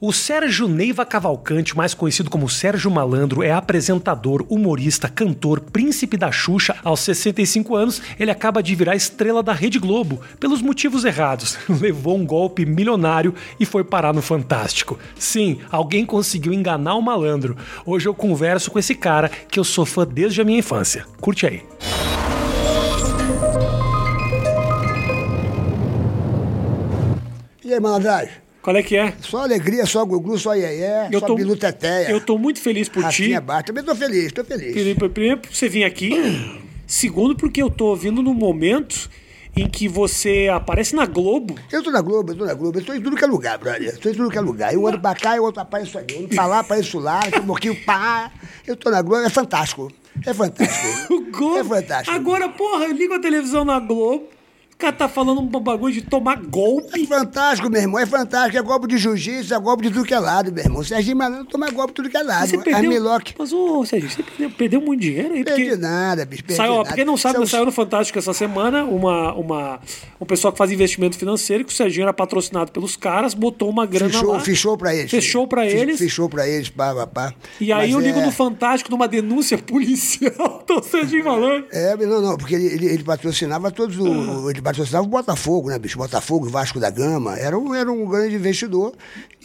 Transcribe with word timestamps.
O 0.00 0.12
Sérgio 0.12 0.68
Neiva 0.68 1.04
Cavalcante, 1.04 1.76
mais 1.76 1.92
conhecido 1.92 2.30
como 2.30 2.48
Sérgio 2.48 2.88
Malandro, 2.88 3.42
é 3.42 3.50
apresentador, 3.50 4.46
humorista, 4.48 5.08
cantor, 5.08 5.58
príncipe 5.58 6.16
da 6.16 6.30
Xuxa. 6.30 6.76
Aos 6.84 7.00
65 7.00 7.74
anos, 7.74 8.00
ele 8.16 8.30
acaba 8.30 8.62
de 8.62 8.76
virar 8.76 8.94
estrela 8.94 9.42
da 9.42 9.52
Rede 9.52 9.80
Globo, 9.80 10.20
pelos 10.38 10.62
motivos 10.62 11.04
errados. 11.04 11.58
Levou 11.68 12.16
um 12.16 12.24
golpe 12.24 12.64
milionário 12.64 13.34
e 13.58 13.66
foi 13.66 13.82
parar 13.82 14.14
no 14.14 14.22
Fantástico. 14.22 14.96
Sim, 15.18 15.58
alguém 15.68 16.06
conseguiu 16.06 16.52
enganar 16.52 16.94
o 16.94 17.02
malandro. 17.02 17.56
Hoje 17.84 18.08
eu 18.08 18.14
converso 18.14 18.70
com 18.70 18.78
esse 18.78 18.94
cara 18.94 19.28
que 19.28 19.58
eu 19.58 19.64
sou 19.64 19.84
fã 19.84 20.06
desde 20.06 20.40
a 20.40 20.44
minha 20.44 20.60
infância. 20.60 21.04
Curte 21.20 21.44
aí. 21.44 21.64
E 27.64 27.74
aí, 27.74 27.80
malandragem? 27.80 28.47
Qual 28.68 28.76
é 28.76 28.82
que 28.82 28.96
é? 28.98 29.14
Só 29.22 29.38
alegria, 29.44 29.86
só 29.86 30.04
gugu, 30.04 30.38
só 30.38 30.54
iê 30.54 31.08
Eu 31.10 31.20
só 31.20 31.26
tô- 31.28 31.34
biluteteia. 31.36 32.10
Eu 32.10 32.20
tô 32.20 32.36
muito 32.36 32.60
feliz 32.60 32.86
por 32.86 33.00
ti. 33.08 33.32
Rafinha. 33.32 33.62
Também 33.62 33.82
tô 33.82 33.96
feliz, 33.96 34.30
tô 34.30 34.44
feliz. 34.44 34.74
Primeiro, 34.74 35.08
primeiro 35.08 35.38
por 35.38 35.54
você 35.54 35.70
vir 35.70 35.84
aqui. 35.84 36.12
Segundo, 36.86 37.34
porque 37.34 37.62
eu 37.62 37.70
tô 37.70 37.96
vindo 37.96 38.22
num 38.22 38.34
momento 38.34 39.08
em 39.56 39.66
que 39.66 39.88
você 39.88 40.48
aparece 40.52 40.94
na 40.94 41.06
Globo. 41.06 41.54
Eu 41.72 41.82
tô 41.82 41.90
na 41.90 42.02
Globo, 42.02 42.32
eu 42.32 42.36
tô 42.36 42.44
na 42.44 42.52
Globo, 42.52 42.78
eu 42.78 42.84
tô 42.84 42.92
em 42.92 43.00
tudo 43.00 43.16
que 43.16 43.24
é 43.24 43.26
lugar, 43.26 43.56
brother. 43.56 43.88
Eu 43.94 43.98
tô 43.98 44.10
em 44.10 44.14
tudo 44.14 44.28
que 44.30 44.36
é 44.36 44.40
lugar. 44.42 44.74
Eu 44.74 44.86
ando 44.86 45.00
pra 45.00 45.14
cá, 45.14 45.34
eu 45.34 45.44
outro 45.44 45.62
apareço 45.62 45.96
ali. 45.96 46.12
Eu 46.12 46.18
ando 46.18 46.28
pra 46.28 46.44
lá, 46.44 46.58
apareço 46.58 46.98
lá, 46.98 47.20
eu 47.34 47.40
um 47.40 47.46
pouquinho 47.46 47.74
pá. 47.86 48.30
Eu 48.66 48.76
tô 48.76 48.90
na 48.90 49.00
Globo, 49.00 49.24
é 49.24 49.30
fantástico. 49.30 49.90
É 50.26 50.34
fantástico. 50.34 51.08
O 51.14 51.30
Globo. 51.30 51.56
É 51.56 51.64
fantástico. 51.64 52.14
Agora, 52.14 52.50
porra, 52.50 52.84
eu 52.84 52.92
ligo 52.92 53.14
a 53.14 53.18
televisão 53.18 53.64
na 53.64 53.80
Globo. 53.80 54.28
O 54.78 54.80
cara 54.80 54.92
tá 54.92 55.08
falando 55.08 55.40
um 55.40 55.46
bagulho 55.60 55.92
de 55.92 56.02
tomar 56.02 56.38
É 56.38 56.40
golpe. 56.40 57.04
fantástico, 57.04 57.68
meu 57.68 57.80
irmão. 57.82 57.98
É 57.98 58.06
fantástico. 58.06 58.56
É 58.56 58.62
golpe 58.62 58.86
de 58.86 58.96
jiu-jitsu, 58.96 59.52
é 59.52 59.58
golpe 59.58 59.82
de 59.82 59.90
tudo 59.90 60.04
que 60.06 60.14
é 60.14 60.20
lado, 60.20 60.52
meu 60.52 60.62
irmão. 60.62 60.84
Serginho 60.84 61.16
Malandro 61.16 61.46
toma 61.46 61.68
golpe 61.68 61.88
de 61.88 61.94
tudo 61.96 62.08
que 62.08 62.16
é 62.16 62.22
lado. 62.22 62.46
Você 62.48 62.56
perdeu. 62.58 62.76
Armilock. 62.76 63.34
Mas, 63.36 63.52
ô, 63.52 63.84
Sérgio, 63.84 64.08
você 64.08 64.22
perdeu, 64.22 64.50
perdeu 64.52 64.80
muito 64.80 65.00
dinheiro 65.00 65.34
aí. 65.34 65.42
Perdi 65.42 65.62
Porque... 65.70 65.76
nada, 65.78 66.24
bicho. 66.24 66.44
Perdi 66.44 66.56
Saiu, 66.58 66.74
nada. 66.76 66.84
pra 66.84 66.94
quem 66.94 67.04
não 67.04 67.16
sabe, 67.16 67.38
São- 67.38 67.46
saiu 67.48 67.64
no 67.64 67.72
Fantástico 67.72 68.20
essa 68.20 68.32
semana 68.32 68.84
uma, 68.84 69.32
uma, 69.34 69.80
um 70.20 70.24
pessoal 70.24 70.52
que 70.52 70.58
faz 70.58 70.70
investimento 70.70 71.18
financeiro, 71.18 71.64
que 71.64 71.72
o 71.72 71.76
Serginho 71.76 72.04
era 72.04 72.12
patrocinado 72.12 72.70
pelos 72.70 72.94
caras, 72.96 73.34
botou 73.34 73.68
uma 73.68 73.84
grana 73.84 74.12
Fechou, 74.12 74.32
lá. 74.32 74.38
fechou 74.38 74.78
pra 74.78 74.94
eles. 74.94 75.10
Fechou 75.10 75.48
pra 75.48 75.66
eles. 75.66 75.98
Fechou 75.98 76.28
pra 76.28 76.46
eles, 76.48 76.68
pá, 76.68 76.94
pá, 76.94 77.04
pá. 77.08 77.34
E 77.60 77.72
aí 77.72 77.88
Mas 77.88 77.90
eu 77.94 77.98
ligo 77.98 78.20
é- 78.20 78.24
no 78.26 78.30
Fantástico 78.30 78.92
numa 78.92 79.08
denúncia 79.08 79.58
policial 79.98 80.62
do 80.68 80.80
Serginho 80.84 81.24
Malandro. 81.24 81.66
É, 81.72 81.96
não, 81.96 82.22
não, 82.22 82.36
porque 82.36 82.54
ele, 82.54 82.66
ele, 82.66 82.86
ele 82.86 83.02
patrocinava 83.02 83.72
todos 83.72 83.98
o. 83.98 84.48
Ele 84.48 84.67
patrocinava 84.68 85.04
o 85.06 85.08
Botafogo, 85.08 85.68
né, 85.70 85.78
bicho? 85.78 85.96
Botafogo, 85.96 86.48
Vasco 86.48 86.78
da 86.78 86.90
Gama. 86.90 87.36
Era 87.38 87.58
um, 87.58 87.74
era 87.74 87.90
um 87.90 88.06
grande 88.06 88.34
investidor. 88.36 88.92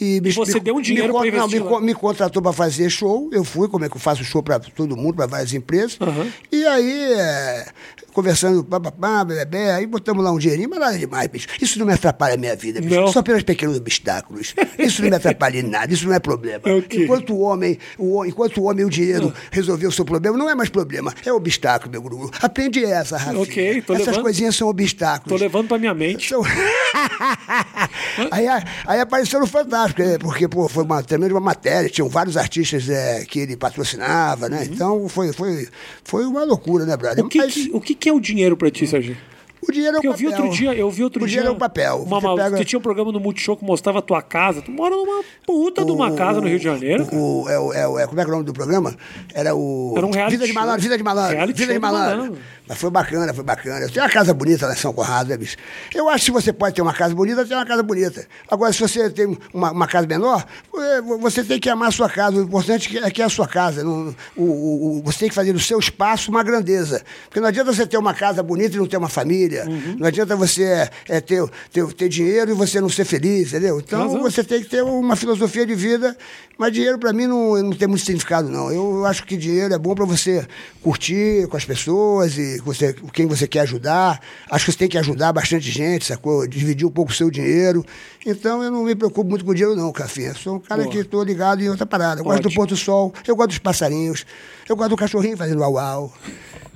E, 0.00 0.20
me- 0.20 0.32
você 0.32 0.54
me- 0.54 0.60
deu 0.60 0.76
um 0.76 0.80
dinheiro 0.82 1.08
pra 1.12 1.20
con- 1.22 1.26
não, 1.30 1.46
investir 1.46 1.64
me, 1.64 1.80
me 1.86 1.94
contratou 1.94 2.42
pra 2.42 2.52
fazer 2.52 2.90
show. 2.90 3.30
Eu 3.32 3.42
fui, 3.44 3.68
como 3.68 3.84
é 3.84 3.88
que 3.88 3.96
eu 3.96 4.00
faço 4.00 4.22
show 4.24 4.42
pra 4.42 4.58
todo 4.60 4.96
mundo, 4.96 5.14
pra 5.14 5.26
várias 5.26 5.52
empresas. 5.54 5.98
E 6.52 6.64
aí, 6.66 7.12
é, 7.14 7.66
conversando, 8.12 8.62
papapá, 8.64 9.24
bebê, 9.24 9.70
aí 9.70 9.86
botamos 9.86 10.22
lá 10.22 10.30
um 10.32 10.38
dinheirinho, 10.38 10.68
mas 10.68 10.78
nada 10.80 10.98
demais, 10.98 11.26
bicho. 11.28 11.48
Isso 11.60 11.78
não 11.78 11.86
me 11.86 11.92
atrapalha 11.92 12.34
a 12.34 12.36
minha 12.36 12.54
vida, 12.56 12.80
bicho. 12.80 12.94
Não. 13.00 13.08
Só 13.08 13.22
pelos 13.22 13.42
pequenos 13.44 13.76
obstáculos. 13.78 14.54
Isso 14.78 15.00
não 15.02 15.10
me 15.10 15.16
atrapalha 15.16 15.58
em 15.58 15.62
nada, 15.62 15.92
isso 15.92 16.06
não 16.06 16.14
é 16.14 16.18
problema. 16.20 16.60
Ok. 16.64 17.04
Enquanto 17.04 17.32
o 17.34 17.40
homem, 17.40 17.78
o, 17.98 18.24
enquanto 18.26 18.58
o 18.60 18.64
homem 18.64 18.82
e 18.82 18.84
o 18.84 18.90
dinheiro 18.90 19.32
resolver 19.50 19.86
o 19.86 19.92
seu 19.92 20.04
problema, 20.04 20.36
não 20.36 20.50
é 20.50 20.54
mais 20.54 20.68
problema, 20.68 21.14
é 21.24 21.32
obstáculo, 21.32 21.90
meu 21.92 22.02
guru. 22.02 22.30
Aprende 22.42 22.84
essa, 22.84 23.16
Rafinha. 23.16 23.42
Ok, 23.42 23.82
tô 23.82 23.94
Essas 23.94 24.06
levando. 24.08 24.22
coisinhas 24.22 24.56
são 24.56 24.68
Tô 25.18 25.34
obstáculos. 25.34 25.40
levando 25.40 25.68
pra 25.68 25.78
minha 25.78 25.94
mente. 25.94 26.28
São- 26.28 26.42
aí, 28.30 28.46
aí 28.86 29.00
apareceu 29.00 29.40
no 29.40 29.46
Fantástico, 29.46 30.02
é, 30.02 30.18
porque 30.18 30.48
pô, 30.48 30.68
foi 30.68 30.84
uma 30.84 31.02
tremenda 31.02 31.34
uma 31.34 31.40
matéria, 31.40 31.88
tinham 31.88 32.08
vários 32.08 32.36
artistas 32.36 32.88
é, 32.88 33.24
que 33.24 33.40
ele 33.40 33.56
patrocinava, 33.56 34.48
né? 34.48 34.64
Então 34.70 35.08
foi, 35.08 35.32
foi, 35.32 35.68
foi 36.04 36.24
uma 36.26 36.44
loucura, 36.44 36.84
né? 36.84 36.94
Uhum. 37.18 37.24
O 37.26 37.28
que, 37.28 37.38
Mas 37.38 37.54
que- 37.54 37.70
o 37.72 37.80
que, 37.80 38.08
é 38.08 38.12
o 38.12 38.20
dinheiro 38.20 38.56
pra 38.56 38.70
ti, 38.70 38.86
Serginho? 38.86 39.16
o 39.66 39.72
dinheiro 39.72 39.96
é 39.96 39.98
o 39.98 40.02
Porque 40.02 40.08
eu 40.26 40.30
papel. 40.30 40.30
vi 40.30 40.42
outro 40.44 40.56
dia, 40.58 40.74
eu 40.74 40.90
vi 40.90 41.02
outro 41.04 41.22
o 41.22 41.26
dia. 41.26 41.36
dinheiro 41.38 41.48
é 41.54 41.56
o 41.56 41.58
papel. 41.58 42.02
Uma, 42.06 42.20
Você 42.20 42.36
pega- 42.42 42.56
Você 42.58 42.64
tinha 42.66 42.78
um 42.78 42.82
programa 42.82 43.10
no 43.10 43.18
Multishow 43.18 43.56
que 43.56 43.64
mostrava 43.64 44.00
a 44.00 44.02
tua 44.02 44.20
casa. 44.20 44.60
Tu 44.60 44.70
mora 44.70 44.94
numa 44.94 45.24
puta 45.46 45.82
de 45.82 45.90
uma 45.90 46.12
casa 46.12 46.38
no 46.38 46.46
Rio 46.46 46.58
de 46.58 46.64
Janeiro. 46.64 47.04
O, 47.10 47.48
é, 47.48 47.58
o- 47.58 47.72
é, 47.72 47.88
o- 47.88 47.98
é- 47.98 48.06
como 48.06 48.20
é 48.20 48.24
que 48.24 48.30
é 48.30 48.32
o 48.32 48.36
nome 48.36 48.44
do 48.44 48.52
programa? 48.52 48.94
Era 49.32 49.54
o. 49.54 49.94
Era 49.96 50.04
um 50.06 50.10
reality 50.10 50.36
Vida 50.36 50.46
de 50.46 50.52
malandro, 50.52 50.82
vida 50.82 50.98
de 50.98 51.02
malandro. 51.02 51.38
Vida 51.46 51.52
de 51.54 51.66
de 51.66 51.78
malandro. 51.78 52.36
Mas 52.66 52.78
foi 52.78 52.90
bacana, 52.90 53.34
foi 53.34 53.44
bacana. 53.44 53.86
Tem 53.88 54.02
uma 54.02 54.08
casa 54.08 54.32
bonita 54.32 54.66
lá 54.66 54.72
em 54.72 54.76
São 54.76 54.92
Conrado, 54.92 55.28
né, 55.28 55.36
bicho? 55.36 55.56
Eu 55.94 56.08
acho 56.08 56.20
que 56.20 56.24
se 56.24 56.30
você 56.30 56.50
pode 56.52 56.74
ter 56.74 56.80
uma 56.80 56.94
casa 56.94 57.14
bonita, 57.14 57.44
tem 57.44 57.54
uma 57.56 57.66
casa 57.66 57.82
bonita. 57.82 58.26
Agora, 58.50 58.72
se 58.72 58.80
você 58.80 59.10
tem 59.10 59.36
uma, 59.52 59.70
uma 59.70 59.86
casa 59.86 60.06
menor, 60.06 60.46
você 61.20 61.44
tem 61.44 61.60
que 61.60 61.68
amar 61.68 61.88
a 61.88 61.92
sua 61.92 62.08
casa. 62.08 62.38
O 62.38 62.42
importante 62.42 62.96
é 62.98 63.10
que 63.10 63.20
é 63.20 63.24
a 63.24 63.28
sua 63.28 63.46
casa. 63.46 63.84
Não- 63.84 64.14
o, 64.34 64.42
o- 64.44 64.98
o- 64.98 65.02
você 65.02 65.20
tem 65.20 65.28
que 65.28 65.34
fazer 65.34 65.52
do 65.52 65.60
seu 65.60 65.78
espaço 65.78 66.30
uma 66.30 66.42
grandeza. 66.42 67.02
Porque 67.26 67.38
não 67.40 67.48
adianta 67.48 67.70
você 67.72 67.86
ter 67.86 67.98
uma 67.98 68.14
casa 68.14 68.42
bonita 68.42 68.74
e 68.76 68.78
não 68.78 68.86
ter 68.86 68.96
uma 68.96 69.08
família. 69.10 69.66
Uhum. 69.68 69.96
Não 69.98 70.06
adianta 70.06 70.34
você 70.34 70.88
eh, 71.08 71.20
ter, 71.20 71.44
ter, 71.70 71.86
ter 71.92 72.08
dinheiro 72.08 72.50
e 72.50 72.54
você 72.54 72.80
não 72.80 72.88
ser 72.88 73.04
feliz, 73.04 73.48
entendeu? 73.48 73.78
Então, 73.78 74.02
Razão. 74.04 74.22
você 74.22 74.42
tem 74.42 74.62
que 74.62 74.68
ter 74.70 74.82
uma 74.82 75.16
filosofia 75.16 75.66
de 75.66 75.74
vida, 75.74 76.16
mas 76.56 76.72
dinheiro 76.72 76.98
para 76.98 77.12
mim 77.12 77.26
não, 77.26 77.62
não 77.62 77.72
tem 77.72 77.86
muito 77.88 78.04
significado, 78.04 78.48
não. 78.48 78.72
Eu 78.72 79.04
acho 79.04 79.24
que 79.26 79.36
dinheiro 79.36 79.74
é 79.74 79.78
bom 79.78 79.94
para 79.94 80.04
você 80.06 80.46
curtir 80.82 81.46
com 81.48 81.56
as 81.58 81.64
pessoas 81.64 82.38
e 82.38 82.53
com 82.58 82.66
você, 82.66 82.94
quem 83.12 83.26
você 83.26 83.46
quer 83.46 83.60
ajudar. 83.60 84.20
Acho 84.50 84.64
que 84.66 84.72
você 84.72 84.78
tem 84.78 84.88
que 84.88 84.98
ajudar 84.98 85.32
bastante 85.32 85.70
gente, 85.70 86.04
sacou? 86.04 86.46
Dividir 86.46 86.86
um 86.86 86.90
pouco 86.90 87.10
o 87.10 87.14
seu 87.14 87.30
dinheiro. 87.30 87.84
Então 88.24 88.62
eu 88.62 88.70
não 88.70 88.84
me 88.84 88.94
preocupo 88.94 89.28
muito 89.28 89.44
com 89.44 89.54
dinheiro, 89.54 89.76
não, 89.76 89.92
Cafinha. 89.92 90.34
Sou 90.34 90.56
um 90.56 90.60
cara 90.60 90.82
Boa. 90.82 90.92
que 90.92 90.98
estou 90.98 91.22
ligado 91.22 91.62
em 91.62 91.68
outra 91.68 91.86
parada. 91.86 92.20
Eu 92.20 92.24
gosto 92.24 92.42
do 92.42 92.50
pôr 92.52 92.66
do 92.66 92.76
sol, 92.76 93.12
eu 93.26 93.36
gosto 93.36 93.48
dos 93.50 93.58
passarinhos, 93.58 94.24
eu 94.68 94.76
gosto 94.76 94.90
do 94.90 94.96
cachorrinho 94.96 95.36
fazendo 95.36 95.60
uau-uau. 95.60 96.12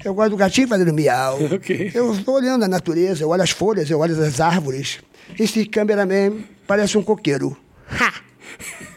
Eu 0.05 0.15
gosto 0.15 0.31
do 0.31 0.37
gatinho 0.37 0.69
fazendo 0.69 0.93
miau. 0.93 1.39
Ok. 1.53 1.91
Eu 1.95 2.13
estou 2.13 2.35
olhando 2.37 2.65
a 2.65 2.69
natureza, 2.69 3.25
eu 3.25 3.29
olho 3.31 3.43
as 3.43 3.51
folhas, 3.51 3.91
eu 3.91 3.99
olho 3.99 4.21
as 4.23 4.41
árvores. 4.41 5.01
Esse 5.39 5.65
cameraman 5.67 6.45
parece 6.67 6.97
um 6.97 7.03
coqueiro. 7.03 7.57
Ha! 7.91 8.13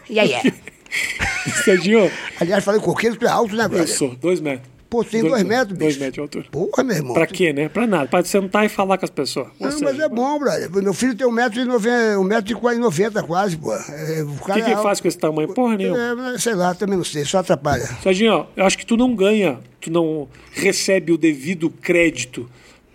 E 0.08 0.18
aí 0.20 0.32
é? 0.32 0.42
Serginho, 1.64 2.10
Aliás, 2.38 2.62
falei 2.62 2.80
coqueiro, 2.80 3.16
tu 3.16 3.26
é 3.26 3.28
alto, 3.28 3.56
né, 3.56 3.64
eu 3.64 3.68
brother? 3.68 3.88
sou 3.88 4.14
dois 4.14 4.40
metros. 4.40 4.70
Pô, 4.92 5.02
tem 5.02 5.22
dois 5.22 5.42
metros, 5.42 5.78
Dois 5.78 5.94
bicho. 5.94 6.00
metros 6.00 6.12
de 6.12 6.20
altura. 6.20 6.44
Porra, 6.50 6.84
meu 6.84 6.96
irmão. 6.96 7.14
Pra 7.14 7.26
quê, 7.26 7.50
né? 7.50 7.66
Pra 7.70 7.86
nada. 7.86 8.06
Pra 8.08 8.22
sentar 8.22 8.66
e 8.66 8.68
falar 8.68 8.98
com 8.98 9.06
as 9.06 9.10
pessoas. 9.10 9.46
Não, 9.58 9.70
mas 9.70 9.74
Serginho, 9.78 10.04
é 10.04 10.08
bom, 10.10 10.38
brother. 10.38 10.70
Meu 10.70 10.92
filho 10.92 11.14
tem 11.16 11.26
1,90m, 11.26 12.16
1,90m 12.18 13.22
quase, 13.26 13.56
pô. 13.56 13.72
É, 13.72 14.22
o 14.22 14.32
O 14.32 14.34
cara 14.44 14.58
que, 14.60 14.66
que 14.66 14.70
é 14.70 14.74
ele 14.74 14.82
faz 14.82 15.00
com 15.00 15.08
esse 15.08 15.16
tamanho? 15.16 15.48
Porra 15.54 15.78
nenhuma. 15.78 16.34
É, 16.34 16.38
sei 16.38 16.54
lá, 16.54 16.74
também 16.74 16.98
não 16.98 17.04
sei, 17.04 17.24
só 17.24 17.38
atrapalha. 17.38 17.88
Serginho, 18.02 18.46
eu 18.54 18.66
acho 18.66 18.76
que 18.76 18.84
tu 18.84 18.94
não 18.98 19.14
ganha, 19.16 19.60
tu 19.80 19.90
não 19.90 20.28
recebe 20.52 21.10
o 21.10 21.16
devido 21.16 21.70
crédito 21.70 22.46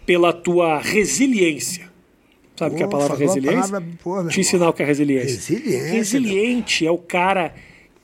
pela 0.05 0.31
tua 0.31 0.77
resiliência. 0.79 1.87
Sabe 2.55 2.75
o 2.75 2.77
que 2.77 2.83
é 2.83 2.85
a 2.85 2.89
palavra 2.89 3.15
a 3.15 3.17
resiliência? 3.19 3.61
palavra, 3.61 4.23
meu 4.23 4.27
Te 4.29 4.39
ensinar 4.39 4.69
o 4.69 4.73
que 4.73 4.83
é 4.83 4.85
resiliência. 4.85 5.35
Resiliência, 5.35 5.91
Resiliente 5.93 6.85
é 6.85 6.91
o 6.91 6.97
cara 6.99 7.53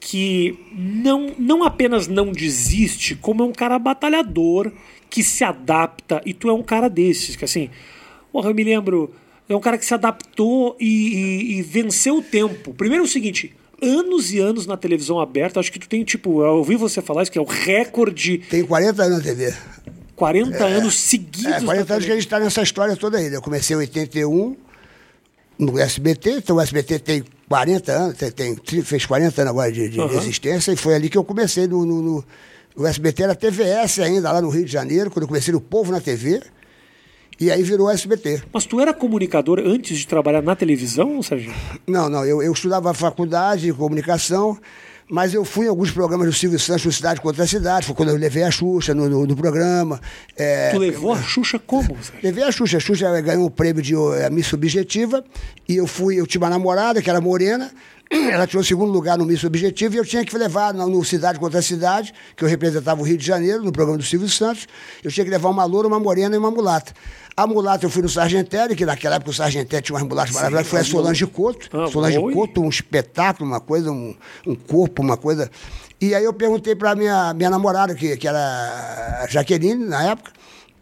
que 0.05 0.59
não, 0.75 1.31
não 1.39 1.63
apenas 1.63 2.07
não 2.07 2.29
desiste, 2.31 3.15
como 3.15 3.41
é 3.41 3.45
um 3.45 3.53
cara 3.53 3.79
batalhador, 3.79 4.69
que 5.09 5.23
se 5.23 5.43
adapta, 5.45 6.21
e 6.25 6.33
tu 6.33 6.49
é 6.49 6.53
um 6.53 6.61
cara 6.61 6.89
desses, 6.89 7.37
que 7.37 7.45
assim, 7.45 7.69
porra, 8.31 8.49
eu 8.49 8.53
me 8.53 8.63
lembro, 8.65 9.13
é 9.47 9.55
um 9.55 9.61
cara 9.61 9.77
que 9.77 9.85
se 9.85 9.93
adaptou 9.93 10.75
e, 10.77 10.85
e- 10.85 11.57
e 11.57 11.61
venceu 11.61 12.17
o 12.17 12.21
tempo. 12.21 12.73
Primeiro 12.73 13.03
é 13.05 13.07
o 13.07 13.09
seguinte, 13.09 13.53
anos 13.81 14.33
e 14.33 14.39
anos 14.39 14.67
na 14.67 14.75
televisão 14.75 15.21
aberta, 15.21 15.59
acho 15.61 15.71
que 15.71 15.79
tu 15.79 15.87
tem, 15.87 16.03
tipo, 16.03 16.41
eu 16.43 16.55
ouvi 16.57 16.75
você 16.75 17.01
falar 17.01 17.23
isso, 17.23 17.31
que 17.31 17.37
é 17.37 17.41
o 17.41 17.45
recorde, 17.45 18.39
Tem 18.49 18.63
40 18.65 19.03
anos 19.03 19.17
na 19.19 19.23
TV. 19.23 19.53
40 20.17 20.63
anos 20.65 20.99
seguidos. 20.99 21.45
É, 21.45 21.61
40 21.61 21.85
na 21.89 21.93
anos 21.95 22.05
que 22.05 22.11
a 22.11 22.15
gente 22.15 22.25
está 22.25 22.39
nessa 22.39 22.61
história 22.61 22.95
toda 22.97 23.17
aí. 23.17 23.29
né? 23.29 23.37
Eu 23.37 23.41
comecei 23.41 23.73
em 23.75 23.79
81 23.79 24.55
no 25.57 25.79
SBT, 25.79 26.31
então 26.39 26.57
o 26.57 26.61
SBT 26.61 26.99
tem 26.99 27.23
40 27.53 27.91
anos, 27.91 28.17
tem, 28.35 28.55
fez 28.81 29.05
40 29.05 29.41
anos 29.43 29.51
agora 29.51 29.71
de, 29.71 29.87
de 29.87 29.99
Aham. 30.01 30.17
existência, 30.17 30.71
e 30.71 30.75
foi 30.75 30.95
ali 30.95 31.07
que 31.07 31.15
eu 31.15 31.23
comecei 31.23 31.67
no, 31.67 31.85
no, 31.85 32.01
no- 32.01 32.25
no 32.75 32.87
SBT, 32.87 33.21
era 33.21 33.35
TVS 33.35 33.99
ainda, 33.99 34.31
lá 34.31 34.41
no 34.41 34.49
Rio 34.49 34.65
de 34.65 34.71
Janeiro, 34.71 35.11
quando 35.11 35.21
eu 35.23 35.27
comecei 35.27 35.53
no 35.53 35.61
Povo 35.61 35.91
na 35.91 36.01
TV, 36.01 36.41
e 37.39 37.51
aí 37.51 37.61
virou 37.61 37.91
SBT. 37.91 38.41
Mas 38.51 38.65
tu 38.65 38.79
era 38.79 38.91
comunicador 38.91 39.59
antes 39.63 39.99
de 39.99 40.07
trabalhar 40.07 40.41
na 40.41 40.55
televisão, 40.55 41.21
Sérgio? 41.21 41.53
Não, 41.85 42.09
não, 42.09 42.25
eu, 42.25 42.41
eu 42.41 42.51
estudava 42.51 42.91
faculdade 42.95 43.67
de 43.67 43.73
comunicação, 43.73 44.57
mas 45.09 45.33
eu 45.33 45.43
fui 45.45 45.65
em 45.65 45.69
alguns 45.69 45.91
programas 45.91 46.27
do 46.27 46.33
Silvio 46.33 46.59
Santos, 46.59 46.85
no 46.85 46.91
Cidade 46.91 47.21
contra 47.21 47.43
a 47.43 47.47
Cidade, 47.47 47.85
foi 47.85 47.95
quando 47.95 48.09
eu 48.09 48.15
levei 48.17 48.43
a 48.43 48.51
Xuxa 48.51 48.93
no, 48.93 49.07
no- 49.09 49.25
no 49.27 49.35
programa. 49.35 49.99
É, 50.37 50.71
Tu 50.71 50.77
levou 50.77 51.13
a 51.13 51.21
Xuxa 51.21 51.59
como? 51.59 51.97
Levei 52.21 52.43
a 52.43 52.51
Xuxa. 52.51 52.77
A 52.77 52.79
Xuxa 52.79 53.21
ganhou 53.21 53.45
o 53.45 53.51
prêmio 53.51 53.81
de 53.81 53.93
eh, 53.95 54.29
Miss 54.29 54.47
Subjetiva. 54.47 55.23
E 55.67 55.75
eu 55.77 55.85
fui, 55.87 56.19
eu 56.19 56.25
tinha 56.27 56.41
uma 56.41 56.49
namorada 56.49 57.01
que 57.01 57.09
era 57.09 57.19
morena. 57.21 57.71
ela 58.31 58.45
tirou 58.45 58.63
segundo 58.63 58.91
lugar 58.91 59.17
no 59.17 59.25
Miss 59.25 59.43
Objetivo 59.43 59.95
e 59.95 59.97
eu 59.97 60.05
tinha 60.05 60.23
que 60.23 60.37
levar 60.37 60.73
no, 60.73 60.87
no 60.87 61.03
Cidade 61.03 61.39
contra 61.39 61.61
Cidade, 61.61 62.13
que 62.35 62.43
eu 62.43 62.47
representava 62.47 63.01
o 63.01 63.03
Rio 63.03 63.17
de 63.17 63.25
Janeiro, 63.25 63.63
no 63.63 63.71
programa 63.71 63.97
do 63.97 64.03
Silvio 64.03 64.29
Santos, 64.29 64.67
eu 65.03 65.11
tinha 65.11 65.23
que 65.23 65.31
levar 65.31 65.49
uma 65.49 65.65
loura, 65.65 65.87
uma 65.87 65.99
morena 65.99 66.35
e 66.35 66.37
uma 66.37 66.51
mulata. 66.51 66.93
A 67.35 67.47
mulata 67.47 67.85
eu 67.85 67.89
fui 67.89 68.03
no 68.03 68.09
Sargentelli, 68.09 68.75
que 68.75 68.85
naquela 68.85 69.15
época 69.15 69.31
o 69.31 69.33
Sargentelli 69.33 69.81
tinha 69.81 69.95
umas 69.95 70.07
mulatas 70.07 70.33
maravilhosas, 70.33 70.67
foi 70.67 70.79
a 70.79 70.83
Solange 70.83 71.25
Couto. 71.25 71.67
Ah, 71.75 71.87
Solange 71.87 72.19
oi. 72.19 72.33
Couto, 72.33 72.61
um 72.61 72.69
espetáculo, 72.69 73.49
uma 73.49 73.59
coisa, 73.59 73.91
um, 73.91 74.15
um 74.45 74.53
corpo, 74.53 75.01
uma 75.01 75.17
coisa. 75.17 75.49
E 75.99 76.13
aí 76.13 76.23
eu 76.23 76.33
perguntei 76.33 76.75
para 76.75 76.95
minha, 76.95 77.33
minha 77.33 77.49
namorada, 77.49 77.95
que, 77.95 78.15
que 78.17 78.27
era 78.27 79.23
a 79.23 79.27
Jaqueline, 79.27 79.85
na 79.85 80.11
época, 80.11 80.31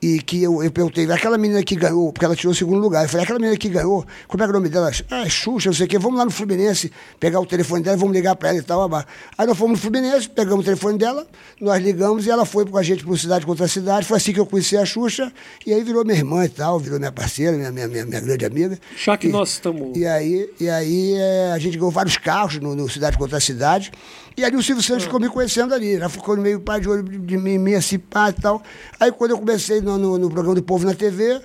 e 0.01 0.19
que 0.19 0.41
eu, 0.41 0.63
eu 0.63 0.71
perguntei, 0.71 1.09
aquela 1.11 1.37
menina 1.37 1.61
que 1.63 1.75
ganhou, 1.75 2.11
porque 2.11 2.25
ela 2.25 2.35
tirou 2.35 2.51
o 2.53 2.55
segundo 2.55 2.79
lugar, 2.79 3.03
eu 3.05 3.09
falei, 3.09 3.23
aquela 3.23 3.37
menina 3.37 3.55
que 3.57 3.69
ganhou, 3.69 4.03
como 4.27 4.41
é 4.41 4.47
que 4.47 4.49
é 4.49 4.55
o 4.55 4.57
nome 4.57 4.67
dela? 4.69 4.91
Ah, 5.11 5.25
é 5.25 5.29
Xuxa, 5.29 5.69
não 5.69 5.75
sei 5.75 5.85
o 5.85 5.89
quê, 5.89 5.99
vamos 5.99 6.17
lá 6.17 6.25
no 6.25 6.31
Fluminense, 6.31 6.91
pegar 7.19 7.39
o 7.39 7.45
telefone 7.45 7.83
dela, 7.83 7.97
vamos 7.97 8.15
ligar 8.15 8.35
para 8.35 8.49
ela 8.49 8.57
e 8.57 8.61
tal. 8.63 8.81
abá. 8.81 9.05
Aí 9.37 9.45
nós 9.45 9.55
fomos 9.57 9.77
no 9.77 9.81
Fluminense, 9.83 10.27
pegamos 10.27 10.61
o 10.61 10.65
telefone 10.65 10.97
dela, 10.97 11.27
nós 11.59 11.81
ligamos 11.83 12.25
e 12.25 12.31
ela 12.31 12.45
foi 12.45 12.65
com 12.65 12.77
a 12.77 12.83
gente 12.83 13.03
para 13.05 13.15
Cidade 13.15 13.45
contra 13.45 13.67
Cidade, 13.67 14.07
foi 14.07 14.17
assim 14.17 14.33
que 14.33 14.39
eu 14.39 14.45
conheci 14.47 14.75
a 14.75 14.83
Xuxa, 14.85 15.31
e 15.67 15.71
aí 15.73 15.83
virou 15.83 16.03
minha 16.03 16.17
irmã 16.17 16.45
e 16.45 16.49
tal, 16.49 16.79
virou 16.79 16.97
minha 16.97 17.11
parceira, 17.11 17.55
minha, 17.55 17.71
minha, 17.71 17.87
minha, 17.87 18.05
minha 18.05 18.19
grande 18.21 18.43
amiga. 18.45 18.79
Já 18.97 19.15
que 19.15 19.27
E- 19.27 19.31
nós 19.31 19.49
estamos- 19.51 19.95
E 19.95 20.05
aí, 20.07 20.49
e 20.59 20.67
aí 20.67 21.13
é, 21.13 21.51
a 21.53 21.59
gente 21.59 21.77
ganhou 21.77 21.91
vários 21.91 22.17
carros 22.17 22.57
no, 22.59 22.75
no 22.75 22.89
Cidade 22.89 23.17
contra 23.17 23.39
Cidade. 23.39 23.91
E 24.37 24.43
ali 24.45 24.55
o 24.55 24.63
Silvio 24.63 24.83
Santos 24.83 25.03
ficou 25.03 25.19
me 25.19 25.29
conhecendo 25.29 25.73
ali. 25.73 25.97
Já 25.97 26.09
ficou 26.09 26.37
meio 26.37 26.59
pai 26.59 26.79
de 26.79 26.89
olho 26.89 27.03
de, 27.03 27.37
mim, 27.37 27.57
mim, 27.57 27.73
assim, 27.73 27.99
pá 27.99 28.29
e 28.29 28.33
tal. 28.33 28.61
Aí 28.99 29.11
quando 29.11 29.31
eu 29.31 29.37
comecei 29.37 29.81
no, 29.81 29.97
no, 29.97 30.17
no 30.17 30.29
programa 30.29 30.55
do 30.55 30.63
Povo 30.63 30.85
na 30.85 30.93
TV, 30.93 31.41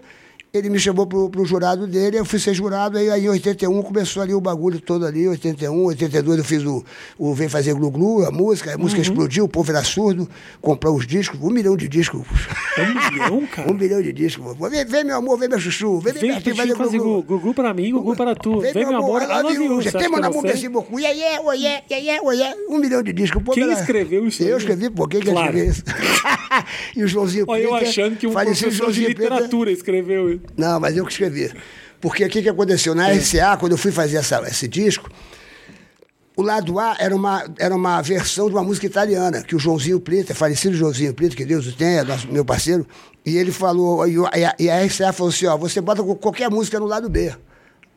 ele 0.56 0.70
me 0.70 0.79
chamou 0.79 1.06
pro, 1.06 1.31
pro 1.31 1.44
jurado 1.44 1.87
dele, 1.87 2.19
eu 2.19 2.25
fui 2.25 2.38
ser 2.38 2.55
jurado, 2.55 2.99
aí, 2.99 3.11
aí 3.11 3.25
em 3.25 3.29
81 3.29 3.82
começou 3.82 4.23
ali 4.23 4.35
o 4.35 4.41
bagulho 4.41 4.81
todo 4.81 5.06
ali, 5.06 5.29
81, 5.29 5.85
82 5.85 6.38
eu 6.38 6.44
fiz 6.44 6.64
o, 6.64 6.85
o 7.19 7.35
Vem 7.35 7.49
Fazer 7.49 7.75
Glu 7.75 7.91
Glu, 7.91 8.26
a 8.26 8.31
música, 8.31 8.75
a 8.75 8.79
música 8.79 9.00
explodiu, 9.00 9.44
o 9.44 9.49
povo 9.49 9.70
era 9.70 9.82
surdo, 9.82 10.29
comprou 10.61 10.97
os 10.97 11.06
discos, 11.06 11.41
um 11.41 11.50
milhão 11.50 11.76
de 11.76 11.88
discos. 11.88 12.23
Um 12.79 13.11
milhão, 13.11 13.47
cara? 13.53 13.70
um 13.70 13.75
milhão 13.75 14.03
de 14.03 14.12
discos. 14.12 14.56
Vem, 14.70 14.85
vem 14.85 15.05
meu 15.05 15.17
amor, 15.17 15.38
vem 15.38 15.49
meu 15.49 15.58
chuchu, 15.58 16.00
vem, 16.00 16.12
Vem 16.12 16.32
Bertinho, 16.32 16.56
pra 16.56 16.76
fazer 16.76 16.99
Glu-Glu. 16.99 17.23
Gugu 17.23 17.55
pra 17.55 17.75
mim, 17.75 17.93
Gugu 17.93 18.17
para 18.17 18.35
tu. 18.35 18.61
Vem, 18.61 18.75
meu 18.75 18.97
amor, 18.97 19.23
I 19.23 19.43
love 19.43 19.55
you. 19.55 19.82
Você 19.82 19.93
tem 19.93 20.11
que 20.11 20.69
beaucoup. 20.69 20.99
Yeah, 20.99 21.19
yeah, 21.19 21.43
oh, 21.44 21.53
yeah, 21.53 21.82
yeah, 21.91 22.05
yeah, 22.05 22.23
oh, 22.25 22.32
yeah. 22.32 22.56
Um 22.69 22.79
milhão 22.79 23.03
de 23.03 23.12
discos. 23.12 23.43
Pô, 23.43 23.53
Quem 23.53 23.70
escreveu 23.73 24.26
isso? 24.26 24.43
Eu 24.43 24.56
escrevi, 24.58 24.91
pô. 24.91 25.06
Quem 25.08 25.20
que 25.20 25.31
Claro. 25.31 25.49
escreveu 25.49 25.70
isso? 25.70 25.82
e 26.97 27.05
o 27.05 27.08
Joãozinho 27.08 27.44
Olha, 27.49 27.62
eu 27.62 27.75
achando 27.75 28.17
que 28.17 28.26
um 28.26 28.32
professor 28.32 28.93
de 28.93 29.06
literatura 29.06 29.70
escreveu 29.70 30.32
isso. 30.32 30.43
Não, 30.56 30.78
mas 30.81 30.96
eu 30.96 31.04
que 31.04 31.12
escrevi. 31.12 31.52
Porque 32.00 32.25
o 32.25 32.28
que, 32.28 32.43
que 32.43 32.48
aconteceu? 32.48 32.94
Na 32.94 33.08
RCA, 33.10 33.56
quando 33.58 33.72
eu 33.72 33.78
fui 33.78 33.90
fazer 33.90 34.19
essa- 34.19 34.43
esse 34.48 34.69
disco, 34.69 35.10
o 36.37 36.43
lado 36.43 36.78
A 36.78 36.94
era 36.98 37.16
uma, 37.16 37.44
era 37.58 37.75
uma 37.75 38.02
versão 38.02 38.48
de 38.48 38.54
uma 38.54 38.62
música 38.62 38.87
italiana, 38.87 39.43
que 39.43 39.56
o 39.56 39.58
Joãozinho 39.58 39.98
Plita, 39.98 40.34
falecido 40.34 40.76
Joãozinho 40.76 41.14
Plita, 41.14 41.34
que 41.34 41.44
Deus 41.44 41.66
o 41.66 41.72
tenha, 41.75 42.04
nosso, 42.04 42.31
meu 42.31 42.44
parceiro, 42.44 42.87
e 43.25 43.37
ele 43.37 43.50
falou, 43.50 44.06
e 44.06 44.44
a, 44.44 44.54
e 44.58 44.69
a 44.69 44.84
RCA 44.84 45.12
falou 45.12 45.31
assim, 45.31 45.46
ó, 45.46 45.56
você 45.56 45.81
bota 45.81 46.02
qualquer 46.02 46.50
música 46.50 46.78
no 46.78 46.87
lado 46.87 47.08
B. 47.08 47.34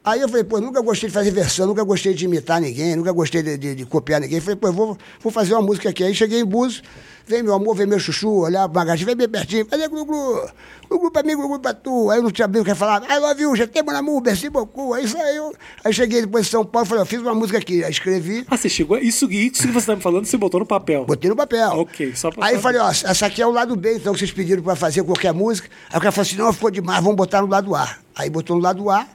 Aí 0.04 0.22
eu 0.22 0.30
falei, 0.30 0.44
pô, 0.46 0.60
nunca 0.62 0.82
gostei 0.82 1.10
de 1.10 1.14
fazer 1.14 1.30
versão, 1.30 1.68
nunca 1.68 1.84
gostei 1.84 2.14
de 2.14 2.26
imitar 2.26 2.60
ninguém, 2.62 2.96
nunca 2.96 3.12
gostei 3.12 3.44
de, 3.44 3.58
de- 3.58 3.76
de 3.76 3.86
copiar 3.86 4.22
ninguém. 4.22 4.40
Falei, 4.40 4.56
pô, 4.56 4.68
eu 4.68 4.74
vou, 4.74 4.98
vou 5.22 5.32
fazer 5.32 5.54
uma 5.54 5.62
música 5.62 5.90
aqui. 5.90 6.04
Aí 6.04 6.16
cheguei 6.16 6.40
em 6.40 6.46
Búzios, 6.46 6.82
vem 7.28 7.44
meu 7.44 7.54
amor, 7.54 7.76
vem 7.76 7.86
meu 7.86 8.00
chuchu, 8.00 8.30
olhar 8.32 8.62
pra 8.70 8.82
bagagem, 8.82 9.06
vem 9.06 9.16
bem 9.16 9.28
pertinho, 9.28 9.66
fazer 9.70 9.88
glu-glu, 9.90 10.42
glu-glu 10.90 11.12
pra 11.12 11.22
mim, 11.22 11.36
glu-glu 11.36 11.60
pra 11.60 11.74
tu. 11.74 12.10
Aí 12.10 12.18
eu 12.18 12.24
não 12.24 12.32
tinha 12.32 12.48
bem 12.48 12.62
o 12.62 12.66
que 12.66 12.74
falar, 12.74 13.04
I 13.12 13.20
love 13.20 13.42
you, 13.44 13.56
já 13.58 13.68
tem 13.68 13.84
mon 13.84 13.92
amour, 13.92 14.22
merci 14.24 14.50
beaucoup. 14.50 14.94
Aí 14.94 15.06
saiu. 15.06 15.54
Aí 15.84 15.94
cheguei 15.94 16.22
depois 16.22 16.48
em 16.48 16.50
São 16.50 16.66
Paulo, 16.66 16.88
falei, 16.88 17.04
ó, 17.04 17.06
fiz 17.06 17.20
uma 17.20 17.36
música 17.36 17.58
aqui. 17.60 17.84
Aí 17.84 17.92
escrevi, 17.92 18.46
Ah, 18.50 18.56
você 18.58 18.70
chegou. 18.70 18.98
Isso, 18.98 19.30
isso 19.30 19.68
que 19.68 19.74
você 19.74 19.86
tá 19.88 19.96
me 19.98 20.02
falando, 20.02 20.26
você 20.26 20.38
botou 20.38 20.62
no 20.62 20.66
papel. 20.66 21.06
Botei 21.06 21.30
no 21.30 21.36
papel. 21.36 21.72
Ok, 21.82 22.16
só 22.16 22.32
pra 22.32 22.46
Aí 22.46 22.52
saber. 22.52 22.62
falei, 22.64 22.82
ó, 22.82 22.90
essa 22.90 23.26
aqui 23.26 23.42
é 23.42 23.46
o 23.46 23.52
lado 23.52 23.76
B, 23.76 23.96
então, 23.98 24.14
que 24.14 24.20
vocês 24.20 24.32
pediram 24.32 24.64
pra 24.64 24.78
fazer 24.78 25.04
qualquer 25.04 25.34
música. 25.34 25.70
Aí 25.92 25.98
o 25.98 26.02
cara 26.02 26.12
falou 26.14 26.26
assim, 26.26 26.38
não, 26.38 26.54
ficou 26.54 26.72
demais, 26.72 27.04
vamos 27.04 27.18
botar 27.18 27.42
no 27.42 27.48
lado 27.48 27.76
A. 27.76 27.98
Aí 28.16 28.30
botou 28.30 28.56
no 28.56 28.62
lado 28.64 28.90
A, 28.90 29.06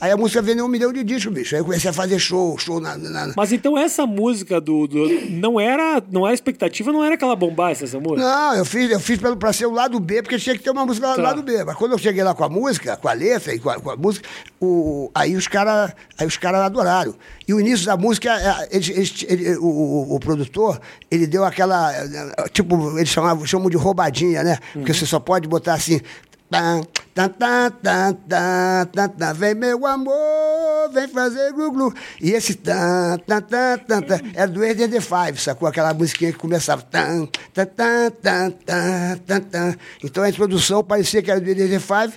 aí 0.00 0.10
a 0.10 0.16
música 0.16 0.40
vendeu 0.42 0.64
um 0.64 0.68
milhão 0.68 0.92
de 0.92 1.02
discos, 1.04 1.32
bicho. 1.32 1.54
Aí 1.54 1.60
eu 1.60 1.64
comecei 1.64 1.90
a 1.90 1.92
fazer 1.92 2.18
show, 2.18 2.56
show 2.58 2.80
na... 2.80 2.96
na- 2.96 3.32
Mas 3.36 3.52
então 3.52 3.76
essa 3.78 4.06
música 4.06 4.60
do, 4.60 4.86
do- 4.86 5.08
não 5.30 5.58
era, 5.60 6.02
não 6.10 6.26
era 6.26 6.34
expectativa, 6.34 6.92
não 6.92 7.02
era 7.04 7.14
aquela 7.14 7.34
bombaça 7.36 7.84
essa 7.84 7.98
música. 8.00 8.20
Não, 8.28 8.54
eu 8.56 8.64
fiz, 8.64 8.90
eu 8.90 9.00
fiz 9.00 9.18
pra 9.38 9.52
ser 9.52 9.66
o 9.66 9.70
lado 9.72 9.98
B, 10.00 10.22
porque 10.22 10.38
tinha 10.38 10.56
que 10.56 10.62
ter 10.62 10.70
uma 10.70 10.84
música 10.84 11.06
lá 11.08 11.12
do 11.14 11.16
Tá. 11.16 11.22
lado 11.22 11.42
B. 11.42 11.64
Mas 11.64 11.76
quando 11.76 11.92
eu 11.92 11.98
cheguei 11.98 12.22
lá 12.22 12.34
com 12.34 12.44
a 12.44 12.48
música, 12.48 12.96
com 12.96 13.08
a 13.08 13.12
letra 13.12 13.54
e 13.54 13.58
com 13.58 13.70
a, 13.70 13.80
com 13.80 13.90
a 13.90 13.96
música, 13.96 14.28
o, 14.60 15.10
aí 15.14 15.36
os 15.36 15.46
caras 15.48 15.92
caras 16.36 16.60
adoraram. 16.62 17.14
E 17.46 17.52
o 17.54 17.60
início 17.60 17.86
da 17.86 17.96
música, 17.96 18.30
é, 18.30 18.68
eles- 18.76 18.88
eles- 18.88 19.24
ele- 19.28 19.56
o, 19.58 20.14
o- 20.14 20.14
produtor, 20.20 20.80
ele 21.10 21.26
deu 21.26 21.44
aquela. 21.44 21.92
eh, 21.94 22.48
Tipo, 22.52 22.96
eles 22.98 23.08
chamavam, 23.10 23.44
chamam 23.46 23.68
de 23.70 23.76
roubadinha, 23.76 24.42
né? 24.42 24.58
Porque 24.72 24.92
Uhum. 24.92 24.98
você 24.98 25.06
só 25.06 25.18
pode 25.20 25.46
botar 25.48 25.74
assim. 25.74 26.00
Tan, 26.54 26.82
tan, 27.14 27.28
tan, 27.30 28.14
tan, 28.28 28.86
tan, 28.86 29.08
tan, 29.08 29.34
vem 29.34 29.54
meu 29.56 29.84
amor, 29.86 30.88
vem 30.92 31.08
fazer 31.08 31.52
glu-glu. 31.52 31.92
E 32.20 32.30
esse 32.30 32.54
tan, 32.54 33.18
tan, 33.26 33.42
tan, 33.42 33.78
tan, 33.78 34.02
tan, 34.02 34.20
era 34.34 34.46
do 34.46 34.60
the 34.60 35.00
Five, 35.00 35.40
sacou? 35.40 35.66
Aquela 35.66 35.92
musiquinha 35.92 36.32
que 36.32 36.38
começava 36.38 36.82
tan, 36.82 37.26
tan, 37.52 37.66
tan, 37.66 38.10
tan, 38.22 38.50
tan, 39.26 39.40
tan. 39.40 39.74
Então 40.04 40.22
a 40.22 40.28
introdução 40.28 40.84
parecia 40.84 41.20
que 41.22 41.30
era 41.30 41.40
do 41.40 41.54
the 41.54 41.78
Five, 41.80 42.14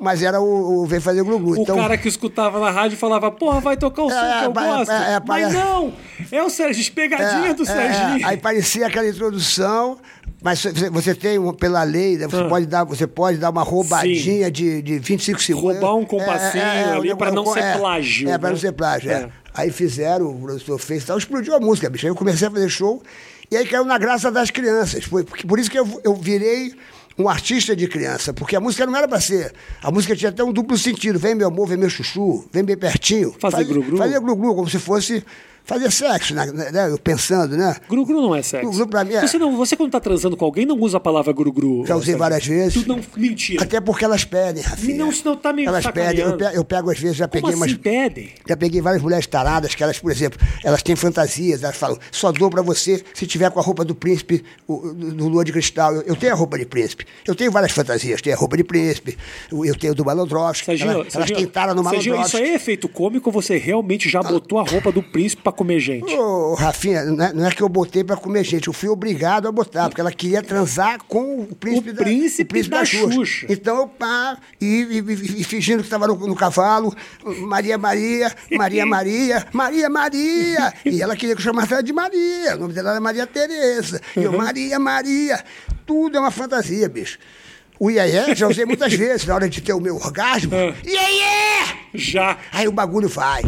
mas 0.00 0.22
era 0.22 0.40
o, 0.40 0.82
o 0.82 0.86
Vem 0.86 0.98
Fazer 1.00 1.22
Glu-Glu. 1.22 1.58
O 1.58 1.62
Então, 1.62 1.76
cara 1.76 1.98
que 1.98 2.08
escutava 2.08 2.58
na 2.58 2.70
rádio 2.70 2.96
falava, 2.96 3.30
porra, 3.30 3.60
vai 3.60 3.76
tocar 3.76 4.02
o 4.04 4.08
som 4.08 4.16
É, 4.16 4.38
que 4.40 4.44
eu 4.46 4.50
é, 4.50 4.52
gosto. 4.52 4.90
é, 4.92 5.12
é, 5.14 5.20
Mas 5.26 5.52
não, 5.52 5.92
é 6.32 6.42
o 6.42 6.48
Sérgio, 6.48 6.92
pegadinha 6.92 7.52
do 7.54 7.64
É, 7.64 7.70
é, 7.70 7.92
Serginho. 7.92 8.26
aí 8.28 8.36
parecia 8.38 8.86
aquela 8.86 9.06
introdução, 9.06 9.98
mas 10.42 10.62
você, 10.90 11.14
tem, 11.14 11.38
pela 11.54 11.82
lei, 11.82 12.16
né, 12.16 12.26
você, 12.26 12.36
Ah. 12.42 12.48
pode 12.48 12.66
dar, 12.66 12.84
você 12.84 13.06
pode 13.06 13.38
dar 13.38 13.50
uma 13.50 13.62
roubadinha 13.62 14.50
de, 14.50 14.80
de 14.82 14.98
25 14.98 15.42
segundos. 15.42 15.80
Roubar 15.80 15.94
um 15.96 16.04
compassinho 16.04 16.64
ali 16.64 17.12
o 17.12 17.16
pra 17.16 17.30
não 17.30 17.42
negócio- 17.42 17.62
ser 17.62 17.68
é, 17.68 17.76
plágio, 17.78 18.28
É, 18.30 18.38
pra 18.38 18.48
né? 18.48 18.52
não 18.54 18.60
ser 18.60 18.72
plágio, 18.72 19.10
é. 19.10 19.14
É. 19.14 19.28
Aí 19.52 19.70
fizeram, 19.70 20.26
o 20.30 20.40
professor 20.40 20.78
fez 20.78 21.02
e 21.02 21.06
tal, 21.06 21.18
explodiu 21.18 21.54
a 21.54 21.60
música, 21.60 21.90
bicho. 21.90 22.06
Aí 22.06 22.10
eu 22.10 22.14
comecei 22.16 22.46
a 22.46 22.50
fazer 22.50 22.68
show, 22.68 23.02
e 23.50 23.56
aí 23.56 23.66
caiu 23.66 23.84
na 23.84 23.98
graça 23.98 24.30
das 24.30 24.50
crianças. 24.50 25.04
Foi, 25.04 25.24
porque, 25.24 25.46
por 25.46 25.58
isso 25.58 25.70
que 25.70 25.78
eu, 25.78 26.00
eu 26.04 26.14
virei 26.14 26.72
um 27.18 27.28
artista 27.28 27.74
de 27.76 27.86
criança, 27.88 28.32
porque 28.32 28.54
a 28.56 28.60
música 28.60 28.86
não 28.86 28.96
era 28.96 29.06
pra 29.08 29.20
ser. 29.20 29.52
A 29.82 29.90
música 29.90 30.14
tinha 30.16 30.30
até 30.30 30.42
um 30.42 30.52
duplo 30.52 30.78
sentido. 30.78 31.18
Vem 31.18 31.34
meu 31.34 31.48
amor, 31.48 31.66
vem 31.66 31.76
meu 31.76 31.90
chuchu, 31.90 32.46
vem 32.52 32.62
bem 32.64 32.76
pertinho. 32.78 33.34
Fazer 33.38 33.56
Faz- 33.56 33.66
glu-glu? 33.68 33.98
Fazer 33.98 34.20
glu-glu, 34.20 34.54
como 34.54 34.70
se 34.70 34.78
fosse 34.78 35.22
fazer 35.64 35.90
sexo, 35.92 36.34
né? 36.34 36.46
né, 36.46 36.90
Eu 36.90 36.98
pensando, 36.98 37.56
né? 37.56 37.76
Gru-gru 37.88 38.20
não 38.20 38.34
é 38.34 38.42
sexo. 38.42 38.66
Gru-gru 38.68 38.86
pra 38.88 39.04
mim 39.04 39.14
é- 39.14 39.20
Você, 39.26 39.38
não, 39.38 39.56
você 39.56 39.76
quando 39.76 39.90
tá 39.92 40.00
transando 40.00 40.36
com 40.36 40.44
alguém 40.44 40.66
não 40.66 40.76
usa 40.78 40.96
a 40.96 41.00
palavra 41.00 41.32
gru-gru. 41.32 41.84
Já 41.86 41.96
usei 41.96 42.14
várias 42.16 42.44
vezes. 42.44 42.82
Tu 42.82 42.88
não, 42.88 43.00
mentira. 43.16 43.62
Até 43.62 43.80
porque 43.80 44.04
elas 44.04 44.24
pedem, 44.24 44.62
Rafinha. 44.62 44.96
Não, 44.96 45.12
senão 45.12 45.36
tá 45.36 45.52
me 45.52 45.64
Elas 45.64 45.86
pedem. 45.86 46.24
Eu 46.24 46.36
pego, 46.36 46.56
eu 46.56 46.64
pego, 46.64 46.90
às 46.90 46.98
vezes, 46.98 47.16
já 47.16 47.28
Como 47.28 47.42
peguei 47.42 47.50
assim 47.62 47.72
umas. 47.74 47.82
pedem? 47.82 48.30
Já 48.48 48.56
peguei 48.56 48.80
várias 48.80 49.02
mulheres 49.02 49.26
taradas 49.26 49.74
que 49.74 49.82
elas, 49.82 49.98
por 49.98 50.10
exemplo, 50.10 50.38
elas 50.64 50.82
têm 50.82 50.96
fantasias, 50.96 51.62
elas 51.62 51.76
falam, 51.76 51.98
só 52.10 52.32
dou 52.32 52.50
pra 52.50 52.62
você 52.62 53.02
se 53.14 53.26
tiver 53.26 53.50
com 53.50 53.60
a 53.60 53.62
roupa 53.62 53.84
do 53.84 53.94
príncipe, 53.94 54.44
o- 54.66 54.92
do, 54.92 55.12
do 55.14 55.28
Lua 55.28 55.44
de 55.44 55.52
Cristal. 55.52 55.94
Eu, 55.94 56.02
eu 56.02 56.16
tenho 56.16 56.32
a 56.32 56.36
roupa 56.36 56.58
de 56.58 56.66
príncipe. 56.66 57.06
Eu 57.26 57.34
tenho 57.34 57.50
várias 57.52 57.72
fantasias. 57.72 58.20
Tenho 58.20 58.34
a 58.36 58.38
roupa 58.38 58.56
de 58.56 58.64
príncipe, 58.64 59.16
eu 59.50 59.64
eu 59.64 59.74
tenho 59.78 59.94
do 59.94 60.04
Malandrovski. 60.04 60.68
Elas, 60.70 61.14
elas 61.14 61.30
tara 61.52 61.74
no 61.74 61.82
Serginho, 61.84 62.00
isso 62.00 62.10
Malandrovski. 62.16 62.36
aí 62.42 62.50
é 62.50 62.54
efeito 62.54 62.88
cômico 62.88 63.30
você 63.30 63.56
realmente 63.56 64.08
já 64.08 64.20
botou 64.22 64.58
a 64.58 64.62
roupa 64.64 64.90
do 64.90 65.02
príncipe 65.02 65.42
pra 65.50 65.58
comer 65.58 65.80
gente? 65.80 66.12
Ô, 66.14 66.54
Rafinha, 66.54 67.04
não 67.04 67.24
é, 67.24 67.32
não 67.32 67.46
é 67.46 67.50
que 67.50 67.62
eu 67.62 67.68
botei 67.68 68.02
pra 68.04 68.16
comer 68.16 68.44
gente, 68.44 68.68
eu 68.68 68.72
fui 68.72 68.88
obrigado 68.88 69.46
a 69.48 69.52
botar, 69.52 69.88
porque 69.88 70.00
ela 70.00 70.12
queria 70.12 70.42
transar 70.42 70.98
com 71.08 71.40
o 71.42 71.54
príncipe, 71.54 71.90
O 71.90 71.94
da, 71.94 72.02
príncipe 72.02 72.62
da 72.68 72.84
Xuxa. 72.84 73.46
Então 73.48 73.76
eu 73.78 73.88
pá, 73.88 74.38
e, 74.60 74.66
e- 74.82 75.40
e- 75.40 75.44
fingindo 75.44 75.78
que 75.80 75.86
estava 75.86 76.06
no, 76.06 76.14
no 76.26 76.34
cavalo, 76.34 76.94
Maria 77.40 77.76
Maria, 77.78 78.32
Maria 78.52 78.86
Maria, 78.86 79.46
Maria 79.52 79.88
Maria. 79.90 80.72
E 80.84 81.02
ela 81.02 81.16
queria 81.16 81.34
que 81.34 81.40
eu 81.40 81.44
chamasse 81.44 81.72
ela 81.72 81.82
de 81.82 81.92
Maria. 81.92 82.56
O 82.56 82.60
nome 82.60 82.72
dela 82.74 82.90
era 82.90 83.00
Maria 83.00 83.26
Tereza. 83.26 84.00
E 84.16 84.22
eu, 84.22 84.32
Maria 84.32 84.78
Maria. 84.78 85.42
Tudo 85.86 86.16
é 86.16 86.20
uma 86.20 86.30
fantasia, 86.30 86.88
bicho. 86.88 87.18
O 87.78 87.90
iaié 87.90 88.34
já 88.34 88.46
usei 88.46 88.64
muitas 88.66 88.92
vezes 88.92 89.24
na 89.26 89.34
hora 89.34 89.48
de 89.48 89.60
ter 89.62 89.72
o 89.72 89.80
meu 89.80 89.96
orgasmo. 89.96 90.52
Ah. 90.54 90.74
Iaié! 90.86 91.76
Já. 91.94 92.36
Aí 92.52 92.68
o 92.68 92.72
bagulho 92.72 93.08
vai. 93.08 93.42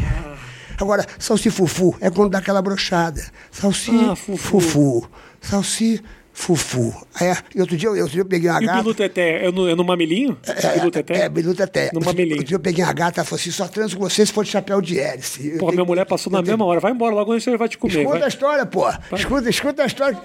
Agora, 0.83 1.07
salsifufu 1.19 1.95
é 2.01 2.11
quando 2.11 2.31
dá 2.31 2.39
aquela 2.39 2.61
brochada. 2.61 3.23
Salsi, 3.51 3.91
Ah, 4.11 4.17
fufu. 4.17 4.61
fufu. 4.61 5.09
Salsi, 5.41 6.01
fufu. 6.33 6.95
É, 7.21 7.37
e 7.55 7.61
outro 7.61 7.77
dia, 7.77 7.89
eu- 7.89 7.97
outro 7.97 8.11
dia 8.13 8.21
eu 8.23 8.25
peguei 8.27 8.49
uma 8.51 8.63
E 8.63 8.67
gata. 8.67 8.79
Bilu 8.83 8.95
Teté? 8.95 9.47
É 9.47 9.51
no, 9.53 9.69
é 9.69 9.75
no 9.75 9.85
mamilinho? 9.85 10.37
É, 10.47 10.75
Bilu 10.79 10.91
Teté? 10.91 11.15
É, 11.23 11.29
Bilu 11.29 11.55
Teté. 11.55 11.91
No 11.93 11.99
Outro- 11.99 12.05
mamilinho. 12.07 12.37
Outro 12.37 12.47
dia 12.49 12.57
eu 12.57 12.61
peguei 12.61 12.83
uma 12.85 12.93
gata 12.93 13.19
e 13.19 13.21
ela 13.21 13.25
falou 13.27 13.41
assim: 13.41 13.51
só 13.51 13.67
transo 13.69 13.97
com 13.97 14.09
você 14.09 14.25
se 14.27 14.33
for 14.33 14.45
de 14.45 14.51
chapéu 14.51 14.81
de 14.81 14.99
hélice. 14.99 15.57
Pô, 15.59 15.71
minha 15.73 15.85
mulher 15.85 16.05
passou 16.07 16.33
na 16.33 16.39
tenho- 16.43 16.53
mesma 16.57 16.65
hora. 16.65 16.81
Vai 16.81 16.93
embora, 16.93 17.15
logo 17.15 17.33
antes 17.33 17.47
ele 17.47 17.57
vai 17.57 17.69
te 17.69 17.77
comer. 17.79 17.99
Escuta 17.99 18.19
vai. 18.19 18.23
a 18.25 18.29
história, 18.29 18.67
pô. 18.67 18.89
Escuta, 19.15 19.51
escuta 19.51 19.83
a 19.83 19.87
história. 19.87 20.19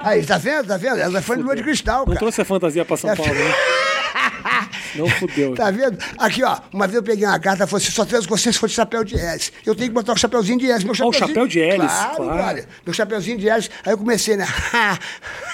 Aí, 0.00 0.24
tá 0.24 0.36
vendo? 0.38 0.66
Tá 0.68 0.76
vendo? 0.76 0.98
Ela 0.98 1.22
foi 1.22 1.36
de 1.38 1.42
lua 1.42 1.56
de 1.56 1.62
cristal, 1.62 2.00
Não 2.00 2.06
cara. 2.06 2.18
trouxe 2.18 2.40
a 2.42 2.44
fantasia 2.44 2.84
pra 2.84 2.96
São 2.96 3.10
É. 3.10 3.16
Paulo, 3.16 3.32
né? 3.34 3.40
Não 4.94 5.08
fudeu. 5.08 5.54
Tá 5.54 5.70
vendo? 5.70 5.98
Aqui, 6.18 6.42
ó, 6.42 6.58
uma 6.72 6.86
vez 6.86 6.96
eu 6.96 7.02
peguei 7.02 7.26
uma 7.26 7.38
carta 7.38 7.64
e 7.64 7.66
falou 7.66 7.78
assim: 7.82 7.90
só 7.92 8.04
três 8.04 8.26
com 8.26 8.36
você 8.36 8.52
se 8.52 8.58
for 8.58 8.68
de 8.68 8.74
chapéu 8.74 9.04
de 9.04 9.16
hélice. 9.18 9.52
Eu 9.64 9.74
tenho 9.74 9.88
que 9.90 9.94
botar 9.94 10.12
o 10.12 10.16
chapéuzinho 10.16 10.58
de 10.58 10.70
hélice. 10.70 10.84
Meu 10.86 10.94
Ó, 11.00 11.08
o 11.08 11.12
chapéuzinho... 11.12 11.28
chapéu 11.28 11.46
de 11.46 11.60
hélice, 11.60 11.86
Claro, 11.94 12.16
claro. 12.24 12.42
olha. 12.42 12.68
Meu 12.84 12.94
chapéuzinho 12.94 13.38
de 13.38 13.48
hélice. 13.48 13.70
Aí 13.84 13.92
eu 13.92 13.98
comecei, 13.98 14.36
né? 14.36 14.46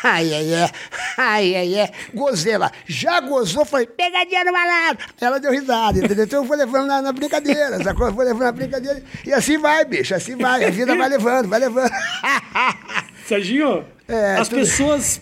ai, 0.04 0.32
ai, 0.34 0.54
ai, 0.54 0.70
ai, 1.18 1.56
ai, 1.56 1.80
ai. 1.80 1.90
Gozei 2.14 2.56
lá. 2.58 2.70
Já 2.86 3.20
gozou, 3.20 3.64
falei, 3.64 3.86
pegadinha 3.86 4.44
no 4.44 4.52
malandro. 4.52 5.04
Ela 5.20 5.38
deu 5.40 5.50
risada, 5.52 5.98
entendeu? 5.98 6.24
Então 6.24 6.40
eu 6.42 6.44
vou 6.46 6.56
levando 6.56 6.86
na, 6.86 7.02
na 7.02 7.12
brincadeira, 7.12 7.82
sacou? 7.82 8.06
Eu 8.06 8.12
vou 8.12 8.24
levando 8.24 8.42
na 8.44 8.52
brincadeira. 8.52 9.02
E 9.26 9.32
assim 9.32 9.58
vai, 9.58 9.84
bicho, 9.84 10.14
assim 10.14 10.36
vai. 10.36 10.64
A 10.64 10.70
vida 10.70 10.94
vai 10.96 11.08
levando, 11.08 11.48
vai 11.48 11.58
levando. 11.60 11.90
Serginho, 13.26 13.84
É, 14.08 14.36
as 14.36 14.48
tudo- 14.48 14.60
pessoas 14.60 15.20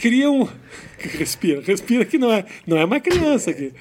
criam. 0.00 0.48
Respira, 1.08 1.60
respira 1.60 2.04
que 2.04 2.18
não 2.18 2.32
é, 2.32 2.44
não 2.66 2.78
é 2.78 2.84
uma 2.84 3.00
criança 3.00 3.50
aqui. 3.50 3.72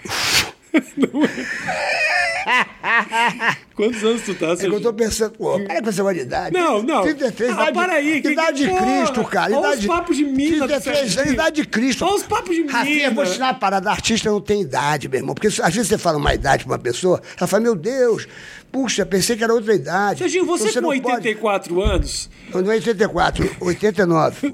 Não 0.97 1.23
é. 1.25 2.32
Quantos 3.75 4.03
anos 4.03 4.21
tu 4.21 4.35
tá, 4.35 4.51
É 4.51 4.55
que 4.55 4.65
eu 4.67 4.79
tô 4.81 4.93
pensando, 4.93 5.31
pô, 5.31 5.59
para 5.59 5.81
com 5.81 5.89
essa 5.89 6.13
idade. 6.13 6.53
Não, 6.55 6.83
não. 6.83 7.01
33, 7.01 7.49
Ah, 7.49 7.53
idade, 7.53 7.73
para 7.73 7.93
aí, 7.93 8.21
que- 8.21 8.29
idade 8.31 8.57
que 8.57 8.63
de 8.65 8.69
porra? 8.69 8.85
Cristo, 8.85 9.23
cara. 9.25 9.51
Olha 9.57 9.59
os 9.69 9.73
Idade, 9.73 9.87
papos 9.87 10.17
de 10.17 10.23
mina 10.25 10.67
do 10.67 10.67
33 10.67 11.17
anos, 11.17 11.31
idade 11.33 11.61
de 11.61 11.67
Cristo. 11.67 12.05
Olha 12.05 12.15
os 12.15 12.23
papos 12.23 12.55
de 12.55 12.63
Rafinha, 12.67 13.05
eu 13.07 13.13
vou 13.13 13.23
mina. 13.23 13.25
te 13.25 13.29
ensinar 13.31 13.47
uma 13.47 13.53
parada. 13.55 13.89
Artista 13.89 14.29
não 14.29 14.39
tem 14.41 14.61
idade, 14.61 15.09
meu 15.09 15.19
irmão. 15.19 15.33
Porque 15.33 15.47
às 15.47 15.57
vezes 15.73 15.87
você 15.87 15.97
fala 15.97 16.17
uma 16.17 16.33
idade 16.33 16.65
pra 16.65 16.73
uma 16.73 16.79
pessoa, 16.79 17.21
ela 17.37 17.47
fala, 17.47 17.63
meu 17.63 17.75
Deus, 17.75 18.27
puxa, 18.71 19.05
pensei 19.05 19.35
que 19.35 19.43
era 19.43 19.53
outra 19.53 19.73
idade. 19.73 20.19
Serginho, 20.19 20.45
você, 20.45 20.69
Então 20.69 20.83
com 20.83 20.93
não 20.93 20.99
pode- 21.01 21.15
84 21.15 21.81
anos. 21.81 22.29
Não 22.53 22.71
é 22.71 22.75
84, 22.75 23.55
89. 23.59 24.47
O 24.47 24.51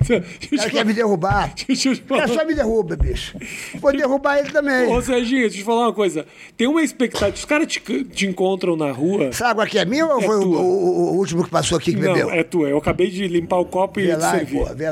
cara 0.58 0.69
quer 0.69 0.86
me 0.86 0.93
derrubar. 0.93 1.53
O 2.10 2.15
cara 2.15 2.27
falar. 2.27 2.39
só 2.39 2.46
me 2.46 2.53
derruba, 2.55 2.96
bicho. 2.96 3.38
Vou 3.75 3.91
derrubar 3.91 4.39
ele 4.39 4.50
também. 4.51 4.88
Ô, 4.88 5.01
Serginho, 5.01 5.41
deixa 5.41 5.55
eu 5.58 5.60
te 5.60 5.63
falar 5.65 5.81
uma 5.88 5.93
coisa. 5.93 6.25
Tem 6.55 6.67
uma 6.67 6.81
expectativa. 6.81 7.36
Os 7.36 7.46
caras 7.46 7.67
te, 7.67 7.78
te 8.05 8.27
encontram 8.27 8.75
na 8.75 8.91
rua. 8.91 9.25
Essa 9.25 9.48
água 9.48 9.63
aqui 9.63 9.77
é 9.77 9.86
minha 9.86 10.05
ou 10.05 10.19
É 10.21 10.24
foi 10.25 10.36
o, 10.38 10.50
o- 10.51 11.13
o 11.13 11.17
último 11.17 11.43
que 11.43 11.50
passou 11.50 11.77
aqui 11.77 11.93
que 11.93 12.00
Não, 12.00 12.13
bebeu? 12.13 12.31
é 12.31 12.43
tua. 12.43 12.69
Eu 12.69 12.77
acabei 12.77 13.09
de 13.09 13.27
limpar 13.27 13.57
o 13.59 13.65
copo 13.65 14.00
e 14.00 14.07
te 14.07 14.21
servir. 14.38 14.59
pô, 14.67 14.74
vê 14.75 14.91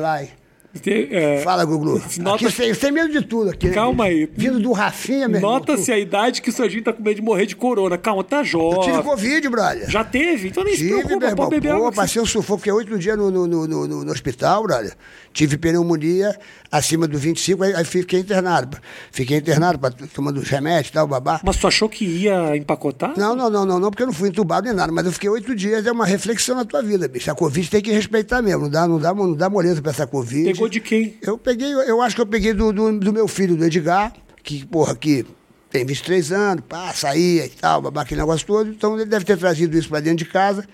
lá, 0.85 0.95
hein. 0.95 1.07
Te- 1.07 1.15
é, 1.15 1.41
Fala, 1.41 1.65
Gugu. 1.65 2.01
Nota- 2.19 2.47
Aqui 2.47 2.73
sem, 2.75 2.91
medo 2.91 3.11
de 3.11 3.21
tudo 3.25 3.49
aqui. 3.49 3.69
Calma 3.71 4.05
aí. 4.05 4.29
Vindo 4.35 4.59
do 4.59 4.71
Rafinha, 4.71 5.27
meu. 5.27 5.41
Nota-se 5.41 5.91
a 5.91 5.97
idade 5.99 6.41
que 6.41 6.49
o 6.49 6.53
Serginho 6.53 6.83
tá 6.83 6.93
com 6.93 7.01
medo 7.03 7.15
de 7.15 7.21
morrer 7.21 7.45
de 7.45 7.55
corona. 7.55 7.97
Calma, 7.97 8.23
tá 8.23 8.39
Eu 8.39 8.45
jovem. 8.45 8.81
tive 8.81 9.01
Covid, 9.03 9.49
brother. 9.49 9.89
Já 9.89 10.03
teve? 10.03 10.47
Então 10.49 10.63
nem 10.63 10.73
se 10.73 10.79
Tive, 10.79 10.89
preocupa, 10.93 11.17
meu 11.19 11.27
irmão. 11.29 11.45
pode 11.49 11.49
beber 11.61 11.71
Pô, 11.71 11.77
água. 11.77 11.91
passei 11.91 12.21
um 12.21 12.25
sufoco, 12.25 12.59
fiquei 12.59 12.73
oito 12.73 12.97
dias 12.97 13.17
no, 13.17 13.29
no, 13.31 13.47
no, 13.47 13.67
no, 13.67 13.87
no 14.05 14.11
hospital, 14.11 14.63
brother. 14.63 14.93
Tive 15.33 15.57
pneumonia 15.57 16.35
acima 16.71 17.07
do 17.07 17.17
25, 17.17 17.63
aí, 17.63 17.73
aí 17.75 17.85
fiquei 17.85 18.19
internado. 18.19 18.77
Fiquei 19.11 19.37
internado, 19.37 19.77
pra, 19.79 19.91
tomando 19.91 20.39
os 20.39 20.49
remédios 20.49 20.89
e 20.89 20.93
tal, 20.93 21.07
babá. 21.07 21.39
Mas 21.43 21.57
tu 21.57 21.67
achou 21.67 21.87
que 21.87 22.03
ia 22.05 22.55
empacotar? 22.57 23.13
Não, 23.17 23.35
não, 23.35 23.49
não, 23.49 23.65
não, 23.65 23.79
não, 23.79 23.89
porque 23.91 24.03
eu 24.03 24.07
não 24.07 24.13
fui 24.13 24.29
entubado 24.29 24.65
nem 24.67 24.75
nada, 24.75 24.91
mas 24.91 25.05
eu 25.05 25.11
fiquei 25.11 25.29
oito 25.29 25.55
dias, 25.55 25.85
é 25.85 25.91
uma 25.91 26.05
reflexão 26.05 26.55
na 26.55 26.65
tua 26.65 26.81
vida, 26.81 27.07
bicho. 27.07 27.29
A 27.31 27.35
Covid 27.35 27.69
tem 27.69 27.81
que 27.81 27.91
respeitar 27.91 28.41
mesmo, 28.41 28.63
não 28.63 28.69
dá, 28.69 28.87
não 28.87 28.99
dá, 28.99 29.13
não 29.13 29.33
dá 29.33 29.49
moleza 29.49 29.81
pra 29.81 29.91
essa 29.91 30.07
Covid. 30.07 30.51
Pegou 30.51 30.66
de 30.69 30.79
quem? 30.79 31.17
Eu 31.21 31.37
peguei, 31.37 31.73
eu 31.73 32.01
acho 32.01 32.15
que 32.15 32.21
eu 32.21 32.25
peguei 32.25 32.53
do, 32.53 32.71
do, 32.71 32.99
do 32.99 33.13
meu 33.13 33.27
filho, 33.27 33.55
do 33.55 33.65
Edgar, 33.65 34.13
que, 34.43 34.65
porra, 34.65 34.95
que 34.95 35.25
tem 35.69 35.85
23 35.85 36.31
anos, 36.31 36.63
pá, 36.67 36.93
saía 36.93 37.45
e 37.45 37.49
tal, 37.49 37.81
babá, 37.81 38.01
aquele 38.01 38.21
negócio 38.21 38.45
todo. 38.47 38.69
Então 38.69 38.95
ele 38.95 39.05
deve 39.05 39.25
ter 39.25 39.37
trazido 39.37 39.77
isso 39.77 39.89
pra 39.89 39.99
dentro 39.99 40.19
de 40.19 40.25
casa. 40.25 40.65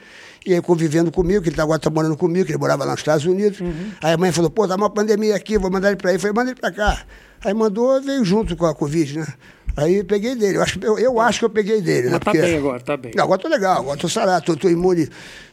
E 0.46 0.54
aí 0.54 0.62
convivendo 0.62 1.10
comigo, 1.12 1.42
que 1.42 1.50
ele 1.50 1.56
tá- 1.56 1.64
agora 1.64 1.80
tá 1.80 1.90
morando 1.90 2.18
comigo, 2.18 2.46
que 2.46 2.52
ele 2.52 2.60
morava 2.60 2.84
lá 2.84 2.92
nos 2.92 3.00
Estados 3.00 3.26
Unidos. 3.26 3.60
Aí 4.02 4.12
a 4.14 4.18
mãe 4.18 4.32
falou, 4.32 4.50
pô, 4.50 4.68
tá 4.68 4.76
uma 4.76 4.90
pandemia 4.90 5.36
aqui, 5.36 5.58
vou 5.58 5.72
mandar 5.72 5.88
ele 5.90 5.96
pra 5.98 6.10
aí. 6.10 6.18
Eu 6.18 6.20
falei, 6.20 6.34
manda 6.36 6.52
ele 6.52 6.60
pra 6.60 6.72
cá. 6.72 7.04
Aí 7.46 7.54
mandou, 7.54 8.02
veio 8.02 8.24
junto 8.26 8.56
com 8.58 8.66
a 8.66 8.76
Covid, 8.76 9.20
né? 9.20 9.28
Aí 9.76 9.96
eu 9.98 10.06
peguei 10.06 10.36
dele. 10.36 10.58
Eu 10.58 10.62
acho, 10.62 10.78
que- 10.80 10.86
eu, 10.86 11.00
eu 11.00 11.20
acho 11.20 11.40
que 11.40 11.46
eu 11.46 11.50
peguei 11.50 11.82
dele, 11.82 12.08
né? 12.10 12.12
Mas 12.14 12.20
tá 12.20 12.32
bem 12.32 12.58
agora, 12.58 12.80
tá 12.80 12.96
bem. 12.98 13.12
Não, 13.16 13.24
agora 13.24 13.42
tô 13.42 13.48
legal, 13.48 13.80
agora 13.80 13.98
tô 13.98 14.08
sarado, 14.08 14.46
tô, 14.46 14.56
tô 14.56 14.70
imune 14.70 15.10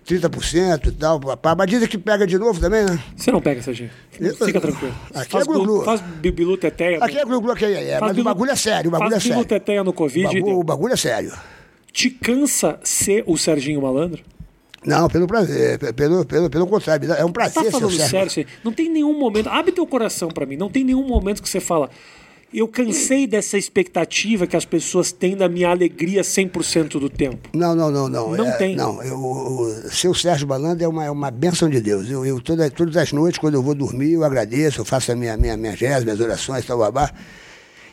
30% 0.06 0.86
e 0.88 0.92
tal, 0.92 1.18
papá. 1.20 1.54
Mas 1.56 1.68
dizem 1.68 1.88
que 1.88 1.96
pega 1.98 2.26
de 2.26 2.38
novo 2.38 2.60
também, 2.60 2.84
né? 2.84 2.98
Você 3.16 3.30
não 3.32 3.40
pega, 3.40 3.62
Serginho. 3.62 3.90
Fica 4.10 4.60
tranquilo. 4.60 4.94
Aqui 5.14 5.30
faz 5.30 5.44
é 5.44 5.48
glu-glu. 5.48 5.74
glu- 5.76 5.84
Faz 5.84 6.00
bibilu 6.00 6.56
teteia. 6.56 6.98
Aqui 7.02 7.18
é 7.18 7.24
glu-glu, 7.24 7.52
aqui 7.52 7.64
é, 7.64 7.90
é, 7.92 7.98
Faz 7.98 8.12
mas 8.12 8.18
o 8.20 8.24
bagulho 8.24 8.50
é 8.50 8.56
sério, 8.56 8.88
o 8.88 8.90
bagulho 8.90 9.10
faz 9.10 9.22
é 9.22 9.28
sério. 9.28 9.36
bilu 9.44 9.48
teteia 9.48 9.84
no 9.84 9.92
Covid. 9.92 10.26
O 10.26 10.32
bagulho, 10.32 10.58
o 10.58 10.64
bagulho 10.64 10.92
é 10.94 10.96
sério. 10.96 11.32
Te 11.92 12.10
cansa 12.10 12.78
ser 12.84 13.24
o 13.26 13.36
Serginho 13.36 13.80
Malandro? 13.82 14.22
Não, 14.84 15.08
pelo 15.08 15.26
prazer, 15.26 15.78
pe- 15.78 15.92
pelo, 15.92 16.24
pelo, 16.24 16.48
pelo 16.48 16.66
contrário, 16.66 17.12
é 17.12 17.24
um 17.24 17.32
prazer 17.32 17.64
Tá 17.64 17.70
falando 17.70 17.90
sério, 17.92 18.30
Serginho? 18.30 18.46
Não 18.64 18.72
tem 18.72 18.88
nenhum 18.90 19.18
momento. 19.18 19.48
Abre 19.48 19.72
teu 19.72 19.86
coração 19.86 20.28
pra 20.28 20.46
mim. 20.46 20.56
Não 20.56 20.70
tem 20.70 20.84
nenhum 20.84 21.06
momento 21.06 21.42
que 21.42 21.48
você 21.48 21.60
fala. 21.60 21.90
Eu 22.52 22.66
cansei 22.66 23.28
dessa 23.28 23.56
expectativa 23.56 24.44
que 24.44 24.56
as 24.56 24.64
pessoas 24.64 25.12
têm 25.12 25.36
da 25.36 25.48
minha 25.48 25.68
alegria 25.70 26.22
100% 26.22 26.98
do 26.98 27.08
tempo. 27.08 27.48
Não, 27.54 27.76
não, 27.76 27.90
não, 27.92 28.08
não. 28.08 28.34
Não 28.36 28.46
é, 28.48 28.52
tem. 28.56 28.74
Não, 28.74 29.00
eu, 29.02 29.16
o 29.18 29.88
seu 29.90 30.12
Sérgio 30.12 30.48
Balando 30.48 30.82
é 30.82 30.88
uma, 30.88 31.04
é 31.04 31.10
uma 31.10 31.30
bênção 31.30 31.68
de 31.70 31.80
Deus. 31.80 32.10
Eu, 32.10 32.26
eu 32.26 32.40
toda, 32.40 32.68
todas 32.68 32.96
as 32.96 33.12
noites, 33.12 33.38
quando 33.38 33.54
eu 33.54 33.62
vou 33.62 33.74
dormir, 33.74 34.12
eu 34.14 34.24
agradeço, 34.24 34.80
eu 34.80 34.84
faço 34.84 35.12
a 35.12 35.14
minha, 35.16 35.36
minha, 35.36 35.56
minhas 35.56 35.78
rezas, 35.78 36.02
minhas 36.02 36.18
orações, 36.20 36.66
tal, 36.66 36.78
babá. 36.78 37.12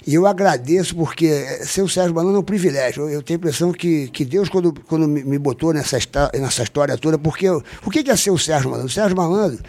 E 0.07 0.15
eu 0.15 0.25
agradeço 0.25 0.95
porque 0.95 1.27
eh, 1.27 1.65
ser 1.65 1.81
o 1.81 1.89
Sérgio 1.89 2.13
Balando 2.13 2.37
é 2.37 2.39
um 2.39 2.43
privilégio. 2.43 3.03
Eu, 3.03 3.09
eu 3.09 3.21
tenho 3.21 3.37
a 3.37 3.41
impressão 3.41 3.71
que, 3.71 4.07
que 4.07 4.25
Deus, 4.25 4.49
quando, 4.49 4.73
quando 4.87 5.07
me, 5.07 5.23
me 5.23 5.37
botou 5.37 5.71
nessa, 5.73 5.97
nessa 6.33 6.63
história 6.63 6.97
toda, 6.97 7.19
porque 7.19 7.45
eu- 7.45 7.61
o 7.85 7.91
que 7.91 8.01
que 8.03 8.09
é 8.09 8.15
ser 8.15 8.31
o 8.31 8.37
Sérgio 8.39 8.69
Malandro? 8.71 8.87
O 8.89 8.93
Sérgio 8.93 9.17
Malandro, 9.17 9.59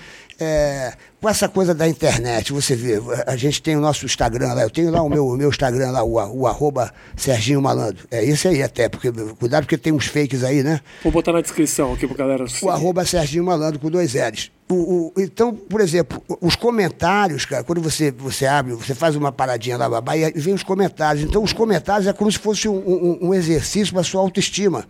é, 0.41 0.93
com 1.21 1.29
essa 1.29 1.49
coisa 1.49 1.75
da 1.75 1.89
internet, 1.89 2.53
você 2.53 2.77
vê, 2.77 3.01
a 3.27 3.37
gente 3.37 3.61
tem 3.61 3.77
o 3.77 3.81
nosso 3.81 4.07
Instagram 4.07 4.53
lá, 4.55 4.63
eu 4.63 4.71
tenho 4.71 4.91
lá 4.91 5.03
o 5.03 5.09
meu, 5.09 5.27
o 5.27 5.37
meu 5.37 5.49
Instagram 5.49 5.91
lá, 5.91 6.03
o, 6.05 6.15
o 6.41 6.47
arroba 6.47 6.93
Serginho 7.17 7.61
Malandro. 7.61 8.07
É 8.11 8.25
esse 8.25 8.47
aí 8.49 8.63
até, 8.63 8.89
porque 8.89 9.11
cuidado 9.39 9.65
porque 9.65 9.77
tem 9.79 9.93
uns 9.93 10.07
fakes 10.07 10.45
aí, 10.45 10.63
né? 10.63 10.81
Vou 11.03 11.13
botar 11.13 11.33
na 11.33 11.41
descrição 11.41 11.93
aqui 11.93 12.07
pra 12.07 12.17
galera. 12.17 12.45
O 12.63 12.71
arroba 12.71 13.05
Serginho 13.05 13.45
Malandro 13.45 13.79
com 13.81 13.91
dois 13.91 14.15
L's. 14.15 14.51
O, 14.71 14.75
o- 14.75 15.13
então, 15.17 15.55
por 15.55 15.81
exemplo, 15.81 16.23
os 16.43 16.55
comentários, 16.55 17.45
cara, 17.47 17.65
quando 17.65 17.81
você, 17.81 18.11
você 18.11 18.45
abre, 18.47 18.75
você 18.75 18.95
faz 18.95 19.17
uma 19.17 19.33
paradinha 19.33 19.77
lá, 19.79 19.89
babá, 19.89 20.17
e 20.17 20.31
vem 20.33 20.53
os 20.55 20.63
comentários. 20.63 21.25
Então, 21.25 21.43
os 21.43 21.53
comentários 21.55 22.07
é 22.07 22.13
como 22.13 22.31
se 22.31 22.39
fosse 22.39 22.69
um, 22.69 22.77
um- 22.77 23.19
um 23.29 23.35
exercício 23.35 23.93
para 23.95 24.03
sua 24.03 24.21
autoestima. 24.21 24.87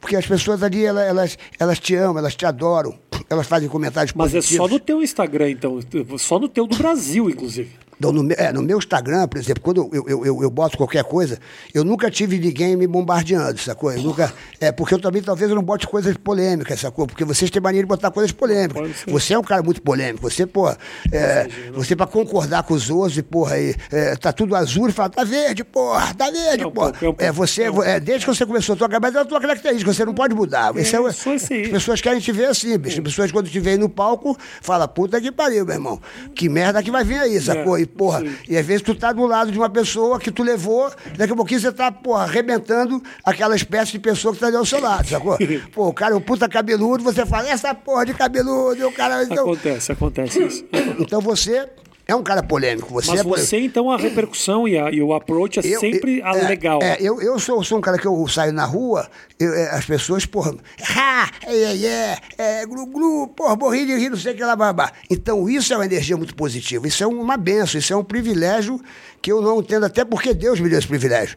Porque 0.00 0.16
as 0.16 0.26
pessoas 0.26 0.62
ali, 0.62 0.84
elas, 0.84 1.36
elas, 1.58 1.78
te 1.78 1.94
amam, 1.94 2.18
elas 2.18 2.34
te 2.34 2.46
adoram, 2.46 2.98
elas 3.28 3.46
fazem 3.46 3.68
comentários 3.68 4.14
Mas 4.14 4.32
é 4.32 4.38
positivos. 4.38 4.68
só 4.68 4.72
no 4.72 4.80
teu 4.80 5.02
Instagram, 5.02 5.50
então. 5.50 5.78
Só 6.18 6.38
no 6.38 6.48
teu 6.48 6.66
do 6.66 6.76
Brasil, 6.76 7.28
inclusive. 7.28 7.70
Então, 8.00 8.12
no, 8.12 8.22
meu- 8.22 8.36
é, 8.38 8.50
no 8.50 8.62
meu 8.62 8.78
Instagram, 8.78 9.28
por 9.28 9.36
exemplo, 9.38 9.62
quando 9.62 9.90
eu, 9.92 10.04
eu, 10.08 10.24
eu, 10.24 10.42
eu 10.42 10.50
boto 10.50 10.74
qualquer 10.78 11.04
coisa, 11.04 11.38
eu 11.74 11.84
nunca 11.84 12.10
tive 12.10 12.38
ninguém 12.38 12.74
me 12.74 12.86
bombardeando, 12.86 13.58
sacou? 13.60 13.92
Eu 13.92 14.02
nunca. 14.02 14.32
É, 14.58 14.72
porque 14.72 14.94
eu 14.94 14.98
também 14.98 15.20
talvez 15.20 15.50
eu 15.50 15.54
não 15.54 15.62
bote 15.62 15.86
coisas 15.86 16.16
polêmicas, 16.16 16.80
sacou? 16.80 17.06
Porque 17.06 17.26
vocês 17.26 17.50
têm 17.50 17.60
mania 17.60 17.82
de 17.82 17.86
botar 17.86 18.10
coisas 18.10 18.32
polêmicas. 18.32 18.90
Você 19.06 19.34
é 19.34 19.38
um 19.38 19.42
cara 19.42 19.62
muito 19.62 19.82
polêmico. 19.82 20.30
Você, 20.30 20.46
pô, 20.46 20.70
é, 21.12 21.46
você 21.74 21.94
pra 21.94 22.06
concordar 22.06 22.62
com 22.62 22.72
os 22.72 22.88
outros 22.88 23.18
e, 23.18 23.22
porra, 23.22 23.56
aí, 23.56 23.74
é, 23.92 24.16
tá 24.16 24.32
tudo 24.32 24.56
azul 24.56 24.88
e 24.88 24.92
fala, 24.92 25.10
tá 25.10 25.22
verde, 25.22 25.62
porra, 25.62 26.14
tá 26.14 26.30
verde, 26.30 26.64
É 26.64 26.66
um 26.66 26.70
porra. 26.70 26.92
é 27.18 27.26
É, 27.26 27.32
você, 27.32 27.64
É 27.64 27.96
é, 27.96 28.00
desde 28.00 28.24
que 28.26 28.34
você 28.34 28.46
começou 28.46 28.74
a 28.74 28.78
tua 28.78 28.88
mas 28.98 29.14
é 29.14 29.18
a 29.18 29.24
tua 29.26 29.40
característica, 29.42 29.92
você 29.92 30.06
não 30.06 30.14
pode 30.14 30.34
mudar. 30.34 30.74
Esse 30.76 30.96
é, 30.96 31.00
o- 31.00 31.06
eu 31.06 31.12
sou 31.12 31.34
esse 31.34 31.52
aí. 31.52 31.64
As 31.66 31.70
pessoas 31.70 32.00
querem 32.00 32.18
te 32.20 32.32
ver 32.32 32.46
assim, 32.46 32.78
bicho. 32.78 32.96
As 32.98 33.04
pessoas, 33.04 33.30
quando 33.30 33.48
te 33.50 33.60
veem 33.60 33.76
no 33.76 33.88
palco, 33.90 34.36
falam, 34.62 34.88
puta 34.88 35.20
que 35.20 35.30
pariu, 35.30 35.66
meu 35.66 35.74
irmão. 35.74 36.00
Que 36.34 36.48
merda 36.48 36.82
que 36.82 36.90
vai 36.90 37.04
vir 37.04 37.18
aí, 37.18 37.38
sacou? 37.40 37.76
É, 37.76 37.82
e, 37.82 37.89
porra, 37.96 38.20
sim. 38.20 38.34
e 38.48 38.56
às 38.56 38.64
vezes 38.66 38.82
tu 38.82 38.94
tá 38.94 39.12
do 39.12 39.26
lado 39.26 39.50
de 39.52 39.58
uma 39.58 39.68
pessoa 39.70 40.18
que 40.18 40.30
tu 40.30 40.42
levou, 40.42 40.90
daqui 41.16 41.32
a 41.32 41.36
pouquinho 41.36 41.60
você 41.60 41.72
tá, 41.72 41.90
porra, 41.90 42.24
arrebentando 42.24 43.02
aquela 43.24 43.54
espécie 43.56 43.92
de 43.92 43.98
pessoa 43.98 44.32
que 44.34 44.40
tá 44.40 44.46
ali 44.46 44.56
ao 44.56 44.64
seu 44.64 44.80
lado, 44.80 45.08
sacou? 45.08 45.36
Pô, 45.72 45.88
o 45.88 45.92
cara 45.94 46.14
é 46.14 46.16
um 46.16 46.20
puta 46.20 46.48
cabeludo, 46.48 47.02
você 47.04 47.24
fala, 47.26 47.48
essa 47.48 47.74
porra 47.74 48.06
de 48.06 48.14
cabeludo, 48.14 48.86
o 48.88 48.92
cara. 48.92 49.22
Então, 49.24 49.44
Acontece, 49.44 49.92
acontece 49.92 50.42
isso. 50.42 50.64
então 50.98 51.20
você 51.20 51.68
é 52.10 52.14
um 52.16 52.22
cara 52.22 52.42
polêmico. 52.42 52.92
Você 52.92 53.10
Mas 53.10 53.20
é 53.20 53.22
polêmico. 53.22 53.46
você, 53.48 53.58
então, 53.60 53.90
a 53.90 53.96
repercussão 53.96 54.66
e, 54.66 54.78
a- 54.78 54.90
e 54.90 55.00
o 55.02 55.12
approach 55.14 55.58
é 55.60 55.62
Eu- 55.66 55.80
sempre 55.80 56.18
eu- 56.20 56.26
a 56.26 56.36
é, 56.36 56.48
legal. 56.48 56.80
É, 56.82 56.96
eu, 57.00 57.20
eu 57.20 57.38
sou, 57.38 57.62
sou 57.64 57.78
um 57.78 57.80
cara 57.80 57.98
que 57.98 58.06
eu 58.06 58.26
saio 58.28 58.52
na 58.52 58.64
rua, 58.64 59.08
eu, 59.38 59.52
é, 59.54 59.70
as 59.70 59.84
pessoas, 59.84 60.26
porra, 60.26 60.54
ha, 60.96 61.30
é, 61.46 61.86
é, 61.86 62.18
é, 62.38 62.66
glu, 62.66 62.86
glu, 62.86 63.28
porra, 63.28 63.56
morri 63.56 63.86
de 63.86 63.94
rir, 63.96 64.10
não 64.10 64.16
sei 64.16 64.32
o 64.32 64.36
que 64.36 64.42
lá, 64.44 64.56
babá. 64.56 64.92
Então 65.08 65.48
isso 65.48 65.72
é 65.72 65.76
uma 65.76 65.84
energia 65.86 66.16
muito 66.16 66.34
positiva, 66.34 66.86
isso 66.88 67.02
é 67.02 67.06
uma 67.06 67.36
benção, 67.36 67.78
isso 67.78 67.92
é 67.92 67.96
um 67.96 68.04
privilégio 68.04 68.80
que 69.22 69.30
eu 69.30 69.40
não 69.42 69.60
entendo, 69.60 69.84
até 69.86 70.04
porque 70.04 70.32
Deus 70.34 70.58
me 70.60 70.68
deu 70.68 70.78
esse 70.78 70.88
privilégio. 70.88 71.36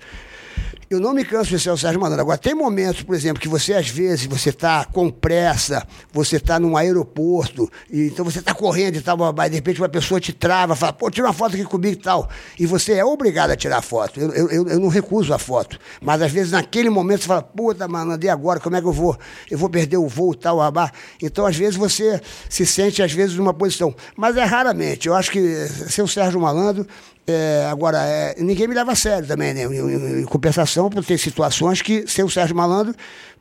Eu 0.89 0.99
não 0.99 1.13
me 1.13 1.23
canso 1.23 1.49
de 1.49 1.59
ser 1.59 1.69
o 1.69 1.77
Sérgio 1.77 1.99
Malandro. 1.99 2.21
Agora, 2.21 2.37
tem 2.37 2.53
momentos, 2.53 3.03
por 3.03 3.15
exemplo, 3.15 3.41
que 3.41 3.47
você, 3.47 3.73
às 3.73 3.87
vezes, 3.87 4.25
você 4.25 4.49
está 4.49 4.85
com 4.85 5.09
pressa, 5.09 5.85
você 6.11 6.37
está 6.37 6.59
num 6.59 6.77
aeroporto, 6.77 7.69
e, 7.89 8.07
então 8.07 8.23
você 8.23 8.39
está 8.39 8.53
correndo 8.53 8.97
e 8.97 9.01
tal, 9.01 9.17
e 9.17 9.49
de 9.49 9.55
repente 9.55 9.81
uma 9.81 9.89
pessoa 9.89 10.19
te 10.19 10.33
trava, 10.33 10.75
fala, 10.75 10.93
pô, 10.93 11.09
tira 11.09 11.27
uma 11.27 11.33
foto 11.33 11.55
aqui 11.55 11.63
comigo 11.63 11.93
e 11.93 12.01
tal. 12.01 12.29
E 12.59 12.65
você 12.65 12.93
é 12.93 13.05
obrigado 13.05 13.51
a 13.51 13.55
tirar 13.55 13.81
foto. 13.81 14.19
Eu, 14.19 14.31
eu, 14.31 14.67
eu, 14.67 14.79
não 14.79 14.87
recuso 14.87 15.33
a 15.33 15.37
foto. 15.37 15.79
Mas, 16.01 16.21
às 16.21 16.31
vezes, 16.31 16.51
naquele 16.51 16.89
momento, 16.89 17.21
você 17.21 17.27
fala, 17.27 17.41
puta, 17.41 17.87
malandro, 17.87 18.25
e 18.25 18.29
agora? 18.29 18.59
Como 18.59 18.75
é 18.75 18.81
que 18.81 18.87
eu 18.87 18.93
vou? 18.93 19.17
Eu 19.49 19.57
vou 19.57 19.69
perder 19.69 19.97
o 19.97 20.07
voo 20.07 20.33
e 20.33 20.37
tal, 20.37 20.57
babá. 20.57 20.91
Então, 21.21 21.45
às 21.45 21.55
vezes, 21.55 21.75
você 21.75 22.21
se 22.49 22.65
sente, 22.65 23.01
às 23.01 23.11
vezes, 23.11 23.35
numa 23.35 23.53
posição. 23.53 23.95
Mas 24.15 24.37
é 24.37 24.43
raramente. 24.43 25.07
Eu 25.07 25.15
acho 25.15 25.31
que 25.31 25.67
ser 25.67 26.01
o 26.01 26.07
Sérgio 26.07 26.39
Malandro 26.39 26.87
É, 27.25 27.67
agora, 27.71 27.99
é, 27.99 28.35
ninguém 28.37 28.67
me 28.67 28.75
leva 28.75 28.91
a 28.91 28.95
sério 28.95 29.27
também, 29.27 29.53
né? 29.53 29.63
Em, 29.63 30.21
em, 30.21 30.25
compensação, 30.25 30.89
por 30.89 31.05
ter 31.05 31.17
situações 31.17 31.81
que, 31.81 32.05
sem 32.05 32.23
o 32.23 32.29
Sérgio 32.29 32.55
Malandro, 32.55 32.93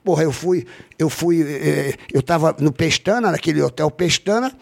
porra, 0.04 0.22
eu 0.22 0.32
fui, 0.32 0.66
eu 0.98 1.10
fui, 1.10 1.42
é, 1.42 1.94
eu 2.12 2.20
estava 2.20 2.54
no 2.60 2.72
Pestana, 2.72 3.32
naquele 3.32 3.60
hotel 3.60 3.90
Pestana, 3.90 4.52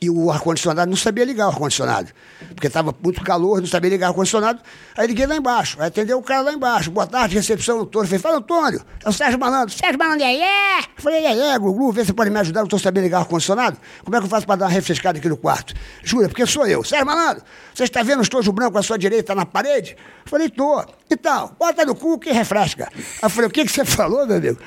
e 0.00 0.08
o 0.08 0.30
ar-condicionado 0.30 0.88
não 0.88 0.96
sabia 0.96 1.24
ligar 1.24 1.46
o 1.46 1.50
ar-condicionado. 1.50 2.08
Porque 2.54 2.66
estava 2.66 2.94
muito 3.02 3.22
calor, 3.22 3.60
não 3.60 3.66
sabia 3.66 3.90
ligar 3.90 4.06
o 4.06 4.10
ar-condicionado. 4.10 4.60
Aí 4.96 5.06
liguei 5.06 5.26
lá 5.26 5.36
embaixo, 5.36 5.76
aí 5.80 5.88
atendeu 5.88 6.18
o 6.18 6.22
cara 6.22 6.42
lá 6.42 6.52
embaixo. 6.52 6.90
Boa 6.90 7.06
tarde, 7.06 7.34
recepção, 7.34 7.80
Antônio. 7.80 8.06
Falei, 8.08 8.20
fala, 8.20 8.36
Antônio, 8.38 8.80
é 9.04 9.08
o 9.08 9.12
Sérgio 9.12 9.38
Malandro. 9.38 9.74
Sérgio 9.74 9.98
Malandro, 9.98 10.24
é, 10.24 10.36
é. 10.36 10.82
Falei, 10.96 11.24
é, 11.24 11.50
é, 11.52 11.58
Gugu, 11.58 11.92
vê 11.92 12.04
se 12.04 12.12
pode 12.12 12.30
me 12.30 12.38
ajudar, 12.38 12.60
não 12.60 12.66
estou 12.66 12.78
sabendo 12.78 13.04
ligar 13.04 13.18
o 13.18 13.20
ar-condicionado. 13.20 13.76
Como 14.04 14.16
é 14.16 14.20
que 14.20 14.26
eu 14.26 14.30
faço 14.30 14.46
para 14.46 14.56
dar 14.56 14.66
uma 14.66 14.72
refrescada 14.72 15.18
aqui 15.18 15.28
no 15.28 15.36
quarto? 15.36 15.74
Jura, 16.02 16.28
porque 16.28 16.46
sou 16.46 16.66
eu. 16.66 16.84
Sérgio 16.84 17.06
Malandro, 17.06 17.42
você 17.74 17.84
está 17.84 18.02
vendo 18.02 18.20
o 18.20 18.22
estojo 18.22 18.52
branco 18.52 18.78
à 18.78 18.82
sua 18.82 18.98
direita 18.98 19.34
na 19.34 19.44
parede? 19.44 19.96
Falei, 20.28 20.50
tô. 20.50 20.84
Então, 21.10 21.56
bota 21.58 21.86
no 21.86 21.94
cu 21.94 22.18
que 22.18 22.30
refresca. 22.30 22.90
Aí 22.94 23.02
eu 23.22 23.30
falei, 23.30 23.48
o 23.48 23.50
que, 23.50 23.64
que 23.64 23.72
você 23.72 23.82
falou, 23.84 24.26
meu 24.26 24.36
amigo? 24.36 24.58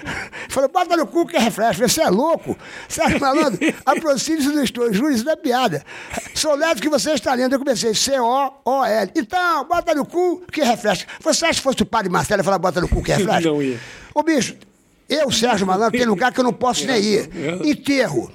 Falei, 0.50 0.68
bota 0.70 0.98
no 0.98 1.06
cu 1.06 1.28
que 1.28 1.38
refresca. 1.38 1.88
Você 1.88 2.02
é 2.02 2.10
louco? 2.10 2.58
Sérgio 2.90 3.20
Malandro, 3.20 3.60
aproxime-se 3.86 4.50
do 4.50 4.64
isso 4.64 5.24
não 5.24 5.32
é 5.32 5.36
piada. 5.36 5.84
Sou 6.34 6.56
leve 6.56 6.82
que 6.82 6.90
você 6.90 7.12
está 7.12 7.36
lendo. 7.36 7.54
Eu 7.54 7.60
comecei, 7.60 7.94
C-O-O-L. 7.94 9.12
Então, 9.16 9.66
bota 9.68 9.94
no 9.94 10.04
cu 10.06 10.42
que 10.52 10.64
refresca. 10.64 11.08
Você 11.22 11.46
acha 11.46 11.56
que 11.60 11.62
fosse 11.62 11.84
o 11.84 11.86
padre 11.86 12.10
Marcelo 12.10 12.44
falar 12.44 12.58
bota 12.58 12.82
no 12.82 12.88
cu 12.88 13.04
que 13.04 13.12
refresca? 13.14 13.48
Não 13.50 13.62
ia. 13.62 13.80
Ô, 14.16 14.24
bicho, 14.24 14.56
eu, 15.08 15.30
Sérgio 15.30 15.68
Malandro, 15.68 15.98
tem 15.98 16.08
lugar 16.08 16.34
que 16.34 16.40
eu 16.40 16.44
não 16.44 16.54
posso 16.54 16.86
nem 16.88 17.02
ir. 17.04 17.30
Enterro. 17.64 18.32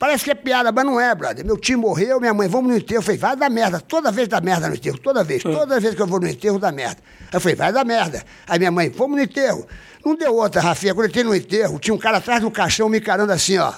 Parece 0.00 0.24
que 0.24 0.30
é 0.30 0.34
piada, 0.34 0.72
mas 0.72 0.82
não 0.86 0.98
é, 0.98 1.14
brother. 1.14 1.44
Meu 1.44 1.58
tio 1.58 1.78
morreu, 1.78 2.18
minha 2.18 2.32
mãe, 2.32 2.48
vamos 2.48 2.70
no 2.70 2.76
enterro. 2.78 3.00
Eu 3.00 3.02
falei, 3.02 3.18
vai 3.18 3.36
dar 3.36 3.50
merda. 3.50 3.78
Toda 3.82 4.10
vez 4.10 4.26
dá 4.28 4.40
merda 4.40 4.66
no 4.66 4.74
enterro, 4.74 4.96
toda 4.96 5.22
vez. 5.22 5.42
Toda 5.42 5.78
vez 5.78 5.94
que 5.94 6.00
eu 6.00 6.06
vou 6.06 6.18
no 6.18 6.26
enterro, 6.26 6.58
dá 6.58 6.72
merda. 6.72 6.96
Aí 7.20 7.28
eu 7.34 7.38
falei, 7.40 7.54
vai 7.54 7.70
dar 7.70 7.84
merda. 7.84 8.24
Aí 8.46 8.58
minha 8.58 8.70
mãe, 8.70 8.88
vamos 8.88 9.18
no 9.18 9.22
enterro. 9.22 9.66
Não 10.02 10.16
deu 10.16 10.34
outra, 10.34 10.62
Rafinha. 10.62 10.94
Quando 10.94 11.04
eu 11.04 11.08
entrei 11.10 11.22
no 11.22 11.34
enterro, 11.34 11.78
tinha 11.78 11.92
um 11.92 11.98
cara 11.98 12.16
atrás 12.16 12.40
do 12.40 12.50
caixão 12.50 12.88
me 12.88 12.96
encarando 12.96 13.30
assim, 13.30 13.58
ó. 13.58 13.74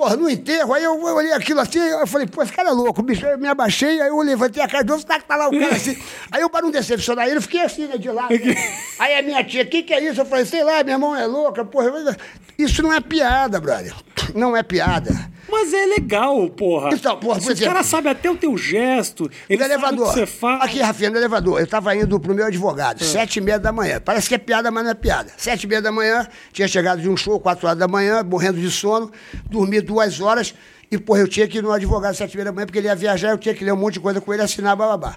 Porra, 0.00 0.16
no 0.16 0.30
enterro, 0.30 0.72
aí 0.72 0.82
eu, 0.82 0.94
eu 0.94 1.14
olhei 1.14 1.30
aquilo 1.34 1.60
assim, 1.60 1.78
eu 1.78 2.06
falei, 2.06 2.26
pô, 2.26 2.42
esse 2.42 2.50
cara 2.50 2.70
é 2.70 2.72
louco, 2.72 3.02
bicho. 3.02 3.26
Eu 3.26 3.36
me 3.36 3.46
abaixei, 3.46 4.00
aí 4.00 4.08
eu 4.08 4.18
levantei 4.22 4.62
a 4.62 4.66
cara 4.66 4.82
de 4.82 4.88
novo, 4.88 5.04
tá, 5.04 5.20
tá 5.20 5.36
lá 5.36 5.46
o 5.48 5.50
cara 5.50 5.74
assim. 5.76 5.94
Aí 6.32 6.40
eu, 6.40 6.48
para 6.48 6.62
não 6.62 6.70
decepcionar 6.70 7.28
ele, 7.28 7.38
fiquei 7.42 7.60
assim, 7.60 7.86
né, 7.86 7.98
de 7.98 8.08
lado. 8.10 8.30
Né? 8.32 8.54
Aí 8.98 9.18
a 9.18 9.22
minha 9.22 9.44
tia, 9.44 9.62
o 9.62 9.66
que, 9.66 9.82
que 9.82 9.92
é 9.92 10.02
isso? 10.02 10.22
Eu 10.22 10.24
falei, 10.24 10.46
sei 10.46 10.64
lá, 10.64 10.82
minha 10.82 10.96
mão 10.98 11.14
é 11.14 11.26
louca, 11.26 11.66
porra. 11.66 12.16
Isso 12.56 12.82
não 12.82 12.90
é 12.94 13.00
piada, 13.00 13.60
brother. 13.60 13.92
Não 14.34 14.56
é 14.56 14.62
piada. 14.62 15.12
Mas 15.50 15.74
é 15.74 15.84
legal, 15.86 16.48
porra. 16.50 16.90
Então, 16.92 17.18
porra, 17.18 17.40
por 17.40 17.50
exemplo- 17.50 17.72
caras 17.72 17.86
sabem 17.86 18.12
até 18.12 18.30
o 18.30 18.36
teu 18.36 18.56
gesto. 18.56 19.28
Eles 19.48 19.66
no 19.66 19.68
sabem 19.68 19.68
o 19.68 19.72
elevador. 19.74 20.14
que 20.14 20.20
você 20.20 20.26
faz. 20.26 20.62
Aqui, 20.62 20.78
Rafinha, 20.80 21.10
no 21.10 21.16
elevador. 21.16 21.58
Eu 21.58 21.66
tava 21.66 21.96
indo 21.96 22.20
pro 22.20 22.32
meu 22.32 22.44
Ah. 22.44 22.48
advogado, 22.48 23.02
sete 23.02 23.38
e 23.38 23.40
meia 23.40 23.58
da 23.58 23.72
manhã. 23.72 24.00
Parece 24.04 24.28
que 24.28 24.34
é 24.36 24.38
piada, 24.38 24.70
mas 24.70 24.84
não 24.84 24.90
é 24.92 24.94
piada. 24.94 25.32
Sete 25.36 25.64
e 25.64 25.66
meia 25.66 25.82
da 25.82 25.90
manhã, 25.90 26.28
tinha 26.52 26.68
chegado 26.68 27.00
de 27.02 27.08
um 27.08 27.16
show, 27.16 27.40
quatro 27.40 27.66
horas 27.66 27.78
da 27.78 27.88
manhã, 27.88 28.22
morrendo 28.22 28.60
de 28.60 28.70
sono, 28.70 29.10
dormi 29.50 29.80
duas 29.90 30.20
horas 30.20 30.54
e, 30.90 30.96
porra, 30.96 31.20
eu 31.20 31.28
tinha 31.28 31.46
que 31.48 31.58
ir 31.58 31.62
no 31.62 31.72
advogado 31.72 32.14
sete 32.14 32.34
e 32.34 32.36
meia 32.36 32.46
da 32.46 32.52
manhã, 32.52 32.66
porque 32.66 32.78
ele 32.78 32.86
ia 32.86 32.94
viajar, 32.94 33.30
eu 33.30 33.38
tinha 33.38 33.54
que 33.54 33.64
ler 33.64 33.72
um 33.72 33.76
monte 33.76 33.94
de 33.94 34.00
coisa 34.00 34.20
com 34.20 34.32
ele, 34.32 34.42
assinar, 34.42 34.76
bababá. 34.76 35.16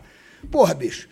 Porra, 0.52 0.74
bicho. 0.74 1.08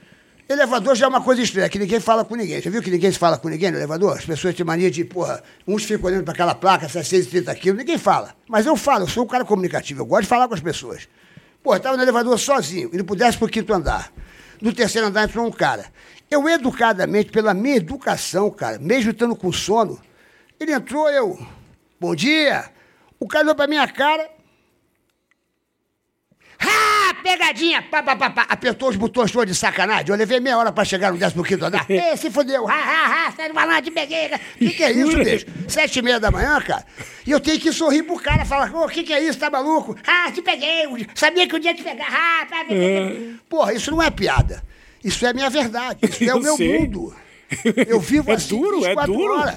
Elevador 0.49 0.95
já 0.95 1.05
é 1.05 1.09
uma 1.09 1.21
coisa 1.21 1.41
estranha, 1.41 1.69
que 1.69 1.79
ninguém 1.79 1.99
fala 1.99 2.25
com 2.25 2.35
ninguém. 2.35 2.61
Já 2.61 2.69
viu 2.69 2.81
que 2.81 2.91
ninguém 2.91 3.11
se 3.11 3.17
fala 3.17 3.37
com 3.37 3.47
ninguém 3.47 3.71
no 3.71 3.77
elevador? 3.77 4.17
As 4.17 4.25
pessoas 4.25 4.53
têm 4.53 4.65
mania 4.65 4.91
de, 4.91 5.05
porra, 5.05 5.41
uns 5.65 5.85
ficam 5.85 6.07
olhando 6.07 6.23
para 6.23 6.33
aquela 6.33 6.53
placa, 6.53 6.89
630 6.89 7.55
quilos, 7.55 7.79
ninguém 7.79 7.97
fala. 7.97 8.35
Mas 8.49 8.65
eu 8.65 8.75
falo, 8.75 9.03
eu 9.03 9.07
sou 9.07 9.23
um 9.23 9.27
cara 9.27 9.45
comunicativo, 9.45 10.01
eu 10.01 10.05
gosto 10.05 10.23
de 10.23 10.27
falar 10.27 10.47
com 10.47 10.53
as 10.53 10.59
pessoas. 10.59 11.07
Eu 11.63 11.73
estava 11.73 11.95
no 11.95 12.03
elevador 12.03 12.37
sozinho, 12.37 12.89
indo 12.91 13.05
pro 13.05 13.15
décimo 13.15 13.47
quinto 13.47 13.71
andar. 13.71 14.11
No 14.61 14.73
terceiro 14.73 15.07
andar 15.07 15.23
entrou 15.23 15.45
um 15.45 15.51
cara. 15.51 15.85
Eu, 16.29 16.49
educadamente, 16.49 17.31
pela 17.31 17.53
minha 17.53 17.77
educação, 17.77 18.49
cara, 18.49 18.77
mesmo 18.77 19.11
estando 19.11 19.35
com 19.35 19.51
sono, 19.51 19.99
ele 20.59 20.73
entrou, 20.73 21.09
eu, 21.09 21.39
bom 21.99 22.13
dia. 22.13 22.65
O 23.21 23.27
cara 23.27 23.43
olhou 23.43 23.55
pra 23.55 23.67
minha 23.67 23.87
cara. 23.87 24.27
Ah, 26.59 27.13
pegadinha! 27.23 27.83
Pá, 27.83 28.01
pá, 28.01 28.15
pá, 28.15 28.29
pá. 28.31 28.45
Apertou 28.49 28.89
os 28.89 28.95
botões 28.95 29.31
todos 29.31 29.47
de 29.47 29.55
sacanagem. 29.55 30.09
Eu 30.09 30.15
levei 30.15 30.39
meia 30.39 30.57
hora 30.57 30.71
pra 30.71 30.83
chegar 30.83 31.11
no 31.13 31.43
15 31.43 31.63
andar. 31.63 31.85
Ei, 31.89 32.17
se 32.17 32.31
fodeu! 32.31 32.67
Ha, 32.67 32.73
ha, 32.73 33.27
ha, 33.27 33.31
Sérgio 33.31 33.53
Malandro, 33.53 33.83
te 33.83 33.91
peguei! 33.91 34.25
O 34.27 34.57
que, 34.57 34.69
que 34.71 34.83
é 34.83 34.91
isso, 34.91 35.17
bicho? 35.17 35.45
Sete 35.67 35.99
e 35.99 36.01
meia 36.01 36.19
da 36.19 36.31
manhã, 36.31 36.59
cara. 36.61 36.83
E 37.25 37.29
eu 37.29 37.39
tenho 37.39 37.59
que 37.59 37.71
sorrir 37.71 38.01
pro 38.03 38.15
cara, 38.19 38.43
falar, 38.43 38.73
ô, 38.73 38.85
o 38.85 38.89
que, 38.89 39.03
que 39.03 39.13
é 39.13 39.23
isso? 39.23 39.37
Tá 39.37 39.51
maluco? 39.51 39.95
Ah, 40.05 40.31
te 40.31 40.41
peguei! 40.41 40.87
Sabia 41.13 41.47
que 41.47 41.55
um 41.55 41.59
dia 41.59 41.75
te 41.75 41.83
pegar. 41.83 42.07
Ah, 42.09 42.45
pá, 42.49 42.57
pá, 42.63 42.65
pá. 42.65 43.39
Porra, 43.47 43.73
isso 43.73 43.91
não 43.91 44.01
é 44.01 44.09
piada. 44.09 44.63
Isso 45.03 45.23
é 45.27 45.33
minha 45.33 45.49
verdade. 45.49 45.99
Isso 46.01 46.23
é 46.23 46.33
o 46.33 46.39
meu 46.41 46.57
sei. 46.57 46.79
mundo. 46.79 47.15
Eu 47.87 47.99
vivo 47.99 48.31
É 48.31 48.35
assim 48.35 48.57
duro, 48.57 48.77
é 48.85 48.89
24 48.89 49.13
duro. 49.13 49.53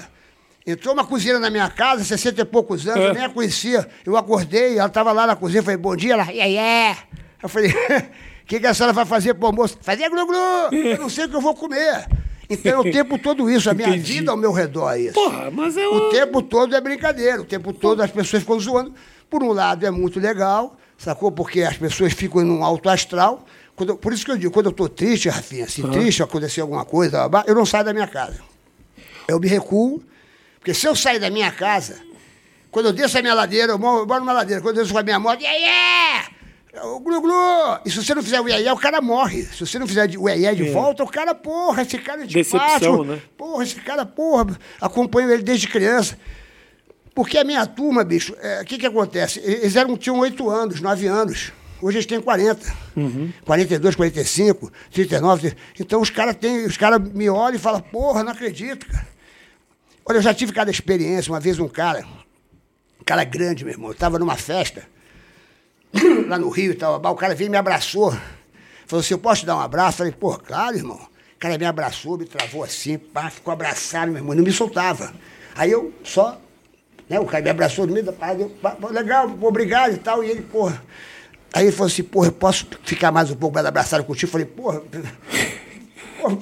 Entrou 0.67 0.95
uma 0.95 1.05
cozinheira 1.05 1.39
na 1.39 1.51
minha 1.51 1.69
casa, 1.69 2.03
60 2.05 2.41
e 2.41 2.45
poucos 2.47 2.87
anos, 2.89 3.05
eu 3.05 3.15
nem 3.15 3.25
a 3.25 3.29
conhecia. 3.29 3.87
Eu 4.05 4.17
acordei, 4.17 4.79
ela 4.79 4.87
estava 4.89 5.13
lá 5.13 5.27
na 5.27 5.37
cozinha, 5.37 5.63
falei, 5.63 5.77
bom 5.77 5.95
dia, 5.95 6.15
ela, 6.15 6.33
e 6.33 6.41
aí, 6.41 6.57
é? 6.57 6.97
Eu 7.43 7.49
falei, 7.51 7.71
o 7.71 7.75
que, 8.47 8.59
que 8.61 8.67
a 8.67 8.73
senhora 8.73 8.93
vai 8.95 9.05
fazer 9.05 9.35
pro 9.35 9.47
almoço? 9.49 9.77
Fazer 9.83 10.09
glu-glu, 10.09 10.73
eu 10.73 10.99
não 10.99 11.11
sei 11.11 11.27
o 11.27 11.29
que 11.29 11.37
eu 11.37 11.41
vou 11.43 11.55
comer. 11.55 12.07
Então, 12.49 12.81
o 12.81 12.91
tempo 12.91 13.19
todo 13.19 13.51
isso, 13.51 13.69
a 13.69 13.75
minha 13.75 13.89
Entendi. 13.91 14.15
vida 14.15 14.31
ao 14.31 14.37
meu 14.39 14.53
redor 14.53 14.93
é 14.93 15.01
isso. 15.01 15.13
Porra, 15.15 15.51
mas 15.51 15.77
é 15.77 15.87
O 15.87 16.09
tempo 16.11 16.41
todo 16.41 16.75
é 16.75 16.81
brincadeira, 16.81 17.43
o 17.43 17.45
tempo 17.45 17.73
todo 17.73 18.01
as 18.03 18.11
pessoas 18.11 18.43
ficam 18.43 18.59
zoando. 18.59 18.95
Por 19.29 19.43
um 19.43 19.53
lado 19.53 19.85
é 19.85 19.91
muito 19.91 20.19
legal, 20.21 20.77
sacou? 20.97 21.31
Porque 21.33 21.63
as 21.63 21.77
pessoas 21.77 22.13
ficam 22.15 22.43
num 22.43 22.63
alto 22.65 22.89
astral. 22.89 23.45
Eu- 23.79 23.97
por 23.97 24.13
isso 24.15 24.25
que 24.25 24.31
eu 24.31 24.37
digo, 24.39 24.53
quando 24.53 24.67
eu 24.67 24.73
tô 24.73 24.89
triste, 24.89 25.29
Rafinha, 25.29 25.69
se 25.69 25.83
triste, 25.83 26.23
acontecer 26.23 26.61
alguma 26.63 26.85
coisa, 26.87 27.29
eu 27.47 27.55
não 27.55 27.67
saio 27.67 27.85
da 27.85 27.93
minha 27.93 28.07
casa. 28.07 28.39
Eu 29.27 29.41
me 29.41 29.49
recuo, 29.49 30.03
porque 30.65 30.73
se 30.73 30.87
eu 30.87 30.97
sair 30.97 31.19
da 31.19 31.29
minha 31.29 31.53
casa, 31.53 31.99
quando 32.71 32.87
eu 32.87 32.93
desço 32.95 33.19
a 33.19 33.21
minha 33.21 33.35
ladeira, 33.35 33.73
eu 33.73 33.79
moro, 33.79 34.05
eu 34.05 34.07
moro 34.07 34.21
numa 34.21 34.33
ladeira, 34.33 34.63
quando 34.63 34.79
eu 34.79 34.83
desço 34.83 34.95
com 34.95 34.99
a 34.99 35.03
minha 35.03 35.21
moto, 35.21 35.45
aí 35.45 35.63
é! 35.63 36.25
O 36.87 37.01
glu 37.01 37.21
glu! 37.21 37.81
E 37.85 37.91
se 37.91 38.03
você 38.03 38.15
não 38.15 38.23
fizer 38.23 38.41
o 38.41 38.49
iê, 38.49 38.71
o 38.73 38.77
cara 38.79 39.03
morre. 39.03 39.43
Se 39.43 39.61
você 39.61 39.79
não 39.79 39.87
fizer 39.87 40.09
o 40.17 40.27
iê 40.27 40.55
de 40.55 40.71
volta, 40.71 41.05
o 41.05 41.07
cara, 41.07 41.35
porra, 41.35 41.83
esse 41.83 41.99
cara 41.99 42.23
é 42.23 42.27
de 42.27 42.33
Decepção, 42.33 43.05
né? 43.05 43.21
Porra, 43.37 43.63
esse 43.63 43.75
cara, 43.75 44.07
porra, 44.07 44.59
acompanho 44.81 45.31
ele 45.31 45.43
desde 45.43 45.69
criança. 45.69 46.17
Porque 47.15 47.37
a 47.37 47.45
minha 47.45 47.67
turma, 47.67 48.03
bicho, 48.03 48.35
é, 48.41 48.63
o 48.63 48.65
que 48.65 48.79
que 48.79 48.87
acontece? 48.87 49.41
Eles 49.41 49.77
eram, 49.77 49.99
tinham 49.99 50.19
oito 50.21 50.49
anos, 50.49 50.81
nove 50.81 51.07
anos. 51.07 51.53
Hoje 51.83 51.99
eles 51.99 52.07
têm 52.07 52.23
40. 52.23 52.75
42, 53.45 53.95
45, 53.95 54.73
39. 54.91 55.55
Então 55.79 56.01
os 56.01 56.09
caras 56.09 56.37
caras 56.79 57.07
me 57.13 57.29
olham 57.29 57.57
e 57.57 57.59
falam, 57.59 57.83
porra, 57.83 58.25
não 58.25 58.33
acredito, 58.33 58.87
cara. 58.87 59.14
Olha, 60.07 60.19
eu 60.19 60.23
já 60.23 60.35
tive 60.35 60.53
cada 60.53 60.71
experiência. 60.71 61.33
Uma 61.33 61.41
vez 61.41 61.59
um 61.59 61.69
cara, 61.69 62.05
um 63.01 63.05
cara 63.05 63.25
grande, 63.25 63.65
meu 63.65 63.73
irmão, 63.73 63.91
eu 63.91 63.95
tava 63.95 64.19
numa 64.19 64.37
festa, 64.37 64.85
lá 66.29 66.39
no 66.39 66.51
Rio 66.51 66.73
e 66.73 66.75
tal, 66.75 67.01
o 67.01 67.15
cara 67.15 67.35
veio 67.35 67.49
e 67.49 67.51
me 67.51 67.57
abraçou. 67.57 68.13
Falou 68.87 69.01
assim, 69.01 69.15
eu 69.15 69.19
posso 69.19 69.41
te 69.41 69.47
dar 69.47 69.57
um 69.57 69.61
abraço? 69.61 69.99
Falei, 69.99 70.13
pô, 70.13 70.37
claro, 70.37 70.77
irmão. 70.77 71.01
O 71.35 71.39
cara 71.39 71.57
me 71.57 71.65
abraçou, 71.65 72.19
me 72.19 72.27
travou 72.27 72.63
assim, 72.63 72.99
pá, 72.99 73.31
ficou 73.31 73.53
abraçado, 73.53 74.13
meu 74.13 74.21
irmão, 74.21 74.35
não 74.35 74.45
me 74.45 74.53
soltava. 74.53 75.13
Aí 75.55 75.71
eu 75.71 75.93
só, 76.03 76.41
né, 77.09 77.19
o 77.19 77.25
cara 77.25 77.43
me 77.43 77.51
abraçou 77.51 77.87
no 77.87 77.93
meio 77.93 78.05
da 78.05 78.13
parada, 78.13 78.43
eu, 78.43 78.51
pá, 78.51 78.77
legal, 78.91 79.31
obrigado 79.41 79.95
e 79.95 79.99
tal, 79.99 80.23
e 80.23 80.31
ele, 80.31 80.43
porra. 80.43 80.83
Aí 81.53 81.65
ele 81.65 81.73
falou 81.73 81.87
assim, 81.87 82.03
porra, 82.03 82.29
eu 82.29 82.33
posso 82.33 82.67
ficar 82.83 83.11
mais 83.11 83.31
um 83.31 83.37
pouco 83.37 83.55
mais 83.55 83.67
abraçado 83.67 84.05
contigo? 84.05 84.31
Falei, 84.31 84.47
porra, 84.47 84.83
porra, 86.21 86.39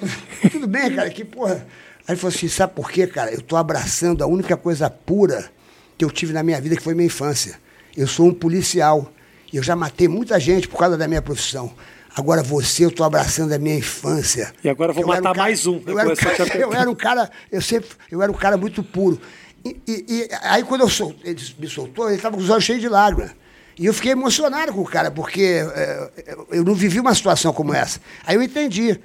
tudo 0.51 0.67
bem, 0.67 0.95
cara, 0.95 1.11
que 1.11 1.25
porra. 1.25 1.67
Aí 2.07 2.15
ele 2.15 2.17
falou 2.21 2.35
assim, 2.35 2.49
sabe 2.49 2.75
por 2.75 2.91
quê, 2.91 3.07
cara? 3.07 3.33
Eu 3.33 3.41
tô 3.41 3.57
abraçando 3.57 4.23
a 4.23 4.27
única 4.27 4.57
coisa 4.57 4.91
pura 4.91 5.51
que 5.97 6.05
eu 6.05 6.11
tive 6.11 6.33
na 6.33 6.43
minha 6.43 6.61
vida, 6.61 6.77
que 6.77 6.83
foi 6.83 6.95
minha 6.95 7.07
infância. 7.07 7.59
Eu 7.97 8.07
sou 8.07 8.27
um 8.27 8.35
policial. 8.35 9.11
Eu 9.53 9.63
já 9.63 9.77
matei 9.77 10.09
muita 10.09 10.41
gente 10.41 10.67
por 10.67 10.79
causa 10.79 10.97
da 10.97 11.07
minha 11.07 11.23
profissão. 11.23 11.73
Agora 12.17 12.43
você, 12.43 12.85
eu 12.85 12.91
tô 12.91 13.05
abraçando 13.05 13.53
a 13.53 13.59
minha 13.59 13.77
infância. 13.77 14.53
E 14.65 14.69
agora 14.69 14.91
eu 14.91 14.95
vou 14.95 15.05
Eu 15.05 15.09
matar 15.09 15.23
cara- 15.23 15.39
mais 15.39 15.67
um. 15.67 15.81
Eu 15.87 15.99
era, 15.99 16.09
um 16.13 16.17
cara, 16.17 16.59
eu 16.59 16.73
era 16.75 16.91
um 16.91 16.95
cara, 16.95 17.31
eu 17.51 17.63
sempre, 17.63 17.89
eu 18.11 18.23
era 18.23 18.31
um 18.33 18.35
cara 18.35 18.57
muito 18.57 18.83
puro. 18.83 19.21
E, 19.65 19.77
e- 19.87 20.05
e 20.09 20.29
aí 20.43 20.63
quando 20.65 20.81
eu 20.83 20.89
sol, 20.89 21.15
ele 21.23 21.41
me 21.59 21.69
soltou, 21.69 22.09
ele 22.09 22.17
estava 22.17 22.37
com 22.37 22.43
os 22.43 22.51
olhos 22.51 22.65
cheios 22.65 22.81
de 22.83 22.89
lágrimas. 22.89 23.31
E 23.79 23.87
eu 23.87 23.95
fiquei 23.95 24.13
emocionado 24.13 24.73
com 24.73 24.81
o 24.83 24.85
cara, 24.87 25.11
porque 25.11 25.43
é, 25.43 26.11
eu- 26.27 26.49
eu 26.51 26.65
não 26.65 26.75
vivi 26.75 26.99
uma 27.01 27.15
situação 27.15 27.53
como 27.53 27.73
essa. 27.73 28.01
Aí 28.27 28.35
eu 28.35 28.43
entendi. 28.43 28.99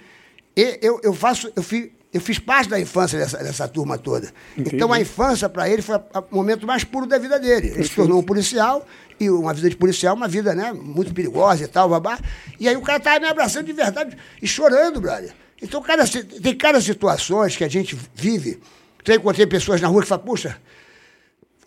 E- 0.56 0.80
Eu, 0.82 1.00
eu 1.04 1.14
faço, 1.14 1.52
eu 1.56 1.62
fiz, 1.64 1.90
eu 2.14 2.22
fiz 2.22 2.40
parte 2.40 2.70
da 2.70 2.80
infância 2.80 3.20
dessa, 3.20 3.38
dessa 3.38 3.68
turma 3.68 3.98
toda. 3.98 4.32
Então 4.58 4.94
a 4.94 5.00
infância 5.00 5.50
para 5.50 5.70
ele 5.70 5.82
foi 5.82 5.98
o 5.98 6.36
momento 6.36 6.66
mais 6.66 6.84
puro 6.84 7.06
da 7.06 7.18
vida 7.18 7.40
dele. 7.40 7.74
Ele 7.76 7.84
se 7.84 7.94
tornou 7.94 8.20
um 8.20 8.24
policial 8.24 8.86
e 9.20 9.30
uma 9.30 9.54
vida 9.54 9.70
de 9.70 9.76
policial, 9.76 10.16
uma 10.16 10.28
vida 10.28 10.56
né, 10.56 10.72
muito 10.74 11.14
perigosa 11.14 11.64
e 11.64 11.68
tal, 11.68 11.90
babá. 11.90 12.20
E 12.60 12.68
aí 12.68 12.76
o 12.76 12.82
cara 12.82 13.00
tava 13.00 13.20
me 13.20 13.28
abraçando 13.28 13.66
de 13.66 13.74
verdade 13.74 14.18
e 14.42 14.48
chorando, 14.48 15.02
brother. 15.02 15.34
Então, 15.62 15.82
cada, 15.82 16.06
tem 16.08 16.56
cada 16.56 16.80
situações 16.80 17.56
que 17.56 17.64
a 17.64 17.68
gente 17.68 17.98
vive. 18.14 18.60
Então, 19.02 19.16
eu 19.16 19.20
encontrei 19.20 19.48
pessoas 19.48 19.82
na 19.82 19.88
rua 19.88 20.04
que 20.04 20.08
falam, 20.08 20.24
puxa, 20.24 20.58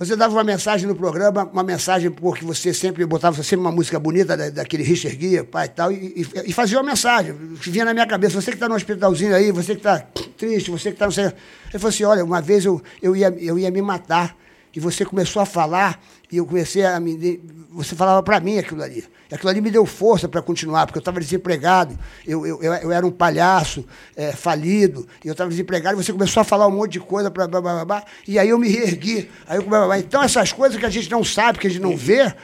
Você 0.00 0.16
dava 0.16 0.32
uma 0.32 0.42
mensagem 0.42 0.88
no 0.88 0.94
programa, 0.94 1.44
uma 1.52 1.62
mensagem 1.62 2.10
porque 2.10 2.42
você 2.42 2.72
sempre 2.72 3.04
botava 3.04 3.42
sempre 3.42 3.58
uma 3.58 3.70
música 3.70 4.00
bonita 4.00 4.34
da, 4.34 4.48
daquele 4.48 4.82
Richard 4.82 5.14
Guia, 5.14 5.44
pai 5.44 5.66
e 5.66 5.68
tal, 5.68 5.92
e, 5.92 6.26
e, 6.46 6.52
fazia 6.54 6.78
uma 6.78 6.84
mensagem 6.84 7.36
que 7.60 7.68
vinha 7.68 7.84
na 7.84 7.92
minha 7.92 8.06
cabeça. 8.06 8.40
Você 8.40 8.50
que 8.50 8.56
está 8.56 8.66
no 8.66 8.74
hospitalzinho 8.74 9.36
aí, 9.36 9.52
você 9.52 9.74
que 9.74 9.80
está 9.80 9.98
triste, 10.38 10.70
você 10.70 10.88
que 10.88 10.94
está 10.94 11.04
não 11.04 11.12
sei. 11.12 11.26
Ele 11.26 11.34
falou 11.74 11.88
assim: 11.90 12.04
olha, 12.04 12.24
uma 12.24 12.40
vez 12.40 12.64
eu, 12.64 12.80
eu, 13.02 13.14
ia, 13.14 13.28
eu 13.40 13.58
ia 13.58 13.70
me 13.70 13.82
matar 13.82 14.34
e 14.74 14.80
você 14.80 15.04
começou 15.04 15.42
a 15.42 15.44
falar 15.44 16.02
e 16.30 16.36
eu 16.36 16.46
comecei 16.46 16.84
a 16.84 16.98
me. 17.00 17.40
Você 17.72 17.94
falava 17.94 18.22
para 18.22 18.40
mim 18.40 18.58
aquilo 18.58 18.82
ali. 18.82 19.04
Aquilo 19.30 19.48
ali 19.48 19.60
me 19.60 19.70
deu 19.70 19.86
força 19.86 20.28
para 20.28 20.42
continuar, 20.42 20.86
porque 20.86 20.98
eu 20.98 21.00
estava 21.00 21.20
desempregado, 21.20 21.96
eu, 22.26 22.44
eu, 22.44 22.62
eu, 22.62 22.90
era 22.90 23.06
um 23.06 23.12
palhaço 23.12 23.86
é, 24.16 24.32
falido, 24.32 25.06
e 25.24 25.28
eu 25.28 25.32
estava 25.32 25.48
desempregado, 25.48 26.00
e 26.00 26.04
você 26.04 26.12
começou 26.12 26.40
a 26.40 26.44
falar 26.44 26.66
um 26.66 26.72
monte 26.72 26.92
de 26.92 27.00
coisa, 27.00 27.30
blá, 27.30 27.46
blá, 27.46 27.60
blá, 27.60 27.84
blá, 27.84 28.04
e 28.26 28.40
aí 28.40 28.48
eu 28.48 28.58
me 28.58 28.68
reergui. 28.68 29.30
Aí 29.46 29.58
eu, 29.58 29.62
blá, 29.62 29.86
blá, 29.86 29.98
então, 30.00 30.20
essas 30.20 30.52
coisas 30.52 30.78
que 30.78 30.84
a 30.84 30.90
gente 30.90 31.08
não 31.10 31.22
sabe, 31.22 31.60
que 31.60 31.68
a 31.68 31.70
gente 31.70 31.82
não 31.82 31.96
vê, 31.96 32.34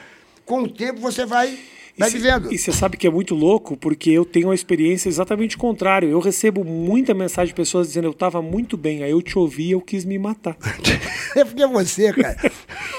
com 0.45 0.63
o 0.63 0.69
tempo 0.69 1.01
você 1.01 1.25
vai 1.25 1.59
Vai. 1.97 2.11
E 2.51 2.57
você 2.59 2.71
sabe 2.71 2.95
que 2.95 3.07
é 3.07 3.09
muito 3.09 3.33
louco, 3.33 3.75
porque 3.75 4.11
eu 4.11 4.23
tenho 4.23 4.49
uma 4.49 4.55
experiência 4.55 5.09
exatamente 5.09 5.57
contrária. 5.57 6.05
Eu 6.05 6.19
recebo 6.19 6.63
muita 6.63 7.11
mensagem 7.11 7.47
de 7.47 7.55
pessoas 7.55 7.87
dizendo 7.87 8.05
eu 8.05 8.11
estava 8.11 8.39
muito 8.39 8.77
bem, 8.77 9.03
aí 9.03 9.09
eu 9.09 9.21
te 9.21 9.37
ouvi 9.37 9.69
e 9.69 9.71
eu 9.71 9.81
quis 9.81 10.05
me 10.05 10.19
matar. 10.19 10.55
é 11.35 11.43
porque 11.43 11.65
você, 11.65 12.13
cara. 12.13 12.37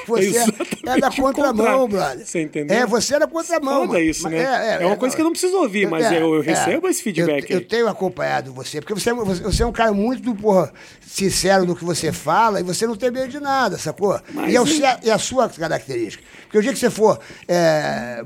Você 0.09 0.37
é, 0.37 0.45
é 0.97 1.01
da 1.01 1.13
contramão, 1.13 1.89
brother. 1.89 2.27
Você 2.27 2.43
entendeu? 2.43 2.77
É, 2.77 2.87
você 2.87 3.15
é 3.15 3.19
da 3.21 3.29
contramão. 3.29 3.87
Foda 3.87 4.01
isso, 4.01 4.29
né? 4.29 4.39
É, 4.39 4.79
é, 4.79 4.83
é 4.83 4.87
uma 4.87 4.97
coisa 4.97 5.15
que 5.15 5.23
eu 5.23 5.25
não 5.25 5.33
preciso 5.33 5.57
ouvir, 5.59 5.89
mas 5.89 6.05
é, 6.07 6.21
eu, 6.21 6.35
eu 6.35 6.41
recebo 6.41 6.89
esse 6.89 7.01
feedback. 7.01 7.49
Eu, 7.51 7.59
eu, 7.61 7.65
tenho 7.65 7.87
acompanhado 7.87 8.53
você, 8.53 8.81
porque 8.81 8.95
você, 8.95 9.13
você 9.13 9.63
é 9.63 9.67
um 9.67 9.73
cara 9.73 9.93
muito 9.93 10.35
porra, 10.35 10.73
sincero 11.07 11.65
no 11.65 11.77
que 11.77 11.85
você 11.85 12.11
fala 12.11 12.59
e 12.59 12.65
você 12.65 12.85
não 12.85 12.97
tem 12.97 13.13
medo 13.13 13.29
de 13.29 13.39
nada, 13.39 13.79
sacou? 13.79 14.21
Mas, 14.33 14.53
e 14.53 15.07
é, 15.07 15.13
a 15.13 15.19
sua 15.19 15.49
característica. 15.49 16.25
Porque 16.43 16.59
o 16.59 16.63
dia 16.63 16.73
que 16.73 16.79
você 16.79 16.91
for 16.91 17.21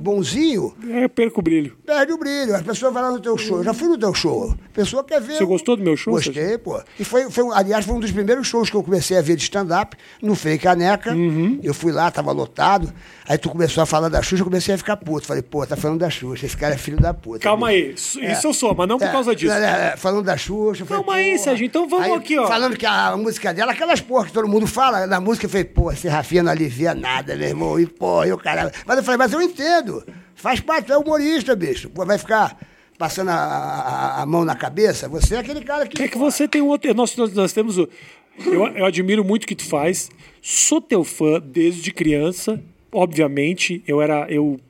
bonzinho. 0.01 0.62
É, 0.89 1.09
perco 1.09 1.41
o 1.41 1.43
brilho. 1.43 1.77
Perde 1.85 2.13
o 2.13 2.19
brilho. 2.19 2.55
As 2.55 2.63
pessoas 2.63 2.93
vão 2.93 3.03
lá 3.03 3.11
no 3.11 3.21
teu 3.21 3.37
show. 3.39 3.59
Eu 3.59 3.65
já 3.65 3.75
fui 3.75 3.89
no 3.89 3.99
teu 3.99 4.13
show. 4.15 4.51
A 4.51 4.75
pessoa 4.75 5.03
quer 5.05 5.21
ver. 5.21 5.37
Você 5.37 5.45
gostou 5.45 5.77
do 5.77 5.83
meu 5.83 5.97
show? 5.97 6.13
Gostei, 6.13 6.59
pô. 6.59 6.81
E 6.99 7.05
foi, 7.05 7.31
foi, 7.31 7.45
aliás, 7.55 7.85
foi 7.85 7.95
um 7.95 8.01
dos 8.01 8.11
primeiros 8.11 8.47
shows 8.47 8.71
que 8.71 8.77
eu 8.77 8.83
comecei 8.83 9.17
a 9.17 9.23
ver 9.23 9.37
de 9.37 9.43
stand-up 9.43 9.97
no 10.21 10.35
Frei 10.35 10.59
Caneca. 10.59 11.13
Uhum. 11.13 11.59
Eu 11.63 11.75
fui 11.75 11.93
lá, 11.93 12.11
tava 12.11 12.33
lotado. 12.33 12.93
Aí 13.27 13.39
tu 13.39 13.49
começou 13.49 13.83
a 13.83 13.87
falar 13.87 14.09
da 14.09 14.21
Xuxa, 14.23 14.43
eu 14.43 14.47
comecei 14.47 14.75
a 14.75 14.79
ficar 14.79 14.97
puto. 14.97 15.27
Falei, 15.27 15.43
pô, 15.43 15.67
tá 15.67 15.77
falando 15.77 16.01
da 16.01 16.11
Xuxa. 16.11 16.47
Esse 16.47 16.57
cara 16.57 16.75
é 16.75 16.79
filho 16.79 17.01
da 17.01 17.15
puta. 17.15 17.39
Calma 17.39 17.69
aí. 17.69 17.93
Isso 17.93 18.21
é. 18.21 18.41
eu 18.45 18.53
sou, 18.53 18.75
mas 18.75 18.89
não 18.89 18.99
por 18.99 19.09
é, 19.09 19.13
causa 19.13 19.35
disso. 19.35 19.53
É, 19.53 19.97
falando 19.97 20.25
da 20.25 20.37
Xuxa. 20.37 20.85
Calma 20.85 21.05
falei, 21.05 21.33
aí, 21.33 21.39
Sérgio. 21.39 21.67
Então 21.67 21.89
vamos 21.89 22.07
aí, 22.07 22.13
aqui, 22.13 22.39
ó. 22.39 22.47
Falando 22.47 22.77
que 22.77 22.87
a 22.87 23.17
música 23.17 23.55
dela, 23.55 23.73
aquelas 23.73 24.01
porra 24.01 24.27
que 24.27 24.33
todo 24.33 24.49
mundo 24.49 24.67
fala 24.67 25.07
na 25.07 25.21
música, 25.21 25.47
eu 25.47 25.51
falei, 25.51 25.65
pô, 25.65 25.91
esse 25.93 26.09
Rafinha 26.09 26.43
não 26.43 26.51
alivia 26.51 26.95
nada, 26.95 27.37
meu 27.37 27.49
irmão. 27.49 27.79
E, 27.79 27.87
pô, 27.87 28.25
eu, 28.25 28.37
cara. 28.39 28.73
Mas 28.87 28.97
eu 28.97 29.03
falei, 29.03 29.19
mas 29.19 29.33
eu 29.33 29.41
entendo. 29.41 30.05
Faz 30.35 30.61
parte, 30.61 30.91
é 30.91 30.97
humorista, 30.97 31.55
bicho. 31.55 31.91
Vai 31.95 32.19
ficar 32.19 32.59
passando 32.99 33.31
a, 33.31 33.35
a, 33.35 34.23
a, 34.23 34.27
mão 34.27 34.45
na 34.45 34.55
cabeça. 34.55 35.09
Você 35.09 35.35
é 35.35 35.39
aquele 35.39 35.63
cara 35.63 35.87
que. 35.87 36.03
É 36.03 36.09
que 36.09 36.19
você 36.19 36.47
tem 36.47 36.63
um 36.63 36.69
outro. 36.69 36.93
Nós, 36.95 37.17
nós, 37.17 37.33
nós 37.33 37.53
temos 37.53 37.79
o. 37.79 37.89
Eu, 38.47 38.67
eu 38.69 38.85
admiro 38.87 39.25
muito 39.25 39.45
o 39.45 39.47
que 39.47 39.55
tu 39.55 39.65
faz. 39.65 40.11
Sou 40.41 40.81
teu 40.81 41.05
fã 41.05 41.41
desde 41.41 41.93
criança. 41.93 42.63
Obviamente, 42.91 43.83
eu 43.87 44.01
era. 44.01 44.27
Eu 44.31 44.61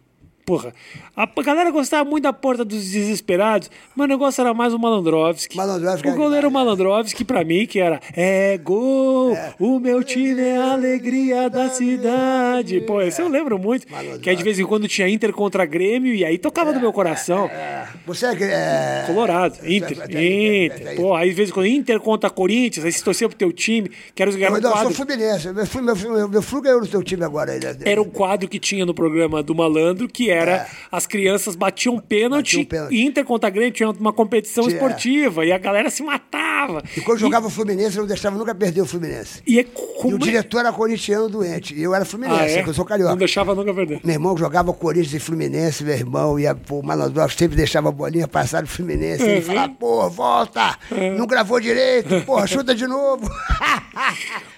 Porra, 0.44 0.74
a 1.16 1.26
galera 1.42 1.70
gostava 1.70 2.08
muito 2.08 2.24
da 2.24 2.32
porta 2.32 2.64
dos 2.64 2.90
desesperados, 2.90 3.70
mas 3.94 4.06
o 4.06 4.08
negócio 4.08 4.40
era 4.40 4.52
mais 4.52 4.74
o 4.74 4.78
Malandrovski. 4.78 5.56
Malandrovski 5.56 6.08
o 6.08 6.14
goleiro 6.16 6.48
é, 6.48 6.50
Malandrovski, 6.50 7.24
pra 7.24 7.44
mim, 7.44 7.64
que 7.64 7.78
era 7.78 8.00
é 8.12 8.58
gol, 8.58 9.34
é. 9.36 9.54
o 9.60 9.78
meu 9.78 10.02
time 10.02 10.40
é 10.40 10.56
a 10.56 10.72
alegria 10.72 11.48
da 11.48 11.68
cidade. 11.68 12.80
Pô, 12.80 13.00
isso 13.00 13.22
eu 13.22 13.28
lembro 13.28 13.58
muito. 13.58 13.86
Que 14.20 14.30
aí 14.30 14.36
de 14.36 14.42
vez 14.42 14.58
em 14.58 14.64
quando 14.64 14.88
tinha 14.88 15.08
Inter 15.08 15.32
contra 15.32 15.64
Grêmio 15.64 16.12
e 16.12 16.24
aí 16.24 16.38
tocava 16.38 16.70
é, 16.70 16.74
no 16.74 16.80
meu 16.80 16.92
coração. 16.92 17.46
É, 17.46 17.54
é. 17.54 17.88
Você 18.06 18.26
é. 18.26 19.04
Colorado, 19.06 19.58
Inter. 19.64 19.98
Inter. 20.10 20.96
Pô, 20.96 21.14
aí 21.14 21.28
de 21.28 21.34
vez 21.34 21.50
em 21.50 21.52
quando 21.52 21.66
Inter 21.66 22.00
contra 22.00 22.28
Corinthians, 22.30 22.84
aí 22.84 22.92
se 22.92 23.02
torcia 23.02 23.28
pro 23.28 23.38
teu 23.38 23.52
time, 23.52 23.90
que 24.14 24.22
era 24.22 24.30
os 24.30 24.36
Eu, 24.36 24.56
eu 24.56 24.76
sou 24.76 24.90
Fluminense, 24.90 25.52
meu, 25.52 25.82
meu, 25.82 25.96
meu, 25.96 26.28
meu 26.28 26.42
Flu 26.42 26.60
ganhou 26.60 26.80
no 26.80 26.86
teu 26.86 27.02
time 27.02 27.24
agora. 27.24 27.52
Era 27.84 28.02
um 28.02 28.08
quadro 28.08 28.48
que 28.48 28.58
tinha 28.58 28.84
no 28.84 28.92
programa 28.92 29.42
do 29.42 29.54
Malandro, 29.54 30.08
que 30.08 30.30
era 30.30 30.41
é. 30.50 30.66
as 30.90 31.06
crianças 31.06 31.54
batiam 31.54 31.98
pênalti, 31.98 32.58
batiam 32.58 32.64
pênalti. 32.64 33.00
Inter 33.00 33.24
contra 33.24 33.50
Grêmio 33.50 33.72
tinha 33.72 33.90
uma 33.90 34.12
competição 34.12 34.66
esportiva 34.66 35.44
e 35.44 35.52
a 35.52 35.58
galera 35.58 35.90
se 35.90 36.02
matava. 36.02 36.82
E 36.96 37.00
quando 37.00 37.18
e... 37.18 37.20
jogava 37.20 37.46
o 37.46 37.50
Fluminense, 37.50 37.96
eu 37.96 38.02
não 38.02 38.08
deixava 38.08 38.36
nunca 38.36 38.54
perder 38.54 38.80
o 38.80 38.86
Fluminense. 38.86 39.42
E, 39.46 39.58
é 39.58 39.64
como... 39.64 40.10
e 40.10 40.14
o 40.14 40.18
diretor 40.18 40.60
era 40.60 40.72
corintiano 40.72 41.28
doente. 41.28 41.74
E 41.74 41.82
eu 41.82 41.94
era 41.94 42.04
Fluminense, 42.04 42.58
ah, 42.58 42.60
é? 42.60 42.64
eu 42.66 42.74
sou 42.74 42.84
carioca. 42.84 43.10
Não 43.10 43.18
deixava 43.18 43.54
nunca 43.54 43.72
perder. 43.72 44.00
Meu 44.02 44.14
irmão 44.14 44.36
jogava 44.36 44.72
Corinthians 44.72 45.14
e 45.14 45.18
Fluminense, 45.18 45.84
meu 45.84 45.94
irmão, 45.94 46.38
ia 46.38 46.56
o 46.70 46.82
Malandroff 46.82 47.36
sempre 47.36 47.56
deixava 47.56 47.88
a 47.88 47.92
bolinha 47.92 48.26
passar 48.26 48.62
no 48.62 48.68
Fluminense. 48.68 49.22
Ele 49.22 49.42
falava, 49.42 49.72
pô, 49.78 50.08
volta! 50.08 50.78
É. 50.90 51.10
Não 51.10 51.26
gravou 51.26 51.60
direito, 51.60 52.22
pô, 52.24 52.44
chuta 52.46 52.74
de 52.74 52.86
novo. 52.86 53.28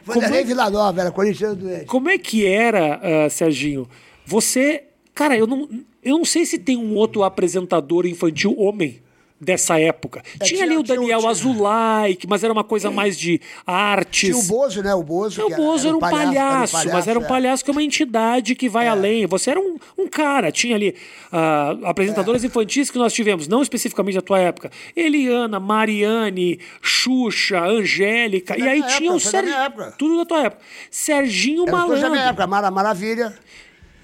Vanderlei 0.04 0.40
é... 0.40 0.44
Vila 0.44 0.70
Nova, 0.70 1.00
era 1.00 1.10
corintiano 1.10 1.56
doente. 1.56 1.86
Como 1.86 2.08
é 2.08 2.18
que 2.18 2.46
era, 2.46 3.00
uh, 3.26 3.30
Serginho? 3.30 3.88
Você. 4.26 4.84
Cara, 5.14 5.36
eu 5.36 5.46
não. 5.46 5.68
Eu 6.02 6.18
não 6.18 6.24
sei 6.24 6.44
se 6.44 6.58
tem 6.58 6.76
um 6.76 6.94
outro 6.96 7.22
apresentador 7.22 8.04
infantil 8.04 8.54
homem 8.58 9.00
dessa 9.40 9.78
época. 9.78 10.20
É, 10.40 10.44
tinha, 10.44 10.58
tinha, 10.58 10.64
ali 10.64 10.76
o 10.76 10.82
Daniel 10.82 11.18
tinha, 11.18 11.30
Azulay, 11.30 12.18
mas 12.28 12.42
era 12.42 12.52
uma 12.52 12.64
coisa 12.64 12.90
mais 12.90 13.18
de 13.18 13.40
artes. 13.66 14.30
Tinha 14.30 14.36
o 14.36 14.42
Bozo, 14.42 14.82
né? 14.82 14.94
O 14.94 15.02
Bozo. 15.02 15.44
o 15.44 15.50
Bozo 15.50 15.88
era, 15.88 15.88
era, 15.88 15.96
um 15.96 16.00
palhaço, 16.00 16.32
palhaço, 16.32 16.40
era, 16.40 16.66
um 16.66 16.72
palhaço, 16.72 16.88
mas 16.92 17.08
era 17.08 17.18
um 17.18 17.24
é. 17.24 17.26
palhaço 17.26 17.64
que 17.64 17.70
é 17.70 17.72
uma 17.72 17.82
entidade 17.82 18.54
que 18.54 18.68
vai 18.68 18.86
é. 18.86 18.88
além. 18.88 19.26
Você 19.26 19.50
era 19.50 19.60
um, 19.60 19.76
um 19.98 20.08
cara. 20.08 20.50
Tinha 20.50 20.74
ali 20.74 20.96
uh, 21.32 21.86
apresentadoras 21.86 22.42
é. 22.42 22.46
infantis 22.46 22.90
que 22.90 22.98
nós 22.98 23.12
tivemos, 23.12 23.46
não 23.46 23.62
especificamente 23.62 24.14
da 24.14 24.22
tua 24.22 24.38
época. 24.38 24.70
Eliana, 24.96 25.60
Mariane, 25.60 26.58
Xuxa, 26.80 27.60
Angélica. 27.60 28.58
e 28.58 28.62
aí 28.62 28.82
tinha 28.82 29.10
época, 29.10 29.14
o 29.14 29.20
Sérgio. 29.20 29.54
Tudo 29.98 30.18
da 30.18 30.26
tua 30.26 30.42
época. 30.44 30.62
Serginho 30.90 31.66
Malandro. 31.66 32.00
Da 32.00 32.10
minha 32.10 32.24
época. 32.24 32.46
Mara 32.46 32.70
Maravilha, 32.70 33.34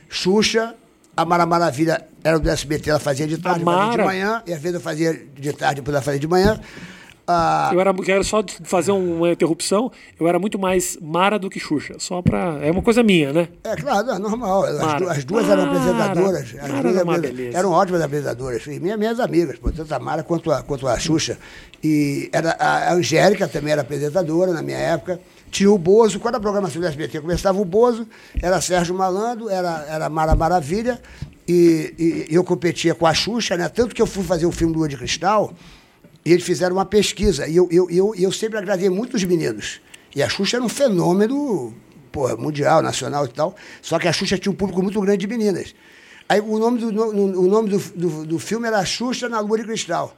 Xuxa. 0.08 0.76
A 1.20 1.24
Mara 1.26 1.44
Maravilha 1.44 2.02
era 2.24 2.38
do 2.38 2.48
SBT, 2.48 2.88
ela 2.88 2.98
fazia 2.98 3.26
de 3.26 3.36
tarde, 3.36 3.62
fazia 3.62 3.90
de 3.90 4.04
manhã, 4.04 4.42
e 4.46 4.54
às 4.54 4.60
vezes 4.60 4.74
eu 4.76 4.80
fazia 4.80 5.12
de 5.12 5.52
tarde, 5.52 5.76
depois 5.76 5.94
ela 5.94 6.02
fazia 6.02 6.18
de 6.18 6.26
manhã. 6.26 6.58
Ah, 7.28 7.70
eu 7.72 7.80
era, 7.80 7.94
quero 7.94 8.24
só 8.24 8.42
fazer 8.64 8.90
uma 8.90 9.30
interrupção. 9.30 9.92
Eu 10.18 10.26
era 10.26 10.38
muito 10.38 10.58
mais 10.58 10.98
Mara 11.00 11.38
do 11.38 11.48
que 11.48 11.60
Xuxa. 11.60 11.94
Só 11.98 12.20
pra. 12.20 12.58
É 12.60 12.72
uma 12.72 12.82
coisa 12.82 13.04
minha, 13.04 13.32
né? 13.32 13.48
É 13.62 13.76
claro, 13.76 14.10
é 14.10 14.18
normal. 14.18 14.64
As, 14.64 14.94
du 14.96 15.08
as 15.08 15.24
duas 15.24 15.46
Mara, 15.46 15.60
eram 15.60 15.70
apresentadoras. 15.70 16.54
As 16.60 16.70
Mara 16.70 16.82
duas 16.82 16.96
eram, 16.96 17.58
eram 17.58 17.70
ótimas 17.70 18.02
apresentadoras. 18.02 18.66
E 18.66 18.80
minhas, 18.80 18.98
minhas 18.98 19.20
amigas, 19.20 19.58
tanto 19.76 19.94
a 19.94 19.98
Mara 20.00 20.24
quanto 20.24 20.50
a, 20.50 20.62
quanto 20.62 20.88
a 20.88 20.98
Xuxa. 20.98 21.38
E 21.84 22.28
era, 22.32 22.56
a 22.58 22.94
Angélica 22.94 23.46
também 23.46 23.72
era 23.72 23.82
apresentadora 23.82 24.52
na 24.52 24.62
minha 24.62 24.78
época. 24.78 25.20
Tinha 25.50 25.70
o 25.70 25.76
Bozo, 25.76 26.20
quando 26.20 26.36
a 26.36 26.40
programação 26.40 26.80
do 26.80 26.86
SBT 26.86 27.20
começava 27.20 27.60
o 27.60 27.64
Bozo, 27.64 28.06
era 28.40 28.60
Sérgio 28.60 28.94
Malandro, 28.94 29.48
era, 29.48 29.84
era 29.88 30.08
Mara 30.08 30.34
Maravilha, 30.34 31.00
e, 31.46 32.26
e, 32.30 32.34
eu 32.34 32.44
competia 32.44 32.94
com 32.94 33.06
a 33.06 33.12
Xuxa, 33.12 33.56
né? 33.56 33.68
Tanto 33.68 33.94
que 33.94 34.00
eu 34.00 34.06
fui 34.06 34.22
fazer 34.22 34.46
o 34.46 34.52
filme 34.52 34.74
Lua 34.74 34.88
de 34.88 34.96
Cristal, 34.96 35.52
e 36.24 36.32
eles 36.32 36.44
fizeram 36.44 36.76
uma 36.76 36.84
pesquisa, 36.84 37.48
e 37.48 37.56
eu, 37.56 37.68
eu, 37.70 37.90
eu, 37.90 38.14
eu 38.14 38.30
sempre 38.30 38.58
agradei 38.58 38.88
muito 38.88 39.16
os 39.16 39.24
meninos. 39.24 39.80
E 40.14 40.22
a 40.22 40.28
Xuxa 40.28 40.56
era 40.56 40.64
um 40.64 40.68
fenômeno 40.68 41.74
porra, 42.12 42.36
mundial, 42.36 42.82
nacional 42.82 43.24
e 43.24 43.28
tal, 43.28 43.54
só 43.82 43.98
que 43.98 44.06
a 44.06 44.12
Xuxa 44.12 44.38
tinha 44.38 44.52
um 44.52 44.56
público 44.56 44.82
muito 44.82 45.00
grande 45.00 45.18
de 45.18 45.26
meninas. 45.26 45.74
Aí 46.28 46.40
o 46.40 46.58
nome 46.58 46.78
do, 46.78 46.92
no, 46.92 47.40
o 47.40 47.48
nome 47.48 47.70
do, 47.70 47.78
do, 47.78 48.26
do 48.26 48.38
filme 48.38 48.68
era 48.68 48.84
Xuxa 48.84 49.28
na 49.28 49.40
Lua 49.40 49.58
de 49.58 49.64
Cristal. 49.64 50.16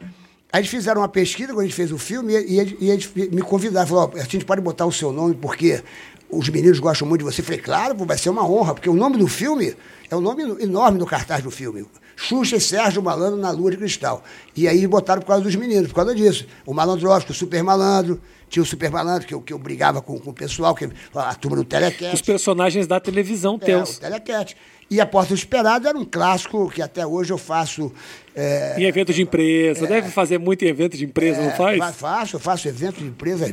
Aí 0.52 0.60
eles 0.60 0.70
fizeram 0.70 1.00
uma 1.00 1.08
pesquisa 1.08 1.52
quando 1.52 1.60
a 1.60 1.64
gente 1.64 1.74
fez 1.74 1.90
o 1.90 1.96
filme 1.96 2.34
e, 2.34 2.60
e, 2.60 2.76
e 2.80 2.90
eles 2.90 3.10
me 3.14 3.40
convidaram. 3.40 3.86
Falaram, 3.86 4.20
a 4.20 4.24
gente 4.24 4.44
pode 4.44 4.60
botar 4.60 4.84
o 4.84 4.92
seu 4.92 5.10
nome 5.10 5.34
porque 5.34 5.82
os 6.28 6.48
meninos 6.50 6.78
gostam 6.78 7.08
muito 7.08 7.20
de 7.20 7.24
você. 7.24 7.40
Eu 7.40 7.44
falei, 7.44 7.60
claro, 7.60 7.94
vai 8.04 8.18
ser 8.18 8.28
uma 8.28 8.46
honra, 8.46 8.74
porque 8.74 8.90
o 8.90 8.94
nome 8.94 9.16
do 9.16 9.26
filme 9.26 9.74
é 10.10 10.16
um 10.16 10.20
nome 10.20 10.42
enorme 10.62 10.98
no 10.98 11.06
cartaz 11.06 11.42
do 11.42 11.50
filme. 11.50 11.86
Xuxa 12.16 12.56
e 12.56 12.60
Sérgio 12.60 13.02
Malandro 13.02 13.40
na 13.40 13.50
Lua 13.50 13.70
de 13.70 13.78
Cristal. 13.78 14.22
E 14.54 14.68
aí 14.68 14.86
botaram 14.86 15.22
por 15.22 15.28
causa 15.28 15.42
dos 15.42 15.56
meninos, 15.56 15.88
por 15.88 15.94
causa 15.94 16.14
disso. 16.14 16.46
O 16.66 16.74
Malandrófico, 16.74 17.32
o 17.32 17.34
Super 17.34 17.62
Malandro, 17.62 18.20
tinha 18.52 18.62
o 18.62 18.66
Super 18.66 18.90
Malandro, 18.90 19.26
que 19.26 19.32
eu, 19.32 19.40
que 19.40 19.52
eu 19.52 19.58
brigava 19.58 20.02
com, 20.02 20.18
com 20.18 20.30
o 20.30 20.34
pessoal, 20.34 20.74
que, 20.74 20.86
a 21.14 21.34
turma 21.34 21.56
do 21.56 21.64
Telecat. 21.64 22.14
Os 22.14 22.20
personagens 22.20 22.86
da 22.86 23.00
televisão 23.00 23.58
é, 23.62 23.64
teus. 23.64 23.96
o 23.96 24.00
Telecat. 24.00 24.54
E 24.90 25.00
a 25.00 25.06
Porta 25.06 25.28
do 25.30 25.34
Esperado 25.34 25.88
era 25.88 25.96
um 25.96 26.04
clássico 26.04 26.70
que 26.70 26.82
até 26.82 27.06
hoje 27.06 27.32
eu 27.32 27.38
faço. 27.38 27.90
É, 28.36 28.74
em 28.78 28.84
evento 28.84 29.10
de 29.10 29.22
empresa. 29.22 29.86
É, 29.86 29.88
Deve 29.88 30.10
fazer 30.10 30.36
muito 30.36 30.62
em 30.66 30.68
evento 30.68 30.98
de 30.98 31.04
empresa, 31.06 31.40
é, 31.40 31.44
não 31.46 31.56
faz? 31.56 31.96
Faço, 31.96 32.36
eu 32.36 32.40
faço 32.40 32.68
evento 32.68 32.98
de 32.98 33.06
empresa. 33.06 33.46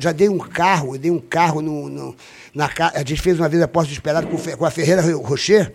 Já 0.00 0.12
dei 0.12 0.28
um 0.28 0.38
carro, 0.38 0.96
dei 0.96 1.10
um 1.10 1.18
carro 1.18 1.60
no, 1.60 1.88
no, 1.88 2.16
na 2.54 2.70
A 2.94 2.98
gente 3.00 3.20
fez 3.20 3.40
uma 3.40 3.48
vez 3.48 3.60
a 3.60 3.66
Porta 3.66 3.88
do 3.88 3.92
Esperado 3.92 4.28
com, 4.28 4.36
com 4.56 4.64
a 4.64 4.70
Ferreira 4.70 5.02
Rocher 5.16 5.72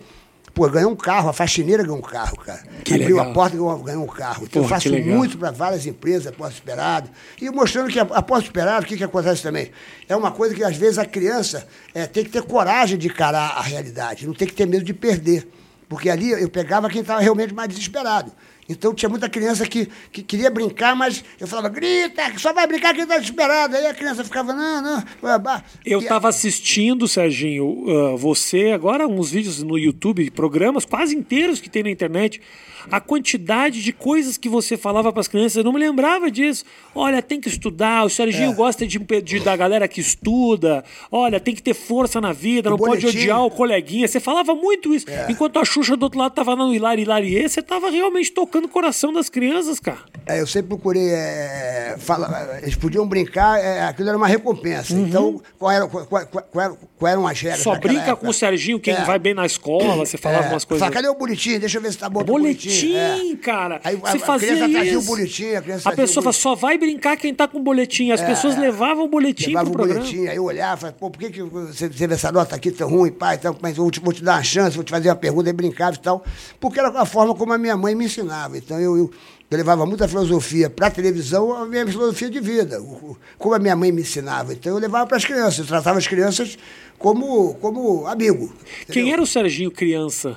pô, 0.58 0.68
ganhou 0.68 0.90
um 0.90 0.96
carro, 0.96 1.28
a 1.28 1.32
faxineira 1.32 1.84
ganhou 1.84 1.98
um 1.98 2.02
carro, 2.02 2.36
cara. 2.38 2.60
Que 2.84 2.94
Abriu 2.94 3.16
legal. 3.16 3.30
a 3.30 3.32
porta 3.32 3.54
e 3.54 3.84
ganhou, 3.84 4.02
um 4.02 4.08
carro. 4.08 4.44
Então 4.44 4.62
eu 4.62 4.68
faço 4.68 4.92
muito 4.92 5.38
para 5.38 5.52
várias 5.52 5.86
empresas, 5.86 6.26
após 6.26 6.54
esperado. 6.54 7.08
E 7.40 7.48
mostrando 7.48 7.88
que 7.88 8.00
após 8.00 8.42
esperado, 8.42 8.84
o 8.84 8.88
que, 8.88 8.96
que 8.96 9.04
acontece 9.04 9.40
também? 9.40 9.70
É 10.08 10.16
uma 10.16 10.32
coisa 10.32 10.56
que 10.56 10.64
às 10.64 10.76
vezes 10.76 10.98
a 10.98 11.04
criança 11.04 11.68
é, 11.94 12.06
tem 12.08 12.24
que 12.24 12.30
ter 12.30 12.42
coragem 12.42 12.98
de 12.98 13.06
encarar 13.06 13.56
a 13.56 13.62
realidade, 13.62 14.26
não 14.26 14.34
tem 14.34 14.48
que 14.48 14.54
ter 14.54 14.66
medo 14.66 14.84
de 14.84 14.92
perder. 14.92 15.46
Porque 15.88 16.10
ali 16.10 16.32
eu 16.32 16.48
pegava 16.48 16.90
quem 16.90 17.02
estava 17.02 17.20
realmente 17.20 17.54
mais 17.54 17.68
desesperado. 17.68 18.32
Então 18.68 18.94
tinha 18.94 19.08
muita 19.08 19.28
criança 19.28 19.66
que, 19.66 19.88
que 20.12 20.22
queria 20.22 20.50
brincar, 20.50 20.94
mas 20.94 21.24
eu 21.40 21.46
falava, 21.46 21.70
grita, 21.70 22.22
só 22.36 22.52
vai 22.52 22.66
brincar 22.66 22.92
quem 22.92 23.04
está 23.04 23.16
desesperado. 23.16 23.74
Aí 23.74 23.86
a 23.86 23.94
criança 23.94 24.22
ficava, 24.22 24.52
não, 24.52 24.82
não. 24.82 25.04
Eu 25.84 26.00
estava 26.00 26.28
assistindo, 26.28 27.08
Serginho, 27.08 27.84
ah, 27.88 28.16
você, 28.16 28.72
agora 28.72 29.06
uns 29.06 29.30
vídeos 29.30 29.62
no 29.62 29.78
YouTube, 29.78 30.30
programas 30.30 30.84
quase 30.84 31.16
inteiros 31.16 31.60
que 31.60 31.70
tem 31.70 31.82
na 31.82 31.90
internet. 31.90 32.42
A 32.90 33.00
quantidade 33.00 33.82
de 33.82 33.92
coisas 33.92 34.36
que 34.36 34.48
você 34.48 34.76
falava 34.76 35.12
para 35.12 35.20
as 35.20 35.28
crianças, 35.28 35.56
eu 35.56 35.64
não 35.64 35.72
me 35.72 35.78
lembrava 35.80 36.30
disso. 36.30 36.64
Olha, 36.94 37.20
tem 37.22 37.40
que 37.40 37.48
estudar, 37.48 38.04
o 38.04 38.06
É. 38.06 38.10
Serginho 38.10 38.52
gosta 38.52 38.86
de, 38.86 38.98
de- 38.98 39.40
da 39.40 39.56
galera 39.56 39.86
que 39.88 40.00
estuda. 40.00 40.84
Olha, 41.10 41.38
tem 41.40 41.54
que 41.54 41.62
ter 41.62 41.74
força 41.74 42.20
na 42.20 42.32
vida, 42.32 42.68
O 42.68 42.72
não 42.72 42.78
pode 42.78 43.00
boletim. 43.02 43.18
odiar 43.18 43.44
o 43.44 43.50
coleguinha. 43.50 44.06
Você 44.08 44.20
falava 44.20 44.54
muito 44.54 44.94
isso. 44.94 45.08
É. 45.10 45.26
Enquanto 45.30 45.58
a 45.58 45.64
Xuxa 45.64 45.96
do 45.96 46.02
outro 46.04 46.18
lado 46.18 46.32
tava 46.32 46.54
no 46.56 46.72
Hilari 46.74 47.02
Hilarie, 47.02 47.48
você 47.48 47.62
tava 47.62 47.90
realmente 47.90 48.30
tocando 48.32 48.64
o 48.64 48.68
coração 48.68 49.12
das 49.12 49.28
crianças, 49.28 49.78
cara. 49.80 49.98
É, 50.26 50.40
eu 50.40 50.46
sempre 50.46 50.68
procurei 50.68 51.08
é, 51.10 51.96
falar, 51.98 52.60
eles 52.62 52.74
podiam 52.76 53.06
brincar, 53.06 53.58
é, 53.58 53.82
aquilo 53.84 54.08
era 54.08 54.16
uma 54.18 54.26
recompensa. 54.26 54.92
Então, 54.94 55.40
qual 55.58 55.70
era, 55.70 55.86
qual, 55.86 56.06
qual- 56.06 56.26
qual 56.26 56.64
era- 56.64 56.76
qual 56.98 57.12
eram 57.12 57.26
as 57.26 57.40
regras? 57.40 57.64
Uhum. 57.66 57.72
Só 57.74 57.78
brinca 57.80 58.00
época? 58.02 58.16
com 58.16 58.28
o 58.28 58.32
Serginho, 58.32 58.78
quem 58.80 58.94
É. 58.94 59.04
vai 59.04 59.18
bem 59.18 59.34
na 59.34 59.46
escola, 59.46 59.94
você 60.06 60.16
falava 60.18 60.46
É, 60.46 60.50
umas 60.50 60.64
coisas. 60.64 60.80
Fala, 60.80 60.92
cadê 60.92 61.08
o 61.08 61.14
boletim? 61.14 61.58
Deixa 61.58 61.78
eu 61.78 61.82
ver 61.82 61.92
se 61.92 61.98
tá 61.98 62.08
bom. 62.08 62.22
teu 62.24 62.34
Boletim, 62.86 63.32
É. 63.32 63.36
cara. 63.36 63.80
Aí 63.84 63.96
a- 64.02 64.10
Você 64.10 64.16
a 64.16 64.20
fazia 64.20 64.56
trazia 64.56 64.84
isso. 64.84 65.02
boletim, 65.06 65.46
a 65.54 65.62
criança 65.62 65.88
A 65.88 65.92
pessoa 65.96 66.22
fala, 66.22 66.32
só 66.32 66.54
vai 66.54 66.78
brincar 66.78 67.16
quem 67.16 67.34
tá 67.34 67.46
com 67.48 67.62
boletim. 67.62 68.10
As 68.10 68.20
pessoas 68.20 68.56
levavam 68.56 69.04
o 69.04 69.08
boletim 69.08 69.48
Levava 69.48 69.64
pro 69.66 69.72
o 69.72 69.76
programa. 69.76 70.00
boletim, 70.04 70.26
aí 70.26 70.36
eu 70.36 70.44
olhava, 70.44 70.76
falava, 70.80 70.98
pô, 70.98 71.10
por 71.10 71.18
que, 71.18 71.30
que 71.30 71.42
você 71.42 71.88
teve 71.88 72.14
essa 72.14 72.30
nota 72.32 72.54
aqui 72.56 72.70
tão 72.70 72.88
ruim, 72.88 73.10
pai? 73.12 73.36
Então, 73.36 73.56
mas 73.60 73.76
eu 73.76 73.82
vou 73.84 73.90
te, 73.90 74.00
vou 74.00 74.12
te 74.12 74.22
dar 74.22 74.34
uma 74.36 74.42
chance, 74.42 74.74
vou 74.76 74.84
te 74.84 74.90
fazer 74.90 75.08
uma 75.08 75.16
pergunta, 75.16 75.48
aí 75.48 75.52
brincava 75.52 75.96
e 75.96 75.98
tal. 76.00 76.24
Porque 76.60 76.78
era 76.78 76.88
a 76.88 77.04
forma 77.06 77.34
como 77.34 77.52
a 77.52 77.58
minha 77.58 77.76
mãe 77.76 77.94
me 77.94 78.04
ensinava. 78.06 78.56
Então 78.58 78.78
eu, 78.80 78.96
eu, 78.96 79.10
eu 79.50 79.56
levava 79.56 79.86
muita 79.86 80.06
filosofia 80.06 80.68
para 80.68 80.88
a 80.88 80.90
televisão, 80.90 81.52
a 81.54 81.64
minha 81.66 81.86
filosofia 81.86 82.28
de 82.28 82.38
vida, 82.40 82.80
como 83.38 83.54
a 83.54 83.58
minha 83.58 83.74
mãe 83.76 83.90
me 83.90 84.02
ensinava. 84.02 84.52
Então 84.52 84.72
eu 84.72 84.78
levava 84.78 85.06
para 85.06 85.16
as 85.16 85.24
crianças, 85.24 85.58
eu 85.60 85.66
tratava 85.66 85.98
as 85.98 86.06
crianças 86.06 86.58
como, 86.98 87.54
como 87.54 88.06
amigo. 88.06 88.52
Quem 88.86 89.02
entendeu? 89.02 89.12
era 89.14 89.22
o 89.22 89.26
Serginho 89.26 89.70
criança? 89.70 90.36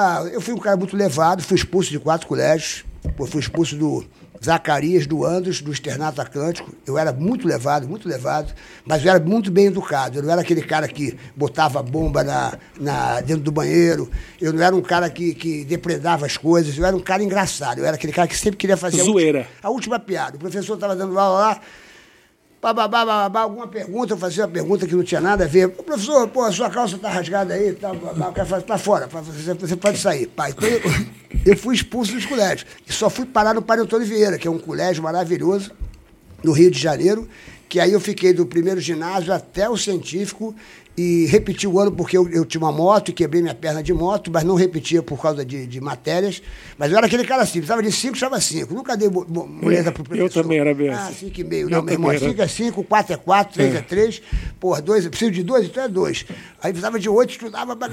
Ah, 0.00 0.24
eu 0.32 0.40
fui 0.40 0.54
um 0.54 0.58
cara 0.58 0.76
muito 0.78 0.96
levado, 0.96 1.42
fui 1.42 1.56
expulso 1.56 1.90
de 1.90 1.98
quatro 1.98 2.26
colégios. 2.26 2.84
Pô, 3.16 3.26
fui 3.26 3.40
expulso 3.40 3.76
do 3.76 4.04
Zacarias, 4.42 5.06
do 5.06 5.24
Andos, 5.26 5.60
do 5.60 5.70
Externato 5.72 6.20
Atlântico. 6.22 6.72
Eu 6.86 6.96
era 6.96 7.12
muito 7.12 7.46
levado, 7.46 7.86
muito 7.86 8.08
levado, 8.08 8.52
mas 8.86 9.04
eu 9.04 9.10
era 9.10 9.20
muito 9.22 9.50
bem 9.50 9.66
educado. 9.66 10.18
Eu 10.18 10.22
não 10.22 10.30
era 10.30 10.40
aquele 10.40 10.62
cara 10.62 10.88
que 10.88 11.16
botava 11.36 11.82
bomba 11.82 12.24
na, 12.24 12.54
na- 12.78 13.20
dentro 13.20 13.42
do 13.42 13.52
banheiro. 13.52 14.10
Eu 14.40 14.52
não 14.54 14.62
era 14.62 14.74
um 14.74 14.80
cara 14.82 15.10
que, 15.10 15.34
que 15.34 15.64
depredava 15.64 16.24
as 16.24 16.36
coisas. 16.38 16.76
Eu 16.78 16.84
era 16.86 16.96
um 16.96 17.00
cara 17.00 17.22
engraçado. 17.22 17.78
Eu 17.78 17.84
era 17.84 17.96
aquele 17.96 18.12
cara 18.12 18.26
que 18.28 18.36
sempre 18.36 18.56
queria 18.56 18.76
fazer 18.76 19.00
a 19.02 19.04
Zoeira. 19.04 19.38
última- 19.40 19.56
a 19.62 19.70
última 19.70 19.98
piada. 19.98 20.36
O 20.36 20.40
professor 20.40 20.74
estava 20.74 20.96
dando 20.96 21.18
aula 21.18 21.38
lá, 21.38 21.60
bababá, 22.60 23.04
bababá, 23.04 23.40
alguma 23.40 23.66
pergunta, 23.66 24.12
eu 24.12 24.18
fazia 24.18 24.44
uma 24.44 24.50
pergunta 24.50 24.86
que 24.86 24.94
não 24.94 25.02
tinha 25.02 25.20
nada 25.20 25.44
a 25.44 25.46
ver. 25.48 25.68
Professor, 25.68 26.28
pô, 26.28 26.44
a 26.44 26.52
sua 26.52 26.68
calça 26.68 26.98
tá 26.98 27.08
rasgada 27.08 27.54
aí, 27.54 27.72
tá, 27.72 27.90
o 27.90 28.62
tá 28.62 28.76
fora, 28.76 29.08
você 29.58 29.76
pode 29.76 29.98
sair. 29.98 30.26
Pai, 30.26 30.50
então 30.50 30.68
eu, 30.68 30.80
eu 31.46 31.56
fui 31.56 31.74
expulso 31.74 32.12
dos 32.12 32.26
colégios. 32.26 32.66
E 32.86 32.92
só 32.92 33.08
fui 33.08 33.24
parar 33.24 33.54
no 33.54 33.62
Padre 33.62 33.84
Antônio 33.84 34.06
Vieira, 34.06 34.36
que 34.36 34.46
é 34.46 34.50
um 34.50 34.58
colégio 34.58 35.02
maravilhoso, 35.02 35.72
no 36.42 36.52
Rio 36.52 36.70
de 36.70 36.78
Janeiro, 36.78 37.28
que 37.70 37.78
aí 37.80 37.92
eu 37.92 38.00
fiquei 38.00 38.32
do 38.34 38.44
primeiro 38.44 38.80
ginásio 38.80 39.32
até 39.32 39.68
o 39.70 39.76
científico 39.76 40.54
e 40.98 41.24
repeti 41.26 41.66
o 41.68 41.78
ano 41.80 41.90
porque 41.92 42.18
eu, 42.18 42.28
eu 42.28 42.44
tinha 42.44 42.60
uma 42.60 42.72
moto 42.72 43.08
e 43.08 43.12
quebrei 43.12 43.40
minha 43.40 43.54
perna 43.54 43.80
de 43.82 43.94
moto, 43.94 44.28
mas 44.30 44.42
não 44.44 44.54
repetia 44.56 45.02
por 45.02 45.22
causa 45.22 45.44
de, 45.44 45.66
de 45.66 45.80
matérias. 45.80 46.42
Mas 46.76 46.90
eu 46.90 46.98
era 46.98 47.06
aquele 47.06 47.24
cara 47.24 47.42
assim, 47.42 47.52
precisava 47.60 47.80
de 47.82 47.90
5, 47.92 48.14
estava 48.14 48.38
5. 48.40 48.74
Nunca 48.74 48.96
dei 48.96 49.08
mo- 49.08 49.24
mo- 49.26 49.46
moleza 49.46 49.92
pro 49.92 50.02
eu 50.02 50.06
professor. 50.08 50.42
também 50.42 50.58
era 50.58 50.74
bem 50.74 50.90
Ah, 50.90 51.06
assim. 51.06 51.26
5 51.28 51.40
e 51.40 51.44
meio. 51.44 51.66
Eu 51.66 51.70
Não, 51.70 51.82
meu 51.82 51.94
irmão. 51.94 52.18
5 52.18 52.42
é 52.42 52.46
5, 52.48 52.84
4 52.84 53.14
é 53.14 53.16
4, 53.16 53.54
3 53.54 53.74
é 53.76 53.80
3. 53.82 54.22
Porra, 54.58 54.82
2, 54.82 55.04
eu 55.04 55.10
preciso 55.10 55.30
de 55.30 55.42
2, 55.44 55.66
então 55.66 55.84
é 55.84 55.88
2. 55.88 56.26
Aí 56.62 56.72
precisava 56.72 56.98
de 56.98 57.08
8, 57.08 57.30
estudava 57.30 57.74
pra, 57.76 57.88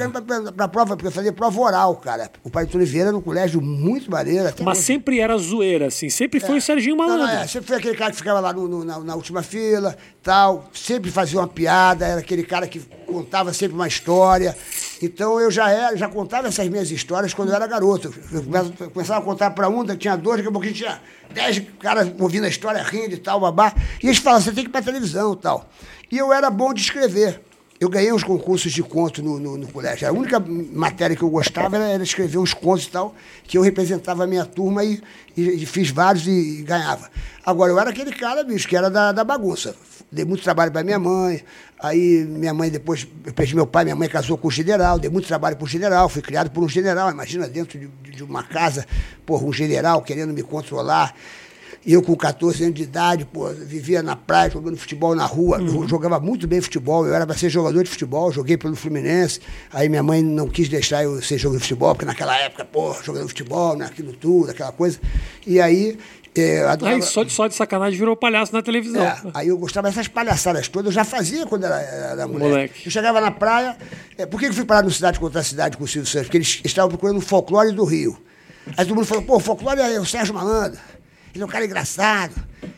pra, 0.51 0.67
prova, 0.67 0.97
porque 0.97 1.07
eu 1.07 1.11
fazia 1.11 1.31
prova 1.31 1.61
oral, 1.61 1.95
cara. 1.97 2.29
O 2.43 2.49
Pai 2.49 2.65
de 2.65 2.75
Oliveira 2.75 3.09
era 3.09 3.17
um 3.17 3.21
colégio 3.21 3.61
muito 3.61 4.09
maneiro. 4.11 4.49
Mas 4.65 4.79
hoje. 4.79 4.87
sempre 4.87 5.19
era 5.19 5.37
zoeira, 5.37 5.85
assim. 5.87 6.09
Sempre 6.09 6.39
foi 6.41 6.57
o 6.57 6.61
Serginho 6.61 6.95
Não, 6.97 7.07
Malandro. 7.07 7.27
não, 7.35 7.41
é, 7.43 7.47
sempre 7.47 7.67
foi 7.67 7.77
aquele 7.77 7.95
cara 7.95 8.11
que 8.11 8.17
ficava 8.17 8.39
lá 8.41 8.51
no- 8.51 8.67
no- 8.67 8.83
na, 8.83 8.99
na 8.99 9.15
última 9.15 9.41
fila, 9.43 9.66
tal, 10.23 10.69
sempre 10.73 11.09
fazia 11.11 11.39
uma 11.39 11.47
piada, 11.47 12.05
era 12.05 12.19
aquele 12.19 12.43
cara 12.43 12.67
que 12.67 12.79
contava 13.05 13.53
sempre 13.53 13.75
uma 13.75 13.87
história. 13.87 14.55
Então 15.01 15.39
eu 15.39 15.49
já 15.51 15.69
era, 15.69 15.95
já 15.95 16.07
contava 16.09 16.47
essas 16.47 16.67
minhas 16.67 16.89
histórias 16.91 17.33
quando 17.33 17.49
eu 17.49 17.55
era 17.55 17.67
garoto. 17.67 18.13
Eu 18.31 18.43
come- 18.43 18.73
eu 18.79 18.89
começava 18.91 19.19
a 19.19 19.23
contar 19.23 19.51
para 19.51 19.69
um, 19.69 19.85
tinha 19.95 20.15
dois, 20.15 20.37
daqui 20.37 20.49
a 20.49 20.51
pouquinho 20.51 20.73
tinha 20.73 21.01
dez 21.33 21.61
caras 21.79 22.11
ouvindo 22.19 22.45
a 22.45 22.49
história, 22.49 22.81
rindo 22.83 23.13
e 23.13 23.17
tal, 23.17 23.39
babá. 23.39 23.73
E 24.01 24.07
eles 24.07 24.17
falavam, 24.17 24.43
você 24.43 24.51
tem 24.51 24.63
que 24.63 24.69
ir 24.69 24.71
pra 24.71 24.81
televisão 24.81 25.35
tal. 25.35 25.69
E 26.11 26.17
eu 26.17 26.31
era 26.33 26.49
bom 26.49 26.73
de 26.73 26.81
escrever. 26.81 27.41
Eu 27.79 27.89
ganhei 27.89 28.11
uns 28.11 28.23
concursos 28.23 28.71
de 28.71 28.81
conto 28.81 29.21
no, 29.21 29.37
no, 29.39 29.55
no 29.55 29.67
colégio. 29.67 30.07
A 30.07 30.11
única 30.11 30.39
matéria 30.39 31.15
que 31.15 31.21
eu 31.21 31.29
gostava 31.29 31.75
era, 31.75 31.85
era 31.89 32.03
escrever 32.03 32.39
uns 32.39 32.51
contos 32.51 32.85
e 32.85 32.89
tal, 32.89 33.13
que 33.43 33.55
eu 33.55 33.61
representava 33.61 34.23
a 34.23 34.27
minha 34.27 34.45
turma 34.45 34.83
e, 34.83 34.99
e- 35.35 35.61
e 35.61 35.65
fiz 35.65 35.91
vários 35.91 36.25
e, 36.25 36.31
e 36.31 36.63
ganhava. 36.63 37.07
Agora, 37.45 37.71
eu 37.71 37.79
era 37.79 37.91
aquele 37.91 38.11
cara, 38.11 38.43
bicho, 38.43 38.67
que 38.67 38.75
era 38.75 38.89
da, 38.89 39.11
da 39.11 39.23
bagunça. 39.23 39.75
Dei 40.11 40.25
muito 40.25 40.41
trabalho 40.43 40.71
para 40.71 40.83
minha 40.83 40.97
mãe, 40.97 41.43
aí 41.79 42.25
minha 42.25 42.53
mãe 42.53 42.71
depois, 42.71 43.05
eu 43.25 43.33
perdi 43.33 43.53
meu 43.53 43.67
pai, 43.67 43.83
minha 43.83 43.95
mãe 43.95 44.09
casou 44.09 44.37
com 44.39 44.47
um 44.47 44.51
general, 44.51 44.97
dei 44.97 45.09
muito 45.11 45.27
trabalho 45.27 45.55
para 45.55 45.65
um 45.65 45.67
general, 45.67 46.09
fui 46.09 46.21
criado 46.23 46.49
por 46.49 46.63
um 46.63 46.69
general, 46.69 47.11
imagina 47.11 47.47
dentro 47.47 47.77
de, 47.77 47.87
de 48.09 48.23
uma 48.23 48.41
casa, 48.41 48.87
porra, 49.25 49.45
um 49.45 49.53
general 49.53 50.01
querendo 50.01 50.33
me 50.33 50.41
controlar. 50.41 51.13
Eu 51.85 52.01
com 52.01 52.15
14 52.15 52.63
anos 52.63 52.75
de 52.75 52.83
idade, 52.83 53.25
pô, 53.25 53.47
vivia 53.49 54.03
na 54.03 54.15
praia, 54.15 54.49
jogando 54.49 54.75
futebol 54.77 55.15
na 55.15 55.25
rua. 55.25 55.59
Eu 55.61 55.87
jogava 55.87 56.19
muito 56.19 56.45
bem 56.47 56.59
futebol, 56.59 57.05
eu 57.07 57.13
era 57.13 57.25
para 57.25 57.35
ser 57.37 57.49
jogador 57.49 57.81
de 57.83 57.89
futebol, 57.89 58.31
joguei 58.31 58.57
pelo 58.57 58.75
Fluminense. 58.75 59.39
Aí 59.71 59.87
minha 59.87 60.03
mãe 60.03 60.21
não 60.21 60.47
quis 60.49 60.67
deixar 60.67 61.03
eu 61.03 61.21
ser 61.21 61.37
jogador 61.37 61.57
de 61.59 61.63
futebol, 61.63 61.93
porque 61.95 62.05
naquela 62.05 62.37
época, 62.37 62.65
pô, 62.65 62.93
jogador 63.03 63.23
de 63.25 63.29
futebol, 63.29 63.77
né, 63.77 63.85
aquilo 63.85 64.11
tudo, 64.13 64.51
aquela 64.51 64.71
coisa. 64.71 64.99
E 65.45 65.59
aí. 65.61 65.97
É, 66.39 66.63
adorava- 66.67 66.97
Aí 66.97 67.01
só 67.01 67.23
de, 67.23 67.31
só 67.33 67.47
de 67.47 67.55
sacanagem 67.55 67.97
virou 67.97 68.15
palhaço 68.15 68.53
na 68.53 68.61
televisão. 68.61 69.01
é, 69.03 69.17
aí 69.33 69.47
eu 69.47 69.57
gostava 69.57 69.87
dessas 69.89 70.07
palhaçadas 70.07 70.67
todas, 70.67 70.87
eu 70.87 70.91
já 70.91 71.03
fazia 71.03 71.47
quando 71.47 71.63
era, 71.63 71.79
era 71.81 72.27
mulher. 72.27 72.49
Moleque. 72.49 72.85
Eu 72.85 72.91
chegava 72.91 73.19
na 73.19 73.31
praia. 73.31 73.75
é, 74.15 74.23
por 74.27 74.39
que 74.39 74.45
eu 74.45 74.53
fui 74.53 74.63
parar 74.63 74.83
no 74.83 74.91
Cidade 74.91 75.19
contra 75.19 75.39
a 75.41 75.43
Cidade 75.43 75.77
com 75.77 75.83
o 75.83 75.87
Silvio 75.87 76.07
Santos? 76.07 76.27
Porque 76.27 76.37
eles 76.37 76.61
estavam 76.63 76.89
procurando 76.89 77.17
o 77.17 77.21
folclore 77.21 77.71
do 77.71 77.83
Rio. 77.85 78.15
Aí 78.77 78.85
todo 78.85 78.93
mundo 78.93 79.05
falou, 79.07 79.23
pô, 79.23 79.39
folclore 79.39 79.79
é 79.79 79.99
o 79.99 80.05
Sérgio 80.05 80.35
Malandro. 80.35 80.79
Ele 81.37 81.43
é 81.43 81.45
um 81.45 81.49
cara 81.49 81.65
engraçado. 81.65 82.33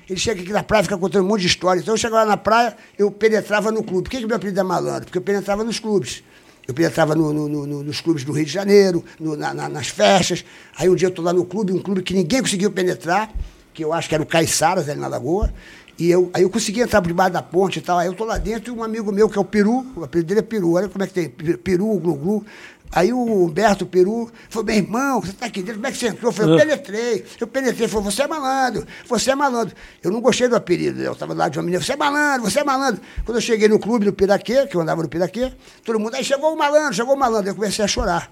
Ele 0.10 0.20
chega 0.20 0.42
aqui 0.42 0.52
na 0.52 0.62
praia, 0.62 0.84
fica 0.84 0.98
contando 0.98 1.24
um 1.24 1.28
monte 1.30 1.42
de 1.42 1.48
história. 1.48 1.80
Então 1.80 1.94
eu 1.94 1.98
chegava 1.98 2.26
na 2.26 2.36
praia, 2.36 2.76
eu 2.98 3.10
penetrava 3.10 3.72
no 3.72 3.82
clube. 3.82 4.04
Por 4.04 4.10
que, 4.10 4.18
que 4.20 4.26
meu 4.28 4.36
apelido 4.36 4.60
é 4.60 4.64
malandro? 4.64 5.06
Porque 5.06 5.18
eu 5.18 5.22
penetrava 5.22 5.64
nos 5.64 5.80
clubes. 5.80 6.22
Eu 6.68 6.74
penetrava 6.74 7.16
no- 7.16 7.32
no- 7.32 7.48
no- 7.48 7.66
no- 7.66 7.84
nos 7.84 8.02
clubes 8.02 8.26
do 8.26 8.34
Rio 8.34 8.46
de 8.46 8.52
Janeiro, 8.52 9.04
na- 9.18 9.54
na- 9.54 9.70
nas 9.70 9.88
festas. 9.88 10.44
Aí 10.78 10.90
um 10.90 10.96
dia 10.96 11.08
eu 11.08 11.10
estou 11.10 11.24
lá 11.24 11.32
no 11.32 11.46
clube, 11.46 11.72
um 11.72 11.80
clube 11.80 12.02
que 12.04 12.14
ninguém 12.14 12.42
conseguiu 12.42 12.70
penetrar, 12.70 13.32
que 13.74 13.82
eu 13.82 13.94
acho 13.94 14.10
que 14.10 14.14
era 14.16 14.22
o 14.22 14.28
Caiçaras, 14.28 14.90
ali 14.90 15.00
na 15.00 15.08
Lagoa. 15.08 15.54
E 16.00 16.10
eu, 16.10 16.30
aí 16.34 16.44
eu 16.44 16.50
consegui 16.50 16.80
entrar 16.80 17.02
por 17.02 17.10
debaixo 17.10 17.34
da 17.34 17.42
ponte 17.42 17.80
e 17.80 17.82
tal. 17.82 17.98
Aí 17.98 18.08
eu 18.08 18.14
tô 18.14 18.24
lá 18.24 18.38
dentro 18.38 18.74
e 18.74 18.78
um 18.78 18.82
amigo 18.84 19.12
meu, 19.12 19.28
que 19.28 19.38
é 19.38 19.42
o 19.42 19.46
Peru, 19.46 19.86
o 19.96 20.04
apelido 20.04 20.30
dele 20.30 20.40
é 20.40 20.44
Peru, 20.44 20.74
olha 20.74 20.88
como 20.88 21.04
é 21.04 21.08
que 21.08 21.14
tem, 21.14 21.30
Peru, 21.30 22.00
Glu 22.00 22.16
Glu. 22.16 22.46
Aí 22.92 23.14
o 23.14 23.46
Humberto 23.46 23.86
Peru 23.86 24.32
falou, 24.50 24.66
meu 24.66 24.76
irmão, 24.76 25.22
você 25.22 25.34
tá 25.34 25.46
aqui 25.46 25.62
dentro, 25.62 25.76
como 25.76 25.88
é 25.88 25.92
que 25.92 25.98
você 25.98 26.08
entrou? 26.08 26.32
Eu 26.32 26.36
falei, 26.36 26.54
eu 26.54 26.58
penetrei, 26.58 27.26
eu 27.40 27.48
penetrei. 27.48 27.84
Ele 27.84 27.88
falou, 27.88 28.12
você 28.12 28.24
é 28.24 28.28
malandro, 28.28 28.88
você 29.08 29.30
é 29.30 29.36
malandro. 29.36 29.76
Eu 30.02 30.10
não 30.10 30.22
gostei 30.22 30.48
do 30.48 30.56
apelido, 30.56 31.00
eu 31.00 31.16
tava 31.16 31.36
lá 31.36 31.50
de 31.50 31.60
uma 31.60 31.64
menina, 31.66 31.84
você 31.84 31.94
é 31.94 31.96
malandro, 31.96 32.50
você 32.50 32.62
é 32.62 32.64
malandro. 32.64 33.02
Quando 33.26 33.38
eu 33.38 33.42
cheguei 33.42 33.68
no 33.68 33.78
clube 33.78 34.06
do 34.06 34.14
Piraquê, 34.14 34.66
que 34.66 34.76
eu 34.76 34.82
andava 34.82 35.04
no 35.04 35.10
Piraquê, 35.10 35.54
todo 35.86 36.00
mundo, 36.00 36.16
aí 36.16 36.24
chegou 36.24 36.52
o 36.52 36.58
malandro, 36.58 36.94
chegou 36.94 37.14
o 37.14 37.20
malandro. 37.20 37.52
Eu 37.52 37.56
comecei 37.56 37.86
a 37.86 37.88
chorar. 37.88 38.32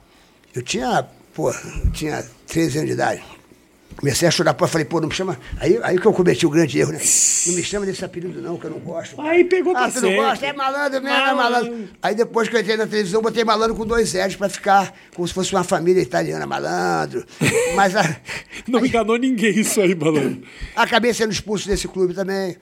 Eu 0.56 0.64
tinha, 0.64 1.06
pô, 1.36 1.52
eu 1.52 1.92
tinha 1.92 2.26
13 2.48 2.80
anos 2.80 2.88
de 2.88 2.94
idade. 2.94 3.37
Comecei 3.98 4.28
a 4.28 4.32
chorar, 4.32 4.54
pô, 4.54 4.68
falei, 4.68 4.86
pô, 4.86 5.02
não 5.02 5.08
me 5.08 5.14
chama. 5.16 5.40
Aí, 5.60 5.80
aí 5.82 5.98
que 5.98 6.06
eu 6.06 6.14
cometi 6.14 6.46
o 6.46 6.50
grande 6.52 6.78
erro, 6.78 6.92
né? 6.92 7.00
Não 7.48 7.54
me 7.56 7.64
chama 7.64 7.84
desse 7.86 8.06
apelido, 8.06 8.40
não, 8.42 8.56
que 8.56 8.66
eu 8.66 8.70
não 8.70 8.80
gosto. 8.80 9.20
Aí 9.20 9.44
pegou 9.44 9.76
Ah, 9.76 9.80
pra 9.82 9.90
você 9.92 10.02
não 10.02 10.10
sempre. 10.10 10.24
gosta? 10.24 10.46
É 10.46 10.54
malandro 10.54 11.02
mesmo, 11.02 11.18
é 11.18 11.34
Malandro. 11.34 11.90
Aí 12.04 12.14
depois 12.14 12.48
que 12.48 12.56
eu 12.56 12.60
entrei 12.60 12.78
na 12.78 12.86
televisão, 12.86 13.22
botei 13.24 13.44
malandro 13.44 13.76
com 13.76 13.86
dois 13.88 14.14
L's 14.14 14.36
pra 14.36 14.50
ficar 14.50 14.94
como 15.16 15.28
se 15.28 15.34
fosse 15.34 15.52
uma 15.52 15.64
família 15.64 16.00
italiana, 16.02 16.46
malandro. 16.46 17.26
Mas 17.76 17.96
a- 17.96 18.18
Não 18.68 18.86
enganou 18.86 19.18
ninguém 19.18 19.60
isso 19.62 19.82
aí, 19.82 19.96
malandro. 19.96 20.44
acabei 20.76 21.12
sendo 21.14 21.32
expulso 21.32 21.68
desse 21.68 21.88
clube 21.88 22.14
também. 22.14 22.56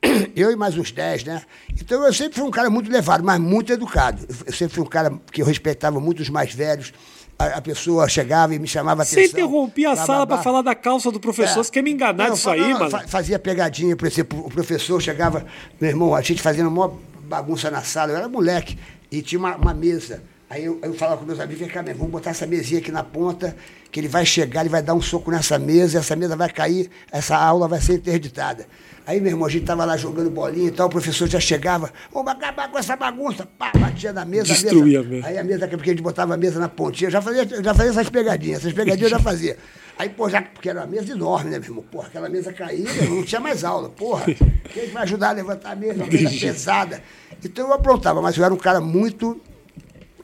Eu 0.34 0.50
e 0.50 0.56
mais 0.56 0.78
uns 0.78 0.90
10, 0.92 1.24
né? 1.24 1.42
Então 1.78 2.02
eu 2.06 2.12
sempre 2.14 2.38
fui 2.38 2.46
um 2.48 2.50
cara 2.52 2.70
muito 2.70 2.88
levado, 2.90 3.24
mas 3.24 3.38
muito 3.40 3.72
educado. 3.72 4.24
Eu 4.46 4.52
sempre 4.52 4.72
fui 4.74 4.84
um 4.84 4.88
cara 4.88 5.12
que 5.32 5.42
eu 5.42 5.46
respeitava 5.46 5.98
muito 6.00 6.20
os 6.20 6.28
mais 6.30 6.54
velhos. 6.54 6.92
A, 7.38 7.60
pessoa 7.60 8.08
chegava 8.08 8.54
e 8.54 8.58
me 8.58 8.66
chamava 8.66 9.04
Você 9.04 9.20
atenção. 9.20 9.38
interrompia 9.40 9.90
a 9.92 9.96
sala 9.96 10.26
blá. 10.26 10.42
falar 10.42 10.62
da 10.62 10.74
calça 10.74 11.10
do 11.12 11.20
professor. 11.20 11.60
É. 11.60 11.64
Você 11.64 11.70
quer 11.70 11.82
me 11.82 11.90
enganar 11.92 12.28
Não, 12.28 12.34
disso 12.34 12.50
aí, 12.50 12.60
não, 12.60 12.78
mano? 12.80 12.90
fa- 12.90 13.06
Fazia 13.06 13.38
pegadinha, 13.38 13.96
por 13.96 14.06
exemplo, 14.08 14.44
o 14.44 14.50
professor 14.50 15.00
chegava, 15.00 15.46
meu 15.80 15.90
irmão, 15.90 16.14
a 16.14 16.20
gente 16.20 16.42
fazendo 16.42 16.68
uma 16.68 16.92
bagunça 17.22 17.70
na 17.70 17.82
sala, 17.82 18.12
eu 18.12 18.16
era 18.16 18.28
moleque, 18.28 18.78
e 19.10 19.22
tinha 19.22 19.38
uma, 19.38 19.54
uma 19.56 19.72
mesa. 19.74 20.22
Aí 20.50 20.64
eu, 20.64 20.78
eu 20.82 20.94
falava 20.94 21.18
com 21.18 21.26
meus 21.26 21.38
amigos, 21.38 21.60
vem 21.60 21.68
cá, 21.68 21.82
meu, 21.82 21.94
vamos 21.94 22.10
botar 22.10 22.30
essa 22.30 22.46
mesinha 22.46 22.80
aqui 22.80 22.90
na 22.90 23.04
ponta, 23.04 23.54
que 23.92 24.00
ele 24.00 24.08
vai 24.08 24.24
chegar, 24.24 24.62
ele 24.62 24.70
vai 24.70 24.82
dar 24.82 24.94
um 24.94 25.00
soco 25.00 25.30
nessa 25.30 25.58
mesa, 25.58 25.98
essa 25.98 26.16
mesa 26.16 26.36
vai 26.36 26.48
cair, 26.48 26.90
essa 27.12 27.36
aula 27.36 27.68
vai 27.68 27.80
ser 27.82 27.94
interditada. 27.94 28.66
Aí, 29.06 29.20
meu 29.20 29.32
irmão, 29.32 29.46
a 29.46 29.50
gente 29.50 29.66
tava 29.66 29.84
lá 29.84 29.94
jogando 29.98 30.30
bolinha 30.30 30.68
e 30.68 30.70
tal, 30.70 30.86
o 30.86 30.90
professor 30.90 31.28
já 31.28 31.38
chegava, 31.38 31.92
vamos 32.10 32.32
acabar 32.32 32.70
com 32.70 32.78
essa 32.78 32.96
bagunça, 32.96 33.46
pá, 33.58 33.72
batia 33.76 34.10
na 34.10 34.24
mesa, 34.24 34.54
Destruía 34.54 35.00
a 35.00 35.02
mesa. 35.02 35.26
Aí 35.26 35.36
a 35.36 35.44
mesa, 35.44 35.68
porque 35.68 35.90
a 35.90 35.92
gente 35.92 36.02
botava 36.02 36.32
a 36.32 36.36
mesa 36.38 36.58
na 36.58 36.68
pontinha, 36.68 37.08
eu 37.08 37.12
já 37.12 37.20
fazia, 37.20 37.46
já 37.46 37.74
fazia 37.74 37.90
essas 37.90 38.08
pegadinhas, 38.08 38.60
essas 38.60 38.72
pegadinhas 38.72 39.12
eu 39.12 39.18
já 39.18 39.22
fazia. 39.22 39.58
Aí, 39.98 40.08
pô, 40.08 40.30
já, 40.30 40.40
porque 40.40 40.70
era 40.70 40.80
uma 40.80 40.86
mesa 40.86 41.12
enorme, 41.12 41.50
né, 41.50 41.58
meu 41.58 41.68
irmão? 41.68 41.84
Porra, 41.90 42.06
aquela 42.06 42.28
mesa 42.28 42.54
caía, 42.54 42.86
não 43.06 43.22
tinha 43.22 43.40
mais 43.40 43.64
aula, 43.64 43.90
porra. 43.90 44.24
Quem 44.72 44.88
vai 44.90 45.02
ajudar 45.02 45.30
a 45.30 45.32
levantar 45.32 45.72
a 45.72 45.76
mesa, 45.76 46.04
uma 46.04 46.06
mesa 46.06 46.30
pesada. 46.30 47.02
Então 47.44 47.66
eu 47.66 47.72
aprontava, 47.74 48.22
mas 48.22 48.36
eu 48.38 48.44
era 48.44 48.54
um 48.54 48.58
cara 48.58 48.80
muito 48.80 49.40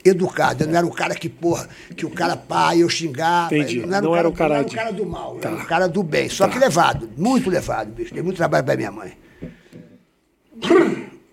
educado. 0.05 0.65
Eu 0.65 0.69
não 0.69 0.77
era 0.77 0.87
um 0.87 0.91
cara 0.91 1.15
que, 1.15 1.29
porra, 1.29 1.69
que 1.97 2.05
o 2.05 2.11
cara 2.11 2.37
pá, 2.37 2.77
eu 2.77 2.89
xingava. 2.89 3.55
Entendi. 3.57 3.79
Eu 3.79 3.87
Não 3.87 3.95
era, 3.97 4.03
Não 4.07 4.17
era 4.17 4.23
cara, 4.23 4.29
o 4.29 4.33
cara 4.35 4.49
não 4.51 4.57
era 4.61 4.69
de- 4.69 4.77
cara 4.77 4.93
do 4.93 5.07
mal, 5.07 5.37
Tá. 5.37 5.49
era 5.49 5.57
um 5.59 5.65
cara 5.65 5.89
do 5.89 6.03
bem. 6.03 6.29
Só 6.29 6.47
que 6.49 6.59
levado, 6.59 7.09
muito 7.17 7.49
levado, 7.51 7.91
bicho. 7.93 8.13
Dei 8.13 8.23
muito 8.23 8.37
trabalho 8.37 8.65
pra 8.65 8.77
minha 8.77 8.91
mãe. 8.93 9.13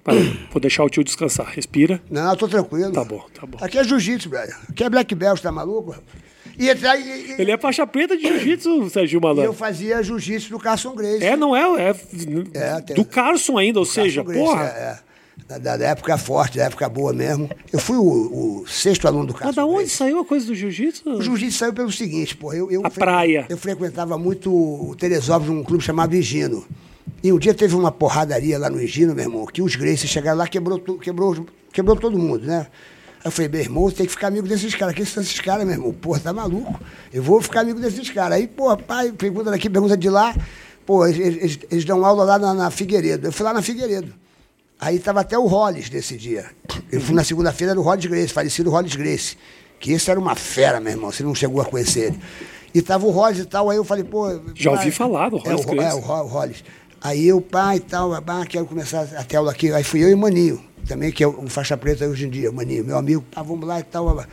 Peraí, 0.04 0.40
vou 0.52 0.60
deixar 0.60 0.84
o 0.84 0.90
tio 0.90 1.04
descansar. 1.04 1.46
Respira. 1.54 2.02
Não, 2.10 2.32
eu 2.32 2.36
tô 2.38 2.48
tranquilo. 2.48 2.92
Tá 2.92 3.04
bom, 3.04 3.24
tá 3.40 3.46
bom. 3.46 3.58
Aqui 3.62 3.78
é 3.78 3.84
jiu-jitsu, 3.84 4.30
brother. 4.30 4.58
Aqui 4.70 4.84
é 4.84 4.90
black 4.90 5.14
belt, 5.14 5.40
tá 5.42 5.52
maluco? 5.52 5.96
E, 6.58 6.66
e, 6.66 6.70
e- 6.72 7.36
Ele 7.40 7.52
é 7.52 7.58
faixa 7.58 7.86
preta 7.86 8.18
de 8.18 8.24
jiu-jitsu, 8.24 8.90
Sérgio 8.90 9.18
e 9.18 9.18
eu 9.18 9.22
Malandro. 9.22 9.54
fazia 9.54 10.02
jiu-jitsu 10.02 10.50
do 10.50 10.60
Carson 10.60 10.94
Grace. 10.96 11.24
É, 11.24 11.38
não 11.38 11.56
é? 11.56 11.62
É, 11.82 11.96
É, 12.54 12.82
tem- 12.82 12.96
do 12.96 13.06
Carson 13.06 13.58
ainda, 13.60 13.80
ou 13.80 13.86
seja, 13.86 14.24
Grace, 14.24 14.40
porra. 14.40 14.66
É, 14.66 14.68
é. 14.68 15.00
Da, 15.60 15.76
da- 15.78 15.86
época 15.88 16.18
forte, 16.18 16.58
da 16.58 16.66
época 16.66 16.88
boa 16.90 17.12
mesmo. 17.14 17.50
Eu 17.72 17.80
fui 17.80 17.98
o, 17.98 18.62
o 18.62 18.68
sexto 18.68 19.08
aluno 19.08 19.28
do 19.28 19.34
Carson 19.34 19.48
Mas 19.48 19.56
da 19.56 19.66
onde 19.66 19.90
saiu 19.90 20.20
a 20.20 20.26
coisa 20.26 20.46
do 20.46 20.56
jiu-jitsu? 20.56 21.10
O 21.10 21.22
jiu-jitsu 21.22 21.58
saiu 21.58 21.74
pelo 21.74 21.92
seguinte, 21.92 22.36
pô. 22.36 22.54
Eu, 22.54 22.72
eu 22.72 22.86
A 22.86 22.90
praia. 22.90 23.46
Eu 23.50 23.58
frequentava 23.58 24.18
muito 24.18 24.52
o 24.54 24.96
Teresópolis, 24.96 25.52
um 25.54 25.64
clube 25.64 25.84
chamado 25.84 26.16
Higino. 26.16 26.66
E 27.24 27.32
um 27.34 27.38
dia 27.38 27.54
teve 27.54 27.76
uma 27.76 27.92
porradaria 27.92 28.58
lá 28.58 28.70
no 28.70 28.82
Higino, 28.82 29.14
meu 29.14 29.24
irmão, 29.26 29.46
que 29.46 29.62
os 29.62 29.76
Gracie 29.76 30.08
chegaram 30.08 30.38
lá 30.40 30.48
quebrou, 30.48 30.80
quebrou, 30.80 31.46
quebrou 31.72 31.96
todo 31.96 32.18
mundo, 32.18 32.46
né? 32.46 32.68
Aí 33.24 33.28
eu 33.28 33.32
falei, 33.32 33.50
meu 33.52 33.60
irmão, 33.62 33.84
você 33.84 33.98
tem 33.98 34.06
que 34.08 34.12
ficar 34.12 34.28
amigo 34.28 34.48
desses 34.48 34.74
caras. 34.74 34.96
Quem 34.96 35.06
são 35.06 35.22
esses 35.22 35.40
caras, 35.40 35.64
meu 35.66 35.76
irmão? 35.76 35.94
Porra, 35.94 36.20
tá 36.20 36.34
maluco? 36.34 36.80
Eu 37.14 37.22
vou 37.22 37.40
ficar 37.42 37.60
amigo 37.62 37.80
desses 37.80 38.10
caras. 38.10 38.38
Aí, 38.38 38.48
porra, 38.48 38.78
pai, 38.78 39.12
pergunta 39.12 39.52
daqui, 39.52 39.70
pergunta 39.70 39.96
de 39.96 40.10
lá. 40.10 40.36
Pô, 40.86 41.06
eles, 41.06 41.20
eles- 41.38 41.60
eles 41.70 41.86
dão 41.86 42.04
aula 42.04 42.24
lá 42.24 42.40
na, 42.40 42.54
na 42.56 42.72
Figueiredo. 42.72 43.28
Eu 43.28 43.32
fui 43.32 43.44
lá 43.44 43.54
na 43.54 43.62
Figueiredo. 43.62 44.12
Aí 44.82 44.96
estava 44.96 45.22
até 45.22 45.38
o 45.38 45.46
Hollis 45.46 45.90
desse 45.92 46.18
dia. 46.18 46.48
Eu 46.92 47.00
fui 47.00 47.14
na 47.14 47.24
segunda-feira, 47.24 47.74
era 47.74 47.80
o 47.80 47.84
Hollis 47.84 48.08
Grace, 48.08 48.34
falecido 48.34 48.72
Hollis 48.72 48.96
Grace. 48.96 49.38
Que 49.80 49.92
esse 49.94 50.10
era 50.10 50.20
uma 50.20 50.34
fera, 50.36 50.80
meu 50.80 50.92
irmão, 50.92 51.12
você 51.12 51.22
não 51.24 51.36
chegou 51.36 51.62
a 51.62 51.66
conhecer 51.66 52.08
ele. 52.08 52.20
E 52.74 52.82
tava 52.82 53.06
o 53.06 53.12
Hollis 53.12 53.38
e 53.40 53.46
tal, 53.46 53.70
aí 53.70 53.78
eu 53.78 53.84
falei, 53.84 54.04
pô. 54.04 54.28
Já 54.56 54.72
pai, 54.72 54.80
ouvi 54.80 54.92
falar 54.92 55.30
do 55.30 55.38
Hollis 55.38 55.52
é, 55.52 55.64
o, 55.64 55.68
Ro- 55.68 55.76
Grace. 55.76 55.92
É, 55.92 55.94
o, 55.94 56.00
o 56.00 56.28
Hollis. 56.28 56.64
Aí 57.00 57.28
eu, 57.28 57.40
pai 57.42 57.78
e 57.78 57.80
tal, 57.80 58.10
babá, 58.10 58.44
quero 58.46 58.66
começar 58.66 59.02
a 59.16 59.24
ter 59.24 59.38
aula 59.38 59.52
aqui. 59.52 59.72
Aí 59.72 59.84
fui 59.84 60.04
eu 60.04 60.10
e 60.10 60.14
o 60.16 60.18
Maninho, 60.18 60.64
também, 60.88 61.12
que 61.12 61.24
é 61.24 61.28
o 61.28 61.48
faixa 61.48 61.78
preta 61.78 62.08
hoje 62.08 62.26
em 62.26 62.30
dia, 62.32 62.52
Maninho, 62.52 62.84
meu 62.84 62.98
amigo, 62.98 63.24
ah, 63.36 63.44
vamos 63.44 63.68
lá 63.68 63.80
e 63.80 63.84
tal. 63.84 64.06
babá. 64.06 64.28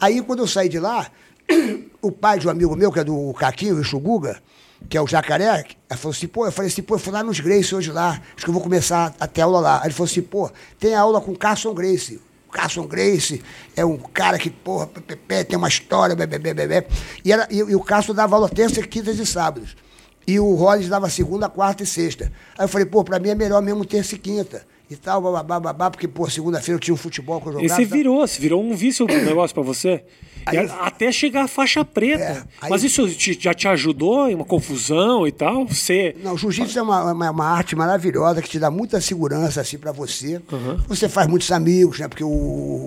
Aí 0.00 0.20
quando 0.22 0.40
eu 0.40 0.48
saí 0.48 0.68
de 0.68 0.80
lá, 0.80 1.06
o 2.02 2.10
pai 2.10 2.38
de 2.40 2.46
um 2.48 2.50
amigo 2.50 2.74
meu, 2.74 2.90
que 2.90 2.98
é 3.00 3.04
do 3.04 3.32
Caquinho, 3.34 3.76
o 3.76 3.84
Xuguga, 3.84 4.40
que 4.88 4.96
é 4.96 5.00
o 5.00 5.06
jacaré, 5.06 5.64
ele 5.90 5.98
falou 5.98 6.14
assim, 6.14 6.26
pô, 6.26 6.46
eu 6.46 6.52
falei 6.52 6.70
assim, 6.70 6.82
pô, 6.82 6.94
eu 6.94 6.98
fui 6.98 7.12
lá 7.12 7.22
nos 7.22 7.40
Grace 7.40 7.74
hoje 7.74 7.90
lá, 7.90 8.20
acho 8.34 8.44
que 8.44 8.50
eu 8.50 8.54
vou 8.54 8.62
começar 8.62 9.14
a 9.18 9.26
ter 9.26 9.42
aula 9.42 9.60
lá. 9.60 9.78
Aí 9.78 9.86
ele 9.86 9.94
falou 9.94 10.10
assim, 10.10 10.22
pô, 10.22 10.50
tem 10.78 10.94
aula 10.94 11.20
com 11.20 11.34
Carson 11.34 11.74
Grace. 11.74 12.20
O 12.48 12.52
Carson 12.52 12.86
Grace 12.86 13.42
é 13.74 13.84
um 13.84 13.96
cara 13.96 14.38
que, 14.38 14.50
porra, 14.50 14.86
pé, 15.26 15.44
tem 15.44 15.56
uma 15.56 15.68
história, 15.68 16.14
bebê, 16.14 16.38
bebê. 16.38 16.86
E, 17.24 17.30
e, 17.30 17.56
e 17.56 17.74
o 17.74 17.80
Carson 17.80 18.14
dava 18.14 18.36
aula 18.36 18.48
terça, 18.48 18.82
quintas 18.82 19.18
e 19.18 19.24
sábados. 19.24 19.76
E 20.26 20.38
o 20.38 20.54
Rollins 20.54 20.88
dava 20.88 21.08
segunda, 21.10 21.48
quarta 21.48 21.82
e 21.82 21.86
sexta. 21.86 22.30
Aí 22.56 22.64
eu 22.64 22.68
falei, 22.68 22.86
pô, 22.86 23.02
pra 23.02 23.18
mim 23.18 23.30
é 23.30 23.34
melhor 23.34 23.60
mesmo 23.62 23.84
terça 23.84 24.14
e 24.14 24.18
quinta. 24.18 24.64
E 24.92 24.96
tal, 24.96 25.22
babá, 25.22 25.58
babá, 25.58 25.90
porque, 25.90 26.06
pô, 26.06 26.28
segunda-feira 26.28 26.76
eu 26.76 26.80
tinha 26.80 26.92
um 26.94 26.98
futebol 26.98 27.40
que 27.40 27.48
eu 27.48 27.52
jogava. 27.52 27.68
você 27.74 27.82
e 27.82 27.86
tal. 27.86 27.96
virou, 27.96 28.26
você 28.26 28.40
virou 28.40 28.62
um 28.62 28.74
vício 28.74 29.06
do 29.06 29.14
negócio 29.14 29.54
pra 29.54 29.62
você. 29.62 30.04
Aí 30.44 30.56
E 30.56 30.70
até 30.80 31.12
chegar 31.12 31.44
a 31.44 31.48
faixa 31.48 31.84
preta. 31.84 32.22
É, 32.24 32.42
aí- 32.60 32.70
Mas 32.70 32.82
isso 32.82 33.08
te- 33.08 33.38
já 33.40 33.54
te 33.54 33.68
ajudou 33.68 34.28
em 34.28 34.34
uma 34.34 34.44
confusão 34.44 35.24
e 35.26 35.30
tal? 35.30 35.64
Você. 35.66 36.16
Não, 36.22 36.36
jiu-jitsu 36.36 36.78
é 36.78 36.82
uma, 36.82 37.12
uma, 37.12 37.30
uma 37.30 37.44
arte 37.46 37.76
maravilhosa 37.76 38.42
que 38.42 38.48
te 38.48 38.58
dá 38.58 38.68
muita 38.70 39.00
segurança 39.00 39.60
assim 39.60 39.78
para 39.78 39.92
você. 39.92 40.42
Você 40.88 41.08
faz 41.08 41.28
muitos 41.28 41.50
amigos, 41.52 42.00
né? 42.00 42.08
Porque 42.08 42.24
o, 42.24 42.28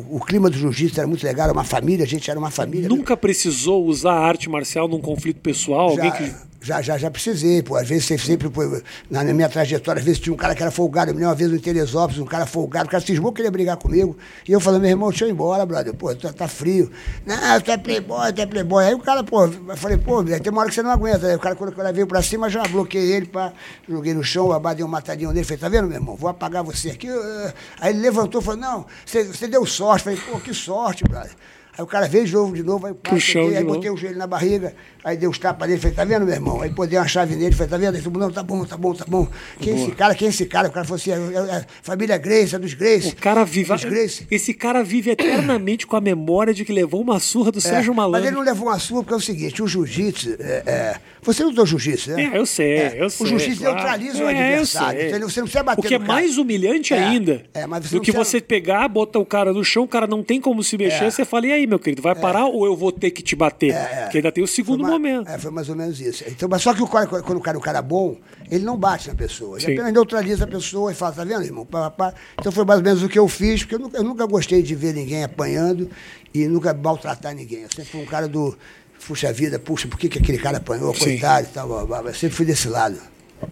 o 0.10 0.20
clima 0.26 0.50
do 0.50 0.58
jiu-jitsu 0.58 1.00
era 1.00 1.08
muito 1.08 1.24
legal, 1.24 1.46
era 1.46 1.54
uma 1.54 1.63
família, 1.63 2.04
a 2.04 2.08
gente 2.08 2.30
era 2.30 2.38
uma 2.38 2.52
família. 2.52 2.89
Nunca 2.89 3.15
precisou 3.15 3.86
usar 3.86 4.13
a 4.15 4.20
arte 4.28 4.50
marcial 4.50 4.88
num 4.89 5.00
conflito 5.00 5.39
pessoal? 5.39 5.89
Alguém 5.91 6.10
já, 6.12 6.18
que. 6.18 6.36
Já, 6.65 6.82
já, 6.82 6.97
já 6.97 7.12
precisei, 7.12 7.62
pô. 7.62 7.75
Às 7.75 7.88
vezes 7.88 8.19
sempre, 8.19 8.49
pô, 8.49 8.63
na, 9.08 9.23
na 9.23 9.34
minha 9.34 9.47
trajetória, 9.47 9.99
às 9.99 10.06
vezes 10.06 10.19
tinha 10.19 10.34
um 10.34 10.38
cara 10.38 10.56
que 10.56 10.63
era 10.63 10.71
folgado. 10.71 11.12
Eu 11.12 11.13
me 11.13 11.19
lembro 11.19 11.30
uma 11.30 11.36
vez 11.36 11.51
no 11.51 11.60
Teresópolis, 11.60 12.19
um 12.19 12.25
cara 12.25 12.47
folgado, 12.47 12.88
o 12.88 12.89
cara 12.89 13.06
cismou 13.06 13.32
que 13.32 13.41
ele 13.41 13.49
ia 13.49 13.51
brigar 13.51 13.78
comigo. 13.78 14.17
E 14.47 14.51
eu 14.51 14.60
falando, 14.60 14.82
meu 14.82 14.89
irmão, 14.89 15.10
deixa 15.10 15.25
eu 15.25 15.30
ir 15.30 15.32
embora, 15.32 15.63
brother. 15.63 15.93
Pô, 15.93 16.13
tá, 16.15 16.34
tá 16.34 16.47
frio. 16.47 16.91
Não, 17.23 17.62
tu 17.62 17.69
é 17.69 17.78
playboy, 17.78 18.34
tu 18.34 18.41
é 18.41 18.47
playboy. 18.47 18.84
Aí 18.84 18.95
o 18.95 18.99
cara, 18.99 19.23
pô, 19.23 19.45
eu 19.45 19.78
falei, 19.78 19.97
pô, 19.97 20.23
tem 20.23 20.51
uma 20.51 20.62
hora 20.62 20.69
que 20.69 20.75
você 20.75 20.82
não 20.82 20.89
aguenta. 20.89 21.28
Aí 21.28 21.36
o 21.36 21.39
cara, 21.39 21.56
quando 21.56 21.69
o 21.69 21.75
cara 21.75 21.93
veio 21.93 22.08
pra 22.08 22.23
cima, 22.23 22.49
já 22.49 22.63
bloqueei 22.63 23.12
ele, 23.12 23.28
pá, 23.28 23.54
joguei 23.88 24.15
no 24.15 24.23
chão, 24.23 24.49
deu 24.75 24.88
um 24.88 24.89
matadinho 24.89 25.32
nele. 25.32 25.45
Falei, 25.45 25.60
tá 25.60 25.69
vendo, 25.69 25.88
meu 25.88 25.97
irmão? 25.97 26.15
Vou 26.15 26.32
apagar 26.32 26.63
você 26.63 26.89
aqui. 26.89 27.08
Ah. 27.08 27.54
Aí 27.80 27.93
ele 27.93 27.99
levantou 27.99 28.41
e 28.41 28.43
falou, 28.43 28.60
não, 28.60 28.88
você, 29.06 29.47
deu 29.47 29.67
sorte. 29.67 30.06
Falei, 30.06 30.19
pô, 30.19 30.39
que 30.39 30.51
sorte, 30.51 31.04
brother. 31.04 31.32
Aí 31.78 31.84
o 31.84 31.88
cara 31.88 32.08
veio 32.08 32.25
de 32.25 32.34
novo, 32.34 32.56
de 32.56 32.63
novo, 32.63 32.88
aí, 32.88 32.93
pá, 32.93 33.15
de 33.15 33.38
aí 33.38 33.63
novo. 33.63 33.75
botei 33.75 33.91
o 33.91 33.97
joelho 33.97 34.17
na 34.17 34.25
barriga, 34.25 34.73
aí 35.06 35.15
dei 35.15 35.30
os 35.30 35.38
tapas 35.39 35.70
nele, 35.70 35.80
falei, 35.80 35.96
tá 35.96 36.04
vendo, 36.04 36.26
meu 36.26 36.34
irmão? 36.34 36.62
Aí 36.62 36.70
pô, 36.72 36.86
dei 36.86 36.98
uma 37.00 37.08
chave 37.08 37.36
nele, 37.36 37.54
falei, 37.56 37.70
tá 37.70 37.78
vendo? 37.78 37.94
Ele 37.96 38.04
falou, 38.04 38.20
não, 38.20 38.32
tá 38.32 38.41
bom, 38.44 38.65
tá 38.65 38.76
bom, 38.76 38.94
tá 38.94 39.06
bom. 39.08 39.28
Quem 39.60 39.74
é 39.74 39.76
esse 39.84 39.91
cara? 39.91 40.15
Quem 40.15 40.26
é 40.28 40.30
esse 40.30 40.46
cara? 40.48 40.68
O 40.68 40.72
cara 40.72 40.86
falou 40.86 40.96
assim, 41.00 41.12
é, 41.12 41.15
é, 41.15 41.58
é 41.60 41.65
família 41.84 42.18
Grace, 42.18 42.56
é 42.56 42.60
dos 42.60 42.74
Grace. 42.74 43.10
O 43.10 43.15
cara 43.15 43.44
vive. 43.46 43.70
Dos 43.72 43.84
Grace. 43.86 44.26
Esse 44.30 44.54
cara 44.54 44.84
vive 44.84 45.12
eternamente 45.12 45.86
com 45.88 45.96
a 45.96 46.02
memória 46.02 46.54
de 46.54 46.65
que 46.65 46.74
levou 46.74 47.02
uma 47.02 47.20
surra 47.20 47.52
do 47.52 47.60
É, 47.60 47.62
Sérgio 47.62 47.94
mas 47.94 48.04
Malandro. 48.06 48.28
ele 48.28 48.36
não 48.36 48.44
levou 48.44 48.68
uma 48.68 48.80
surra 48.80 49.04
porque 49.04 49.13
é 49.13 49.18
o 49.18 49.22
seguinte, 49.22 49.62
o 49.62 49.68
jiu-jitsu, 49.68 50.36
é, 50.39 50.63
é, 50.65 50.96
você 51.22 51.44
não 51.44 51.50
lutou 51.52 51.65
jiu-jitsu, 51.65 52.12
né? 52.12 52.32
É, 52.34 52.38
eu 52.38 52.46
sei, 52.46 52.94
eu 52.98 53.10
sei. 53.10 53.26
O 53.26 53.30
jiu-jitsu 53.30 53.60
claro. 53.62 53.76
neutraliza 53.76 54.24
o 54.24 54.28
adversário, 54.28 55.02
entendeu? 55.08 55.30
Você 55.30 55.39
não 55.39 55.46
precisa 55.48 55.63
bater 55.63 55.80
O 55.80 55.84
que 55.88 55.94
é 55.94 56.00
mais 56.00 56.38
humilhante 56.38 56.94
ainda 56.94 57.44
é, 57.54 57.65
mas 57.68 57.86
você 57.86 57.96
do 57.96 58.02
que 58.02 58.12
precisa- 58.12 58.38
você 58.38 58.41
pegar, 58.41 58.88
botar 58.88 59.20
o 59.20 59.26
cara 59.26 59.54
no 59.54 59.63
chão, 59.63 59.84
o 59.84 59.88
cara 59.88 60.08
não 60.08 60.24
tem 60.24 60.41
como 60.41 60.63
se 60.63 60.78
mexer, 60.78 61.12
você 61.12 61.24
fala, 61.26 61.46
e 61.48 61.52
aí, 61.52 61.68
meu 61.68 61.78
querido, 61.80 62.02
vai 62.02 62.15
parar 62.15 62.46
ou 62.46 62.65
eu 62.65 62.76
vou 62.76 62.91
ter 62.91 63.12
que 63.12 63.22
te 63.22 63.36
bater? 63.36 63.74
Porque 64.04 64.18
ainda 64.18 64.32
tem 64.32 64.44
o 64.44 64.48
segundo 64.48 64.82
ma- 64.84 64.94
momento. 64.99 65.29
É, 65.29 65.38
foi 65.38 65.51
mais 65.51 65.69
ou 65.69 65.75
menos 65.75 65.99
isso. 65.99 66.23
Então, 66.27 66.47
mas 66.49 66.62
só 66.62 66.73
que 66.73 66.81
o 66.81 66.88
cara, 66.88 67.05
quando 67.08 67.38
o 67.38 67.41
cara 67.41 67.58
é 67.58 67.60
um 67.60 67.63
cara 67.63 67.81
bom, 67.81 68.17
ele 68.49 68.63
não 68.63 68.77
bate 68.77 69.08
na 69.08 69.15
pessoa. 69.15 69.58
Ele 69.58 69.65
Sim. 69.65 69.73
apenas 69.73 69.93
neutraliza 69.93 70.43
a 70.43 70.47
pessoa 70.47 70.91
e 70.91 70.95
fala, 70.95 71.13
tá 71.13 71.23
vendo, 71.23 71.43
irmão? 71.43 71.65
Pá, 71.65 71.89
pá. 71.91 72.13
Então 72.39 72.51
foi 72.51 72.65
mais 72.65 72.79
ou 72.79 72.86
menos 72.86 73.03
o 73.03 73.10
que 73.10 73.19
eu 73.19 73.27
fiz, 73.27 73.63
porque 73.63 73.75
eu 73.75 73.79
nunca, 73.79 73.97
eu 73.97 74.03
nunca 74.03 74.25
gostei 74.25 74.62
de 74.62 74.75
ver 74.75 74.93
ninguém 74.93 75.23
apanhando 75.23 75.89
e 76.34 76.47
nunca 76.47 76.73
maltratar 76.73 77.34
ninguém. 77.34 77.62
Eu 77.62 77.69
sempre 77.69 77.91
fui 77.91 78.01
um 78.01 78.05
cara 78.05 78.27
do. 78.27 78.58
Puxa 79.05 79.31
vida, 79.31 79.60
puxa, 79.60 79.88
por 79.88 79.99
que, 79.99 80.10
que 80.10 80.17
aquele 80.17 80.38
cara 80.38 80.58
apanhou, 80.58 80.93
Sim. 80.95 81.03
coitado 81.03 81.47
e 81.47 81.53
tal, 81.53 81.67
blá, 81.67 81.86
blá, 81.86 82.01
blá. 82.01 82.12
Eu 82.12 82.15
sempre 82.15 82.36
fui 82.36 82.45
desse 82.45 82.67
lado. 82.67 82.97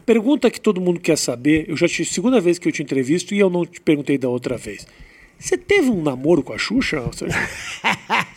Pergunta 0.06 0.50
que 0.50 0.60
todo 0.60 0.82
mundo 0.82 1.00
quer 1.00 1.18
saber, 1.18 1.66
eu 1.70 1.78
já 1.78 1.88
te 1.88 2.06
segunda 2.06 2.40
vez 2.42 2.58
que 2.58 2.68
eu 2.68 2.72
te 2.72 2.82
entrevisto 2.82 3.34
e 3.36 3.40
eu 3.40 3.50
não 3.50 3.66
te 3.66 3.80
perguntei 3.80 4.18
da 4.18 4.30
outra 4.30 4.58
vez. 4.58 4.88
Você 5.40 5.58
teve 5.58 5.90
um 5.90 6.02
namoro 6.02 6.42
com 6.42 6.54
a 6.54 6.58
Xuxa? 6.58 7.04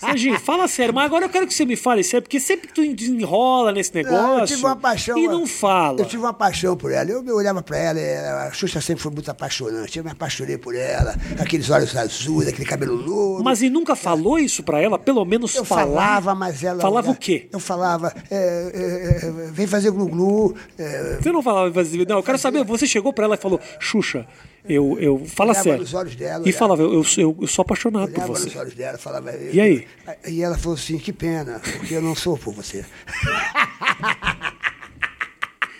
Serginho, 0.00 0.38
fala 0.40 0.66
sério, 0.66 0.92
mas 0.92 1.04
agora 1.04 1.24
eu 1.24 1.28
quero 1.28 1.46
que 1.46 1.54
você 1.54 1.64
me 1.64 1.76
fale 1.76 2.02
sério, 2.02 2.22
porque 2.22 2.40
sempre 2.40 2.66
que 2.66 2.74
tu 2.74 2.94
desenrola 2.94 3.70
nesse 3.70 3.94
negócio 3.94 4.16
Não, 4.22 4.38
eu 4.40 4.46
tive 4.46 4.64
uma 4.64 4.74
paixão. 4.74 5.16
e 5.16 5.28
não 5.28 5.46
fala. 5.46 6.00
Eu 6.00 6.04
tive 6.04 6.22
uma 6.22 6.32
paixão 6.34 6.76
por 6.76 6.90
ela. 6.90 7.08
Eu, 7.08 7.24
eu 7.24 7.36
olhava 7.36 7.62
pra 7.62 7.78
ela, 7.78 8.00
e 8.00 8.16
a 8.16 8.50
Xuxa 8.52 8.80
sempre 8.80 9.02
foi 9.04 9.12
muito 9.12 9.30
apaixonante. 9.30 9.96
Eu 9.98 10.04
me 10.04 10.10
apaixonei 10.10 10.58
por 10.58 10.74
ela, 10.74 11.14
aqueles 11.38 11.70
olhos 11.70 11.96
azuis, 11.96 12.48
aquele 12.48 12.68
cabelo 12.68 12.94
louro. 12.96 13.44
Mas 13.44 13.62
e 13.62 13.70
nunca 13.70 13.94
falou 13.94 14.36
isso 14.38 14.64
pra 14.64 14.80
ela? 14.80 14.98
Pelo 14.98 15.24
menos 15.24 15.54
Eu 15.54 15.64
falar? 15.64 15.82
falava, 15.86 16.34
mas 16.34 16.64
ela. 16.64 16.80
Falava 16.82 17.10
o 17.12 17.14
quê? 17.16 17.48
Eu 17.52 17.60
falava, 17.60 18.12
é, 18.28 19.20
é, 19.22 19.50
vem 19.52 19.66
fazer 19.68 19.92
glu-glu. 19.92 20.56
É, 20.76 21.18
Você 21.20 21.30
não 21.30 21.40
falava, 21.42 21.70
mas- 21.72 21.92
não, 21.92 22.16
eu 22.16 22.22
quero 22.24 22.38
saber, 22.38 22.64
você 22.64 22.84
chegou 22.86 23.12
pra 23.12 23.26
ela 23.26 23.36
e 23.36 23.38
falou, 23.38 23.60
Xuxa, 23.78 24.26
eu, 24.68 24.98
eu 25.00 25.24
fala 25.26 25.50
Olhava 25.50 25.64
sério. 25.64 25.80
nos 25.80 25.94
olhos 25.94 26.16
dela, 26.16 26.38
e 26.38 26.42
olhava. 26.42 26.58
falava, 26.58 26.82
eu, 26.82 26.92
eu, 27.16 27.36
eu 27.40 27.46
sou 27.46 27.62
apaixonado 27.62 28.12
por 28.12 28.24
você. 28.26 28.44
nos 28.46 28.56
olhos 28.56 28.74
dela, 28.74 28.98
falava. 28.98 29.32
E 29.36 29.60
aí? 29.60 29.86
E 30.26 30.42
ela 30.42 30.56
falou 30.56 30.74
assim: 30.76 30.98
que 30.98 31.12
pena, 31.12 31.60
porque 31.60 31.94
eu 31.94 32.02
não 32.02 32.14
sou 32.14 32.36
por 32.36 32.52
você. 32.54 32.84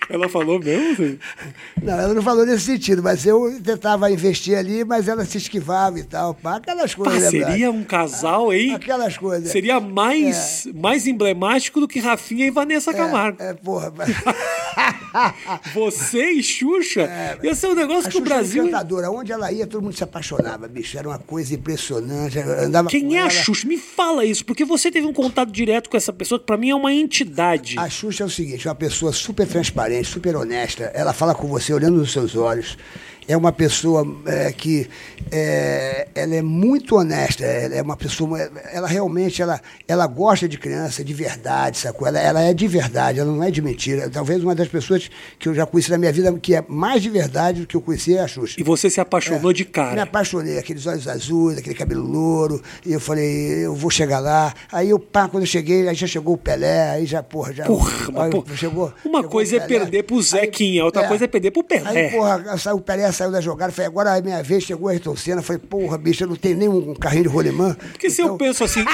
Ela 0.09 0.29
falou 0.29 0.59
mesmo? 0.59 1.19
Não, 1.83 1.98
ela 1.98 2.15
não 2.15 2.23
falou 2.23 2.46
nesse 2.46 2.65
sentido, 2.65 3.02
mas 3.02 3.27
eu 3.27 3.61
tentava 3.63 4.11
investir 4.11 4.57
ali, 4.57 4.85
mas 4.85 5.09
ela 5.09 5.25
se 5.25 5.38
esquivava 5.38 5.98
e 5.98 6.04
tal. 6.04 6.37
Aquelas 6.44 6.94
coisas. 6.94 7.25
Pá, 7.25 7.31
seria 7.31 7.71
um 7.71 7.85
casal, 7.85 8.52
hein? 8.52 8.75
Aquelas 8.75 9.17
coisas. 9.17 9.50
Seria 9.50 9.81
mais, 9.81 10.67
é. 10.67 10.73
mais 10.73 11.07
emblemático 11.07 11.81
do 11.81 11.88
que 11.88 11.98
Rafinha 11.98 12.46
e 12.46 12.50
Vanessa 12.50 12.92
Camargo. 12.92 13.42
É, 13.42 13.50
é 13.50 13.54
porra. 13.54 13.92
Você 15.75 16.31
e 16.31 16.42
Xuxa? 16.42 17.02
É, 17.02 17.38
Ia 17.42 17.54
ser 17.54 17.69
um 17.69 17.75
negócio 17.75 18.11
que 18.11 18.19
o 18.19 18.21
Brasil. 18.21 18.63
Era 18.63 18.69
encantadora. 18.69 19.11
Onde 19.11 19.33
ela 19.33 19.50
ia, 19.50 19.67
todo 19.67 19.83
mundo 19.83 19.96
se 19.96 20.04
apaixonava, 20.04 20.69
bicho. 20.69 20.98
Era 20.98 21.09
uma 21.09 21.19
coisa 21.19 21.54
impressionante. 21.54 22.38
Andava 22.38 22.88
Quem 22.88 23.17
é 23.17 23.23
a 23.23 23.31
Xuxa? 23.31 23.67
Me 23.67 23.79
fala 23.79 24.25
isso, 24.25 24.44
porque 24.44 24.65
você 24.65 24.90
teve 24.90 25.07
um 25.07 25.13
contato 25.13 25.50
direto 25.50 25.88
com 25.88 25.96
essa 25.96 26.13
pessoa, 26.13 26.38
que 26.38 26.46
pra 26.46 26.57
mim 26.57 26.71
é 26.71 26.75
uma 26.75 26.92
entidade. 26.92 27.79
A 27.79 27.88
Xuxa 27.88 28.25
é 28.25 28.27
o 28.27 28.31
seguinte: 28.31 28.67
é 28.67 28.71
uma 28.71 28.77
pessoa 28.77 29.13
super 29.13 29.46
transparente, 29.46 29.96
super 30.05 30.37
honesta. 30.37 30.85
Ela 30.94 31.13
fala 31.13 31.35
com 31.35 31.47
você 31.47 31.73
olhando 31.73 31.99
nos 31.99 32.13
seus 32.13 32.37
olhos 32.37 32.77
é 33.29 33.37
uma 33.37 33.52
pessoa 33.52 34.06
é, 34.27 34.52
que 34.52 34.88
é, 35.31 36.08
ela 36.14 36.35
é 36.35 36.42
muito 36.42 36.96
honesta, 36.96 37.44
ela 37.44 37.74
é 37.74 37.83
uma 37.83 37.96
pessoa, 37.96 38.38
ela 38.72 38.87
realmente 38.87 39.42
ela, 39.42 39.60
ela 39.88 40.06
gosta 40.06 40.48
de 40.48 40.58
criança 40.58 41.02
de 41.02 41.12
verdade, 41.12 41.79
sacou? 41.79 42.06
Ela, 42.06 42.20
ela 42.20 42.42
é 42.42 42.54
de 42.54 42.68
verdade, 42.68 43.20
ela 43.20 43.33
não 43.33 43.42
é 43.42 43.50
de 43.50 43.60
mentira. 43.60 44.08
Talvez 44.08 44.42
uma 44.42 44.54
das 44.54 44.68
pessoas 44.68 45.10
que 45.38 45.48
eu 45.48 45.54
já 45.54 45.66
conheci 45.66 45.90
na 45.90 45.98
minha 45.98 46.12
vida 46.12 46.33
que 46.35 46.54
é 46.54 46.64
mais 46.68 47.02
de 47.02 47.10
verdade 47.10 47.60
do 47.62 47.66
que 47.66 47.77
eu 47.77 47.81
conheci 47.81 48.16
é 48.16 48.20
a 48.20 48.29
Xuxa. 48.29 48.56
E 48.58 48.62
você 48.62 48.88
se 48.88 49.00
apaixonou 49.00 49.50
é, 49.50 49.54
de 49.54 49.64
cara? 49.64 49.94
Me 49.94 50.00
apaixonei, 50.00 50.58
aqueles 50.58 50.87
olhos 50.87 51.08
azuis, 51.08 51.58
aquele 51.58 51.74
cabelo 51.74 52.02
louro, 52.06 52.62
e 52.85 52.92
eu 52.92 53.00
falei, 53.00 53.64
eu 53.66 53.74
vou 53.74 53.90
chegar 53.90 54.20
lá. 54.20 54.54
Aí 54.70 54.90
eu, 54.90 54.98
pá, 54.98 55.29
quando 55.29 55.42
eu 55.42 55.48
cheguei, 55.48 55.88
aí 55.88 55.94
já 55.94 56.06
chegou 56.06 56.35
o 56.35 56.38
Pelé, 56.38 56.90
aí 56.90 57.06
já, 57.06 57.22
porra, 57.22 57.52
já. 57.52 57.64
Porra, 57.64 58.24
aí, 58.24 58.31
porra. 58.31 58.56
chegou. 58.56 58.92
Uma 59.04 59.18
chegou 59.18 59.31
coisa 59.31 59.56
é 59.56 59.60
perder 59.60 60.04
pro 60.04 60.20
Zequinha, 60.22 60.85
outra 60.85 61.02
é, 61.02 61.08
coisa 61.08 61.24
é 61.24 61.29
perder 61.29 61.50
pro 61.50 61.64
Pelé. 61.64 61.88
Aí, 61.88 62.10
porra, 62.10 62.56
saiu 62.58 62.77
o 62.77 62.81
Pelé 62.81 63.10
saiu 63.17 63.31
da 63.31 63.40
jogada, 63.40 63.73
falei, 63.73 63.88
agora 63.88 64.17
é 64.17 64.23
minha 64.23 64.42
vez, 64.42 64.64
chegou 64.64 64.88
a 64.88 64.92
Ayrton 64.92 65.17
Senna, 65.17 65.42
falei, 65.42 65.60
porra, 65.60 65.98
bicho, 65.98 66.25
eu 66.25 66.29
não 66.29 66.37
tenho 66.37 66.56
nem 66.56 66.69
um 66.69 66.94
carrinho 66.94 67.25
de 67.25 67.29
rolimã. 67.29 67.75
Porque 67.75 68.06
então... 68.06 68.10
se 68.10 68.23
eu 68.23 68.27
então 68.27 68.38
penso 68.38 68.64
assim, 68.64 68.85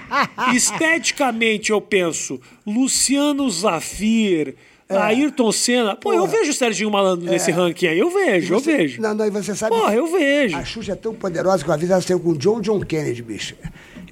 esteticamente 0.54 1.70
eu 1.70 1.80
penso, 1.80 2.40
Luciano 2.66 3.48
Zafir, 3.50 4.54
é. 4.88 4.96
Ayrton 4.96 5.50
Senna. 5.52 5.96
Pô, 5.96 6.10
Porra. 6.10 6.16
eu 6.16 6.26
vejo 6.26 6.50
o 6.50 6.54
Serginho 6.54 6.90
Malandro 6.90 7.24
nesse 7.24 7.50
é. 7.50 7.54
ranking 7.54 7.86
aí. 7.86 7.98
Eu 7.98 8.10
vejo, 8.10 8.54
você, 8.54 8.72
eu 8.72 8.76
vejo. 8.76 9.00
Não, 9.00 9.14
não, 9.14 9.26
e 9.26 9.30
você 9.30 9.54
sabe. 9.54 9.74
Porra, 9.74 9.94
eu 9.94 10.06
vejo. 10.06 10.56
A 10.56 10.64
Xuxa 10.64 10.92
é 10.92 10.94
tão 10.94 11.14
poderosa 11.14 11.64
que 11.64 11.70
uma 11.70 11.78
vez 11.78 11.90
ela 11.90 12.00
saiu 12.00 12.20
com 12.20 12.34
John 12.34 12.60
John 12.60 12.80
Kennedy, 12.80 13.22
bicho 13.22 13.54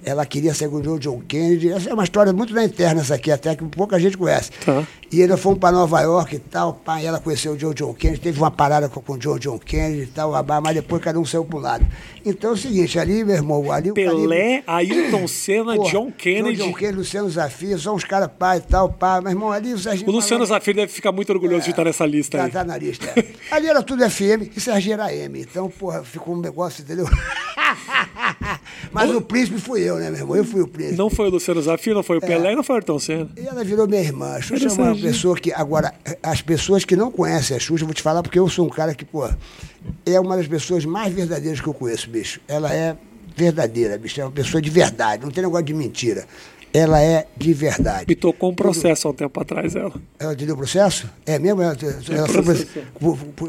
ela 0.05 0.25
queria 0.25 0.55
ser 0.55 0.69
com 0.69 0.77
o 0.77 0.99
John 0.99 1.21
Kennedy. 1.21 1.71
Essa 1.71 1.91
é 1.91 1.95
uma 1.95 2.05
história 2.05 2.33
muito 2.33 2.55
na 2.55 2.65
interna, 2.65 3.01
essa 3.01 3.15
aqui, 3.15 3.31
até 3.31 3.55
que 3.55 3.65
pouca 3.65 3.99
gente 3.99 4.17
conhece. 4.17 4.51
Tá. 4.65 4.87
E 5.13 5.21
eles 5.21 5.41
foram 5.41 5.59
para 5.59 5.73
Nova 5.73 6.01
York 6.01 6.37
e 6.37 6.39
tal, 6.39 6.75
pai, 6.75 7.05
ela 7.05 7.19
conheceu 7.19 7.53
o 7.53 7.57
John 7.57 7.75
John 7.75 7.93
Kennedy, 7.93 8.21
teve 8.21 8.39
uma 8.39 8.51
parada 8.51 8.89
com, 8.89 9.01
com 9.01 9.15
o 9.15 9.19
John 9.19 9.39
John 9.39 9.59
Kennedy 9.59 10.03
e 10.03 10.07
tal, 10.07 10.33
mas 10.63 10.75
depois 10.75 11.03
cada 11.03 11.19
um 11.19 11.25
saiu 11.25 11.45
para 11.45 11.59
um 11.59 11.61
lado. 11.61 11.87
Então 12.25 12.51
é 12.51 12.53
o 12.53 12.57
seguinte, 12.57 12.99
ali, 12.99 13.25
meu 13.25 13.35
irmão, 13.35 13.73
ali 13.73 13.93
Pelé, 13.93 14.63
Ayrton 14.67 15.27
Senna, 15.29 15.77
Pô, 15.77 15.85
John 15.85 16.13
Kennedy. 16.13 16.57
John, 16.57 16.67
John 16.67 16.73
Kennedy, 16.75 16.99
Luciano 16.99 17.31
Zafir, 17.31 17.79
são 17.79 17.95
uns 17.95 18.05
caras 18.05 18.31
pai 18.39 18.59
e 18.59 18.61
tal, 18.61 18.91
pai, 18.91 19.21
meu 19.21 19.31
irmão, 19.31 19.51
ali 19.51 19.73
o 19.73 19.79
Serginho. 19.79 20.09
O 20.09 20.13
Luciano 20.13 20.45
Zafir 20.45 20.75
deve 20.75 20.93
ficar 20.93 21.13
muito 21.13 21.31
orgulhoso 21.33 21.63
é, 21.63 21.65
de 21.65 21.71
estar 21.71 21.85
nessa 21.85 22.05
lista 22.05 22.39
tá, 22.39 22.45
aí. 22.45 22.51
Tá 22.51 22.65
na 22.65 22.77
lista. 22.77 23.07
É. 23.17 23.25
ali 23.55 23.69
era 23.69 23.83
tudo 23.83 24.09
FM 24.09 24.57
e 24.57 24.61
Serginho 24.61 24.95
era 24.95 25.15
M. 25.15 25.41
Então, 25.41 25.69
porra, 25.71 26.03
ficou 26.05 26.35
um 26.35 26.41
negócio, 26.41 26.83
entendeu? 26.83 27.07
Mas 28.93 29.11
o 29.11 29.21
príncipe 29.21 29.61
fui 29.61 29.83
eu, 29.83 29.97
né, 29.97 30.11
meu 30.11 30.21
irmão? 30.21 30.37
Eu 30.37 30.45
fui 30.45 30.63
o 30.63 30.67
príncipe. 30.67 30.97
Não 30.97 31.09
foi 31.09 31.29
o 31.29 31.31
Luciano 31.31 31.63
Zafir, 31.63 31.95
não 31.95 32.03
foi 32.03 32.19
o 32.19 32.21
Pelé, 32.21 32.53
é. 32.53 32.57
não 32.57 32.63
foi 32.63 32.75
o 32.75 32.77
Ayrton 32.77 32.99
Senna. 32.99 33.31
E 33.37 33.47
ela 33.47 33.63
virou 33.63 33.87
minha 33.87 34.01
irmã. 34.01 34.35
A 34.35 34.41
Xuxa 34.41 34.67
é 34.67 34.73
uma 34.73 34.97
pessoa 34.97 35.37
que. 35.37 35.53
Agora, 35.53 35.95
as 36.23 36.43
pessoas 36.43 36.85
que 36.85 36.97
não 36.97 37.11
conhecem 37.11 37.57
a 37.57 37.61
Xuxa, 37.61 37.83
eu 37.83 37.87
vou 37.87 37.95
te 37.95 38.03
falar 38.03 38.23
porque 38.23 38.39
eu 38.39 38.49
sou 38.49 38.67
um 38.67 38.69
cara 38.69 38.95
que, 38.95 39.05
pô, 39.05 39.29
é 40.05 40.19
uma 40.21 40.37
das 40.37 40.47
pessoas 40.47 40.85
mais 40.85 41.13
verdadeiras 41.13 41.61
que 41.61 41.67
eu 41.67 41.75
conheço, 41.75 42.09
bicho. 42.11 42.41
Ela 42.47 42.73
é 42.73 42.97
verdadeira, 43.37 43.97
bicho. 43.99 44.21
É 44.21 44.25
uma 44.25 44.31
pessoa 44.31 44.61
de 44.61 44.71
verdade, 44.71 45.25
não 45.25 45.31
tem 45.31 45.43
negócio 45.43 45.65
de 45.65 45.75
mentira 45.75 46.27
ela 46.73 47.03
é 47.03 47.27
de 47.37 47.53
verdade. 47.53 48.07
Me 48.09 48.15
tocou 48.15 48.51
um 48.51 48.55
processo 48.55 49.09
há 49.09 49.11
um 49.11 49.15
tempo 49.15 49.41
atrás, 49.41 49.75
ela. 49.75 49.93
Ela 50.19 50.37
te 50.37 50.47
deu 50.47 50.57
processo? 50.57 51.11
É 51.27 51.39
mesmo? 51.39 51.63
Ela, 51.63 51.77
ela 52.11 52.29
foi 52.29 52.43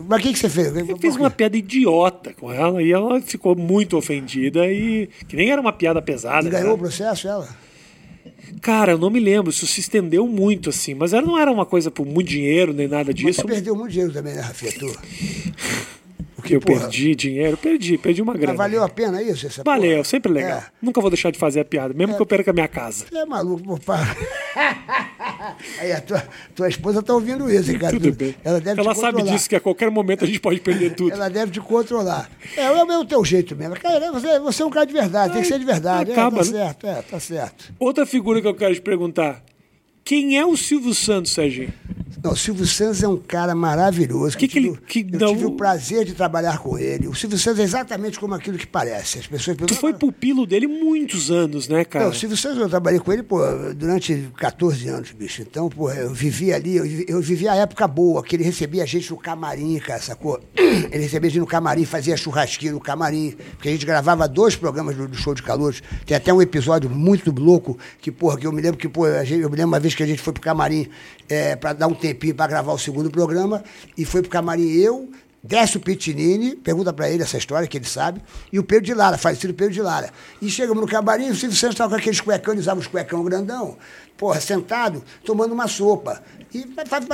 Mas 0.08 0.20
o 0.20 0.24
que, 0.24 0.34
que 0.34 0.40
você 0.40 0.50
fez? 0.50 0.76
Eu 0.76 0.98
fiz 0.98 1.16
uma 1.16 1.30
piada 1.30 1.56
idiota 1.56 2.34
com 2.34 2.52
ela 2.52 2.82
e 2.82 2.92
ela 2.92 3.22
ficou 3.22 3.56
muito 3.56 3.96
ofendida 3.96 4.66
e 4.68 5.08
que 5.28 5.36
nem 5.36 5.52
era 5.52 5.62
uma 5.62 5.72
piada 5.72 6.02
pesada. 6.02 6.48
E 6.48 6.52
ganhou 6.52 6.74
o 6.74 6.78
processo, 6.78 7.28
ela? 7.28 7.48
Cara, 8.62 8.94
eu 8.94 8.98
não 8.98 9.10
me 9.10 9.20
lembro, 9.20 9.50
isso 9.50 9.66
se 9.66 9.80
estendeu 9.80 10.28
muito 10.28 10.70
assim, 10.70 10.94
mas 10.94 11.14
ela 11.14 11.26
não 11.26 11.38
era 11.38 11.52
uma 11.52 11.66
coisa 11.66 11.90
por 11.90 12.06
muito 12.06 12.28
dinheiro 12.28 12.74
nem 12.74 12.88
nada 12.88 13.14
disso. 13.14 13.28
Mas 13.28 13.36
você 13.36 13.44
perdeu 13.44 13.76
muito 13.76 13.92
dinheiro 13.92 14.12
também, 14.12 14.34
né, 14.34 14.42
Rafinha? 14.42 14.72
Porque 16.42 16.56
eu 16.56 16.60
porra, 16.60 16.82
perdi 16.82 17.16
dinheiro, 17.16 17.56
perdi, 17.56 17.98
perdi 17.98 18.22
uma 18.22 18.34
grana. 18.34 18.58
Mas 18.58 18.58
valeu 18.58 18.84
a 18.84 18.90
pena 18.90 19.22
isso? 19.22 19.46
Essa 19.48 19.64
Valeu, 19.64 19.92
porra? 19.92 20.04
sempre 20.04 20.32
legal. 20.32 20.58
É. 20.60 20.64
Nunca 20.82 21.00
vou 21.00 21.10
deixar 21.10 21.32
de 21.32 21.38
fazer 21.38 21.62
a 21.62 21.66
piada, 21.66 21.94
mesmo 21.94 22.14
é. 22.14 22.16
que 22.16 22.22
eu 22.22 22.26
perca 22.26 22.52
a 22.52 22.54
minha 22.54 22.68
casa. 22.68 23.06
É 23.14 23.26
maluco, 23.26 23.80
pô. 23.80 23.94
Aí 25.80 25.92
a 25.92 26.02
tua, 26.02 26.24
tua 26.56 26.70
esposa 26.70 27.02
tá 27.02 27.14
ouvindo 27.14 27.50
isso, 27.52 27.78
cara. 27.78 27.94
Tudo 27.94 28.14
bem. 28.14 28.36
Ela, 28.44 28.60
deve 28.60 28.82
Ela 28.82 28.96
sabe 28.96 29.24
disso, 29.24 29.50
que 29.50 29.56
a 29.56 29.60
qualquer 29.60 29.90
momento 29.90 30.24
a 30.24 30.28
gente 30.28 30.40
pode 30.40 30.60
perder 30.60 30.96
tudo. 30.96 31.14
Ela 31.14 31.30
deve 31.30 31.52
te 31.52 31.60
controlar. 31.60 32.30
É, 32.58 32.64
é 32.64 32.98
o 32.98 33.06
teu 33.06 33.24
jeito 33.24 33.56
mesmo. 33.56 33.76
Cara, 33.76 34.12
você, 34.12 34.40
você 34.40 34.64
é 34.64 34.66
um 34.66 34.70
cara 34.70 34.86
de 34.86 34.94
verdade, 34.94 35.34
tem 35.34 35.42
que 35.42 35.48
ser 35.48 35.60
de 35.60 35.66
verdade. 35.66 36.12
Acaba, 36.12 36.42
é, 36.42 36.44
tá 36.44 36.52
né? 36.52 36.58
certo, 36.58 36.88
é, 36.88 37.02
tá 37.02 37.20
certo. 37.20 37.74
Outra 37.80 38.06
figura 38.06 38.42
que 38.42 38.48
eu 38.48 38.56
quero 38.56 38.74
te 38.74 38.82
perguntar. 38.82 39.44
Quem 40.04 40.38
é 40.38 40.46
o 40.46 40.58
Silvio 40.58 40.94
Santos, 40.94 41.32
Serginho? 41.32 41.74
Não, 42.24 42.34
o 42.34 42.38
Silvio 42.38 42.68
Santos 42.68 43.02
é 43.02 43.08
um 43.08 43.18
cara 43.18 43.56
maravilhoso. 43.56 44.38
Que 44.38 44.46
eu, 44.46 44.50
tive, 44.50 44.78
que 44.88 45.08
eu 45.12 45.28
tive 45.28 45.46
o 45.46 45.52
prazer 45.54 46.06
de 46.06 46.14
trabalhar 46.14 46.60
com 46.60 46.78
ele. 46.78 47.08
O 47.08 47.16
Silvio 47.16 47.38
Santos 47.38 47.60
é 47.60 47.64
exatamente 47.64 48.20
como 48.20 48.36
aquilo 48.36 48.60
que 48.60 48.68
parece. 48.68 49.18
As 49.20 49.28
pessoas 49.28 49.58
tu 49.58 49.74
foi 49.74 49.94
pupilo 49.94 50.46
dele 50.46 50.68
muitos 50.68 51.32
anos, 51.32 51.68
né, 51.68 51.84
cara? 51.84 52.06
Não, 52.06 52.12
o 52.12 52.16
Silvio 52.16 52.38
Santos 52.38 52.60
eu 52.60 52.70
trabalhei 52.70 53.00
com 53.00 53.12
ele 53.12 53.24
pô, 53.24 53.40
durante 53.76 54.30
14 54.38 54.88
anos, 54.88 55.12
bicho. 55.12 55.42
Então, 55.42 55.68
pô, 55.68 55.92
eu 55.92 56.14
vivi 56.14 56.54
ali, 56.54 56.76
eu, 56.76 56.86
eu 57.08 57.22
vivi 57.22 57.48
a 57.48 57.56
época 57.56 57.88
boa, 57.88 58.24
que 58.24 58.36
ele 58.36 58.44
recebia 58.44 58.84
a 58.84 58.86
gente 58.86 59.10
no 59.10 59.18
camarim, 59.18 59.80
cara, 59.80 60.00
sacou? 60.00 60.40
Ele 60.92 61.04
recebia 61.04 61.28
a 61.28 61.32
gente 61.32 61.40
no 61.40 61.48
camarim, 61.48 61.86
fazia 61.86 62.16
churrasquinho 62.16 62.74
no 62.74 62.80
camarim, 62.80 63.36
porque 63.52 63.70
a 63.70 63.72
gente 63.72 63.86
gravava 63.86 64.28
dois 64.28 64.56
programas 64.56 64.96
do, 64.96 65.08
do 65.08 65.16
Show 65.16 65.34
de 65.34 65.44
Calouros. 65.44 65.82
Tem 66.06 66.16
até 66.16 66.34
um 66.34 66.42
episódio 66.42 66.90
muito 66.90 67.32
louco, 67.32 67.78
que, 68.00 68.12
porra, 68.12 68.38
que 68.38 68.48
eu 68.48 68.52
me 68.52 68.62
lembro 68.62 68.78
que, 68.78 68.88
pô, 68.88 69.08
eu 69.08 69.50
me 69.50 69.56
lembro 69.56 69.68
uma 69.68 69.80
vez 69.80 69.91
que 69.96 70.04
a 70.04 70.06
gente 70.06 70.22
foi 70.22 70.34
pro 70.34 70.42
camarim 70.42 70.88
é, 71.30 71.56
para 71.56 71.74
dar 71.74 71.88
um 71.88 71.94
tempinho 71.94 72.36
para 72.36 72.48
gravar 72.48 72.74
o 72.74 72.78
segundo 72.78 73.10
programa, 73.10 73.64
e 73.98 74.06
foi 74.06 74.22
pro 74.22 74.30
camarim 74.30 74.70
eu, 74.72 75.10
Décio 75.44 75.80
Pitinini, 75.80 76.56
pergunta 76.56 76.94
para 76.94 77.10
ele 77.10 77.24
essa 77.24 77.36
história, 77.36 77.68
que 77.68 77.76
ele 77.76 77.86
sabe, 77.86 78.22
e 78.54 78.60
o 78.60 78.64
Pedro 78.64 78.86
de 78.86 78.94
Lara, 78.94 79.18
falecido 79.18 79.54
Pedro 79.56 79.74
de 79.74 79.82
Lara. 79.82 80.12
E 80.40 80.50
chegamos 80.50 80.82
no 80.82 80.88
camarim, 80.88 81.30
o 81.30 81.36
Silvio 81.36 81.58
Santos 81.58 81.74
estava 81.74 81.90
com 81.90 81.96
aqueles 81.96 82.22
cuecão, 82.22 82.54
ele 82.54 82.62
usava 82.62 82.80
os 82.80 82.86
cuecão 82.86 83.24
grandão, 83.24 83.76
porra, 84.18 84.40
sentado, 84.40 85.04
tomando 85.24 85.54
uma 85.54 85.68
sopa. 85.68 86.22
E 86.54 86.66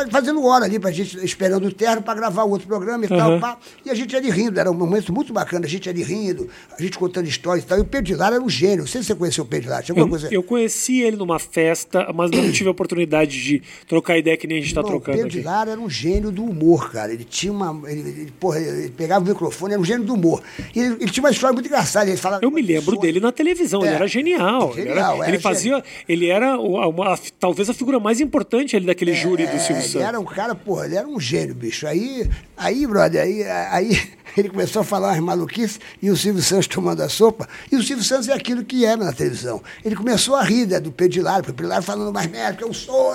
fazendo 0.09 0.43
hora 0.43 0.65
ali 0.65 0.79
pra 0.79 0.91
gente, 0.91 1.23
esperando 1.23 1.67
o 1.67 1.71
terno 1.71 2.01
para 2.01 2.15
gravar 2.15 2.43
o 2.43 2.49
outro 2.49 2.67
programa 2.67 3.05
e 3.05 3.11
uhum. 3.11 3.17
tal. 3.17 3.39
Pá. 3.39 3.57
E 3.85 3.89
a 3.91 3.93
gente 3.93 4.15
ali 4.15 4.31
rindo, 4.31 4.59
era 4.59 4.71
um 4.71 4.73
momento 4.73 5.13
muito 5.13 5.31
bacana, 5.31 5.67
a 5.67 5.69
gente 5.69 5.87
ali 5.87 6.01
rindo, 6.01 6.49
a 6.75 6.81
gente 6.81 6.97
contando 6.97 7.27
histórias 7.27 7.63
e 7.63 7.67
tal. 7.67 7.77
E 7.77 7.81
o 7.81 7.85
Pedro 7.85 8.07
de 8.07 8.15
Lara 8.15 8.35
era 8.35 8.43
um 8.43 8.49
gênio. 8.49 8.79
Não 8.79 8.87
sei 8.87 9.01
se 9.01 9.07
você 9.07 9.15
conheceu 9.15 9.43
o 9.43 9.47
Pedro 9.47 9.65
de 9.65 9.69
Lara. 9.69 9.85
Eu, 9.87 10.09
coisa... 10.09 10.27
eu 10.33 10.41
conheci 10.41 11.01
ele 11.01 11.17
numa 11.17 11.37
festa, 11.37 12.11
mas 12.15 12.31
não 12.31 12.51
tive 12.51 12.67
a 12.67 12.71
oportunidade 12.71 13.43
de 13.43 13.61
trocar 13.87 14.17
ideia 14.17 14.35
que 14.35 14.47
nem 14.47 14.57
a 14.57 14.59
gente 14.59 14.69
está 14.69 14.81
trocando. 14.81 15.21
O 15.21 15.27
aqui. 15.27 15.41
Lara 15.41 15.71
era 15.71 15.79
um 15.79 15.89
gênio 15.89 16.31
do 16.31 16.43
humor, 16.43 16.91
cara. 16.91 17.13
Ele 17.13 17.23
tinha 17.23 17.53
uma. 17.53 17.87
Ele, 17.91 18.09
ele, 18.09 18.33
porra, 18.39 18.59
ele 18.59 18.89
pegava 18.89 19.23
o 19.23 19.27
microfone, 19.27 19.73
era 19.73 19.81
um 19.81 19.85
gênio 19.85 20.03
do 20.03 20.15
humor. 20.15 20.41
E 20.75 20.79
ele, 20.79 20.95
ele 20.99 21.11
tinha 21.11 21.23
uma 21.23 21.31
história 21.31 21.53
muito 21.53 21.67
engraçada. 21.67 22.09
Ele 22.09 22.17
falava, 22.17 22.43
eu 22.43 22.49
me 22.49 22.61
lembro 22.61 22.97
dele 22.97 23.19
na 23.19 23.31
televisão, 23.31 23.83
é, 23.83 23.85
ele 23.85 23.95
era 23.95 24.07
genial. 24.07 24.73
genial 24.73 24.77
ele, 24.77 24.89
era, 24.89 25.29
ele 25.29 25.39
fazia. 25.39 25.83
Ele 26.09 26.27
era 26.27 26.57
uma, 26.57 26.87
uma, 26.97 27.17
talvez 27.39 27.69
a 27.69 27.73
figura 27.73 27.99
mais 27.99 28.19
importante 28.19 28.75
ali 28.75 28.85
daquele 28.85 29.11
é, 29.11 29.15
júri 29.15 29.45
do 29.45 29.59
Silvio 29.59 29.83
Santos 29.83 29.95
era 29.95 30.19
um 30.19 30.25
cara, 30.25 30.55
porra, 30.55 30.85
ele 30.85 30.95
era 30.95 31.07
um 31.07 31.19
gênio, 31.19 31.53
bicho. 31.53 31.85
Aí, 31.85 32.29
aí 32.55 32.87
brother, 32.87 33.21
aí, 33.21 33.43
aí 33.43 34.11
ele 34.35 34.49
começou 34.49 34.81
a 34.81 34.85
falar 34.85 35.09
umas 35.09 35.19
maluquices 35.19 35.79
e 36.01 36.09
o 36.09 36.17
Silvio 36.17 36.41
Santos 36.41 36.67
tomando 36.67 37.01
a 37.01 37.09
sopa. 37.09 37.47
E 37.71 37.75
o 37.75 37.83
Silvio 37.83 38.03
Santos 38.03 38.27
é 38.27 38.33
aquilo 38.33 38.65
que 38.65 38.83
era 38.83 38.97
na 38.97 39.13
televisão. 39.13 39.61
Ele 39.85 39.95
começou 39.95 40.35
a 40.35 40.43
rir 40.43 40.67
né, 40.67 40.79
do 40.79 40.91
Pedilário, 40.91 41.43
porque 41.43 41.51
o 41.51 41.55
Pedilário 41.55 41.83
falando 41.83 42.11
mais 42.11 42.27
merda, 42.27 42.57
que 42.57 42.63
eu 42.63 42.73
sou. 42.73 43.13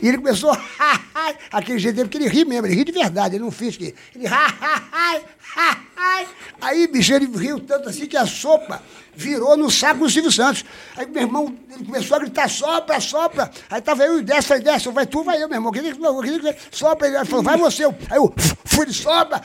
E 0.00 0.08
ele 0.08 0.18
começou 0.18 0.56
aquele 1.52 1.78
jeito 1.78 1.96
dele, 1.96 2.08
porque 2.08 2.18
ele 2.18 2.28
ri 2.28 2.44
mesmo, 2.44 2.66
ele 2.66 2.74
ri 2.74 2.84
de 2.84 2.92
verdade, 2.92 3.36
ele 3.36 3.44
não 3.44 3.50
fez 3.50 3.76
que. 3.76 3.94
Ele 4.14 4.26
Aí, 6.60 6.86
bicho, 6.86 7.12
ele 7.12 7.26
riu 7.26 7.58
tanto 7.60 7.88
assim 7.88 8.06
que 8.06 8.16
a 8.16 8.26
sopa 8.26 8.82
virou 9.20 9.56
no 9.56 9.70
saco 9.70 10.00
do 10.00 10.10
Silvio 10.10 10.32
Santos. 10.32 10.64
Aí 10.96 11.06
meu 11.06 11.22
irmão 11.22 11.54
ele 11.70 11.84
começou 11.84 12.16
a 12.16 12.20
gritar, 12.20 12.48
sopra, 12.48 12.98
sopra. 13.00 13.50
Aí 13.70 13.80
tava 13.80 14.04
eu 14.04 14.18
e 14.18 14.22
desce, 14.22 14.48
falei, 14.48 14.62
desce, 14.62 14.88
vai 14.90 15.06
tu, 15.06 15.22
vai 15.22 15.42
eu, 15.42 15.48
meu 15.48 15.56
irmão. 15.58 15.70
Queria, 15.70 15.92
queria, 15.94 16.56
sopra, 16.70 17.06
ele 17.06 17.24
falou, 17.24 17.44
vai 17.44 17.56
você. 17.58 17.84
Aí 17.84 18.16
eu 18.16 18.32
fui 18.64 18.86
de 18.86 18.94
sopra, 18.94 19.42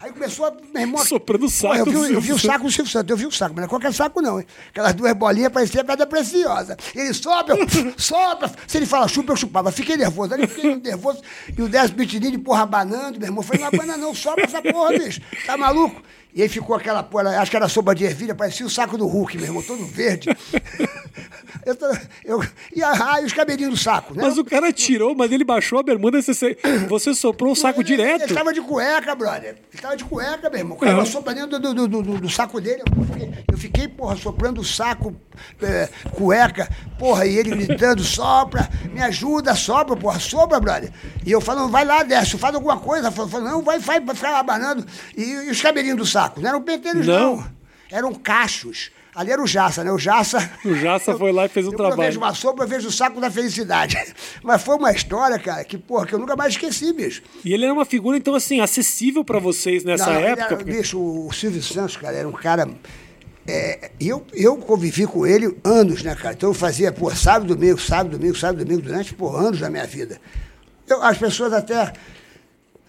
Aí 0.00 0.08
Aí 0.08 0.12
começou, 0.12 0.56
meu 0.72 0.80
irmão. 0.82 1.04
Soprando 1.04 1.46
o 1.46 1.48
saco. 1.50 1.84
Pô, 1.84 1.90
eu, 1.90 2.02
vi, 2.02 2.12
eu 2.14 2.20
vi 2.20 2.32
o 2.32 2.38
saco 2.38 2.64
do 2.64 2.70
Silvio 2.70 2.90
Santos, 2.90 3.10
eu 3.10 3.16
vi 3.16 3.26
o 3.26 3.32
saco, 3.32 3.52
mas 3.54 3.62
não 3.62 3.66
é 3.66 3.68
qualquer 3.68 3.92
saco, 3.92 4.22
não, 4.22 4.38
hein? 4.38 4.46
Aquelas 4.70 4.94
duas 4.94 5.12
bolinhas 5.14 5.50
pareciam 5.52 5.84
pedra 5.84 6.06
preciosa. 6.06 6.76
Ele 6.94 7.12
sopra, 7.12 7.56
eu- 7.56 7.66
sopra. 7.96 8.50
Se 8.66 8.76
ele 8.76 8.86
fala 8.86 9.08
chupa, 9.08 9.32
eu 9.32 9.36
chupava. 9.36 9.72
Fiquei 9.72 9.96
nervoso. 9.96 10.34
Aí 10.34 10.46
fiquei 10.46 10.76
nervoso. 10.76 11.20
E 11.56 11.60
o 11.60 11.68
Décio 11.68 11.96
Pitinini, 11.96 12.38
porra, 12.38 12.62
abanando, 12.62 13.18
meu 13.18 13.26
irmão. 13.28 13.42
Falei, 13.42 13.60
não 13.60 13.68
abana 13.68 13.96
não, 13.96 14.14
sopra 14.14 14.44
essa 14.44 14.62
porra, 14.62 14.96
bicho. 14.96 15.20
Tá 15.44 15.56
maluco? 15.56 16.00
E 16.34 16.42
aí 16.42 16.48
ficou 16.48 16.76
aquela 16.76 17.02
porra, 17.02 17.40
acho 17.40 17.50
que 17.50 17.56
era 17.56 17.68
sopa 17.68 17.94
de 17.94 18.04
ervilha, 18.04 18.34
parecia 18.34 18.64
o 18.64 18.70
saco 18.70 18.96
do 18.98 19.06
Hulk, 19.06 19.36
meu 19.36 19.46
irmão, 19.46 19.62
todo 19.62 19.84
verde. 19.84 20.28
eu, 21.64 21.76
eu, 22.24 22.44
e, 22.74 22.82
a, 22.82 23.20
os 23.24 23.32
cabelinhos 23.32 23.72
do 23.72 23.76
saco, 23.76 24.14
né? 24.14 24.22
Mas 24.22 24.38
o 24.38 24.44
cara 24.44 24.72
tirou, 24.72 25.14
mas 25.16 25.32
ele 25.32 25.42
baixou 25.44 25.78
a 25.78 25.82
bermuda 25.82 26.18
e 26.18 26.22
você, 26.22 26.56
você 26.88 27.14
soprou 27.14 27.52
o 27.52 27.56
saco 27.56 27.80
Ele- 27.80 27.94
Ele 27.94 28.02
direto. 28.02 28.28
estava 28.30 28.52
de 28.52 28.60
cueca, 28.60 29.14
brother. 29.14 29.50
Ele 29.50 29.58
estava 29.72 29.96
de 29.96 30.04
cueca, 30.04 30.48
meu 30.50 30.58
irmão. 30.58 30.76
O 30.76 30.80
cara 30.80 31.04
pra 31.22 31.32
dentro 31.32 31.58
do, 31.58 31.74
do, 31.74 31.88
do, 31.88 32.02
do- 32.20 32.30
saco 32.30 32.60
dele. 32.60 32.82
Eu 32.86 33.04
fiquei, 33.04 33.44
eu 33.52 33.58
fiquei, 33.58 33.88
porra, 33.88 34.16
soprando 34.16 34.60
o 34.60 34.64
saco, 34.64 35.16
é, 35.62 35.88
cueca, 36.12 36.68
porra, 36.98 37.26
e 37.26 37.36
ele 37.36 37.50
gritando, 37.50 38.04
sopra, 38.04 38.68
me 38.92 39.02
ajuda, 39.02 39.54
sopra, 39.54 39.96
porra, 39.96 40.20
sopra, 40.20 40.60
brother. 40.60 40.92
E 41.26 41.32
eu 41.32 41.40
falando, 41.40 41.70
vai 41.70 41.84
lá, 41.84 42.02
Décio, 42.02 42.38
faz 42.38 42.54
alguma 42.54 42.78
coisa. 42.78 43.10
Falando, 43.10 43.44
não, 43.50 43.62
vai, 43.62 43.78
vai, 43.78 43.98
vai 43.98 44.14
ficar 44.14 44.38
abanando. 44.38 44.86
E, 45.16 45.22
e 45.22 45.50
os 45.50 45.60
cabelinhos 45.60 45.96
do 45.98 46.06
saco? 46.06 46.17
Não 46.36 46.48
eram 46.48 46.62
penteiros, 46.62 47.06
Não. 47.06 47.36
não. 47.36 47.46
Eram 47.90 48.12
cachos. 48.14 48.90
Ali 49.14 49.32
era 49.32 49.42
o 49.42 49.46
Jaça, 49.46 49.82
né? 49.82 49.90
O 49.90 49.98
Jaça. 49.98 50.38
O 50.64 50.74
Jaça 50.74 51.16
foi 51.16 51.32
lá 51.32 51.46
e 51.46 51.48
fez 51.48 51.66
um 51.66 51.70
eu, 51.72 51.76
trabalho. 51.76 51.96
Quando 51.96 52.04
eu 52.04 52.08
vejo 52.10 52.20
uma 52.20 52.34
sopa, 52.34 52.62
eu 52.62 52.68
vejo 52.68 52.88
o 52.88 52.92
saco 52.92 53.20
da 53.20 53.28
felicidade. 53.30 53.96
Mas 54.44 54.62
foi 54.62 54.76
uma 54.76 54.92
história, 54.92 55.38
cara, 55.40 55.64
que, 55.64 55.76
porra, 55.76 56.06
que 56.06 56.14
eu 56.14 56.18
nunca 56.20 56.36
mais 56.36 56.52
esqueci, 56.52 56.92
bicho. 56.92 57.22
E 57.44 57.52
ele 57.52 57.64
era 57.64 57.72
uma 57.72 57.84
figura, 57.84 58.16
então, 58.16 58.34
assim, 58.34 58.60
acessível 58.60 59.24
pra 59.24 59.40
vocês 59.40 59.82
nessa 59.82 60.06
Não, 60.06 60.12
época. 60.20 60.42
era- 60.44 60.56
porque- 60.56 60.70
bicho, 60.70 61.00
o 61.00 61.32
Silvio 61.32 61.62
Santos, 61.62 61.96
cara, 61.96 62.16
era 62.16 62.28
um 62.28 62.32
cara. 62.32 62.68
é, 63.46 63.90
eu, 63.98 64.24
eu 64.34 64.56
convivi 64.58 65.06
com 65.06 65.26
ele 65.26 65.56
anos, 65.64 66.02
né, 66.02 66.14
cara? 66.14 66.34
Então 66.34 66.50
eu 66.50 66.54
fazia, 66.54 66.92
pô, 66.92 67.10
sábado, 67.10 67.56
domingo, 67.56 67.80
sábado, 67.80 68.16
domingo, 68.18 68.36
sábado, 68.36 68.62
domingo, 68.64 68.82
durante, 68.82 69.14
pô, 69.14 69.34
anos 69.34 69.58
da 69.58 69.70
minha 69.70 69.86
vida. 69.86 70.20
Eu- 70.86 71.02
as 71.02 71.16
pessoas 71.18 71.52
até. 71.52 71.92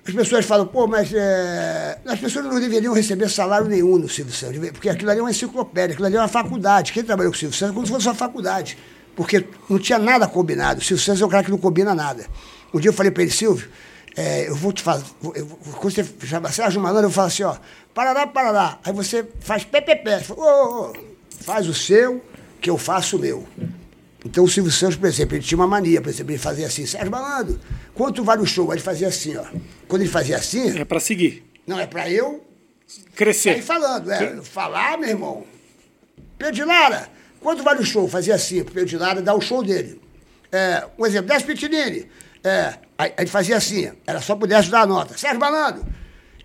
As 0.10 0.16
pessoas 0.16 0.46
falam, 0.46 0.66
pô, 0.66 0.88
mas 0.88 1.14
é, 1.14 2.00
as 2.06 2.20
pessoas 2.20 2.46
não 2.46 2.60
deveriam 2.60 2.94
receber 2.94 3.30
salário 3.30 3.68
nenhum 3.68 3.98
no 4.00 4.10
Silvio 4.10 4.34
Santos, 4.34 4.58
porque 4.72 4.90
aquilo 4.90 5.12
ali 5.12 5.20
é 5.20 5.24
uma 5.24 5.30
enciclopédia, 5.30 5.94
aquilo 5.94 6.08
ali 6.08 6.16
é 6.16 6.20
uma 6.20 6.28
faculdade. 6.28 6.92
Quem 6.92 7.04
trabalhou 7.04 7.32
com 7.32 7.36
o 7.36 7.40
Silvio 7.40 7.56
Santos 7.56 7.72
é 7.72 7.76
como 7.76 7.86
se 7.86 7.94
fosse 7.94 8.08
uma 8.08 8.16
faculdade, 8.16 8.76
porque 9.16 9.46
não 9.70 9.78
tinha 9.78 10.00
nada 10.00 10.28
combinado. 10.28 10.82
O 10.82 10.84
Silvio 10.84 11.04
Santos 11.04 11.22
é 11.22 11.26
um 11.26 11.30
cara 11.30 11.44
que 11.44 11.52
não 11.52 11.60
combina 11.60 11.94
nada. 11.94 12.26
Um 12.74 12.80
dia 12.80 12.90
eu 12.90 12.94
falei 12.94 13.12
para 13.12 13.22
ele, 13.22 13.32
Silvio, 13.32 13.70
é, 14.18 14.50
eu 14.50 14.56
vou 14.56 14.74
te 14.74 14.82
fazer. 14.82 15.06
Quando 15.22 15.94
você 15.94 16.06
chama 16.26 16.52
Sérgio 16.52 16.82
Malandro, 16.82 17.08
eu 17.08 17.12
falo 17.12 17.28
assim, 17.28 17.44
ó, 17.44 17.56
parará, 17.94 18.26
parará. 18.26 18.80
Aí 18.84 18.92
você 18.92 19.28
faz 19.40 19.64
PPP. 19.64 20.32
Ô, 20.32 20.42
ô, 20.42 20.90
ô, 20.90 20.94
faz 21.42 21.68
o 21.68 21.74
seu, 21.74 22.24
que 22.60 22.70
eu 22.70 22.78
faço 22.78 23.18
o 23.18 23.20
meu. 23.20 23.48
Então 24.26 24.44
o 24.44 24.50
Silvio 24.50 24.72
Santos, 24.72 24.98
por 24.98 25.08
exemplo, 25.08 25.36
ele 25.36 25.44
tinha 25.44 25.58
uma 25.58 25.68
mania, 25.68 26.02
por 26.02 26.10
exemplo, 26.10 26.32
ele 26.32 26.40
fazia 26.40 26.68
assim, 26.68 26.86
Sérgio 26.86 27.10
Malandro, 27.10 27.60
quanto 28.00 28.24
vale 28.24 28.42
o 28.42 28.46
show? 28.46 28.72
Aí 28.72 28.78
ele 28.78 28.84
fazia 28.84 29.10
assim, 29.10 29.36
ó. 29.36 29.44
Quando 29.88 30.02
ele 30.04 30.10
fazia 30.10 30.38
assim, 30.38 30.80
É 30.80 30.86
pra 30.86 31.00
seguir. 31.02 31.44
não, 31.68 31.78
é 31.80 31.86
pra 31.86 32.10
eu 32.10 32.44
Crescer. 33.14 33.62
falando, 33.62 34.10
é. 34.12 34.42
Falar, 34.42 34.98
meu 34.98 35.10
irmão. 35.10 35.44
Pedro 36.38 36.66
Lara, 36.66 37.10
quanto 37.42 37.62
vale 37.62 37.82
o 37.82 37.86
show? 37.86 38.08
Fazia 38.08 38.34
assim, 38.36 38.64
pro 38.64 38.74
Pedro 38.74 38.98
Lara 38.98 39.22
dar 39.22 39.36
o 39.36 39.42
show 39.42 39.62
dele. 39.64 40.02
É, 40.52 40.88
um 40.98 41.06
exemplo, 41.06 41.28
Décio 41.28 41.46
Pitinini. 41.46 42.08
É, 42.44 42.74
aí 42.98 43.10
aí 43.10 43.14
ele 43.20 43.28
fazia 43.30 43.58
assim, 43.58 43.92
era 44.08 44.22
só 44.22 44.36
pro 44.36 44.48
Décio 44.48 44.72
dar 44.72 44.82
a 44.84 44.86
nota. 44.88 45.18
Sérgio 45.18 45.40
Malandro, 45.40 45.86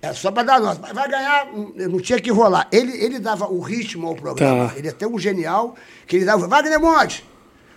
era 0.02 0.12
só 0.12 0.30
para 0.32 0.42
dar 0.42 0.56
a 0.56 0.60
nota. 0.60 0.80
Mas 0.82 0.92
vai 0.92 1.08
ganhar, 1.08 1.46
hum, 1.54 1.72
não 1.76 2.00
tinha 2.00 2.20
que 2.20 2.30
rolar. 2.32 2.66
Ele, 2.72 2.92
ele 3.02 3.18
dava 3.20 3.46
o 3.46 3.60
ritmo 3.60 4.08
ao 4.08 4.16
programa. 4.16 4.68
Tá. 4.70 4.76
Ele 4.76 4.88
é 4.88 4.92
tão 4.92 5.16
genial 5.18 5.76
que 6.06 6.16
ele 6.16 6.24
dava, 6.24 6.46
Wagner 6.48 6.80
Monte, 6.80 7.24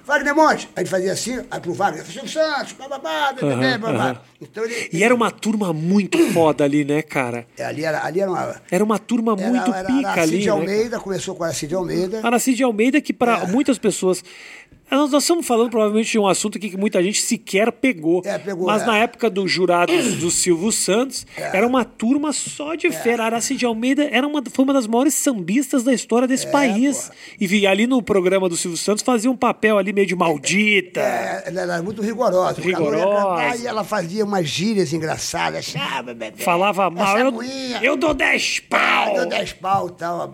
Wagner 0.07 0.33
Monte. 0.33 0.69
Aí 0.75 0.83
ele 0.83 0.89
fazia 0.89 1.11
assim, 1.11 1.37
aí 1.51 1.59
pro 1.59 1.73
Wagner, 1.73 2.05
Silvio 2.05 2.29
Santos, 2.29 2.71
bababá, 2.73 3.33
bebê, 3.33 3.77
babá. 3.77 3.89
aham. 4.11 4.21
Então 4.41 4.63
ele... 4.63 4.89
E 4.93 5.03
era 5.03 5.13
uma 5.13 5.29
turma 5.29 5.73
muito 5.73 6.17
foda 6.31 6.63
ali, 6.63 6.85
né, 6.85 7.01
cara? 7.01 7.45
É, 7.57 7.65
ali, 7.65 7.83
era, 7.83 8.05
ali 8.05 8.21
era 8.21 8.31
uma... 8.31 8.61
Era 8.71 8.83
uma 8.83 8.97
turma 8.97 9.35
Era, 9.37 9.49
muito 9.49 9.73
era 9.73 9.85
pica 9.87 9.97
ali. 9.97 10.05
Aracide 10.05 10.45
né? 10.45 10.51
Almeida, 10.51 10.99
começou 10.99 11.35
com 11.35 11.43
a 11.43 11.47
Aracide 11.47 11.75
Almeida. 11.75 12.21
Aracide 12.23 12.63
Almeida, 12.63 13.01
que 13.01 13.11
para 13.13 13.39
É. 13.39 13.47
muitas 13.47 13.77
pessoas. 13.77 14.23
Nós, 14.89 15.11
nós 15.11 15.23
estamos 15.23 15.45
falando 15.45 15.69
provavelmente 15.69 16.11
de 16.11 16.17
um 16.19 16.25
assunto 16.25 16.57
aqui 16.57 16.69
que 16.69 16.77
muita 16.77 17.03
gente 17.03 17.21
sequer 17.21 17.71
pegou. 17.73 18.21
É, 18.23 18.37
pegou, 18.37 18.65
Mas 18.67 18.83
é. 18.83 18.85
na 18.85 18.97
época 18.97 19.29
dos 19.29 19.51
jurados 19.51 20.15
do 20.15 20.31
Silvio 20.31 20.71
Santos, 20.71 21.27
era 21.35 21.67
uma 21.67 21.83
turma 21.83 22.31
só 22.31 22.73
de 22.73 22.89
fera. 22.91 23.25
Aracide 23.25 23.65
Almeida 23.65 24.07
era 24.09 24.25
uma, 24.25 24.41
foi 24.49 24.63
uma 24.63 24.73
das 24.73 24.87
maiores 24.87 25.13
sambistas 25.13 25.83
da 25.83 25.93
história 25.93 26.27
desse 26.27 26.47
país. 26.47 27.03
porra. 27.03 27.15
E 27.39 27.47
vi, 27.47 27.67
ali 27.67 27.85
no 27.85 28.01
programa 28.01 28.47
do 28.47 28.55
Silvio 28.55 28.77
Santos 28.77 29.03
fazia 29.03 29.29
um 29.29 29.35
papel 29.35 29.77
ali 29.77 29.91
meio 29.91 30.07
de 30.07 30.15
maldita. 30.15 31.01
É, 31.01 31.43
ela 31.47 31.61
era 31.61 31.81
muito 31.81 32.01
rigorosa. 32.01 32.61
Rigorosa. 32.61 33.57
e 33.57 33.67
ela 33.67 33.83
fazia 33.83 34.23
umas 34.23 34.47
gírias 34.47 34.93
engraçadas. 34.93 35.73
Ah, 35.77 36.01
bebê, 36.01 36.31
Falava 36.37 36.89
mal. 36.89 37.17
Eu, 37.17 37.33
eu 37.81 37.97
dou 37.97 38.13
10 38.13 38.61
pau. 38.61 39.13
Deu 39.13 39.25
10 39.25 39.53
pau 39.53 39.87
e 39.89 39.91
tal. 39.91 40.31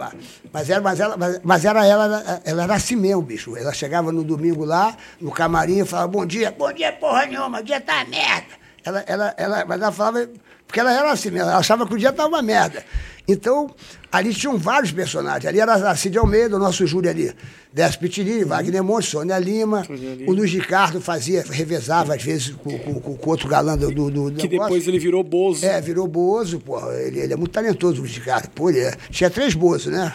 Mas, 0.51 0.69
era, 0.69 0.81
mas, 0.81 0.99
ela, 0.99 1.17
mas, 1.17 1.39
mas 1.43 1.65
era 1.65 1.85
ela, 1.85 2.41
ela 2.45 2.63
era 2.63 2.75
assim 2.75 2.95
mesmo, 2.95 3.21
bicho. 3.21 3.57
Ela 3.57 3.73
chegava 3.73 4.11
no 4.11 4.23
domingo 4.23 4.42
lá, 4.51 4.95
no 5.21 5.31
camarim, 5.31 5.81
e 5.81 5.85
falava, 5.85 6.07
bom 6.07 6.25
dia, 6.25 6.51
bom 6.57 6.71
dia, 6.73 6.91
porra 6.91 7.25
nenhuma, 7.25 7.59
o 7.59 7.63
dia 7.63 7.79
tá 7.81 7.95
uma 7.97 8.05
merda. 8.05 8.47
Ela, 8.85 9.03
ela, 9.07 9.33
ela, 9.37 9.65
mas 9.65 9.81
ela 9.81 9.91
falava, 9.91 10.29
porque 10.67 10.79
ela 10.79 10.91
era 10.91 11.11
assim 11.11 11.29
mesmo, 11.31 11.49
ela 11.49 11.57
achava 11.59 11.87
que 11.87 11.93
o 11.93 11.97
dia 11.97 12.11
tava 12.11 12.29
uma 12.29 12.41
merda. 12.41 12.83
Então, 13.25 13.73
ali 14.11 14.33
tinham 14.33 14.57
vários 14.57 14.91
personagens. 14.91 15.45
Ali 15.45 15.57
era 15.61 15.75
a 15.89 15.95
Cid 15.95 16.17
Almeida, 16.17 16.57
o 16.57 16.59
nosso 16.59 16.85
júri 16.85 17.07
ali. 17.07 17.33
Décio 17.71 17.97
Pitinini, 18.01 18.43
Wagner 18.43 18.83
Monte, 18.83 19.07
Sônia 19.09 19.39
Lima. 19.39 19.87
O 20.27 20.33
Luiz 20.33 20.51
Ricardo 20.51 20.99
fazia, 20.99 21.41
revezava 21.49 22.13
às 22.15 22.21
vezes 22.21 22.49
com, 22.49 22.77
com, 22.77 22.99
com- 22.99 23.15
com 23.15 23.29
outro 23.29 23.47
galã 23.47 23.77
do, 23.77 23.89
do, 23.91 24.11
do 24.11 24.31
Que 24.33 24.49
negócio. 24.49 24.73
depois 24.73 24.87
ele 24.89 24.99
virou 24.99 25.23
Bozo. 25.23 25.65
É, 25.65 25.79
virou 25.79 26.05
Bozo, 26.05 26.59
pô. 26.59 26.91
Ele, 26.91 27.21
ele 27.21 27.31
é 27.31 27.35
muito 27.37 27.51
talentoso, 27.53 27.99
o 27.99 28.01
Luiz 28.01 28.13
Ricardo. 28.13 28.49
Pô, 28.49 28.69
ele 28.69 28.81
é- 28.81 28.93
tinha 29.09 29.29
três 29.29 29.53
Bozo, 29.53 29.89
né? 29.89 30.13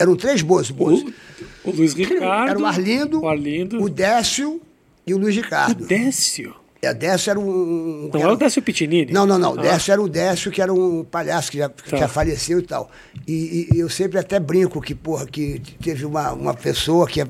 Eram 0.00 0.16
três 0.16 0.40
Bozo. 0.42 0.74
O, 0.78 1.68
o 1.68 1.70
Luiz 1.72 1.92
Ricardo. 1.94 2.50
Era 2.50 2.58
o 2.58 2.64
Arlindo, 2.66 3.20
O 3.20 3.28
Arlindo. 3.28 3.82
o 3.82 3.88
Décio 3.88 4.60
e 5.06 5.12
o 5.14 5.18
Luiz 5.18 5.36
o 5.36 5.40
Ricardo. 5.42 5.86
Décio. 5.86 6.54
É, 6.82 6.94
Décio 6.94 7.30
era 7.30 7.38
um... 7.38 8.08
Não 8.10 8.20
é 8.22 8.26
o 8.32 8.36
Décio 8.36 8.62
Pitinini? 8.62 9.12
Não, 9.12 9.26
não, 9.26 9.38
não. 9.38 9.52
Ah. 9.52 9.60
Décio 9.62 9.92
era 9.92 10.00
o 10.00 10.08
Décio, 10.08 10.50
que 10.50 10.62
era 10.62 10.72
um 10.72 11.04
palhaço 11.04 11.50
que 11.50 11.58
já, 11.58 11.68
Tá. 11.68 11.96
já 11.98 12.08
faleceu 12.08 12.58
e 12.58 12.62
tal. 12.62 12.90
E, 13.28 13.68
e 13.74 13.78
eu 13.78 13.90
sempre 13.90 14.18
até 14.18 14.40
brinco 14.40 14.80
que, 14.80 14.94
porra, 14.94 15.26
que 15.26 15.60
teve 15.82 16.06
uma, 16.06 16.32
uma 16.32 16.54
pessoa 16.54 17.06
que 17.06 17.20
é 17.20 17.26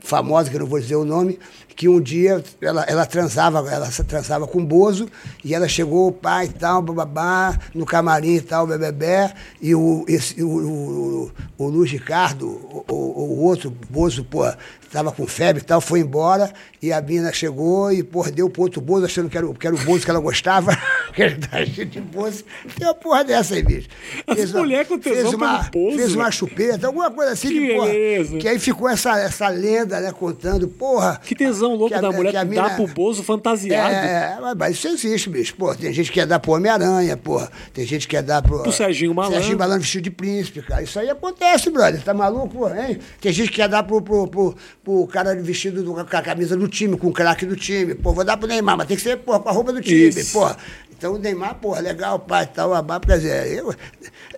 famosa, 0.00 0.50
que 0.50 0.56
eu 0.56 0.60
não 0.60 0.66
vou 0.66 0.80
dizer 0.80 0.96
o 0.96 1.04
nome, 1.04 1.38
que 1.76 1.88
um 1.88 2.00
dia 2.00 2.42
ela, 2.60 2.84
ela 2.84 3.06
transava, 3.06 3.58
ela 3.70 3.88
transava 4.06 4.46
com 4.46 4.60
o 4.60 4.66
Bozo, 4.66 5.08
e 5.44 5.54
ela 5.54 5.68
chegou, 5.68 6.08
o 6.08 6.12
pai 6.12 6.46
e 6.46 6.48
tal, 6.50 6.82
bababá, 6.82 7.58
no 7.74 7.86
camarim 7.86 8.34
e 8.34 8.40
tal, 8.40 8.66
bebê, 8.66 9.30
e 9.62 9.74
o, 9.74 10.04
esse, 10.08 10.42
o, 10.42 10.48
o, 10.48 11.32
o 11.56 11.68
Luiz 11.68 11.90
Ricardo, 11.90 12.48
o, 12.48 12.84
o, 12.88 12.94
o 12.94 13.42
outro 13.44 13.72
Bozo, 13.88 14.24
porra, 14.24 14.58
estava 14.90 15.12
com 15.12 15.24
febre 15.24 15.62
e 15.62 15.64
tal, 15.64 15.80
foi 15.80 16.00
embora, 16.00 16.52
e 16.82 16.92
a 16.92 17.00
mina 17.00 17.32
chegou 17.32 17.92
e, 17.92 18.02
porra, 18.02 18.32
deu 18.32 18.50
pro 18.50 18.62
outro 18.62 18.80
Bozo, 18.80 19.04
achando 19.06 19.30
que 19.30 19.38
era, 19.38 19.46
o- 19.48 19.54
que 19.54 19.64
era 19.64 19.76
o 19.76 19.78
Bozo 19.78 20.04
que 20.04 20.10
ela 20.10 20.18
gostava, 20.18 20.76
que 21.14 21.22
ele 21.22 21.36
tá 21.36 21.64
cheio 21.64 21.86
de 21.86 22.00
Bozo. 22.00 22.42
Tem 22.76 22.88
uma 22.88 22.94
porra 22.94 23.22
dessa 23.22 23.54
aí, 23.54 23.62
bicho. 23.62 23.88
As 24.26 24.52
mulher 24.52 24.84
com 24.86 24.98
tesão 24.98 25.22
fez 25.22 25.34
uma, 25.34 25.58
Bozo, 25.72 25.96
Fez 25.96 26.14
uma 26.16 26.30
chupeta, 26.32 26.88
alguma 26.88 27.08
coisa 27.10 27.32
assim, 27.32 27.48
Que 27.48 27.60
de 27.68 27.74
porra. 27.74 27.86
beleza. 27.86 28.38
Que 28.38 28.48
aí 28.48 28.58
ficou 28.58 28.88
essa, 28.88 29.16
essa 29.20 29.48
lenda, 29.48 30.00
né, 30.00 30.10
contando, 30.12 30.66
porra... 30.66 31.20
Que 31.24 31.36
tesão 31.36 31.74
louco 31.76 31.88
que 31.88 31.94
a- 31.94 32.00
da 32.00 32.10
mulher 32.10 32.32
que 32.32 32.36
a 32.36 32.44
mina- 32.44 32.62
dá 32.68 32.70
pro 32.74 32.88
Bozo 32.88 33.22
fantasiado. 33.22 33.94
é, 33.94 34.38
mas- 34.40 34.56
mas 34.56 34.76
isso 34.76 34.88
existe, 34.88 35.30
bicho. 35.30 35.54
Pô, 35.54 35.72
tem 35.74 35.92
gente 35.92 36.08
que 36.10 36.14
quer 36.20 36.26
dar 36.26 36.40
pro 36.40 36.52
Homem-Aranha, 36.52 37.16
pô. 37.16 37.40
Tem 37.72 37.86
gente 37.86 38.08
que 38.08 38.16
quer 38.16 38.22
dar 38.24 38.42
pro. 38.42 38.62
Pro 38.64 38.72
Serginho 38.72 39.14
Malandro. 39.14 39.38
Serginho 39.38 39.58
Malandro 39.58 39.82
vestido 39.82 40.02
de 40.02 40.10
príncipe, 40.10 40.62
cara. 40.62 40.82
Isso 40.82 40.98
aí 40.98 41.08
acontece, 41.08 41.70
brother. 41.70 42.02
Tá 42.02 42.12
maluco, 42.12 42.48
pô, 42.48 42.68
hein? 42.68 42.98
Tem 43.20 43.32
gente 43.32 43.50
que 43.50 43.56
quer 43.56 43.68
dar 43.68 43.84
pro, 43.84 44.02
pro, 44.02 44.26
pro, 44.26 44.56
pro 44.84 45.06
cara 45.06 45.34
vestido 45.36 45.82
do- 45.82 45.92
com 45.92 46.00
a 46.00 46.04
camisa 46.22 46.56
do 46.56 46.66
time, 46.68 46.96
com 46.96 47.08
o 47.08 47.12
craque 47.12 47.44
do 47.46 47.54
time. 47.56 47.94
Pô, 47.94 48.12
vou 48.12 48.24
dar 48.24 48.36
pro 48.36 48.48
Neymar, 48.48 48.76
mas 48.76 48.86
tem 48.86 48.96
que 48.96 49.02
ser, 49.02 49.16
pô, 49.18 49.38
com 49.38 49.48
a 49.48 49.52
roupa 49.52 49.72
do 49.72 49.80
time, 49.80 50.08
Isso. 50.08 50.32
pô. 50.32 50.48
Então 50.90 51.14
o 51.14 51.18
Neymar, 51.18 51.54
pô, 51.56 51.74
legal, 51.78 52.18
pai, 52.18 52.46
tal, 52.46 52.74
abá, 52.74 52.98
quer 53.00 53.16
dizer, 53.18 53.52
eu, 53.58 53.74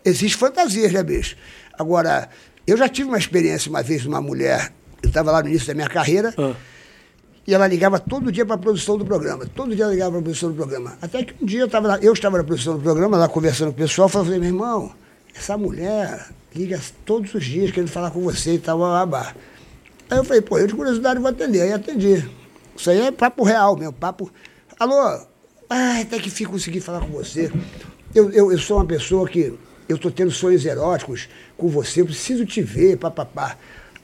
existe 0.05 0.37
fantasias, 0.37 0.93
né, 0.93 1.03
bicho? 1.03 1.37
Agora, 1.79 2.29
eu 2.67 2.77
já 2.77 2.89
tive 2.89 3.09
uma 3.09 3.19
experiência 3.19 3.69
uma 3.71 3.83
vez 3.83 4.03
de 4.03 4.09
uma 4.09 4.21
mulher, 4.21 4.73
eu 5.03 5.09
estava 5.09 5.31
lá 5.33 5.43
no 5.43 5.49
início 5.49 5.67
da 5.69 5.75
minha 5.75 5.89
carreira, 5.89 6.33
Ah. 6.39 6.55
e 7.47 7.53
ela 7.55 7.67
ligava 7.67 7.99
todo 7.99 8.31
dia 8.31 8.47
para 8.47 8.55
a 8.55 8.59
produção 8.59 8.97
do 8.97 9.05
programa. 9.05 9.45
Todo 9.47 9.75
dia 9.75 9.85
ela 9.85 9.93
ligava 9.93 10.11
para 10.13 10.21
a 10.21 10.23
produção 10.23 10.51
do 10.51 10.55
programa. 10.57 10.97
Até 11.03 11.25
que 11.25 11.35
um 11.43 11.47
dia 11.47 11.61
eu, 11.61 11.69
tava 11.69 11.89
lá, 11.89 11.99
eu 12.01 12.13
estava 12.13 12.39
na 12.39 12.45
produção 12.45 12.77
do 12.77 12.83
programa, 12.83 13.17
lá 13.17 13.29
conversando 13.29 13.69
com 13.73 13.75
o 13.75 13.83
pessoal, 13.83 14.09
falei, 14.09 14.39
meu 14.39 14.49
irmão, 14.49 14.93
essa 15.35 15.57
mulher 15.59 16.29
liga 16.55 16.81
todos 17.05 17.35
os 17.35 17.45
dias 17.45 17.71
querendo 17.73 17.91
falar 17.91 18.11
com 18.13 18.21
você 18.21 18.55
e 18.55 18.59
tal, 18.61 18.79
babá. 18.79 19.35
Aí 20.13 20.19
eu 20.19 20.25
falei, 20.25 20.43
pô, 20.43 20.59
eu 20.59 20.67
de 20.67 20.75
curiosidade 20.75 21.19
vou 21.19 21.31
atender. 21.31 21.63
Aí 21.63 21.73
atendi. 21.73 22.23
Isso 22.77 22.91
aí 22.91 23.01
é 23.01 23.11
papo 23.11 23.43
real, 23.45 23.75
meu 23.79 23.91
papo. 23.93 24.31
Alô? 24.79 25.21
Ai, 25.71 26.03
até 26.03 26.19
que 26.19 26.29
fim 26.29 26.45
consegui 26.45 26.81
falar 26.81 27.01
com 27.01 27.07
você. 27.07 27.51
eu, 28.15 28.31
eu, 28.31 28.53
eu 28.53 28.59
sou 28.59 28.77
uma 28.77 28.85
pessoa 28.85 29.27
que 29.27 29.59
eu 29.89 29.97
tô 29.97 30.11
tendo 30.11 30.31
sonhos 30.31 30.67
eróticos 30.67 31.31
com 31.57 31.67
você, 31.69 32.03
eu 32.03 32.05
preciso 32.07 32.45
te 32.45 32.61
ver, 32.61 32.99
papapá. 32.99 33.57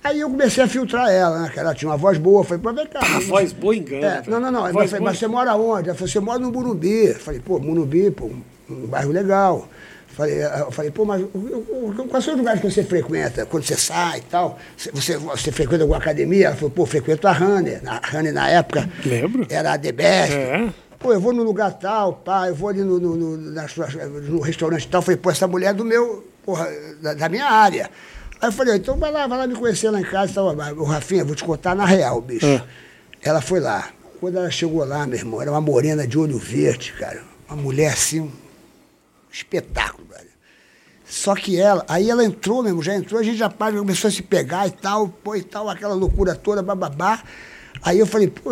Aí 0.03 0.21
eu 0.21 0.31
comecei 0.31 0.65
a 0.65 0.69
filtrar 0.69 1.11
ela, 1.11 1.41
né? 1.43 1.51
Que 1.53 1.59
ela 1.61 1.75
tinha 1.75 1.91
uma 1.91 1.97
voz 1.99 2.17
boa. 2.17 2.43
Falei, 2.43 2.63
pô, 2.63 2.73
vem 2.73 2.87
cá. 2.87 3.01
A 3.03 3.09
mas- 3.11 3.27
voz 3.27 3.53
boa 3.53 3.77
engana. 3.77 4.07
É, 4.27 4.31
não, 4.31 4.41
não, 4.41 4.51
não. 4.51 4.63
Mas, 4.63 4.73
falei, 4.73 4.89
boa- 4.89 5.01
mas 5.11 5.19
você 5.19 5.27
mora 5.27 5.55
onde? 5.57 5.91
Ela 5.91 5.99
falou, 5.99 6.09
você 6.11 6.21
mora 6.21 6.39
no 6.39 6.51
Morumbi. 6.51 7.13
Falei, 7.15 7.41
pô, 7.41 7.59
Morumbi, 7.59 8.11
pô, 8.13 8.31
um 8.71 8.87
bairro 8.87 9.13
legal. 9.13 9.69
Falei, 10.19 10.43
eh, 10.43 10.61
eu 10.67 10.73
falei, 10.73 10.91
pô, 10.91 11.05
mas 11.05 11.25
quais 12.11 12.25
são 12.25 12.35
os 12.35 12.41
lugares 12.41 12.61
que 12.61 12.69
você 12.69 12.83
frequenta? 12.83 13.47
Quando 13.47 13.63
você 13.63 13.77
sai 13.77 14.19
e 14.19 14.23
tal? 14.23 14.59
Você, 14.77 15.17
você, 15.17 15.53
frequenta 15.53 15.85
alguma 15.85 15.97
academia? 15.97 16.49
Ela 16.49 16.57
falou, 16.57 16.71
pô, 16.71 16.85
frequento 16.85 17.29
a 17.29 17.33
Runner. 17.33 17.81
A 17.87 18.01
Runner, 18.05 18.33
na 18.33 18.49
época, 18.51 18.91
Lembro. 19.07 19.47
era 19.49 19.73
a 19.73 19.79
Best. 19.79 20.35
É. 20.35 20.69
Pô, 20.99 21.13
eu 21.13 21.21
vou 21.21 21.33
no 21.33 21.45
lugar 21.45 21.73
tal, 21.75 22.15
pá, 22.15 22.49
eu 22.49 22.55
vou 22.57 22.69
ali 22.69 22.81
no, 22.81 22.99
no, 22.99 23.15
no, 23.37 23.69
suas- 23.69 23.95
no 23.95 24.41
restaurante 24.41 24.89
tal. 24.89 25.03
Falei, 25.03 25.17
pô, 25.19 25.31
essa 25.31 25.47
mulher 25.47 25.69
é 25.71 25.75
do 25.75 25.85
meu, 25.85 26.27
porra, 26.45 26.69
da, 27.01 27.15
da 27.15 27.29
minha 27.29 27.47
área. 27.47 27.89
Aí 28.41 28.49
eu 28.49 28.53
falei, 28.53 28.75
então 28.75 28.97
vai 28.97 29.13
lá, 29.13 29.25
vai 29.29 29.39
lá 29.39 29.47
me 29.47 29.55
conhecer 29.55 29.89
lá 29.89 30.01
em 30.01 30.05
casa 30.05 30.33
e 30.33 30.35
tal. 30.35 30.47
O 30.79 30.83
Rafinha, 30.85 31.25
vou 31.25 31.37
te 31.37 31.45
contar 31.45 31.77
na 31.77 31.85
real, 31.85 32.21
bicho. 32.21 32.45
É. 32.45 32.61
Ela 33.23 33.41
foi 33.41 33.61
lá. 33.61 33.91
Quando 34.19 34.37
ela 34.37 34.51
chegou 34.51 34.85
lá, 34.85 35.07
meu 35.07 35.17
irmão, 35.17 35.41
era 35.41 35.53
uma 35.53 35.61
morena 35.61 36.09
de 36.09 36.19
olho 36.19 36.39
verde, 36.39 36.93
cara. 36.99 37.23
Uma 37.49 37.63
mulher 37.63 37.93
assim, 37.93 38.29
espetáculo, 39.39 40.07
velho. 40.09 40.29
Só 41.05 41.35
que 41.35 41.59
ela, 41.59 41.85
aí 41.89 42.11
ela 42.11 42.23
entrou 42.23 42.63
mesmo, 42.63 42.83
já 42.83 42.95
entrou, 42.95 43.19
a 43.19 43.23
gente 43.23 43.39
já 43.39 43.49
pá, 43.49 43.73
começou 43.73 44.09
a 44.09 44.11
se 44.11 44.23
pegar 44.23 44.67
e 44.67 44.71
tal, 44.71 45.09
pô, 45.09 45.35
e 45.35 45.43
tal, 45.43 45.69
aquela 45.69 45.95
loucura 45.95 46.35
toda, 46.35 46.63
bababá. 46.63 47.23
Aí 47.83 47.99
eu 47.99 48.07
falei, 48.07 48.29
pô, 48.29 48.51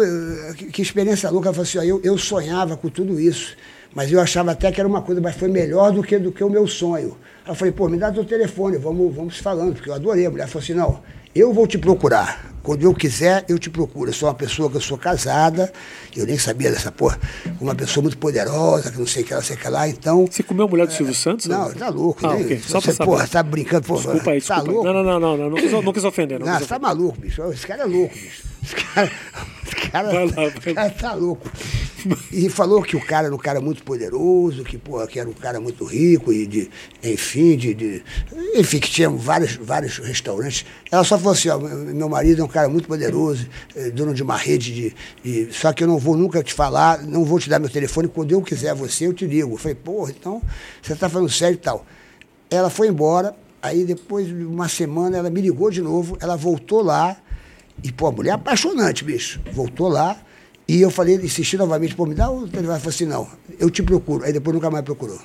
que, 0.56 0.66
que 0.66 0.82
experiência 0.82 1.28
louca. 1.30 1.48
Ela 1.48 1.54
falou 1.54 1.68
assim, 1.68 1.78
ó, 1.78 1.82
eu, 1.82 2.00
eu 2.02 2.16
sonhava 2.16 2.76
com 2.76 2.88
tudo 2.88 3.20
isso, 3.20 3.54
mas 3.94 4.10
eu 4.10 4.20
achava 4.20 4.52
até 4.52 4.72
que 4.72 4.80
era 4.80 4.88
uma 4.88 5.02
coisa, 5.02 5.20
mas 5.20 5.36
foi 5.36 5.48
melhor 5.48 5.92
do 5.92 6.02
que, 6.02 6.18
do 6.18 6.32
que 6.32 6.42
o 6.42 6.48
meu 6.48 6.66
sonho. 6.66 7.16
Aí 7.44 7.50
eu 7.50 7.54
falei, 7.54 7.72
pô, 7.72 7.88
me 7.88 7.98
dá 7.98 8.10
teu 8.10 8.24
telefone, 8.24 8.78
vamos, 8.78 9.14
vamos 9.14 9.38
falando, 9.38 9.74
porque 9.74 9.90
eu 9.90 9.94
adorei. 9.94 10.24
A 10.24 10.30
mulher 10.30 10.48
falou 10.48 10.62
assim, 10.62 10.74
não, 10.74 11.02
eu 11.34 11.52
vou 11.52 11.66
te 11.66 11.76
procurar. 11.76 12.55
Quando 12.66 12.82
eu 12.82 12.92
quiser, 12.92 13.44
eu 13.48 13.60
te 13.60 13.70
procuro. 13.70 14.10
Eu 14.10 14.12
sou 14.12 14.28
uma 14.28 14.34
pessoa 14.34 14.68
que 14.68 14.76
eu 14.76 14.80
sou 14.80 14.98
casada, 14.98 15.72
eu 16.16 16.26
nem 16.26 16.36
sabia 16.36 16.68
dessa 16.68 16.90
porra, 16.90 17.16
uma 17.60 17.76
pessoa 17.76 18.02
muito 18.02 18.18
poderosa, 18.18 18.90
que 18.90 18.98
não 18.98 19.06
sei 19.06 19.22
o 19.22 19.24
que 19.26 19.32
lá, 19.32 19.40
sei 19.40 19.54
o 19.54 19.58
que 19.60 19.68
lá, 19.68 19.88
então... 19.88 20.26
Você 20.28 20.42
comeu 20.42 20.66
a 20.66 20.68
mulher 20.68 20.84
do 20.88 20.92
Silvio 20.92 21.14
Santos? 21.14 21.46
Não, 21.46 21.72
tá 21.72 21.90
louco. 21.90 22.26
Ah, 22.26 22.34
né? 22.34 22.42
ok. 22.44 22.58
Só 22.66 22.80
Você, 22.80 22.92
pra 22.94 23.06
porra, 23.06 23.28
tá 23.28 23.40
brincando, 23.40 23.86
porra. 23.86 24.02
Desculpa 24.02 24.30
aí, 24.32 24.42
Tá 24.42 24.56
desculpa 24.56 24.68
aí. 24.68 24.74
louco? 24.74 24.84
Não, 24.92 25.04
não, 25.04 25.20
não, 25.20 25.36
não, 25.36 25.50
não, 25.82 25.92
quis, 25.92 26.04
ofender. 26.04 26.40
Não 26.40 26.46
Não, 26.48 26.58
você 26.58 26.66
tá 26.66 26.76
maluco, 26.80 27.20
bicho. 27.20 27.40
Esse 27.52 27.64
cara 27.64 27.82
é 27.84 27.86
louco, 27.86 28.12
bicho. 28.16 28.42
Esse 28.64 28.74
cara, 28.74 29.12
esse 29.64 29.76
cara, 29.92 30.08
Vai 30.12 30.74
cara 30.74 30.90
tá 30.98 31.14
louco. 31.14 31.48
E 32.32 32.48
falou 32.48 32.82
que 32.82 32.96
o 32.96 33.00
cara 33.04 33.26
era 33.26 33.34
um 33.34 33.38
cara 33.38 33.60
muito 33.60 33.82
poderoso, 33.82 34.62
que, 34.62 34.78
porra, 34.78 35.06
que 35.06 35.18
era 35.18 35.28
um 35.28 35.32
cara 35.32 35.60
muito 35.60 35.84
rico, 35.84 36.32
e 36.32 36.46
de, 36.46 36.70
enfim, 37.02 37.56
de, 37.56 37.74
de- 37.74 38.02
enfim, 38.54 38.78
que 38.78 38.90
tinha 38.90 39.10
vários, 39.10 39.56
vários 39.56 39.98
restaurantes. 39.98 40.64
Ela 40.90 41.02
só 41.02 41.16
falou 41.18 41.32
assim, 41.32 41.48
ó, 41.48 41.58
meu 41.58 42.08
marido 42.08 42.42
é 42.42 42.44
um 42.44 42.48
cara 42.56 42.68
muito 42.68 42.88
poderoso, 42.88 43.46
é 43.74 43.90
dono 43.90 44.14
de 44.14 44.22
uma 44.22 44.36
rede 44.36 44.72
de, 44.74 44.94
de- 45.22 45.52
Só 45.52 45.72
que 45.72 45.84
eu 45.84 45.88
não 45.88 45.98
vou 45.98 46.16
nunca 46.16 46.42
te 46.42 46.54
falar, 46.54 47.02
não 47.02 47.24
vou 47.24 47.38
te 47.38 47.48
dar 47.50 47.58
meu 47.58 47.68
telefone, 47.68 48.08
quando 48.08 48.32
eu 48.32 48.40
quiser 48.40 48.74
você, 48.74 49.06
eu 49.06 49.12
te 49.12 49.26
ligo. 49.26 49.52
Eu 49.52 49.56
falei, 49.58 49.74
porra, 49.74 50.10
então, 50.10 50.40
você 50.82 50.94
tá 50.96 51.08
falando 51.08 51.28
sério 51.30 51.54
e 51.54 51.58
tal. 51.58 51.84
Ela 52.50 52.70
foi 52.70 52.88
embora, 52.88 53.34
aí 53.60 53.84
depois 53.84 54.26
de 54.26 54.34
uma 54.44 54.68
semana 54.68 55.18
ela 55.18 55.28
me 55.28 55.40
ligou 55.40 55.70
de 55.70 55.82
novo, 55.82 56.16
ela 56.20 56.36
voltou 56.36 56.82
lá, 56.82 57.16
e, 57.84 57.92
pô, 57.92 58.06
a 58.06 58.12
mulher 58.12 58.30
é 58.30 58.34
apaixonante, 58.34 59.04
bicho. 59.04 59.40
Voltou 59.52 59.88
lá, 59.88 60.16
e 60.66 60.80
eu 60.80 60.90
falei, 60.90 61.16
insisti 61.16 61.56
novamente, 61.58 61.94
pô, 61.94 62.06
me 62.06 62.14
dá 62.14 62.30
o 62.30 62.40
telefone. 62.48 62.66
Ela 62.68 62.78
falou 62.78 62.88
assim, 62.94 63.04
não, 63.04 63.28
eu 63.58 63.68
te 63.68 63.82
procuro. 63.82 64.24
Aí 64.24 64.32
depois 64.32 64.54
nunca 64.54 64.70
mais 64.70 64.84
procurou. 64.84 65.20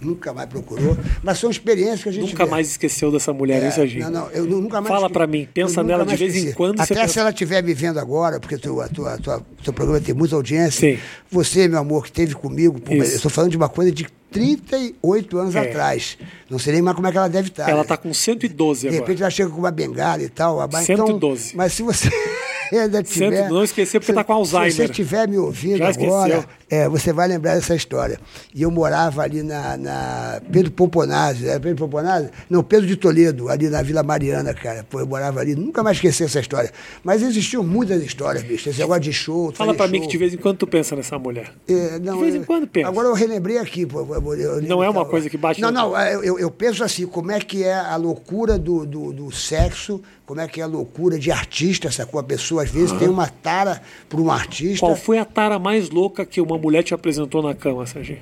Nunca 0.00 0.32
mais 0.32 0.48
procurou. 0.48 0.96
Mas 1.22 1.38
são 1.38 1.50
experiências 1.50 2.02
que 2.02 2.08
a 2.08 2.12
gente 2.12 2.30
Nunca 2.30 2.44
vê. 2.44 2.50
mais 2.50 2.68
esqueceu 2.70 3.10
dessa 3.10 3.32
mulher, 3.32 3.62
É, 3.62 3.66
hein, 3.66 3.70
Serginho? 3.72 4.10
Não, 4.10 4.20
não, 4.26 4.30
eu 4.30 4.44
nu- 4.44 4.60
nunca 4.60 4.80
mais. 4.80 4.94
Fala 4.94 5.10
pra 5.10 5.26
mim, 5.26 5.48
pensa 5.52 5.82
nela 5.82 6.04
de 6.06 6.16
vez 6.16 6.34
em 6.34 6.38
esqueci. 6.38 6.56
quando, 6.56 6.76
você 6.76 6.82
Até 6.92 6.94
pensa- 7.02 7.12
se 7.12 7.18
ela 7.18 7.30
estiver 7.30 7.62
me 7.62 7.74
vendo 7.74 7.98
agora, 7.98 8.38
porque 8.38 8.56
tu, 8.58 8.80
a 8.80 8.88
tua, 8.88 9.14
a 9.14 9.18
tua, 9.18 9.42
teu 9.64 9.72
programa 9.72 10.00
tem 10.00 10.14
muita 10.14 10.36
audiência. 10.36 10.94
Sim. 10.96 11.00
Você, 11.30 11.66
meu 11.68 11.78
amor, 11.80 12.02
que 12.04 12.10
esteve 12.10 12.34
comigo, 12.34 12.80
pô, 12.80 12.92
eu 12.94 13.02
estou 13.02 13.30
falando 13.30 13.50
de 13.50 13.56
uma 13.56 13.68
coisa 13.68 13.90
de 13.92 14.06
38 14.30 15.38
anos 15.38 15.54
É. 15.56 15.60
atrás. 15.60 16.18
Não 16.48 16.58
sei 16.58 16.74
nem 16.74 16.82
mais 16.82 16.94
como 16.94 17.06
é 17.06 17.12
que 17.12 17.18
ela 17.18 17.28
deve 17.28 17.48
estar. 17.48 17.68
Ela 17.68 17.80
né? 17.82 17.84
tá 17.88 17.96
com 17.96 18.12
112 18.12 18.82
De 18.82 18.88
agora. 18.88 19.00
repente 19.00 19.22
ela 19.22 19.30
chega 19.30 19.50
com 19.50 19.58
uma 19.58 19.70
bengala 19.70 20.22
e 20.22 20.28
tal. 20.28 20.60
abá- 20.60 20.82
112. 20.82 21.48
Então, 21.48 21.56
mas 21.56 21.72
se 21.72 21.82
você 21.82 22.08
ainda 22.72 23.02
tiver. 23.02 23.42
100, 23.44 23.48
não 23.50 23.64
esquecer 23.64 23.98
porque 24.00 24.12
se- 24.12 24.16
tá 24.16 24.24
com 24.24 24.32
Alzheimer. 24.32 24.70
Se 24.70 24.76
você 24.76 24.84
estiver 24.84 25.26
me 25.28 25.38
ouvindo 25.38 25.82
agora. 25.82 26.44
É, 26.70 26.88
você 26.88 27.12
vai 27.12 27.26
lembrar 27.28 27.54
dessa 27.54 27.74
história. 27.74 28.18
E 28.54 28.62
eu 28.62 28.70
morava 28.70 29.22
ali 29.22 29.42
na, 29.42 29.76
na 29.76 30.40
Pedro 30.52 30.70
Pomponazzi. 30.72 31.46
Era 31.48 31.58
Pedro 31.60 31.86
Pomponazzi? 31.86 32.30
Não, 32.50 32.62
Pedro 32.62 32.86
de 32.86 32.96
Toledo, 32.96 33.48
ali 33.48 33.68
na 33.68 33.82
Vila 33.82 34.02
Mariana, 34.02 34.52
cara. 34.54 34.84
Pô, 34.88 35.00
eu 35.00 35.06
morava 35.06 35.40
ali. 35.40 35.54
Nunca 35.54 35.82
mais 35.82 35.96
esqueci 35.96 36.24
essa 36.24 36.40
história. 36.40 36.70
Mas 37.02 37.22
existiam 37.22 37.62
muitas 37.64 38.02
histórias, 38.02 38.42
bicho. 38.42 38.68
Esse 38.68 38.78
negócio 38.80 39.02
de 39.02 39.12
show. 39.12 39.52
Fala 39.52 39.74
pra 39.74 39.88
mim 39.88 39.98
show. 39.98 40.06
que 40.06 40.12
de 40.12 40.18
vez 40.18 40.34
em 40.34 40.36
quando 40.36 40.58
tu 40.58 40.66
pensa 40.66 40.94
nessa 40.94 41.18
mulher. 41.18 41.52
É, 41.68 41.98
não, 41.98 42.14
de 42.16 42.20
vez 42.22 42.34
em 42.34 42.38
eu- 42.38 42.44
quando 42.44 42.66
pensa. 42.66 42.88
Agora 42.88 43.08
eu 43.08 43.14
relembrei 43.14 43.58
aqui, 43.58 43.86
pô. 43.86 44.00
eu- 44.00 44.34
eu- 44.34 44.62
Não 44.62 44.82
é 44.84 44.88
uma 44.90 45.04
coisa 45.04 45.30
que 45.30 45.36
bate 45.38 45.60
Não, 45.60 45.70
não, 45.70 45.96
eu, 45.98 46.22
eu- 46.24 46.38
eu 46.38 46.50
penso 46.50 46.84
assim, 46.84 47.06
como 47.06 47.30
é 47.32 47.40
que 47.40 47.64
é 47.64 47.74
a 47.74 47.96
loucura 47.96 48.58
do, 48.58 48.84
do, 48.84 49.12
do 49.12 49.32
sexo, 49.32 50.02
como 50.26 50.40
é 50.40 50.46
que 50.48 50.60
é 50.60 50.64
a 50.64 50.66
loucura 50.66 51.18
de 51.18 51.30
artista, 51.30 51.90
sacou? 51.90 52.20
A 52.20 52.24
pessoa 52.24 52.62
às 52.62 52.70
vezes 52.70 52.92
tem 52.98 53.08
uma 53.08 53.26
tara 53.28 53.80
por 54.08 54.20
um 54.20 54.30
artista. 54.30 54.80
Qual 54.84 54.94
foi 54.94 55.18
a 55.18 55.24
tara 55.24 55.58
mais 55.58 55.88
louca 55.88 56.26
que 56.26 56.38
uma 56.40 56.57
mulher 56.58 56.82
te 56.82 56.92
apresentou 56.94 57.42
na 57.42 57.54
cama, 57.54 57.86
Serginho? 57.86 58.20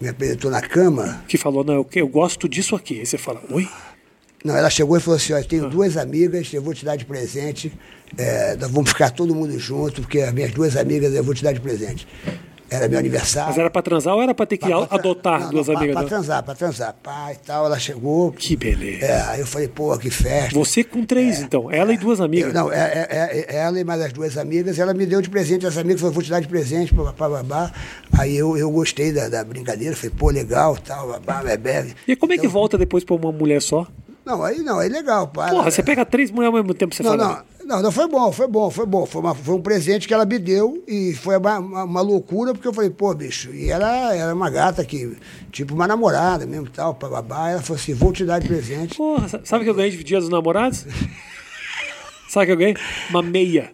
Me 0.00 0.08
apresentou 0.08 0.50
na 0.50 0.60
cama. 0.60 1.22
Que 1.28 1.36
falou, 1.38 1.64
não, 1.64 1.74
eu, 1.74 1.86
eu 1.94 2.08
gosto 2.08 2.48
disso 2.48 2.74
aqui. 2.76 3.00
Aí 3.00 3.06
você 3.06 3.18
fala, 3.18 3.42
oi? 3.50 3.68
Não, 4.44 4.54
ela 4.56 4.70
chegou 4.70 4.96
e 4.96 5.00
falou 5.00 5.16
assim: 5.16 5.32
ó, 5.32 5.38
eu 5.38 5.42
Ah. 5.42 5.46
tenho 5.48 5.68
duas 5.68 5.96
amigas, 5.96 6.52
eu 6.54 6.62
vou 6.62 6.72
te 6.74 6.84
dar 6.84 6.94
de 6.96 7.04
presente. 7.04 7.72
é, 8.16 8.54
nós 8.56 8.70
vamos 8.70 8.90
ficar 8.90 9.10
todo 9.10 9.34
mundo 9.34 9.58
junto, 9.58 10.00
porque 10.02 10.20
as 10.20 10.32
minhas 10.32 10.52
duas 10.52 10.76
amigas 10.76 11.12
eu 11.12 11.24
vou 11.24 11.34
te 11.34 11.42
dar 11.42 11.52
de 11.52 11.60
presente. 11.60 12.06
Era 12.70 12.88
meu 12.88 12.98
aniversário. 12.98 13.48
Mas 13.50 13.58
era 13.58 13.70
pra 13.70 13.80
transar 13.82 14.14
ou 14.14 14.22
era 14.22 14.34
pra 14.34 14.44
ter 14.46 14.56
que 14.56 14.66
Pra- 14.66 14.86
pra- 14.86 14.98
adotar 14.98 15.40
não, 15.40 15.50
duas 15.50 15.68
não, 15.68 15.76
amigas? 15.76 15.94
Pra, 15.94 16.04
transar, 16.04 16.42
pra 16.42 16.54
transar. 16.54 16.94
Pá 17.02 17.32
e 17.32 17.36
tal, 17.36 17.66
ela 17.66 17.78
chegou. 17.78 18.32
Que 18.32 18.56
beleza. 18.56 19.06
É, 19.06 19.20
aí 19.28 19.40
eu 19.40 19.46
falei, 19.46 19.68
pô, 19.68 19.96
que 19.98 20.10
festa. 20.10 20.54
Você 20.58 20.82
com 20.82 21.04
três, 21.04 21.40
então. 21.40 21.70
Ela 21.70 21.92
e 21.92 21.96
duas 21.96 22.20
amigas. 22.20 22.48
Eu, 22.48 22.54
não, 22.54 22.72
é, 22.72 22.76
é- 22.76 23.08
é- 23.10 23.46
é 23.54 23.56
ela 23.58 23.78
e 23.78 23.84
mais 23.84 24.00
as 24.02 24.12
duas 24.12 24.36
amigas, 24.36 24.78
ela 24.78 24.92
me 24.92 25.06
deu 25.06 25.22
de 25.22 25.30
presente, 25.30 25.66
as 25.66 25.76
amigas 25.78 26.00
falou, 26.00 26.14
vou 26.14 26.22
te 26.22 26.30
dar 26.30 26.40
de 26.40 26.48
presente, 26.48 26.92
papapá, 26.94 27.28
babá. 27.28 27.72
Aí 28.18 28.36
eu, 28.36 28.56
eu 28.56 28.70
gostei 28.70 29.12
da, 29.12 29.28
da 29.28 29.44
brincadeira, 29.44 29.94
falei, 29.94 30.10
pô, 30.16 30.30
legal, 30.30 30.76
tal, 30.76 31.08
babá, 31.08 31.42
bebê. 31.42 31.94
E 32.08 32.16
como 32.16 32.32
é 32.32 32.38
que 32.38 32.48
volta 32.48 32.76
depois 32.76 33.04
pra 33.04 33.14
uma 33.14 33.30
mulher 33.30 33.62
só? 33.62 33.86
Não, 34.24 34.42
aí 34.42 34.58
não, 34.58 34.80
aí 34.80 34.88
legal, 34.88 35.28
pá. 35.28 35.50
Porra, 35.50 35.70
você 35.70 35.84
pega 35.84 36.04
três 36.04 36.32
mulheres 36.32 36.52
ao 36.56 36.60
mesmo 36.60 36.74
tempo, 36.74 36.92
você 36.94 37.02
Não, 37.04 37.10
fala. 37.16 37.28
não, 37.28 37.55
não, 37.66 37.82
não, 37.82 37.92
foi 37.92 38.08
bom, 38.08 38.30
foi 38.32 38.46
bom, 38.46 38.70
foi 38.70 38.86
bom. 38.86 39.04
Foi, 39.04 39.20
uma- 39.20 39.34
foi 39.34 39.54
um 39.54 39.60
presente 39.60 40.06
que 40.08 40.14
ela 40.14 40.24
me 40.24 40.38
deu 40.38 40.82
e 40.86 41.12
foi 41.14 41.36
uma, 41.36 41.58
uma- 41.58 41.84
uma 41.84 42.00
loucura, 42.00 42.52
porque 42.54 42.66
eu 42.68 42.72
falei, 42.72 42.90
pô, 42.90 43.12
bicho, 43.14 43.52
e 43.52 43.68
ela 43.70 44.14
era 44.14 44.34
uma 44.34 44.48
gata 44.48 44.84
que, 44.84 45.16
tipo, 45.52 45.74
uma 45.74 45.86
namorada 45.86 46.46
mesmo, 46.46 46.68
tal, 46.70 46.94
babá. 46.94 47.50
Ela 47.50 47.62
falou 47.62 47.80
assim, 47.80 47.92
vou 47.94 48.12
te 48.12 48.24
dar 48.24 48.38
de 48.38 48.48
presente. 48.48 48.96
Porra, 48.96 49.28
sa- 49.28 49.40
sabe 49.44 49.62
o 49.62 49.64
que 49.64 49.70
eu 49.70 49.74
ganhei 49.74 49.90
de 49.90 50.02
dia 50.04 50.20
dos 50.20 50.28
namorados? 50.28 50.86
sabe 52.28 52.44
o 52.44 52.46
que 52.46 52.52
eu 52.52 52.56
ganhei? 52.56 52.76
Uma 53.10 53.22
meia. 53.22 53.72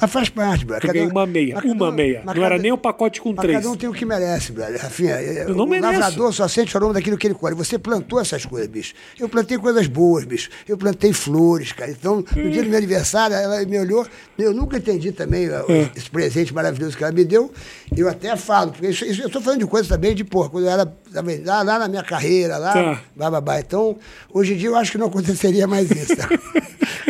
Mas 0.00 0.10
faz 0.10 0.28
parte, 0.30 0.64
brother. 0.64 0.90
Ganhei 0.92 1.08
uma 1.08 1.26
meia. 1.26 1.58
Uma 1.64 1.92
meia. 1.92 2.22
Não 2.24 2.42
era 2.44 2.56
nem 2.58 2.72
um 2.72 2.78
pacote 2.78 3.20
com 3.20 3.34
três. 3.34 3.56
Cada 3.58 3.70
um 3.70 3.76
tem 3.76 3.88
o 3.88 3.92
que 3.92 4.04
merece, 4.06 4.52
brother. 4.52 4.80
Rafinha, 4.80 5.20
eu 5.20 5.54
não 5.54 5.64
o 5.64 5.68
mereço. 5.68 5.92
lavrador 5.92 6.32
só 6.32 6.48
sente 6.48 6.74
o 6.74 6.78
aroma 6.78 6.94
daquilo 6.94 7.18
que 7.18 7.26
ele 7.26 7.34
colhe. 7.34 7.54
Você 7.54 7.78
plantou 7.78 8.18
essas 8.20 8.46
coisas, 8.46 8.68
bicho. 8.68 8.94
Eu 9.18 9.28
plantei 9.28 9.58
coisas 9.58 9.86
boas, 9.86 10.24
bicho. 10.24 10.48
Eu 10.66 10.78
plantei 10.78 11.12
flores, 11.12 11.72
cara. 11.72 11.90
Então, 11.90 12.24
no 12.34 12.50
dia 12.50 12.62
do 12.62 12.68
meu 12.70 12.78
aniversário, 12.78 13.36
ela 13.36 13.62
me 13.66 13.78
olhou. 13.78 14.06
Eu 14.38 14.54
nunca 14.54 14.78
entendi 14.78 15.12
também 15.12 15.46
É. 15.46 15.90
esse 15.94 16.08
presente 16.10 16.54
maravilhoso 16.54 16.96
que 16.96 17.04
ela 17.04 17.12
me 17.12 17.24
deu. 17.24 17.52
Eu 17.94 18.08
até 18.08 18.34
falo, 18.36 18.72
porque 18.72 18.88
isso, 18.88 19.04
isso- 19.04 19.20
eu 19.22 19.26
estou 19.26 19.42
falando 19.42 19.60
de 19.60 19.66
coisas 19.66 19.88
também 19.88 20.14
de, 20.14 20.24
porra, 20.24 20.48
quando 20.48 20.64
eu 20.64 20.70
era 20.70 20.86
também, 21.12 21.42
lá, 21.44 21.62
lá 21.62 21.78
na 21.78 21.88
minha 21.88 22.02
carreira, 22.02 22.56
lá, 22.56 22.72
Tá. 22.72 23.00
bababá. 23.14 23.60
Então, 23.60 23.96
hoje 24.32 24.54
em 24.54 24.56
dia 24.56 24.68
eu 24.68 24.76
acho 24.76 24.92
que 24.92 24.98
não 24.98 25.06
aconteceria 25.08 25.66
mais 25.66 25.90
isso. 25.90 26.14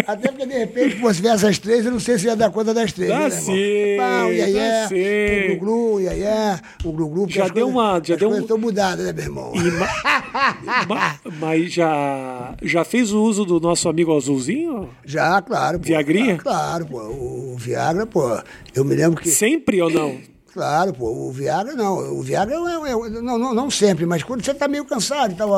Até 0.06 0.28
porque, 0.28 0.46
de 0.46 0.52
repente, 0.58 0.96
se 1.14 1.20
vier 1.22 1.34
essas 1.34 1.58
três, 1.58 1.84
eu 1.84 1.90
não 1.90 1.98
sei 2.00 2.18
se 2.18 2.26
ia 2.26 2.36
dar 2.36 2.50
conta 2.56 2.74
das 2.74 2.92
três. 2.92 3.08
Dá 3.10 3.18
né, 3.20 3.30
sim, 3.30 3.96
Pá, 3.96 4.24
o 4.26 4.32
iaié, 4.32 4.82
dá 4.82 4.88
sim. 4.88 5.46
glu-glu, 5.58 5.94
o 5.94 6.00
iaié, 6.00 6.60
o 6.84 6.92
glu-glu. 6.92 7.26
Já 7.28 7.44
deu 7.48 7.66
coisas- 7.66 7.70
uma- 7.70 8.00
já 8.04 8.16
deu 8.16 8.30
um- 8.30 8.40
estão 8.40 8.58
mudadas, 8.58 9.06
né, 9.06 9.12
meu 9.12 9.24
irmão? 9.24 9.52
Ma- 9.54 10.86
ma- 10.88 11.20
mas 11.38 11.72
já, 11.72 12.54
já 12.62 12.84
fez 12.84 13.12
o 13.12 13.22
uso 13.22 13.44
do 13.44 13.60
nosso 13.60 13.88
amigo 13.88 14.16
azulzinho? 14.16 14.88
Já, 15.04 15.40
claro. 15.42 15.78
Pô, 15.78 15.84
Viagrinha? 15.86 16.36
Claro, 16.36 16.86
claro, 16.86 16.86
pô. 16.86 17.14
O 17.14 17.56
Viagra, 17.56 18.06
pô, 18.06 18.38
eu 18.74 18.84
me 18.84 18.94
lembro 18.94 19.20
que... 19.20 19.28
Sempre 19.30 19.80
ou 19.80 19.90
não? 19.90 20.16
Claro, 20.56 20.94
pô, 20.94 21.10
o 21.10 21.30
Viagra 21.30 21.74
não. 21.74 22.18
O 22.18 22.22
Viagra 22.22 22.54
é, 22.54 22.58
é, 22.58 23.20
não, 23.20 23.36
não, 23.36 23.52
não, 23.52 23.70
sempre, 23.70 24.06
mas 24.06 24.22
quando 24.22 24.42
você 24.42 24.52
está 24.52 24.66
meio 24.66 24.86
cansado, 24.86 25.34
então, 25.34 25.50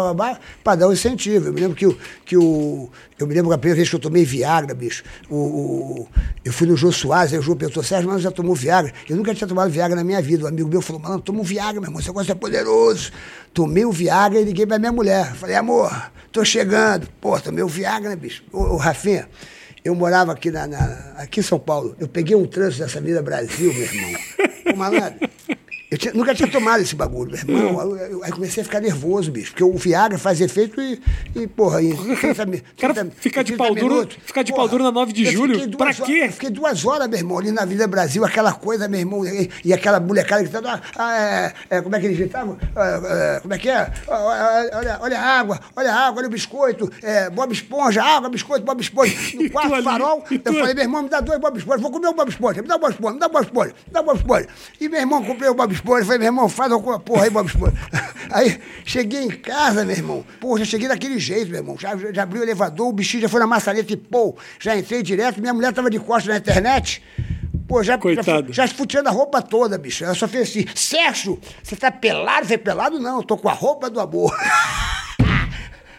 para 0.64 0.74
dar 0.74 0.88
um 0.88 0.92
incentivo. 0.92 1.46
Eu 1.46 1.52
me 1.52 1.60
lembro 1.60 1.76
que 1.76 1.86
o, 1.86 1.96
que 2.24 2.36
o. 2.36 2.90
Eu 3.16 3.24
me 3.28 3.32
lembro 3.32 3.48
que 3.48 3.54
a 3.54 3.58
primeira 3.58 3.76
vez 3.76 3.88
que 3.88 3.94
eu 3.94 4.00
tomei 4.00 4.24
Viagra, 4.24 4.74
bicho, 4.74 5.04
o, 5.30 5.36
o 5.36 6.08
eu 6.44 6.52
fui 6.52 6.66
no 6.66 6.76
Jô 6.76 6.90
Soares, 6.90 7.32
aí 7.32 7.38
o 7.38 7.42
Jô 7.42 7.54
perguntou, 7.54 7.80
Sérgio, 7.80 8.10
mas 8.10 8.22
já 8.22 8.32
tomou 8.32 8.56
Viagra? 8.56 8.92
Eu 9.08 9.16
nunca 9.16 9.32
tinha 9.32 9.46
tomado 9.46 9.70
Viagra 9.70 9.94
na 9.94 10.02
minha 10.02 10.20
vida. 10.20 10.46
Um 10.46 10.48
amigo 10.48 10.68
meu 10.68 10.82
falou, 10.82 11.00
mano, 11.00 11.20
toma 11.20 11.42
um 11.42 11.44
Viagra, 11.44 11.80
meu 11.80 11.84
irmão, 11.84 12.00
esse 12.00 12.08
negócio 12.08 12.32
é 12.32 12.34
poderoso. 12.34 13.12
Tomei 13.54 13.84
o 13.84 13.92
Viagra 13.92 14.40
e 14.40 14.44
liguei 14.44 14.66
pra 14.66 14.80
minha 14.80 14.90
mulher. 14.90 15.32
Falei, 15.36 15.54
amor, 15.54 16.10
tô 16.32 16.44
chegando. 16.44 17.08
Pô, 17.20 17.38
tomei 17.38 17.62
o 17.62 17.68
Viagra, 17.68 18.16
bicho? 18.16 18.42
Ô, 18.52 18.74
ô 18.74 18.76
Rafinha, 18.76 19.28
eu 19.84 19.94
morava 19.94 20.32
aqui, 20.32 20.50
na, 20.50 20.66
na, 20.66 21.14
aqui 21.18 21.38
em 21.38 21.42
São 21.44 21.60
Paulo. 21.60 21.94
Eu 22.00 22.08
peguei 22.08 22.34
um 22.34 22.46
trânsito 22.46 22.82
dessa 22.82 22.98
Avenida 22.98 23.22
Brasil, 23.22 23.72
meu 23.72 23.82
irmão. 23.84 24.20
Ô, 24.72 24.76
malandro, 24.76 25.28
eu 25.90 25.96
tinha, 25.96 26.12
nunca 26.12 26.34
tinha 26.34 26.48
tomado 26.48 26.82
esse 26.82 26.94
bagulho, 26.94 27.30
meu 27.46 27.58
irmão. 27.58 27.88
Hum. 27.88 27.96
Eu, 27.96 27.96
eu, 27.96 28.24
aí 28.24 28.30
comecei 28.30 28.60
a 28.60 28.64
ficar 28.64 28.80
nervoso, 28.80 29.30
bicho. 29.30 29.52
Porque 29.52 29.64
o 29.64 29.72
Viagra 29.72 30.18
faz 30.18 30.38
efeito 30.40 30.80
e, 30.80 31.00
e 31.34 31.46
porra, 31.46 31.82
em 31.82 31.96
30, 31.96 32.46
30, 32.46 32.64
Cara, 32.76 33.10
ficar 33.16 33.42
de 33.42 33.56
pau 33.56 33.74
duro, 33.74 34.06
ficar 34.24 34.42
de 34.42 34.52
pau 34.52 34.68
duro 34.68 34.84
na 34.84 34.92
9 34.92 35.12
de 35.12 35.26
julho, 35.30 35.76
pra 35.78 35.94
quê? 35.94 36.24
Eu 36.26 36.32
fiquei 36.32 36.50
duas 36.50 36.84
horas, 36.84 37.08
meu 37.08 37.18
irmão, 37.18 37.38
ali 37.38 37.50
na 37.50 37.64
Vila 37.64 37.86
Brasil, 37.86 38.22
aquela 38.24 38.52
coisa, 38.52 38.86
meu 38.86 39.00
irmão, 39.00 39.24
e, 39.24 39.50
e 39.64 39.72
aquela 39.72 39.98
molecada 39.98 40.42
gritando, 40.42 40.68
ah, 40.68 40.80
ah 40.96 41.16
é, 41.18 41.54
é, 41.70 41.80
como 41.80 41.96
é 41.96 42.00
que 42.00 42.06
eles 42.06 42.18
gritavam? 42.18 42.58
Ah, 42.76 43.36
é, 43.36 43.40
como 43.40 43.54
é 43.54 43.58
que 43.58 43.70
é? 43.70 43.92
Ah, 44.08 44.70
olha, 44.74 44.98
olha 45.00 45.18
a 45.18 45.40
água, 45.40 45.60
olha 45.74 45.92
a 45.92 46.06
água, 46.06 46.18
olha 46.18 46.28
o 46.28 46.30
biscoito, 46.30 46.90
é, 47.02 47.30
Bob 47.30 47.50
Esponja, 47.52 48.02
água, 48.02 48.28
biscoito, 48.28 48.64
Bob 48.64 48.80
Esponja. 48.80 49.16
No 49.38 49.50
quarto 49.50 49.74
ali, 49.74 49.84
farol, 49.84 50.24
eu 50.30 50.54
falei, 50.54 50.74
meu 50.74 50.84
irmão, 50.84 51.02
me 51.02 51.08
dá 51.08 51.20
dois 51.20 51.38
Bob 51.38 51.56
Esponja, 51.56 51.78
vou 51.80 51.90
comer 51.90 52.08
o 52.08 52.12
Bob 52.12 52.28
Esponja, 52.28 52.60
me 52.60 52.68
dá 52.68 52.76
o 52.76 52.78
Bob 52.78 52.90
Esponja, 52.90 53.14
me 53.14 53.20
dá 53.20 53.26
o 53.26 53.30
Bob 53.30 53.44
Esponja, 53.44 53.74
me 53.86 53.92
dá 53.92 54.00
o 54.00 54.04
Bob 54.04 54.16
Esponja. 54.16 54.48
E 54.80 54.88
meu 54.88 55.00
irmão, 55.00 55.24
comprei 55.24 55.48
o 55.48 55.54
Bob 55.54 55.72
Esponja, 55.72 55.77
falei, 55.82 56.18
meu 56.18 56.26
irmão, 56.26 56.48
faz 56.48 56.70
alguma 56.72 56.98
porra 56.98 57.24
aí, 57.24 57.30
Bob 57.30 57.46
Esponja. 57.46 57.74
Aí 58.30 58.60
cheguei 58.84 59.22
em 59.22 59.30
casa, 59.30 59.86
meu 59.86 59.96
irmão. 59.96 60.24
Pô, 60.38 60.58
já 60.58 60.64
cheguei 60.66 60.86
daquele 60.86 61.18
jeito, 61.18 61.50
meu 61.50 61.60
irmão. 61.60 61.78
Já, 61.78 61.96
já 61.96 62.24
abri 62.24 62.38
o 62.38 62.42
elevador, 62.42 62.88
o 62.88 62.92
bichinho 62.92 63.22
já 63.22 63.28
foi 63.28 63.40
na 63.40 63.46
maçaneta 63.46 63.90
e, 63.90 63.96
pô, 63.96 64.36
já 64.60 64.76
entrei 64.76 65.02
direto. 65.02 65.40
Minha 65.40 65.54
mulher 65.54 65.72
tava 65.72 65.88
de 65.88 65.98
costas 65.98 66.26
na 66.26 66.36
internet. 66.36 67.02
Pô, 67.66 67.82
já, 67.82 67.96
Coitado. 67.96 68.52
já, 68.52 68.66
já 68.66 68.74
futeando 68.74 69.08
a 69.08 69.12
roupa 69.12 69.40
toda, 69.40 69.78
bicho. 69.78 70.04
Ela 70.04 70.14
só 70.14 70.28
fez 70.28 70.50
assim: 70.50 70.66
Sérgio, 70.74 71.38
você 71.62 71.76
tá 71.76 71.90
pelado? 71.90 72.46
Você 72.46 72.54
é 72.54 72.58
pelado? 72.58 72.98
Não, 72.98 73.18
eu 73.18 73.22
tô 73.22 73.36
com 73.36 73.48
a 73.48 73.52
roupa 73.52 73.88
do 73.88 74.00
amor. 74.00 74.34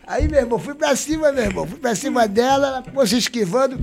Aí, 0.10 0.28
meu 0.28 0.40
irmão, 0.40 0.58
fui 0.58 0.74
pra 0.74 0.96
cima, 0.96 1.32
meu 1.32 1.44
irmão. 1.44 1.68
Fui 1.68 1.78
pra 1.78 1.94
cima 1.94 2.28
dela, 2.28 2.68
ela 2.68 2.82
pô, 2.82 3.06
se 3.06 3.16
esquivando. 3.16 3.78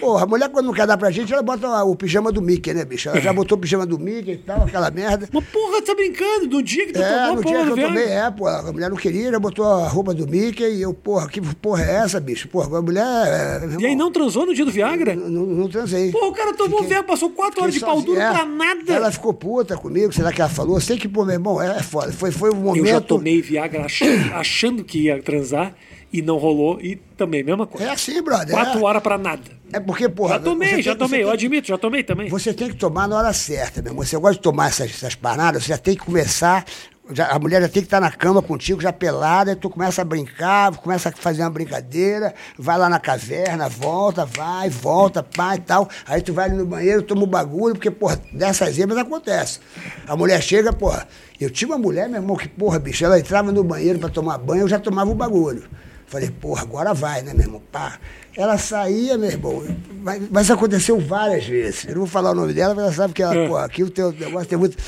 Porra, 0.00 0.24
a 0.24 0.26
mulher 0.26 0.48
quando 0.48 0.66
não 0.66 0.72
quer 0.72 0.88
dar 0.88 0.96
pra 0.96 1.08
gente, 1.08 1.32
ela 1.32 1.42
bota 1.42 1.84
o 1.84 1.94
pijama 1.94 2.32
do 2.32 2.42
Mickey, 2.42 2.74
né, 2.74 2.84
bicho? 2.84 3.08
Ela 3.08 3.20
já 3.20 3.32
botou 3.32 3.56
o 3.56 3.60
pijama 3.60 3.86
do 3.86 3.96
Mickey 3.96 4.32
e 4.32 4.36
tal, 4.38 4.64
aquela 4.64 4.90
merda. 4.90 5.28
Mas 5.32 5.44
porra, 5.44 5.80
tá 5.82 5.94
brincando? 5.94 6.48
No 6.48 6.62
dia 6.64 6.84
que 6.86 6.94
tu 6.94 7.00
é, 7.00 7.08
tomou, 7.08 7.36
no 7.36 7.42
porra, 7.42 7.56
dia 7.56 7.64
que 7.64 7.80
eu 7.80 7.86
tomei, 7.86 8.04
é, 8.08 8.28
pô. 8.28 8.48
A 8.48 8.72
mulher 8.72 8.90
não 8.90 8.96
queria, 8.96 9.30
já 9.30 9.38
botou 9.38 9.64
a 9.64 9.86
roupa 9.86 10.12
do 10.12 10.26
Mickey 10.26 10.64
e 10.64 10.82
eu, 10.82 10.92
porra, 10.92 11.28
que 11.28 11.40
porra 11.40 11.84
é 11.84 11.94
essa, 11.94 12.18
bicho? 12.18 12.48
Porra, 12.48 12.76
a 12.76 12.82
mulher... 12.82 13.04
É, 13.04 13.80
e 13.80 13.86
aí 13.86 13.94
não 13.94 14.10
transou 14.10 14.46
no 14.46 14.54
dia 14.54 14.64
do 14.64 14.72
Viagra? 14.72 15.14
Não, 15.14 15.28
não, 15.28 15.46
não 15.46 15.68
transei. 15.68 16.10
Porra, 16.10 16.26
o 16.26 16.32
cara 16.32 16.54
tomou 16.54 16.78
Fiquei... 16.78 16.88
Viagra, 16.88 17.06
passou 17.06 17.30
quatro 17.30 17.62
horas 17.62 17.74
de 17.74 17.80
pau 17.80 18.02
duro 18.02 18.20
é, 18.20 18.32
pra 18.32 18.44
nada. 18.44 18.92
Ela 18.92 19.12
ficou 19.12 19.32
puta 19.32 19.76
comigo, 19.76 20.12
será 20.12 20.32
que 20.32 20.40
ela 20.40 20.50
falou? 20.50 20.80
Sei 20.80 20.98
que, 20.98 21.08
pô, 21.08 21.24
meu 21.24 21.34
irmão, 21.34 21.62
é, 21.62 21.78
é 21.78 21.82
foda. 21.84 22.10
Foi, 22.10 22.32
foi 22.32 22.50
um 22.50 22.56
momento... 22.56 22.84
Eu 22.84 22.94
já 22.94 23.00
tomei 23.00 23.40
Viagra 23.40 23.84
achando, 23.84 24.34
achando 24.34 24.82
que 24.82 25.04
ia 25.04 25.22
transar 25.22 25.67
e 26.12 26.22
não 26.22 26.36
rolou. 26.36 26.80
E 26.80 26.96
também, 27.16 27.42
mesma 27.42 27.66
coisa. 27.66 27.88
É 27.88 27.92
assim, 27.92 28.20
brother. 28.22 28.50
Quatro 28.50 28.80
é. 28.80 28.82
horas 28.82 29.02
pra 29.02 29.18
nada. 29.18 29.42
É 29.72 29.78
porque, 29.78 30.08
porra. 30.08 30.34
Já 30.34 30.40
tomei, 30.40 30.82
já 30.82 30.90
tem, 30.92 30.98
tomei, 30.98 31.22
eu 31.22 31.30
admito, 31.30 31.68
já 31.68 31.78
tomei 31.78 32.02
também. 32.02 32.28
Você 32.28 32.54
tem 32.54 32.68
que 32.68 32.76
tomar 32.76 33.06
na 33.06 33.16
hora 33.16 33.32
certa, 33.32 33.82
meu 33.82 33.92
irmão. 33.92 34.04
Você 34.04 34.16
gosta 34.16 34.36
de 34.36 34.40
tomar 34.40 34.68
essas, 34.68 34.90
essas 34.90 35.14
paradas, 35.14 35.64
você 35.64 35.68
já 35.68 35.78
tem 35.78 35.94
que 35.94 36.04
começar. 36.04 36.64
Já, 37.10 37.28
a 37.28 37.38
mulher 37.38 37.62
já 37.62 37.68
tem 37.68 37.82
que 37.82 37.86
estar 37.86 38.00
na 38.00 38.10
cama 38.10 38.42
contigo, 38.42 38.80
já 38.82 38.92
pelada, 38.92 39.52
e 39.52 39.56
tu 39.56 39.70
começa 39.70 40.02
a 40.02 40.04
brincar, 40.04 40.76
começa 40.76 41.08
a 41.08 41.12
fazer 41.12 41.42
uma 41.42 41.50
brincadeira, 41.50 42.34
vai 42.58 42.76
lá 42.76 42.88
na 42.88 43.00
caverna, 43.00 43.66
volta, 43.68 44.26
vai, 44.26 44.68
volta, 44.68 45.22
pá 45.22 45.56
e 45.56 45.60
tal. 45.60 45.88
Aí 46.06 46.20
tu 46.20 46.34
vai 46.34 46.46
ali 46.46 46.56
no 46.56 46.66
banheiro, 46.66 47.02
toma 47.02 47.22
o 47.22 47.24
um 47.24 47.28
bagulho, 47.28 47.74
porque, 47.74 47.90
porra, 47.90 48.20
dessas 48.32 48.74
zebras 48.74 48.98
acontece. 48.98 49.60
A 50.06 50.14
mulher 50.16 50.42
chega, 50.42 50.72
porra. 50.72 51.08
Eu 51.40 51.48
tinha 51.50 51.68
uma 51.68 51.78
mulher, 51.78 52.08
meu 52.08 52.20
irmão, 52.20 52.36
que, 52.36 52.48
porra, 52.48 52.78
bicho, 52.78 53.04
ela 53.04 53.18
entrava 53.18 53.52
no 53.52 53.64
banheiro 53.64 53.98
para 53.98 54.10
tomar 54.10 54.36
banho, 54.38 54.62
eu 54.62 54.68
já 54.68 54.78
tomava 54.78 55.10
o 55.10 55.14
bagulho. 55.14 55.62
Falei, 56.08 56.30
porra, 56.30 56.62
agora 56.62 56.94
vai, 56.94 57.20
né, 57.20 57.34
meu 57.34 57.44
irmão? 57.44 57.62
Pá. 57.70 57.98
Ela 58.34 58.56
saía, 58.56 59.18
meu 59.18 59.28
irmão, 59.28 59.64
mas, 60.00 60.22
mas, 60.30 60.50
aconteceu 60.50 60.98
várias 60.98 61.44
vezes. 61.44 61.84
Eu 61.84 61.90
não 61.90 61.98
vou 62.02 62.06
falar 62.06 62.30
o 62.30 62.34
nome 62.34 62.54
dela, 62.54 62.72
mas 62.72 62.84
ela 62.84 62.92
sabe 62.92 63.12
que 63.12 63.22
ela, 63.22 63.34
é. 63.34 63.48
pô, 63.48 63.56
aqui 63.56 63.82
o 63.82 63.90
teu 63.90 64.12
negócio 64.12 64.48
tem 64.48 64.56
muito. 64.56 64.78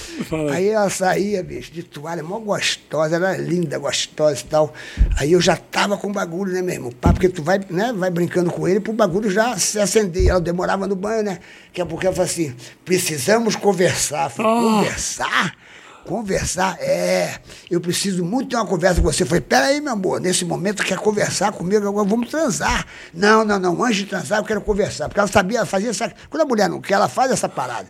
Aí 0.52 0.68
ela 0.68 0.88
saía, 0.88 1.42
bicho, 1.42 1.72
de 1.72 1.82
toalha, 1.82 2.22
mó 2.22 2.38
gostosa, 2.38 3.16
era 3.16 3.36
linda, 3.36 3.76
gostosa 3.76 4.40
e 4.40 4.44
tal. 4.44 4.72
Aí 5.18 5.32
eu 5.32 5.40
já 5.40 5.56
tava 5.56 5.98
com 5.98 6.12
bagulho, 6.12 6.52
né, 6.52 6.62
meu 6.62 6.74
irmão? 6.74 6.92
Pá, 6.92 7.12
porque 7.12 7.28
tu 7.28 7.42
vai, 7.42 7.60
né, 7.68 7.92
vai 7.92 8.08
brincando 8.08 8.50
com 8.50 8.66
ele 8.68 8.78
pro 8.78 8.92
bagulho 8.92 9.28
já 9.30 9.58
se 9.58 9.80
acender. 9.80 10.28
Ela 10.28 10.40
demorava 10.40 10.86
no 10.86 10.94
banho, 10.94 11.24
né? 11.24 11.40
Que 11.72 11.82
é 11.82 11.84
porque 11.84 12.06
ela 12.06 12.14
falou 12.14 12.30
assim: 12.30 12.54
precisamos 12.84 13.56
conversar. 13.56 14.30
Falei, 14.30 14.52
oh. 14.52 14.76
conversar? 14.76 15.56
Conversar? 16.04 16.76
É, 16.80 17.38
eu 17.70 17.80
preciso 17.80 18.24
muito 18.24 18.50
ter 18.50 18.56
uma 18.56 18.66
conversa 18.66 19.00
com 19.00 19.10
você. 19.10 19.22
Eu 19.22 19.26
falei, 19.26 19.40
peraí, 19.40 19.80
meu 19.80 19.92
amor, 19.92 20.20
nesse 20.20 20.44
momento 20.44 20.82
quer 20.82 20.98
conversar 20.98 21.52
comigo, 21.52 21.86
agora 21.86 22.08
vamos 22.08 22.28
transar. 22.28 22.86
Não, 23.14 23.44
não, 23.44 23.58
não, 23.58 23.84
antes 23.84 23.98
de 23.98 24.06
transar 24.06 24.38
eu 24.38 24.44
quero 24.44 24.60
conversar. 24.60 25.08
Porque 25.08 25.20
ela 25.20 25.28
sabia 25.28 25.64
fazer 25.64 25.88
essa. 25.88 26.12
Quando 26.28 26.42
a 26.42 26.46
mulher 26.46 26.68
não 26.68 26.80
quer, 26.80 26.94
ela 26.94 27.08
faz 27.08 27.30
essa 27.30 27.48
parada. 27.48 27.88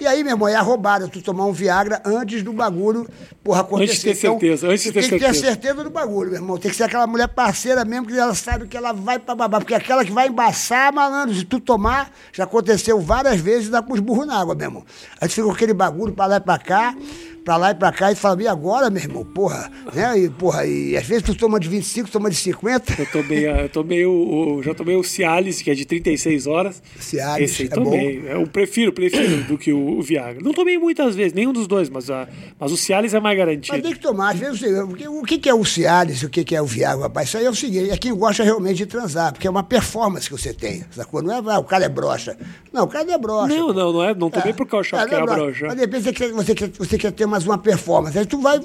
E 0.00 0.06
aí, 0.06 0.24
meu 0.24 0.32
irmão, 0.32 0.48
é 0.48 0.56
a 0.56 0.60
roubada, 0.60 1.06
tu 1.06 1.22
tomar 1.22 1.46
um 1.46 1.52
Viagra 1.52 2.02
antes 2.04 2.42
do 2.42 2.52
bagulho, 2.52 3.08
porra, 3.44 3.60
acontecer. 3.60 3.84
Antes 3.84 3.98
de 3.98 4.02
ter 4.02 4.18
então, 4.18 4.32
certeza, 4.32 4.66
antes 4.66 4.82
de 4.82 4.92
ter 4.92 5.00
tem 5.00 5.08
certeza. 5.10 5.32
Tem 5.32 5.40
que 5.40 5.46
ter 5.46 5.52
certeza 5.52 5.84
do 5.84 5.90
bagulho, 5.90 6.30
meu 6.30 6.40
irmão. 6.40 6.58
Tem 6.58 6.70
que 6.70 6.76
ser 6.76 6.82
aquela 6.82 7.06
mulher 7.06 7.28
parceira 7.28 7.84
mesmo, 7.84 8.06
que 8.08 8.18
ela 8.18 8.34
sabe 8.34 8.66
que 8.66 8.76
ela 8.76 8.92
vai 8.92 9.20
pra 9.20 9.36
babar. 9.36 9.60
Porque 9.60 9.74
aquela 9.74 10.04
que 10.04 10.10
vai 10.10 10.26
embaçar, 10.26 10.92
malandro, 10.92 11.34
se 11.36 11.44
tu 11.44 11.60
tomar, 11.60 12.10
já 12.32 12.42
aconteceu 12.44 13.00
várias 13.00 13.40
vezes, 13.40 13.68
dá 13.68 13.80
com 13.80 13.92
os 13.92 14.00
burros 14.00 14.26
na 14.26 14.40
água, 14.40 14.56
meu 14.56 14.66
irmão. 14.66 14.84
Aí 15.20 15.28
tu 15.28 15.34
fica 15.34 15.46
com 15.46 15.52
aquele 15.52 15.72
bagulho 15.72 16.12
pra 16.12 16.26
lá 16.26 16.36
e 16.36 16.40
pra 16.40 16.58
cá 16.58 16.96
pra 17.44 17.56
lá 17.56 17.70
e 17.70 17.74
pra 17.74 17.92
cá 17.92 18.12
e 18.12 18.14
fala, 18.14 18.42
e 18.42 18.48
agora, 18.48 18.90
meu 18.90 19.02
irmão? 19.02 19.24
Porra, 19.24 19.70
né? 19.92 20.18
E, 20.18 20.30
porra, 20.30 20.66
e 20.66 20.96
às 20.96 21.06
vezes 21.06 21.22
tu 21.22 21.34
toma 21.34 21.58
de 21.58 21.68
25, 21.68 22.10
toma 22.10 22.30
de 22.30 22.36
50. 22.36 22.94
Eu 22.98 23.06
tomei, 23.06 23.48
eu 23.48 23.68
tomei 23.68 24.06
o, 24.06 24.12
o 24.56 24.62
já 24.62 24.74
tomei 24.74 24.96
o 24.96 25.02
Cialis, 25.02 25.60
que 25.60 25.70
é 25.70 25.74
de 25.74 25.84
36 25.84 26.46
horas. 26.46 26.82
Cialis, 26.98 27.50
Esse 27.50 27.62
aí 27.62 27.68
é 27.68 27.70
tomei. 27.70 28.20
bom. 28.20 28.26
Eu 28.28 28.46
prefiro, 28.46 28.92
prefiro 28.92 29.44
do 29.44 29.58
que 29.58 29.72
o, 29.72 29.98
o, 29.98 30.02
Viagra. 30.02 30.42
Não 30.42 30.52
tomei 30.52 30.78
muitas 30.78 31.14
vezes, 31.14 31.32
nenhum 31.32 31.52
dos 31.52 31.66
dois, 31.66 31.88
mas, 31.88 32.10
a, 32.10 32.28
mas 32.58 32.72
o 32.72 32.76
Cialis 32.76 33.14
é 33.14 33.20
mais 33.20 33.36
garantido. 33.36 33.76
Mas 33.76 33.82
tem 33.82 33.92
que 33.92 34.00
tomar, 34.00 34.30
às 34.30 34.38
vezes, 34.38 34.62
o 35.08 35.22
que, 35.24 35.38
que 35.38 35.48
é 35.48 35.54
o 35.54 35.64
Cialis 35.64 36.22
o 36.22 36.28
que, 36.28 36.44
que 36.44 36.54
é 36.54 36.62
o 36.62 36.66
Viagra, 36.66 37.04
rapaz? 37.04 37.28
Isso 37.28 37.38
aí 37.38 37.44
é 37.44 37.50
o 37.50 37.54
seguinte, 37.54 37.90
é 37.90 37.96
quem 37.96 38.14
gosta 38.14 38.42
realmente 38.42 38.76
de 38.76 38.86
transar, 38.86 39.32
porque 39.32 39.46
é 39.46 39.50
uma 39.50 39.62
performance 39.62 40.28
que 40.28 40.32
você 40.32 40.52
tem, 40.52 40.84
sacou? 40.90 41.22
Não 41.22 41.32
é, 41.34 41.54
ah, 41.54 41.58
o 41.58 41.64
cara 41.64 41.84
é 41.84 41.88
broxa. 41.88 42.36
Não, 42.72 42.84
o 42.84 42.88
cara 42.88 43.04
não 43.04 43.14
é 43.14 43.18
broxa. 43.18 43.54
Não, 43.54 43.72
não, 43.72 43.92
não 43.92 44.02
é, 44.02 44.14
não 44.14 44.30
tomei 44.30 44.50
é, 44.50 44.52
porque 44.52 44.74
eu 44.74 44.80
achava 44.80 45.02
é, 45.02 45.08
que 45.08 45.14
era 45.14 45.24
é 45.24 45.26
broxa. 45.26 45.66
Mas 45.66 45.74
de 45.74 45.80
repente 45.80 46.02
você 46.02 46.12
quer, 46.12 46.32
você, 46.32 46.54
quer, 46.54 46.70
você 46.70 46.98
quer 46.98 47.12
ter 47.12 47.26
mais 47.32 47.46
uma 47.46 47.56
performance. 47.56 48.18
Aí 48.18 48.26
tu 48.26 48.40
vai, 48.40 48.60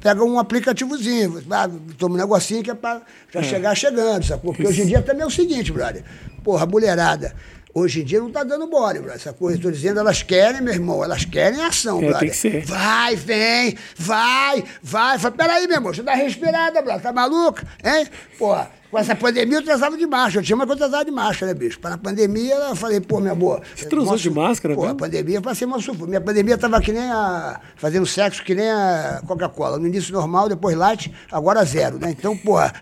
pega 0.00 0.22
um 0.24 0.38
aplicativozinho, 0.38 1.42
ah, 1.50 1.70
toma 1.96 2.16
um 2.16 2.18
negocinho 2.18 2.62
que 2.62 2.70
é 2.70 2.74
pra 2.74 3.00
já 3.32 3.40
é. 3.40 3.42
chegar 3.44 3.74
chegando, 3.76 4.24
sacou? 4.24 4.52
Porque 4.52 4.66
hoje 4.66 4.82
em 4.82 4.86
dia 4.86 5.00
também 5.00 5.22
é 5.22 5.26
o 5.26 5.30
seguinte, 5.30 5.72
brother. 5.72 6.02
Porra, 6.42 6.66
mulherada. 6.66 7.34
Hoje 7.72 8.00
em 8.00 8.04
dia 8.04 8.18
não 8.18 8.30
tá 8.30 8.42
dando 8.42 8.66
mole, 8.66 8.98
brother. 8.98 9.16
Essa 9.16 9.32
coisa, 9.32 9.56
estou 9.56 9.70
dizendo, 9.70 10.00
elas 10.00 10.22
querem, 10.22 10.60
meu 10.60 10.74
irmão, 10.74 11.04
elas 11.04 11.24
querem 11.24 11.62
ação, 11.64 11.98
é, 11.98 12.08
brother. 12.08 12.20
Tem 12.20 12.30
que 12.30 12.36
ser. 12.36 12.64
Vai, 12.66 13.14
vem, 13.14 13.76
vai, 13.96 14.64
vai. 14.82 15.18
Fala, 15.18 15.34
peraí, 15.34 15.66
meu 15.68 15.76
irmão, 15.76 15.94
você 15.94 16.02
dá 16.02 16.14
respirada, 16.14 16.82
brother. 16.82 17.02
Tá 17.02 17.12
maluca? 17.12 17.64
Hein? 17.84 18.08
Porra. 18.36 18.77
Com 18.90 18.98
essa 18.98 19.14
pandemia 19.14 19.58
eu 19.58 19.62
transava 19.62 19.96
de 19.96 20.06
máscara. 20.06 20.40
Eu 20.40 20.42
tinha 20.42 20.56
uma 20.56 20.66
que 20.66 20.72
eu 20.72 20.76
transava 20.76 21.04
de 21.04 21.10
máscara, 21.10 21.52
né, 21.52 21.58
bicho? 21.58 21.78
Para 21.78 21.94
a 21.94 21.98
pandemia, 21.98 22.54
eu 22.54 22.76
falei, 22.76 23.00
pô, 23.00 23.20
minha 23.20 23.34
boa. 23.34 23.60
Você 23.76 23.86
transou 23.86 24.16
de 24.16 24.30
máscara, 24.30 24.74
Pô, 24.74 24.86
a 24.86 24.94
pandemia 24.94 25.36
eu 25.36 25.42
passei 25.42 25.66
uma 25.66 25.80
surpresa. 25.80 26.08
Minha 26.08 26.20
pandemia 26.20 26.56
tava 26.56 26.80
que 26.80 26.92
nem 26.92 27.10
a. 27.10 27.60
fazendo 27.76 28.06
sexo 28.06 28.42
que 28.42 28.54
nem 28.54 28.70
a 28.70 29.20
Coca-Cola. 29.26 29.78
No 29.78 29.86
início 29.86 30.12
normal, 30.12 30.48
depois 30.48 30.76
light, 30.76 31.12
agora 31.30 31.64
zero, 31.64 31.98
né? 31.98 32.10
Então, 32.10 32.36
porra, 32.36 32.72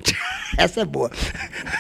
essa 0.57 0.81
é 0.81 0.85
boa. 0.85 1.11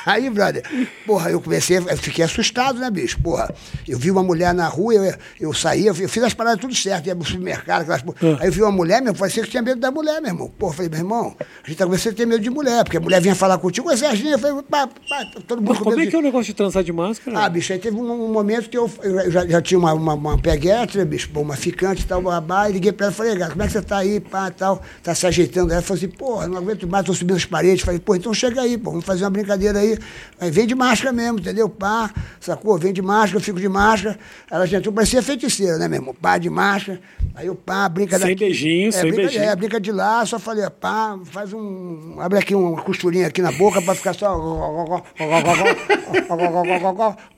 Aí, 0.04 0.28
brother, 0.30 0.62
porra, 1.06 1.30
eu 1.30 1.40
comecei, 1.40 1.78
eu 1.78 1.96
fiquei 1.96 2.24
assustado, 2.24 2.78
né, 2.78 2.90
bicho? 2.90 3.20
Porra, 3.20 3.54
eu 3.86 3.98
vi 3.98 4.10
uma 4.10 4.22
mulher 4.22 4.54
na 4.54 4.68
rua, 4.68 4.94
eu, 4.94 5.14
eu 5.40 5.52
saía, 5.52 5.88
eu 5.88 6.08
fiz 6.08 6.22
as 6.22 6.34
paradas 6.34 6.60
tudo 6.60 6.74
certo, 6.74 7.06
ia 7.06 7.16
pro 7.16 7.24
supermercado, 7.24 7.82
aquelas 7.82 8.02
ah. 8.02 8.38
Aí 8.40 8.48
eu 8.48 8.52
vi 8.52 8.62
uma 8.62 8.72
mulher, 8.72 9.02
meu, 9.02 9.14
parecia 9.14 9.42
que 9.42 9.50
tinha 9.50 9.62
medo 9.62 9.80
da 9.80 9.90
mulher, 9.90 10.20
meu 10.20 10.30
irmão. 10.30 10.48
Porra, 10.58 10.74
falei, 10.74 10.90
meu 10.90 11.00
irmão, 11.00 11.36
a 11.40 11.68
gente 11.68 11.78
tá 11.78 11.84
começando 11.84 12.12
a 12.12 12.16
ter 12.16 12.26
medo 12.26 12.42
de 12.42 12.50
mulher, 12.50 12.84
porque 12.84 12.96
a 12.96 13.00
mulher 13.00 13.20
vinha 13.20 13.34
falar 13.34 13.58
contigo, 13.58 13.90
é 13.90 13.96
imagina, 13.96 14.30
eu 14.30 14.38
falei, 14.38 14.62
pá, 14.62 14.86
pá, 14.86 15.24
todo 15.46 15.58
mundo 15.58 15.68
Mas 15.70 15.78
como 15.78 16.00
é 16.00 16.06
que 16.06 16.16
é 16.16 16.18
o 16.18 16.22
negócio 16.22 16.46
de 16.46 16.54
transar 16.54 16.82
de 16.82 16.92
máscara? 16.92 17.38
Ah, 17.38 17.48
bicho, 17.48 17.72
aí 17.72 17.78
teve 17.78 17.96
um, 17.96 18.10
um 18.10 18.32
momento 18.32 18.68
que 18.68 18.78
eu, 18.78 18.90
eu 19.02 19.30
já, 19.30 19.46
já, 19.46 19.62
tinha 19.62 19.78
uma, 19.78 19.92
uma, 19.92 20.14
uma 20.14 20.38
peguete, 20.38 21.02
bicho, 21.04 21.30
uma 21.34 21.56
ficante 21.56 22.02
e 22.02 22.06
tal, 22.06 22.22
babá, 22.22 22.68
e 22.68 22.74
liguei 22.74 22.92
pra 22.92 23.06
ela 23.06 23.12
e 23.12 23.16
falei, 23.16 23.36
gato, 23.36 23.50
como 23.52 23.62
é 23.62 23.66
que 23.66 23.72
você 23.72 23.82
tá 23.82 23.98
aí, 23.98 24.20
pá, 24.20 24.50
tal, 24.50 24.82
tá 25.02 25.14
se 25.14 25.26
ajeitando? 25.26 25.72
Ela 25.72 25.82
falou 25.82 25.98
assim, 25.98 26.08
porra, 26.08 26.48
não 26.48 26.58
aguento 26.58 26.86
mais, 26.86 27.04
tô 27.04 27.14
subindo 27.14 27.36
as 27.36 27.44
paredes. 27.44 27.84
Falei, 27.84 28.00
pô, 28.00 28.14
então 28.14 28.32
chega 28.32 28.55
aí, 28.59 28.78
pô, 28.78 28.90
vamos 28.90 29.04
fazer 29.04 29.24
uma 29.24 29.30
brincadeira 29.30 29.78
aí. 29.78 29.98
Aí 30.40 30.50
vem 30.50 30.66
de 30.66 30.74
máscara 30.74 31.12
mesmo, 31.12 31.38
entendeu? 31.38 31.68
Pá, 31.68 32.11
sacou? 32.40 32.78
Vem 32.78 32.92
de 32.92 33.02
máscara, 33.02 33.38
eu 33.38 33.40
fico 33.40 33.61
de 33.61 33.68
máscara. 33.68 34.18
Ela 34.50 34.66
já 34.66 34.78
entrou, 34.78 34.94
parecia 34.94 35.22
feiticeira, 35.22 35.78
né, 35.78 35.88
meu 35.88 35.98
irmão? 35.98 36.14
Pá, 36.14 36.38
de 36.38 36.50
máscara. 36.50 37.00
Aí 37.34 37.46
eu, 37.46 37.54
pá, 37.54 37.88
brinca 37.88 38.18
Sem 38.18 38.28
daqui. 38.28 38.44
beijinho, 38.44 38.88
é, 38.88 38.92
sem 38.92 39.02
brinca, 39.02 39.16
beijinho. 39.16 39.44
É, 39.44 39.57
brinca 39.57 39.80
de 39.80 39.92
lá, 39.92 40.24
só 40.26 40.38
falei, 40.38 40.68
pá, 40.70 41.18
faz 41.24 41.52
um. 41.52 42.16
Abre 42.18 42.38
aqui 42.38 42.54
uma 42.54 42.80
costurinha 42.82 43.26
aqui 43.26 43.42
na 43.42 43.52
boca 43.52 43.80
pra 43.82 43.94
ficar 43.94 44.14
só. 44.14 44.36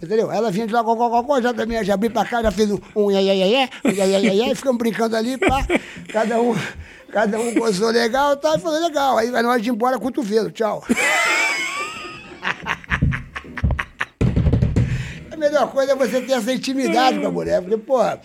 Entendeu? 0.02 0.30
Ela 0.30 0.50
vinha 0.50 0.66
de 0.66 0.72
lá, 0.72 0.82
já 1.42 1.54
também, 1.54 1.84
já 1.84 1.94
abri 1.94 2.10
pra 2.10 2.24
cá, 2.24 2.42
já 2.42 2.50
fez 2.50 2.70
um, 2.70 2.78
um 2.94 3.10
e 3.10 4.54
ficamos 4.54 4.78
brincando 4.78 5.16
ali, 5.16 5.36
pá. 5.38 5.66
Cada 6.12 6.40
um, 6.40 6.54
cada 7.12 7.38
um 7.38 7.54
gozou 7.54 7.90
legal, 7.90 8.36
tá, 8.36 8.58
e 8.58 8.80
legal. 8.80 9.18
Aí 9.18 9.30
vai 9.30 9.42
hora 9.50 9.60
de 9.60 9.70
embora, 9.70 9.98
cotovelo, 9.98 10.50
tchau. 10.50 10.84
A 15.30 15.36
melhor 15.36 15.70
coisa 15.70 15.92
é 15.92 15.94
você 15.94 16.20
ter 16.20 16.32
essa 16.32 16.52
intimidade 16.52 17.20
com 17.20 17.26
a 17.26 17.30
mulher, 17.30 17.60
porque, 17.60 17.76
porra. 17.76 18.20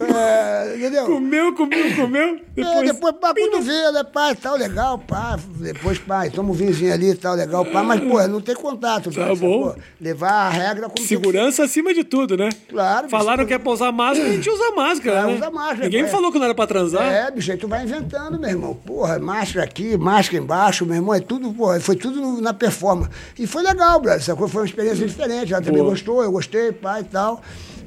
É, 0.00 0.76
entendeu? 0.76 1.06
Comeu, 1.06 1.54
comeu, 1.54 1.96
comeu. 1.96 2.40
Depois, 2.54 2.76
é, 2.76 2.92
depois 2.92 3.14
pá, 3.20 3.34
cotovelo, 3.34 3.98
é 3.98 4.04
pá, 4.04 4.34
tal, 4.34 4.56
legal, 4.56 4.98
pá. 4.98 5.38
Depois, 5.56 5.98
pá, 5.98 6.28
toma 6.30 6.50
um 6.50 6.52
vinhozinho 6.52 6.92
ali, 6.92 7.14
tal, 7.14 7.34
legal, 7.34 7.64
pá. 7.64 7.82
Mas, 7.82 8.00
pô, 8.00 8.26
não 8.28 8.40
tem 8.40 8.54
contato. 8.54 9.10
Tá 9.10 9.34
bom. 9.34 9.72
Pô, 9.72 9.74
levar 10.00 10.30
a 10.30 10.48
regra 10.48 10.88
como 10.88 11.06
Segurança 11.06 11.64
acima 11.64 11.92
de 11.94 12.04
tudo, 12.04 12.36
né? 12.36 12.48
Claro. 12.68 13.08
Falaram 13.08 13.38
bicho, 13.38 13.48
que 13.48 13.54
é 13.54 13.58
pra 13.58 13.72
usar 13.72 13.92
máscara, 13.92 14.28
a 14.28 14.32
gente 14.32 14.48
usa 14.50 14.70
máscara, 14.72 15.18
É, 15.18 15.26
né? 15.26 15.34
usa 15.34 15.50
máscara, 15.50 15.84
Ninguém 15.84 16.00
é. 16.00 16.02
me 16.04 16.08
falou 16.08 16.30
que 16.32 16.38
não 16.38 16.44
era 16.44 16.54
pra 16.54 16.66
transar. 16.66 17.02
É, 17.02 17.30
bicho, 17.30 17.50
aí 17.50 17.58
tu 17.58 17.68
vai 17.68 17.84
inventando, 17.84 18.38
meu 18.38 18.48
irmão. 18.50 18.74
Porra, 18.74 19.18
máscara 19.18 19.64
aqui, 19.64 19.96
máscara 19.96 20.42
embaixo, 20.42 20.84
meu 20.86 20.96
irmão, 20.96 21.14
é 21.14 21.20
tudo, 21.20 21.52
porra, 21.52 21.80
foi 21.80 21.96
tudo 21.96 22.40
na 22.40 22.52
performance. 22.54 23.10
E 23.38 23.46
foi 23.46 23.62
legal, 23.62 24.00
brother. 24.00 24.20
Essa 24.20 24.34
coisa 24.36 24.52
foi 24.52 24.62
uma 24.62 24.66
experiência 24.68 25.06
diferente. 25.06 25.52
Ela 25.52 25.62
também 25.62 25.82
gostou, 25.82 26.22
eu 26.22 26.30
gostei, 26.32 26.72
pá 26.72 27.00
e 27.00 27.04
tal. 27.04 27.42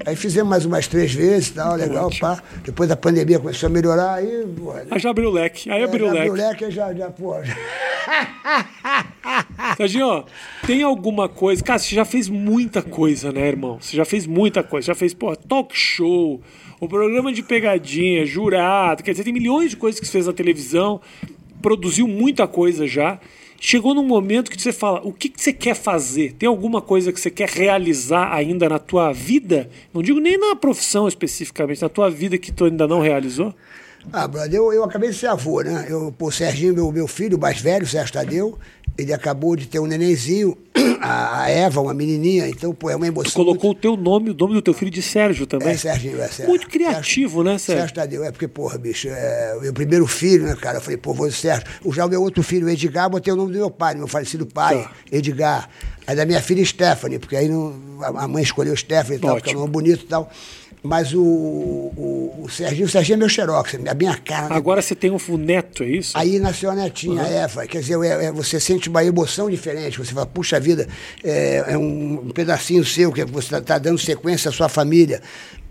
Aí 0.05 0.15
fizemos 0.15 0.49
mais 0.49 0.65
umas 0.65 0.87
três 0.87 1.13
vezes 1.13 1.49
e 1.49 1.53
tal, 1.53 1.75
legal, 1.75 2.09
pá. 2.19 2.41
Depois 2.63 2.89
da 2.89 2.95
pandemia 2.95 3.39
começou 3.39 3.67
a 3.67 3.69
melhorar, 3.69 4.15
aí. 4.15 4.45
Aí 4.89 4.99
já 4.99 5.09
abriu 5.09 5.29
o 5.29 5.31
leque. 5.31 5.69
Aí 5.69 5.81
é, 5.81 5.83
abriu 5.85 6.07
o 6.07 6.11
leque. 6.11 6.27
abriu 6.29 6.33
o 6.33 6.47
leque, 6.47 6.65
aí 6.65 6.71
já, 6.71 6.93
já, 6.93 7.09
porra. 7.09 7.43
já- 7.45 7.55
Serginho, 9.77 10.07
ó, 10.07 10.23
tem 10.65 10.83
alguma 10.83 11.29
coisa. 11.29 11.63
Cara, 11.63 11.79
você 11.79 11.95
já 11.95 12.05
fez 12.05 12.27
muita 12.29 12.81
coisa, 12.81 13.31
né, 13.31 13.47
irmão? 13.47 13.77
Você 13.79 13.95
já 13.95 14.05
fez 14.05 14.25
muita 14.25 14.63
coisa. 14.63 14.87
Já 14.87 14.95
fez, 14.95 15.13
pô, 15.13 15.35
talk 15.35 15.75
show, 15.77 16.41
o 16.79 16.87
programa 16.87 17.31
de 17.31 17.43
pegadinha, 17.43 18.25
jurado. 18.25 19.03
Quer 19.03 19.11
dizer, 19.11 19.23
tem 19.23 19.33
milhões 19.33 19.71
de 19.71 19.77
coisas 19.77 19.99
que 19.99 20.05
você 20.05 20.11
fez 20.11 20.27
na 20.27 20.33
televisão. 20.33 20.99
Produziu 21.61 22.07
muita 22.07 22.47
coisa 22.47 22.87
já. 22.87 23.19
Chegou 23.63 23.93
num 23.93 24.03
momento 24.03 24.49
que 24.49 24.59
você 24.59 24.73
fala: 24.73 24.99
o 25.03 25.13
que, 25.13 25.29
que 25.29 25.39
você 25.39 25.53
quer 25.53 25.75
fazer? 25.75 26.33
Tem 26.33 26.49
alguma 26.49 26.81
coisa 26.81 27.13
que 27.13 27.21
você 27.21 27.29
quer 27.29 27.47
realizar 27.47 28.33
ainda 28.33 28.67
na 28.67 28.79
tua 28.79 29.13
vida? 29.13 29.69
Não 29.93 30.01
digo 30.01 30.19
nem 30.19 30.35
na 30.35 30.55
profissão 30.55 31.07
especificamente, 31.07 31.79
na 31.79 31.87
tua 31.87 32.09
vida 32.09 32.39
que 32.39 32.51
tu 32.51 32.65
ainda 32.65 32.87
não 32.87 32.99
realizou? 32.99 33.53
Ah, 34.11 34.27
brother, 34.27 34.53
eu, 34.55 34.73
eu 34.73 34.83
acabei 34.83 35.09
de 35.09 35.15
ser 35.15 35.27
avô, 35.27 35.61
né? 35.61 35.85
Eu, 35.89 36.13
pô, 36.17 36.27
o 36.27 36.31
Serginho, 36.31 36.73
meu, 36.73 36.91
meu 36.91 37.07
filho, 37.07 37.37
o 37.37 37.39
mais 37.39 37.59
velho, 37.59 37.83
o 37.85 37.87
Sérgio 37.87 38.13
Tadeu, 38.13 38.57
ele 38.97 39.13
acabou 39.13 39.55
de 39.55 39.67
ter 39.67 39.79
um 39.79 39.85
nenenzinho, 39.85 40.57
a, 41.01 41.43
a 41.43 41.49
Eva, 41.49 41.81
uma 41.81 41.93
menininha, 41.93 42.47
então, 42.47 42.73
pô, 42.73 42.89
é 42.89 42.95
uma 42.95 43.07
emoção. 43.07 43.31
Tu 43.31 43.35
colocou 43.35 43.71
o 43.71 43.75
teu 43.75 43.95
nome, 43.95 44.31
o 44.31 44.33
nome 44.33 44.53
do 44.53 44.61
teu 44.61 44.73
filho 44.73 44.91
de 44.91 45.01
Sérgio 45.01 45.45
também. 45.47 45.69
É, 45.69 45.77
Serginho, 45.77 46.17
é 46.21 46.27
Sérgio. 46.27 46.47
Muito 46.47 46.67
criativo, 46.67 47.43
né, 47.43 47.57
Sérgio? 47.57 47.81
Sérgio 47.81 47.95
Tadeu, 47.95 48.23
é 48.23 48.31
porque, 48.31 48.47
porra, 48.47 48.77
bicho, 48.77 49.07
é 49.07 49.55
o 49.57 49.61
meu 49.61 49.73
primeiro 49.73 50.05
filho, 50.07 50.45
né, 50.45 50.55
cara? 50.55 50.77
Eu 50.77 50.81
falei, 50.81 50.97
pô, 50.97 51.13
vou 51.13 51.31
Sérgio. 51.31 51.65
O 51.83 51.93
já 51.93 52.05
o 52.05 52.09
meu 52.09 52.21
outro 52.21 52.41
filho, 52.43 52.67
o 52.67 52.69
Edgar, 52.69 53.09
botei 53.09 53.31
o 53.31 53.35
nome 53.35 53.51
do 53.53 53.57
meu 53.59 53.69
pai, 53.71 53.95
meu 53.95 54.07
falecido 54.07 54.45
pai, 54.45 54.81
Tá. 54.83 54.91
Edgar. 55.11 55.69
Aí 56.07 56.15
da 56.15 56.25
minha 56.25 56.41
filha, 56.41 56.65
Stephanie, 56.65 57.19
porque 57.19 57.35
aí 57.35 57.47
não, 57.47 57.75
a 58.01 58.23
a 58.23 58.27
mãe 58.27 58.41
escolheu 58.43 58.75
Stephanie 58.75 59.17
e 59.17 59.21
tal, 59.21 59.35
porque 59.35 59.51
é 59.51 59.53
um 59.53 59.61
Ótimo. 59.61 59.61
nome 59.61 59.71
bonito 59.71 60.03
e 60.03 60.07
tal. 60.07 60.29
Mas 60.83 61.13
o, 61.13 61.21
o, 61.21 62.41
o 62.45 62.49
Serginho, 62.49 62.87
o 62.87 62.89
Serginho 62.89 63.13
é 63.15 63.17
meu 63.17 63.29
xerox, 63.29 63.75
a 63.75 63.93
minha 63.93 64.17
cara. 64.17 64.49
né? 64.49 64.55
Agora 64.55 64.81
você 64.81 64.95
tem 64.95 65.11
um 65.11 65.37
neto, 65.37 65.83
é 65.83 65.87
isso? 65.89 66.17
Aí 66.17 66.39
nasceu 66.39 66.71
a 66.71 66.75
netinha, 66.75 67.21
a 67.21 67.27
Eva. 67.27 67.67
Quer 67.67 67.81
dizer, 67.81 67.99
é- 68.03 68.25
é- 68.25 68.31
você 68.31 68.59
sente 68.59 68.89
uma 68.89 69.03
emoção 69.05 69.47
diferente. 69.47 69.99
Você 69.99 70.11
fala, 70.11 70.25
puxa 70.25 70.59
vida, 70.59 70.87
é, 71.23 71.63
é 71.73 71.77
um 71.77 72.29
pedacinho 72.33 72.83
seu 72.83 73.11
que 73.11 73.23
você 73.25 73.55
está 73.57 73.77
dando 73.77 73.99
sequência 73.99 74.49
à 74.49 74.51
sua 74.51 74.67
família. 74.67 75.21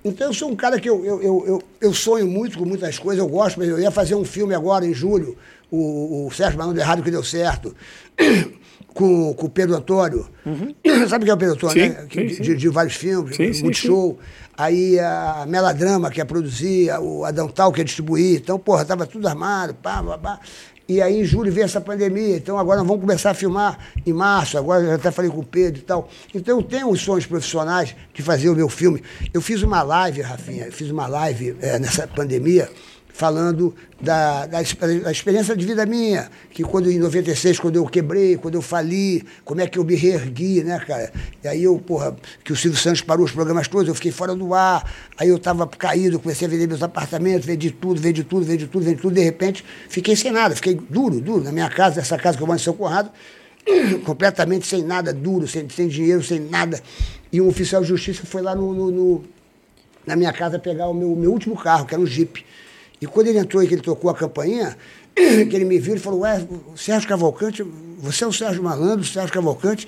Então 0.04 0.28
eu 0.28 0.32
sou 0.34 0.48
um 0.48 0.54
cara 0.56 0.78
que 0.78 0.88
eu, 0.88 1.04
eu, 1.04 1.20
eu, 1.22 1.44
eu, 1.46 1.62
eu 1.80 1.92
sonho 1.92 2.26
muito 2.28 2.56
com 2.56 2.64
muitas 2.64 2.96
coisas, 2.98 3.18
eu 3.22 3.28
gosto, 3.28 3.58
mas 3.58 3.68
eu 3.68 3.80
ia 3.80 3.90
fazer 3.90 4.14
um 4.14 4.24
filme 4.24 4.54
agora 4.54 4.86
em 4.86 4.94
julho, 4.94 5.36
o, 5.70 6.26
o 6.28 6.30
Sérgio 6.30 6.56
Malandro 6.56 6.80
Errado 6.80 7.02
que 7.02 7.10
deu 7.10 7.24
certo. 7.24 7.74
Com, 8.92 9.32
com 9.34 9.46
o 9.46 9.48
Pedro 9.48 9.76
Antônio. 9.76 10.26
Sabe 11.08 11.24
quem 11.24 11.30
é 11.30 11.34
o 11.34 11.38
Pedro 11.38 11.54
Antônio, 11.54 11.74
Sim, 11.84 11.88
né? 11.90 12.06
sim, 12.12 12.26
de, 12.26 12.34
sim. 12.34 12.42
de- 12.42 12.56
de 12.56 12.68
vários 12.68 12.94
filmes, 12.96 13.36
sim, 13.36 13.62
Multishow. 13.62 14.18
Aí 14.60 15.00
a 15.00 15.46
Meladrama, 15.48 16.10
que 16.10 16.20
é 16.20 16.24
produzir, 16.24 16.90
o 17.00 17.24
Adão 17.24 17.48
Tal, 17.48 17.72
que 17.72 17.80
é 17.80 17.84
distribuir. 17.84 18.40
Então, 18.40 18.58
porra, 18.58 18.84
tava 18.84 19.06
tudo 19.06 19.26
armado, 19.26 19.72
pá, 19.72 20.02
pá, 20.02 20.18
pá. 20.18 20.40
E 20.86 21.00
aí, 21.00 21.22
em 21.22 21.24
julho, 21.24 21.50
veio 21.50 21.64
essa 21.64 21.80
pandemia. 21.80 22.36
Então, 22.36 22.58
agora 22.58 22.84
vamos 22.84 23.00
começar 23.00 23.30
a 23.30 23.34
filmar 23.34 23.78
em 24.04 24.12
março. 24.12 24.58
Agora, 24.58 24.82
eu 24.82 24.94
até 24.96 25.10
falei 25.10 25.30
com 25.30 25.38
o 25.38 25.46
Pedro 25.46 25.80
e 25.80 25.82
tal. 25.82 26.10
Então, 26.34 26.58
eu 26.58 26.62
tenho 26.62 26.90
os 26.90 27.00
sonhos 27.00 27.24
profissionais 27.24 27.96
de 28.12 28.22
fazer 28.22 28.50
o 28.50 28.54
meu 28.54 28.68
filme. 28.68 29.02
Eu 29.32 29.40
fiz 29.40 29.62
uma 29.62 29.82
live, 29.82 30.20
Rafinha, 30.20 30.66
eu 30.66 30.72
fiz 30.72 30.90
uma 30.90 31.06
live 31.06 31.56
eh, 31.62 31.78
nessa 31.78 32.06
pandemia 32.06 32.68
falando 33.20 33.74
da, 34.00 34.46
da, 34.46 34.62
da 34.62 35.12
experiência 35.12 35.54
de 35.54 35.66
vida 35.66 35.84
minha, 35.84 36.30
que 36.50 36.62
quando 36.62 36.90
em 36.90 36.98
96, 36.98 37.60
quando 37.60 37.76
eu 37.76 37.84
quebrei, 37.84 38.38
quando 38.38 38.54
eu 38.54 38.62
fali, 38.62 39.22
como 39.44 39.60
é 39.60 39.66
que 39.66 39.78
eu 39.78 39.84
me 39.84 39.94
reergui, 39.94 40.64
né, 40.64 40.78
cara? 40.78 41.12
E 41.44 41.46
aí 41.46 41.62
eu, 41.64 41.78
porra, 41.78 42.16
que 42.42 42.50
o 42.50 42.56
Silvio 42.56 42.80
Santos 42.80 43.02
parou 43.02 43.26
os 43.26 43.30
programas 43.30 43.68
todos, 43.68 43.88
eu 43.88 43.94
fiquei 43.94 44.10
fora 44.10 44.34
do 44.34 44.54
ar, 44.54 44.90
aí 45.18 45.28
eu 45.28 45.38
tava 45.38 45.66
caído, 45.66 46.18
comecei 46.18 46.48
a 46.48 46.50
vender 46.50 46.66
meus 46.66 46.82
apartamentos, 46.82 47.44
vendi 47.44 47.70
tudo, 47.70 48.00
vendi 48.00 48.24
tudo, 48.24 48.42
vendi 48.46 48.66
tudo, 48.66 48.82
vendi 48.86 49.02
tudo, 49.02 49.14
de 49.14 49.20
repente 49.22 49.62
fiquei 49.90 50.16
sem 50.16 50.32
nada, 50.32 50.56
fiquei 50.56 50.80
duro, 50.88 51.20
duro, 51.20 51.44
na 51.44 51.52
minha 51.52 51.68
casa, 51.68 52.00
essa 52.00 52.16
casa 52.16 52.38
que 52.38 52.42
eu 52.42 52.46
moro 52.46 52.58
em 52.58 52.62
São 52.62 52.72
Conrado, 52.72 53.10
completamente 54.06 54.66
sem 54.66 54.82
nada, 54.82 55.12
duro, 55.12 55.46
sem, 55.46 55.68
sem 55.68 55.88
dinheiro, 55.88 56.22
sem 56.24 56.40
nada. 56.40 56.80
E 57.30 57.38
um 57.38 57.48
oficial 57.48 57.82
de 57.82 57.88
justiça 57.88 58.22
foi 58.24 58.40
lá 58.40 58.54
no- 58.54 58.72
no- 58.72 58.90
no, 58.90 59.24
na 60.06 60.16
minha 60.16 60.32
casa 60.32 60.58
pegar 60.58 60.88
o 60.88 60.94
meu, 60.94 61.14
meu 61.14 61.30
último 61.30 61.54
carro, 61.54 61.84
que 61.84 61.92
era 61.94 62.02
um 62.02 62.06
Jeep. 62.06 62.46
E 63.00 63.06
quando 63.06 63.28
ele 63.28 63.38
entrou 63.38 63.62
e 63.62 63.66
que 63.68 63.74
ele 63.74 63.82
tocou 63.82 64.10
a 64.10 64.14
campainha, 64.14 64.76
que 65.14 65.54
ele 65.56 65.64
me 65.64 65.78
viu, 65.78 65.94
ele 65.94 66.00
falou, 66.00 66.20
ué, 66.20 66.46
o 66.72 66.76
Sérgio 66.76 67.08
Cavalcante, 67.08 67.64
você 67.98 68.24
é 68.24 68.26
o 68.26 68.32
Sérgio 68.32 68.62
Malandro, 68.62 69.00
o 69.00 69.04
Sérgio 69.04 69.32
Cavalcante. 69.32 69.86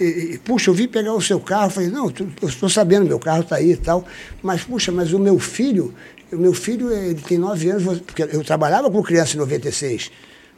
E, 0.00 0.04
e, 0.34 0.38
puxa, 0.38 0.70
eu 0.70 0.74
vim 0.74 0.88
pegar 0.88 1.14
o 1.14 1.20
seu 1.22 1.38
carro. 1.40 1.66
Eu 1.66 1.70
falei, 1.70 1.88
não, 1.88 2.10
tu- 2.10 2.28
eu 2.42 2.48
estou 2.48 2.68
sabendo, 2.68 3.06
meu 3.06 3.18
carro 3.18 3.42
está 3.42 3.56
aí 3.56 3.72
e 3.72 3.76
tal. 3.76 4.04
Mas, 4.42 4.62
puxa, 4.64 4.90
mas 4.92 5.12
o 5.12 5.18
meu 5.18 5.38
filho, 5.38 5.94
o 6.32 6.36
meu 6.36 6.52
filho, 6.52 6.90
ele 6.92 7.14
tem 7.20 7.38
nove 7.38 7.70
anos, 7.70 8.00
porque 8.00 8.22
eu 8.24 8.42
trabalhava 8.44 8.90
com 8.90 9.02
criança 9.02 9.34
em 9.36 9.38
96. 9.38 10.10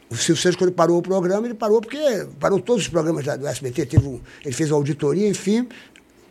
O 0.09 0.15
Silvio 0.15 0.41
Santos, 0.41 0.57
quando 0.57 0.71
parou 0.71 0.97
o 0.97 1.01
programa, 1.01 1.45
ele 1.45 1.53
parou 1.53 1.79
porque 1.81 1.97
parou 2.39 2.59
todos 2.59 2.83
os 2.83 2.87
programas 2.89 3.23
da- 3.25 3.35
do 3.35 3.45
SBT. 3.47 3.85
Teve 3.85 4.07
um, 4.07 4.19
ele 4.43 4.53
fez 4.55 4.71
uma 4.71 4.77
auditoria, 4.77 5.27
enfim. 5.27 5.67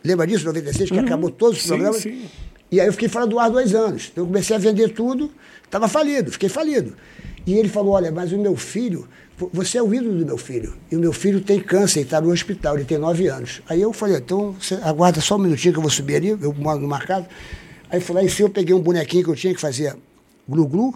Lembra 0.03 0.27
disso, 0.27 0.45
96, 0.45 0.89
que 0.91 0.99
acabou 0.99 1.29
todos 1.29 1.57
os 1.57 1.63
Sim, 1.63 1.67
programas? 1.69 2.01
sim. 2.01 2.25
E 2.71 2.81
aí 2.81 2.87
eu 2.87 2.93
fiquei 2.93 3.07
fora 3.07 3.25
do 3.25 3.39
ar 3.39 3.49
dois 3.49 3.73
anos. 3.73 4.11
Eu 4.15 4.25
comecei 4.25 4.55
a 4.55 4.59
vender 4.59 4.89
tudo, 4.89 5.31
estava 5.63 5.87
falido, 5.87 6.31
fiquei 6.31 6.49
falido. 6.49 6.95
E 7.45 7.53
ele 7.53 7.69
falou, 7.69 7.93
olha, 7.93 8.11
mas 8.11 8.31
o 8.33 8.37
meu 8.37 8.57
filho, 8.57 9.07
vo- 9.37 9.49
você 9.53 9.77
é 9.77 9.81
o 9.83 9.93
ídolo 9.93 10.19
do 10.19 10.25
meu 10.25 10.37
filho. 10.37 10.73
E 10.91 10.95
o 10.95 10.99
meu 10.99 11.13
filho 11.13 11.39
tem 11.39 11.59
câncer 11.61 12.01
e 12.01 12.03
está 12.03 12.19
no 12.19 12.29
hospital, 12.31 12.75
ele 12.75 12.83
tem 12.83 12.97
nove 12.97 13.27
anos. 13.27 13.61
Aí 13.69 13.81
eu 13.81 13.93
falei, 13.93 14.17
então 14.17 14.55
aguarda 14.83 15.21
só 15.21 15.35
um 15.35 15.39
minutinho 15.39 15.73
que 15.73 15.77
eu 15.79 15.81
vou 15.81 15.91
subir 15.91 16.15
ali, 16.17 16.27
eu 16.29 16.53
moro 16.53 16.79
numa 16.79 16.99
casa. 16.99 17.27
Aí 17.89 18.01
fui 18.01 18.15
lá 18.15 18.21
e 18.23 18.29
eu 18.37 18.49
peguei 18.49 18.75
um 18.75 18.81
bonequinho 18.81 19.23
que 19.23 19.29
eu 19.29 19.35
tinha 19.35 19.53
que 19.53 19.61
fazia 19.61 19.95
glu-glu. 20.47 20.93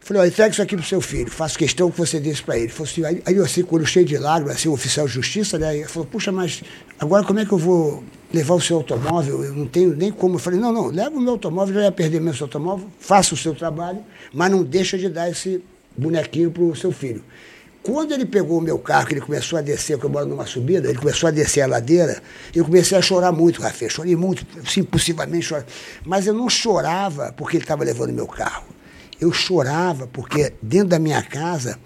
Falei, 0.00 0.22
olha, 0.22 0.28
entrega 0.28 0.52
isso 0.52 0.62
aqui 0.62 0.76
pro 0.76 0.84
seu 0.84 1.00
filho, 1.00 1.30
faço 1.30 1.58
questão 1.58 1.90
que 1.90 1.98
você 1.98 2.20
desse 2.20 2.42
para 2.42 2.58
ele. 2.58 2.68
Falou 2.68 2.90
assim, 2.90 3.04
aí, 3.04 3.22
aí 3.26 3.36
eu 3.36 3.44
assim, 3.44 3.62
com 3.62 3.74
o 3.74 3.78
olho 3.78 3.86
cheio 3.86 4.04
de 4.06 4.16
lágrimas, 4.16 4.56
assim, 4.56 4.68
o 4.68 4.72
oficial 4.72 5.06
de 5.06 5.12
justiça, 5.12 5.58
né? 5.58 5.76
Ele 5.76 5.86
falou, 5.86 6.06
puxa, 6.06 6.30
mas 6.32 6.62
agora 6.98 7.24
como 7.24 7.38
é 7.40 7.44
que 7.46 7.52
eu 7.52 7.58
vou 7.58 8.02
levar 8.32 8.54
o 8.54 8.60
seu 8.60 8.76
automóvel? 8.76 9.44
Eu 9.44 9.54
não 9.54 9.66
tenho 9.66 9.94
nem 9.96 10.10
como. 10.10 10.36
Eu 10.36 10.38
falei, 10.38 10.58
não, 10.58 10.72
não, 10.72 10.86
leva 10.86 11.16
o 11.16 11.20
meu 11.20 11.32
automóvel, 11.32 11.74
já 11.74 11.82
ia 11.82 11.92
perder 11.92 12.20
meu 12.20 12.34
seu 12.34 12.44
automóvel, 12.44 12.88
faça 12.98 13.34
o 13.34 13.36
seu 13.36 13.54
trabalho, 13.54 14.00
mas 14.32 14.50
não 14.50 14.62
deixa 14.62 14.98
de 14.98 15.08
dar 15.08 15.30
esse 15.30 15.62
bonequinho 15.96 16.50
pro 16.50 16.74
seu 16.76 16.92
filho. 16.92 17.22
Quando 17.82 18.12
ele 18.12 18.26
pegou 18.26 18.58
o 18.58 18.60
meu 18.60 18.78
carro, 18.78 19.06
que 19.06 19.14
ele 19.14 19.20
começou 19.20 19.58
a 19.58 19.62
descer, 19.62 19.96
porque 19.96 20.06
eu 20.06 20.10
moro 20.10 20.26
numa 20.26 20.44
subida, 20.44 20.88
ele 20.88 20.98
começou 20.98 21.28
a 21.28 21.30
descer 21.30 21.62
a 21.62 21.66
ladeira, 21.66 22.22
eu 22.54 22.64
comecei 22.64 22.98
a 22.98 23.00
chorar 23.00 23.32
muito, 23.32 23.62
Rafael. 23.62 23.90
Chorei 23.90 24.14
muito, 24.14 24.44
assim, 24.62 24.80
impulsivamente 24.80 25.46
chorei. 25.46 25.64
Mas 26.04 26.26
eu 26.26 26.34
não 26.34 26.50
chorava 26.50 27.32
porque 27.36 27.56
ele 27.56 27.64
estava 27.64 27.84
levando 27.84 28.12
meu 28.12 28.26
carro. 28.26 28.66
Eu 29.20 29.32
chorava 29.32 30.06
porque 30.06 30.52
dentro 30.60 30.88
da 30.88 30.98
minha 30.98 31.22
casa, 31.22 31.78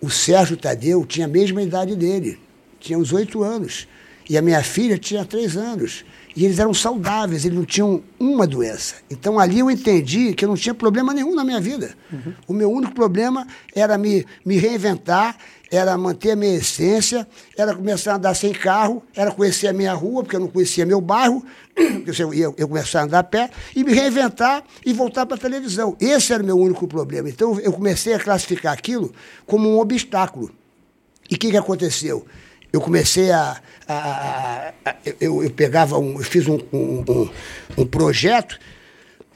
o 0.00 0.10
Sérgio 0.10 0.56
Tadeu 0.56 1.04
tinha 1.06 1.26
a 1.26 1.28
mesma 1.28 1.62
idade 1.62 1.94
dele. 1.94 2.38
tinha 2.80 2.98
uns 2.98 3.12
oito 3.12 3.42
anos. 3.42 3.86
E 4.28 4.38
a 4.38 4.42
minha 4.42 4.62
filha 4.62 4.98
tinha 4.98 5.24
três 5.24 5.56
anos. 5.56 6.04
E 6.36 6.44
eles 6.44 6.58
eram 6.58 6.74
saudáveis, 6.74 7.44
eles 7.44 7.56
não 7.56 7.64
tinham 7.64 8.02
uma 8.18 8.46
doença. 8.46 8.96
Então 9.08 9.38
ali 9.38 9.60
eu 9.60 9.70
entendi 9.70 10.34
que 10.34 10.44
eu 10.44 10.48
não 10.48 10.56
tinha 10.56 10.74
problema 10.74 11.14
nenhum 11.14 11.34
na 11.34 11.44
minha 11.44 11.60
vida. 11.60 11.94
Uhum. 12.12 12.34
O 12.48 12.52
meu 12.52 12.70
único 12.70 12.92
problema 12.92 13.46
era 13.72 13.96
me, 13.96 14.26
me 14.44 14.56
reinventar, 14.56 15.36
era 15.70 15.96
manter 15.96 16.32
a 16.32 16.36
minha 16.36 16.56
essência, 16.56 17.26
era 17.56 17.74
começar 17.74 18.12
a 18.12 18.16
andar 18.16 18.34
sem 18.34 18.52
carro, 18.52 19.02
era 19.14 19.30
conhecer 19.30 19.68
a 19.68 19.72
minha 19.72 19.94
rua, 19.94 20.24
porque 20.24 20.34
eu 20.34 20.40
não 20.40 20.48
conhecia 20.48 20.84
meu 20.84 21.00
bairro, 21.00 21.44
eu 22.18 22.34
ia 22.34 22.52
eu 22.56 22.68
começar 22.68 23.00
a 23.00 23.04
andar 23.04 23.20
a 23.20 23.24
pé, 23.24 23.50
e 23.74 23.84
me 23.84 23.92
reinventar 23.92 24.64
e 24.84 24.92
voltar 24.92 25.26
para 25.26 25.36
a 25.36 25.40
televisão. 25.40 25.96
Esse 26.00 26.32
era 26.32 26.42
o 26.42 26.46
meu 26.46 26.58
único 26.58 26.88
problema. 26.88 27.28
Então 27.28 27.60
eu 27.60 27.72
comecei 27.72 28.12
a 28.12 28.18
classificar 28.18 28.72
aquilo 28.72 29.12
como 29.46 29.68
um 29.68 29.78
obstáculo. 29.78 30.50
E 31.30 31.36
o 31.36 31.38
que, 31.38 31.50
que 31.50 31.56
aconteceu? 31.56 32.26
Eu 32.74 32.80
comecei 32.80 33.30
a. 33.30 33.56
a, 33.86 34.72
a, 34.84 34.94
eu, 35.20 35.44
eu, 35.44 35.50
pegava 35.50 35.96
um. 35.96 36.18
Eu 36.18 36.24
fiz 36.24 36.48
um, 36.48 36.58
um, 36.72 37.04
um, 37.08 37.30
um 37.78 37.86
projeto. 37.86 38.58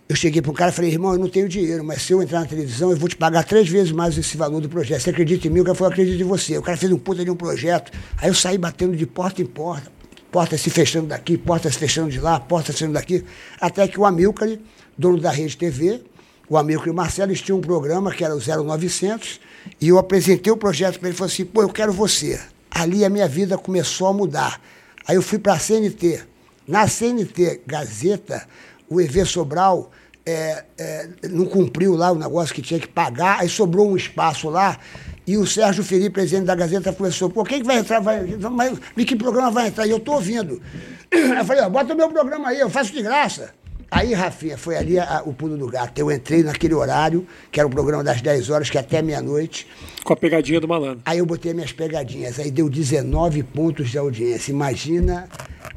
Eu 0.09 0.17
cheguei 0.17 0.43
para 0.43 0.51
um 0.51 0.55
cara 0.55 0.73
e 0.73 0.75
falei, 0.75 0.91
irmão, 0.91 1.13
eu 1.13 1.19
não 1.19 1.29
tenho 1.29 1.49
dinheiro, 1.49 1.85
mas 1.85 2.03
se 2.03 2.13
eu 2.13 2.21
entrar 2.21 2.41
na 2.41 2.47
televisão, 2.47 2.91
eu 2.91 2.97
vou 2.97 3.09
te 3.09 3.15
pagar 3.15 3.45
três 3.45 3.69
vezes 3.69 3.93
mais 3.93 4.17
esse 4.19 4.37
valor 4.37 4.61
do 4.61 4.69
projeto. 4.69 5.03
Você 5.03 5.11
acredita 5.11 5.47
em 5.47 5.51
mim? 5.51 5.61
O 5.61 5.65
cara 5.65 5.77
falou, 5.77 5.93
acredito 5.93 6.21
em 6.21 6.25
você. 6.25 6.59
O 6.59 6.63
cara 6.63 6.77
fez 6.77 6.91
um 6.91 6.99
puta 6.99 7.25
de 7.25 7.31
um 7.31 7.37
projeto. 7.37 7.93
Aí 8.17 8.29
eu 8.29 8.35
saí 8.35 8.59
batendo 8.59 8.97
de 8.97 9.07
porta 9.07 9.41
em 9.41 9.47
porta, 9.47 9.93
porta 10.33 10.59
se 10.59 10.71
fechando 10.71 11.07
daqui, 11.09 11.37
porta 11.37 11.71
se 11.71 11.79
fechando 11.79 12.11
de 12.11 12.19
lá, 12.19 12.41
porta 12.41 12.73
se 12.73 12.79
fechando 12.79 12.95
daqui, 12.95 13.25
até 13.61 13.87
que 13.87 14.01
o 14.01 14.05
Amilcar, 14.07 14.49
dono 14.97 15.21
da 15.21 15.31
Rede 15.31 15.57
TV, 15.57 16.03
o 16.49 16.57
Amilcar 16.57 16.89
e 16.89 16.91
o 16.91 16.95
Marcelo, 16.95 17.33
tinham 17.35 17.59
um 17.59 17.61
programa 17.61 18.11
que 18.11 18.25
era 18.25 18.35
o 18.35 18.41
0900, 18.41 19.39
e 19.81 19.89
eu 19.89 19.99
apresentei 19.99 20.51
o 20.51 20.57
projeto 20.57 20.99
para 20.99 21.09
ele 21.09 21.15
e 21.15 21.19
falei 21.19 21.33
assim, 21.33 21.45
pô, 21.45 21.63
eu 21.63 21.69
quero 21.69 21.93
você 21.93 22.41
ali 22.71 23.05
a 23.05 23.11
minha 23.11 23.29
vida 23.29 23.57
começou 23.59 24.09
a 24.09 24.13
mudar. 24.13 24.61
Aí 25.07 25.17
eu 25.17 25.23
fui 25.23 25.39
para 25.39 25.55
a 25.55 25.59
CNT. 25.59 26.23
Na 26.67 26.87
CNT 26.87 27.63
Gazeta, 27.67 28.47
o 28.89 29.01
EV 29.01 29.25
Sobral 29.25 29.91
é, 30.27 30.65
é, 30.77 31.09
não 31.31 31.47
cumpriu 31.47 31.97
lá 31.97 32.13
o 32.13 32.15
negócio 32.15 32.55
que 32.55 32.61
tinha 32.61 32.79
que 32.79 32.87
pagar, 32.87 33.41
aí 33.41 33.49
sobrou 33.49 33.91
um 33.91 33.97
espaço 33.97 34.51
lá, 34.51 34.79
e 35.27 35.39
o 35.39 35.47
Sérgio 35.47 35.83
Felipe, 35.83 36.11
presidente 36.11 36.45
da 36.45 36.55
Gazeta, 36.55 36.93
começou, 36.93 37.31
pô, 37.31 37.45
quem 37.45 37.61
que 37.61 37.67
vai 37.67 37.79
entrar? 37.79 38.01
Vai, 38.01 38.25
vai, 38.25 39.05
que 39.05 39.17
programa 39.17 39.51
vai 39.51 39.69
entrar? 39.69 39.87
E 39.87 39.91
eu 39.91 39.97
estou 39.97 40.15
ouvindo. 40.17 40.61
Eu 41.11 41.45
falei, 41.45 41.63
ó, 41.63 41.71
bota 41.71 41.95
o 41.95 41.97
meu 41.97 42.11
programa 42.11 42.49
aí, 42.49 42.61
eu 42.61 42.69
faço 42.69 42.93
de 42.93 43.01
graça. 43.01 43.55
Aí, 43.91 44.13
Rafinha, 44.13 44.59
foi 44.59 44.77
ali 44.77 44.99
a, 44.99 45.23
o 45.25 45.33
pulo 45.33 45.57
do 45.57 45.67
gato. 45.67 45.99
Eu 45.99 46.11
entrei 46.11 46.43
naquele 46.43 46.75
horário, 46.75 47.27
que 47.51 47.59
era 47.59 47.67
o 47.67 47.71
programa 47.71 48.05
das 48.05 48.21
10 48.21 48.51
horas, 48.51 48.69
que 48.69 48.77
é 48.77 48.81
até 48.81 49.01
meia-noite. 49.01 49.67
Com 50.05 50.13
a 50.13 50.17
pegadinha 50.17 50.61
do 50.61 50.69
malandro. 50.69 51.01
Aí 51.07 51.19
eu 51.19 51.27
botei 51.27 51.55
minhas 51.55 51.73
pegadinhas. 51.73 52.39
Aí 52.39 52.51
deu 52.51 52.69
19 52.69 53.43
pontos 53.43 53.89
de 53.89 53.97
audiência. 53.97 54.51
Imagina 54.51 55.27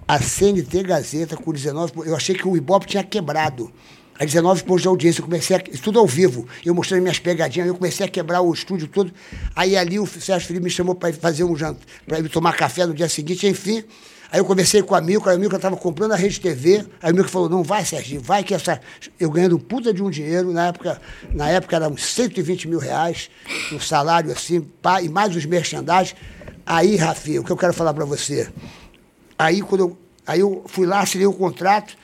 a 0.05 0.20
CNT 0.20 0.84
Gazeta 0.84 1.38
com 1.38 1.53
19 1.53 1.93
pontos. 1.93 2.09
Eu 2.09 2.16
achei 2.16 2.36
que 2.36 2.45
o 2.45 2.57
Ibope 2.57 2.86
tinha 2.86 3.03
quebrado. 3.03 3.72
Aí 4.20 4.28
19 4.28 4.64
pontos 4.66 4.82
de 4.82 4.88
audiência, 4.88 5.22
eu 5.22 5.26
comecei 5.26 5.55
a, 5.55 5.59
tudo 5.82 5.97
ao 5.97 6.05
vivo, 6.05 6.47
eu 6.64 6.76
mostrando 6.76 7.01
minhas 7.01 7.18
pegadinhas, 7.18 7.68
eu 7.68 7.74
comecei 7.74 8.05
a 8.05 8.09
quebrar 8.09 8.41
o 8.41 8.53
estúdio 8.53 8.88
todo. 8.88 9.12
Aí 9.55 9.76
ali 9.76 9.99
o 9.99 10.05
Sérgio 10.05 10.47
Felipe 10.47 10.66
me 10.66 10.70
chamou 10.70 10.93
para 10.93 11.12
fazer 11.12 11.43
um 11.43 11.55
jantar, 11.55 11.82
para 12.05 12.20
ir 12.20 12.30
tomar 12.30 12.55
café 12.55 12.86
no 12.86 12.93
dia 12.93 13.09
seguinte, 13.09 13.47
enfim. 13.47 13.84
Aí 14.32 14.40
eu 14.40 14.46
conversei 14.46 14.82
com 14.82 14.96
a 14.96 15.02
Milka, 15.02 15.30
a 15.30 15.38
Milka 15.38 15.58
estava 15.58 15.76
comprando 15.76 16.14
a 16.14 16.16
Rede 16.16 16.40
TV, 16.40 16.86
aí 17.02 17.10
a 17.10 17.14
Milka 17.14 17.28
falou, 17.28 17.50
não 17.50 17.64
vai, 17.64 17.84
Serginho, 17.84 18.22
vai 18.22 18.46
que 18.46 18.54
essa... 18.54 18.80
Eu 19.20 19.30
ganhando 19.30 19.60
puta 19.60 19.94
de 19.94 20.02
um 20.02 20.10
dinheiro, 20.10 20.54
na 20.54 20.68
época, 20.68 21.02
na 21.34 21.50
época 21.50 21.76
era 21.76 21.90
uns 21.90 22.02
120 22.02 22.70
mil 22.70 22.80
reais, 22.80 23.30
um 23.74 23.80
salário 23.80 24.32
assim, 24.32 24.62
pá, 24.62 25.02
e 25.02 25.10
mais 25.10 25.36
os 25.36 25.46
merchandising. 25.46 26.14
Aí, 26.66 26.96
Rafinha, 26.96 27.42
o 27.42 27.44
que 27.44 27.52
eu 27.52 27.58
quero 27.58 27.74
falar 27.74 27.94
para 27.94 28.06
você, 28.06 28.48
aí 29.38 29.62
quando 29.62 29.82
eu, 29.82 29.98
aí 30.26 30.40
eu 30.40 30.64
fui 30.66 30.86
lá, 30.86 31.02
assinei 31.02 31.28
o 31.28 31.34
contrato, 31.34 31.98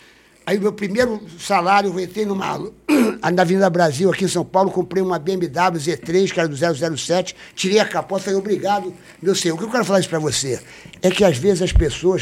Aí, 0.47 0.57
meu 0.57 0.71
primeiro 0.71 1.21
salário, 1.37 1.91
eu 1.91 1.99
entrei 1.99 2.25
numa, 2.25 2.57
na 3.33 3.41
Avenida 3.41 3.69
Brasil, 3.69 4.09
aqui 4.09 4.23
em 4.23 4.29
São 4.29 4.45
Paulo, 4.45 4.71
comprei 4.71 5.03
uma 5.03 5.19
BMW 5.19 5.77
Z3, 5.77 6.31
que 6.31 6.39
era 6.39 6.47
do 6.47 6.55
007, 6.55 7.35
tirei 7.53 7.79
a 7.79 7.85
capota, 7.85 8.23
falei, 8.23 8.39
obrigado, 8.39 8.93
meu 9.21 9.35
senhor. 9.35 9.55
O 9.55 9.57
que 9.57 9.65
eu 9.65 9.69
quero 9.69 9.83
falar 9.83 9.99
isso 9.99 10.07
para 10.07 10.19
você? 10.19 10.57
É 11.01 11.11
que, 11.11 11.25
às 11.25 11.37
vezes, 11.37 11.63
as 11.63 11.73
pessoas, 11.73 12.21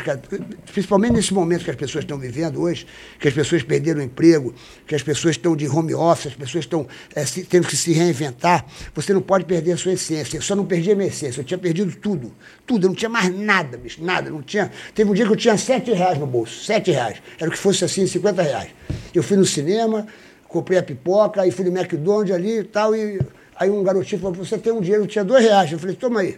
principalmente 0.74 1.14
nesse 1.14 1.36
momento 1.36 1.66
que 1.66 1.70
as 1.70 1.76
pessoas 1.76 2.04
estão 2.04 2.18
vivendo 2.18 2.60
hoje, 2.60 2.88
que 3.20 3.28
as 3.28 3.34
pessoas 3.36 3.62
perderam 3.62 4.00
o 4.00 4.04
emprego, 4.04 4.56
que 4.88 4.96
as 4.96 5.04
pessoas 5.04 5.36
estão 5.36 5.56
de 5.56 5.68
home 5.68 5.94
office, 5.94 6.32
as 6.32 6.34
pessoas 6.34 6.66
estão 6.66 6.88
é, 7.14 7.24
se, 7.28 7.44
tendo 7.44 7.68
que 7.68 7.78
se 7.78 7.94
reinventar, 7.94 8.66
você 8.96 9.14
não 9.14 9.22
pode 9.22 9.46
perder 9.46 9.74
a 9.74 9.78
sua 9.78 9.94
essência. 9.94 10.38
Eu 10.38 10.42
só 10.42 10.56
não 10.56 10.66
perdi 10.66 10.92
a 10.92 10.96
minha 10.96 11.10
essência, 11.10 11.42
eu 11.42 11.46
tinha 11.46 11.60
perdido 11.60 11.96
tudo. 11.96 12.34
Tudo, 12.66 12.86
eu 12.86 12.90
não 12.90 12.96
tinha 12.96 13.08
mais 13.08 13.32
nada, 13.32 13.78
bicho, 13.78 14.04
nada. 14.04 14.32
Não 14.32 14.42
tinha... 14.42 14.72
Teve 14.96 15.12
um 15.12 15.14
dia 15.14 15.28
que 15.28 15.32
eu 15.32 15.36
tinha 15.36 15.56
sete 15.60 15.92
reais 15.92 16.18
no 16.18 16.26
bolso, 16.26 16.64
sete 16.64 16.90
reais. 16.90 17.22
Era 17.40 17.52
o 17.52 17.54
que 17.54 17.60
fosse 17.60 17.86
assim, 17.86 18.08
50 18.16 18.42
reais. 18.42 18.70
Eu 19.14 19.24
fui 19.24 19.38
no 19.38 19.46
cinema, 19.46 20.06
comprei 20.48 20.80
a 20.80 20.84
pipoca, 20.84 21.42
aí 21.42 21.52
fui 21.52 21.66
no 21.66 21.78
McDonald's 21.78 22.34
ali 22.34 22.60
e 22.60 22.64
tal, 22.64 22.96
e 22.96 23.20
aí 23.56 23.70
um 23.70 23.84
garotinho 23.84 24.22
falou, 24.22 24.36
você 24.36 24.58
tem 24.58 24.74
um 24.74 24.82
dinheiro, 24.82 25.06
tinha 25.08 25.24
dois 25.24 25.44
reais. 25.44 25.72
Eu 25.72 25.80
falei, 25.80 25.96
toma 25.96 26.22
aí. 26.22 26.38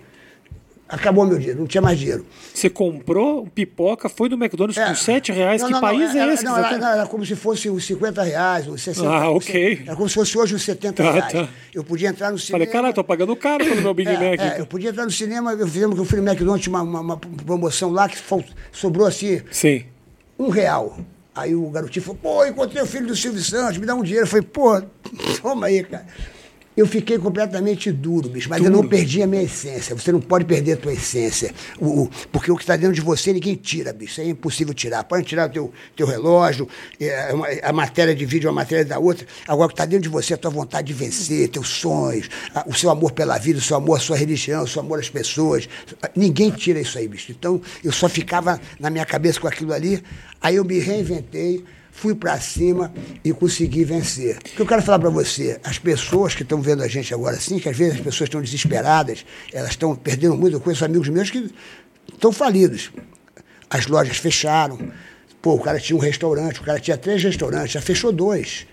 Acabou 0.89 1.25
meu 1.25 1.37
dinheiro, 1.37 1.59
não 1.59 1.67
tinha 1.67 1.81
mais 1.81 1.99
dinheiro. 1.99 2.25
Você 2.53 2.69
comprou 2.69 3.45
pipoca, 3.47 4.07
foi 4.07 4.29
no 4.29 4.37
McDonald's 4.37 4.77
é. 4.77 4.87
com 4.87 4.95
7 4.95 5.33
reais? 5.33 5.61
Não, 5.61 5.67
que 5.67 5.73
não, 5.73 5.81
país 5.81 6.13
não, 6.13 6.21
é 6.21 6.33
esse? 6.33 6.45
Não, 6.45 6.57
era, 6.57 6.91
era, 6.91 7.05
como 7.05 7.25
se 7.25 7.35
fosse 7.35 7.69
uns 7.69 7.85
50 7.85 8.23
reais, 8.23 8.67
uns 8.69 8.81
60 8.81 9.09
Ah, 9.09 9.29
ok. 9.29 9.81
Era 9.85 9.95
como 9.97 10.07
se 10.07 10.15
fosse 10.15 10.37
hoje 10.37 10.55
uns 10.55 10.63
70 10.63 11.03
tá, 11.03 11.11
reais. 11.11 11.33
Tá. 11.33 11.49
Eu 11.73 11.83
podia 11.83 12.07
entrar 12.07 12.31
no 12.31 12.39
cinema. 12.39 12.63
Falei, 12.63 12.67
caralho, 12.67 12.93
tô 12.93 13.03
pagando 13.03 13.35
caro 13.35 13.65
pelo 13.65 13.81
meu 13.81 13.93
Big 13.93 14.09
é, 14.09 14.13
Mac. 14.13 14.39
É, 14.39 14.61
eu 14.61 14.65
podia 14.65 14.91
entrar 14.91 15.03
no 15.03 15.11
cinema, 15.11 15.51
eu 15.51 15.67
fizemos 15.67 15.93
que 15.93 16.01
eu 16.01 16.05
fui 16.05 16.21
no 16.21 16.25
McDonald's, 16.25 16.63
tinha 16.63 16.73
uma, 16.73 16.83
uma, 16.83 17.01
uma 17.01 17.17
promoção 17.17 17.91
lá 17.91 18.07
que 18.07 18.17
sobrou 18.71 19.05
assim. 19.05 19.41
Sim. 19.51 19.83
Um 20.39 20.47
real. 20.47 20.97
Aí 21.37 21.55
o 21.55 21.69
garotinho 21.69 22.03
falou, 22.03 22.19
pô, 22.21 22.45
encontrei 22.45 22.81
o 22.81 22.85
filho 22.87 23.07
do 23.07 23.15
Silvio 23.15 23.41
Santos, 23.41 23.77
me 23.77 23.85
dá 23.85 23.93
um 23.95 24.01
dinheiro. 24.01 24.25
Eu 24.25 24.29
falei, 24.29 24.45
pô, 24.45 24.81
toma 25.41 25.67
aí, 25.67 25.83
cara 25.83 26.05
eu 26.77 26.85
fiquei 26.85 27.17
completamente 27.17 27.91
duro, 27.91 28.29
bicho, 28.29 28.47
mas 28.47 28.63
eu 28.63 28.69
não 28.69 28.87
perdi 28.87 29.23
a 29.23 29.25
minha 29.25 29.41
essência. 29.41 29.95
Você 29.95 30.11
não 30.11 30.21
pode 30.21 30.45
perder 30.45 30.73
a 30.73 30.77
tua 30.77 30.93
essência. 30.93 31.51
O, 31.79 32.03
o 32.03 32.09
porque 32.31 32.51
o 32.51 32.55
que 32.55 32.61
está 32.61 32.75
dentro 32.75 32.93
de 32.93 33.01
você 33.01 33.33
ninguém 33.33 33.55
tira, 33.55 33.91
bicho. 33.91 34.21
É 34.21 34.25
impossível 34.25 34.75
tirar. 34.75 35.03
Pode 35.03 35.25
tirar 35.25 35.49
o 35.49 35.51
teu, 35.51 35.73
teu 35.95 36.05
relógio, 36.05 36.69
é, 37.01 37.33
a 37.63 37.73
matéria 37.73 38.13
de 38.13 38.23
vídeo, 38.27 38.47
a 38.47 38.53
matéria 38.53 38.85
da 38.85 38.99
outra. 38.99 39.25
Agora, 39.47 39.65
o 39.65 39.69
que 39.69 39.73
está 39.73 39.85
dentro 39.85 40.03
de 40.03 40.09
você 40.09 40.33
é 40.33 40.35
a 40.35 40.37
tua 40.37 40.51
vontade 40.51 40.85
de 40.85 40.93
vencer, 40.93 41.49
teus 41.49 41.67
sonhos, 41.67 42.29
o 42.67 42.73
seu 42.75 42.91
amor 42.91 43.11
pela 43.11 43.39
vida, 43.39 43.57
o 43.57 43.61
seu 43.61 43.75
amor 43.75 43.97
à 43.97 43.99
sua 43.99 44.15
religião, 44.15 44.63
o 44.63 44.67
seu 44.67 44.83
amor 44.83 44.99
às 44.99 45.09
pessoas. 45.09 45.67
Ninguém 46.15 46.51
tira 46.51 46.79
isso 46.79 46.95
aí, 46.99 47.07
bicho. 47.07 47.31
Então, 47.31 47.59
eu 47.83 47.91
só 47.91 48.07
ficava 48.07 48.61
na 48.79 48.91
minha 48.91 49.05
cabeça 49.05 49.39
com 49.39 49.47
aquilo 49.47 49.73
ali. 49.73 50.03
Aí 50.39 50.57
eu 50.57 50.63
me 50.63 50.77
reinventei 50.77 51.65
fui 51.97 52.13
para 52.13 52.39
cima 52.39 52.93
e 53.23 53.33
consegui 53.33 53.83
vencer. 53.83 54.37
O 54.37 54.39
que 54.41 54.59
eu 54.59 54.67
quero 54.67 54.83
falar 54.83 54.99
para 54.99 55.09
você, 55.09 55.59
as 55.63 55.79
pessoas 55.79 56.35
que 56.35 56.43
estão 56.43 56.61
vendo 56.61 56.83
a 56.83 56.87
gente 56.87 57.11
agora 57.11 57.35
assim, 57.35 57.57
que 57.57 57.67
às 57.67 57.75
vezes 57.75 57.95
as 57.95 58.01
pessoas 58.01 58.27
estão 58.27 58.39
desesperadas, 58.39 59.25
elas 59.51 59.71
estão 59.71 59.95
perdendo 59.95 60.37
muito, 60.37 60.55
eu 60.55 60.61
conheço 60.61 60.85
amigos 60.85 61.09
meus 61.09 61.31
que 61.31 61.51
estão 62.13 62.31
falidos. 62.31 62.91
As 63.67 63.87
lojas 63.87 64.17
fecharam. 64.17 64.77
Pô, 65.41 65.55
o 65.55 65.59
cara 65.59 65.79
tinha 65.79 65.97
um 65.97 65.99
restaurante, 65.99 66.61
o 66.61 66.63
cara 66.63 66.79
tinha 66.79 66.95
três 66.97 67.23
restaurantes, 67.23 67.71
já 67.71 67.81
fechou 67.81 68.11
dois. 68.11 68.67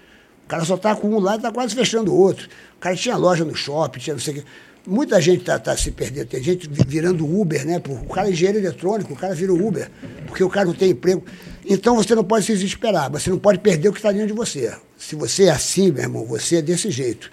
O 0.44 0.46
cara 0.46 0.62
só 0.66 0.74
está 0.74 0.94
com 0.94 1.08
um 1.08 1.18
lá 1.18 1.32
e 1.32 1.36
está 1.36 1.50
quase 1.50 1.74
fechando 1.74 2.12
o 2.12 2.16
outro. 2.16 2.46
O 2.76 2.78
cara 2.78 2.94
tinha 2.94 3.16
loja 3.16 3.42
no 3.42 3.54
shopping, 3.54 4.00
tinha 4.00 4.14
não 4.14 4.20
sei 4.20 4.34
o 4.34 4.36
quê. 4.36 4.44
Muita 4.86 5.18
gente 5.18 5.40
está 5.40 5.58
tá 5.58 5.74
se 5.74 5.90
perdendo, 5.90 6.26
tem 6.26 6.42
gente 6.42 6.68
virando 6.86 7.24
Uber, 7.24 7.64
né? 7.64 7.80
O 7.88 8.12
cara 8.12 8.28
é 8.28 8.32
engenheiro 8.32 8.58
eletrônico, 8.58 9.14
o 9.14 9.16
cara 9.16 9.34
vira 9.34 9.54
Uber, 9.54 9.90
porque 10.26 10.44
o 10.44 10.50
cara 10.50 10.66
não 10.66 10.74
tem 10.74 10.90
emprego. 10.90 11.24
Então 11.66 11.96
você 11.96 12.14
não 12.14 12.24
pode 12.24 12.44
se 12.44 12.52
desesperar, 12.52 13.10
você 13.10 13.30
não 13.30 13.38
pode 13.38 13.58
perder 13.58 13.88
o 13.88 13.92
que 13.92 13.98
está 13.98 14.12
dentro 14.12 14.28
de 14.28 14.32
você. 14.32 14.74
Se 14.98 15.14
você 15.14 15.44
é 15.44 15.50
assim, 15.50 15.90
meu 15.90 16.02
irmão, 16.02 16.24
você 16.24 16.56
é 16.56 16.62
desse 16.62 16.90
jeito. 16.90 17.30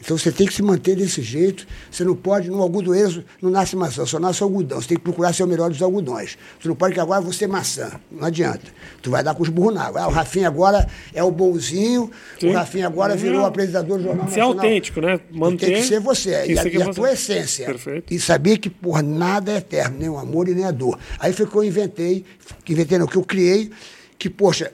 Então 0.00 0.16
você 0.16 0.30
tem 0.30 0.46
que 0.46 0.54
se 0.54 0.62
manter 0.62 0.96
desse 0.96 1.22
jeito. 1.22 1.66
Você 1.90 2.04
não 2.04 2.14
pode, 2.14 2.48
no 2.48 2.62
algodoeiro 2.62 3.24
não 3.42 3.50
nasce 3.50 3.76
maçã, 3.76 4.06
só 4.06 4.18
nasce 4.18 4.42
algodão. 4.42 4.80
Você 4.80 4.88
tem 4.88 4.96
que 4.96 5.02
procurar 5.02 5.32
ser 5.32 5.42
o 5.42 5.46
melhor 5.46 5.70
dos 5.70 5.82
algodões. 5.82 6.38
Você 6.60 6.68
não 6.68 6.76
pode 6.76 6.94
que 6.94 7.00
agora 7.00 7.20
você 7.20 7.44
é 7.44 7.48
maçã. 7.48 7.90
Não 8.10 8.26
adianta. 8.26 8.66
Tu 9.02 9.10
vai 9.10 9.22
dar 9.22 9.34
com 9.34 9.42
os 9.42 9.48
burros 9.48 9.74
na 9.74 9.84
água. 9.84 10.02
Ah, 10.02 10.08
o 10.08 10.10
Rafinha 10.10 10.48
agora 10.48 10.88
é 11.12 11.22
o 11.22 11.30
bonzinho, 11.30 12.10
Sim. 12.38 12.50
o 12.50 12.52
Rafinha 12.52 12.86
agora 12.86 13.16
virou 13.16 13.44
apresentador 13.44 13.98
do 13.98 14.04
Jornal 14.04 14.28
Ser 14.28 14.40
autêntico, 14.40 15.00
né? 15.00 15.20
Manter... 15.30 15.66
Tem 15.66 15.74
que 15.76 15.82
ser 15.82 16.00
você. 16.00 16.30
E 16.46 16.58
a, 16.58 16.64
e 16.64 16.82
a 16.82 16.92
tua 16.92 17.12
essência. 17.12 17.66
Perfeito. 17.66 18.12
E 18.12 18.20
saber 18.20 18.58
que, 18.58 18.70
por 18.70 19.02
nada 19.02 19.52
é 19.52 19.56
eterno, 19.56 19.98
nem 19.98 20.08
o 20.08 20.18
amor 20.18 20.48
e 20.48 20.54
nem 20.54 20.64
a 20.64 20.70
dor. 20.70 20.98
Aí 21.18 21.32
foi 21.32 21.46
que 21.46 21.54
eu 21.54 21.64
inventei, 21.64 22.24
inventei 22.68 22.98
não, 22.98 23.06
que 23.06 23.16
eu 23.16 23.24
criei, 23.24 23.70
que, 24.18 24.30
poxa, 24.30 24.72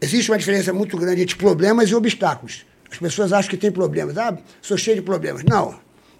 existe 0.00 0.30
uma 0.30 0.38
diferença 0.38 0.72
muito 0.72 0.96
grande 0.96 1.22
entre 1.22 1.36
problemas 1.36 1.88
e 1.90 1.94
obstáculos. 1.94 2.64
As 2.92 2.98
pessoas 2.98 3.32
acham 3.32 3.50
que 3.50 3.56
tem 3.56 3.72
problemas. 3.72 4.18
Ah, 4.18 4.36
sou 4.60 4.76
cheio 4.76 4.96
de 4.96 5.02
problemas. 5.02 5.42
Não. 5.44 5.74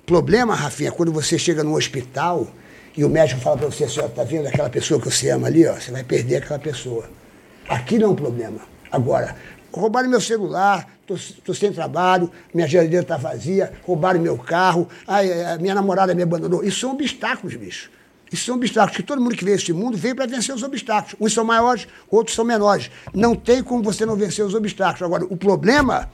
Problema, 0.06 0.54
Rafinha, 0.54 0.88
é 0.88 0.92
quando 0.92 1.12
você 1.12 1.38
chega 1.38 1.62
no 1.62 1.76
hospital 1.76 2.48
e 2.96 3.04
o 3.04 3.10
médico 3.10 3.40
fala 3.40 3.58
para 3.58 3.66
você 3.66 3.84
assim, 3.84 4.00
ó, 4.00 4.08
tá 4.08 4.24
vendo 4.24 4.48
aquela 4.48 4.70
pessoa 4.70 4.98
que 4.98 5.10
você 5.10 5.30
ama 5.30 5.46
ali, 5.46 5.66
ó, 5.66 5.74
você 5.74 5.92
vai 5.92 6.02
perder 6.02 6.36
aquela 6.36 6.58
pessoa. 6.58 7.08
Aqui 7.68 7.98
não 7.98 8.08
é 8.08 8.10
um 8.10 8.14
problema. 8.14 8.60
Agora, 8.90 9.36
roubaram 9.70 10.08
meu 10.08 10.20
celular, 10.20 10.88
tô, 11.06 11.54
sem 11.54 11.72
trabalho, 11.72 12.30
minha 12.52 12.66
geladeira 12.66 13.02
está 13.02 13.16
vazia, 13.16 13.72
roubaram 13.84 14.20
meu 14.20 14.36
carro, 14.38 14.88
ai, 15.06 15.58
minha 15.58 15.74
namorada 15.74 16.14
me 16.14 16.22
abandonou. 16.22 16.64
Isso 16.64 16.80
são 16.80 16.92
obstáculos, 16.92 17.54
bicho. 17.54 17.90
Isso 18.32 18.46
são 18.46 18.56
obstáculos, 18.56 18.96
que 18.96 19.02
todo 19.02 19.20
mundo 19.20 19.36
que 19.36 19.46
a 19.48 19.52
este 19.52 19.74
mundo 19.74 19.96
veio 19.96 20.16
para 20.16 20.26
vencer 20.26 20.54
os 20.54 20.62
obstáculos. 20.62 21.14
Uns 21.20 21.34
são 21.34 21.44
maiores, 21.44 21.86
outros 22.10 22.34
são 22.34 22.46
menores. 22.46 22.90
Não 23.14 23.34
tem 23.34 23.62
como 23.62 23.82
você 23.82 24.06
não 24.06 24.16
vencer 24.16 24.44
os 24.44 24.54
obstáculos. 24.54 25.02
Agora, 25.02 25.24
o 25.24 25.36
problema 25.36 26.10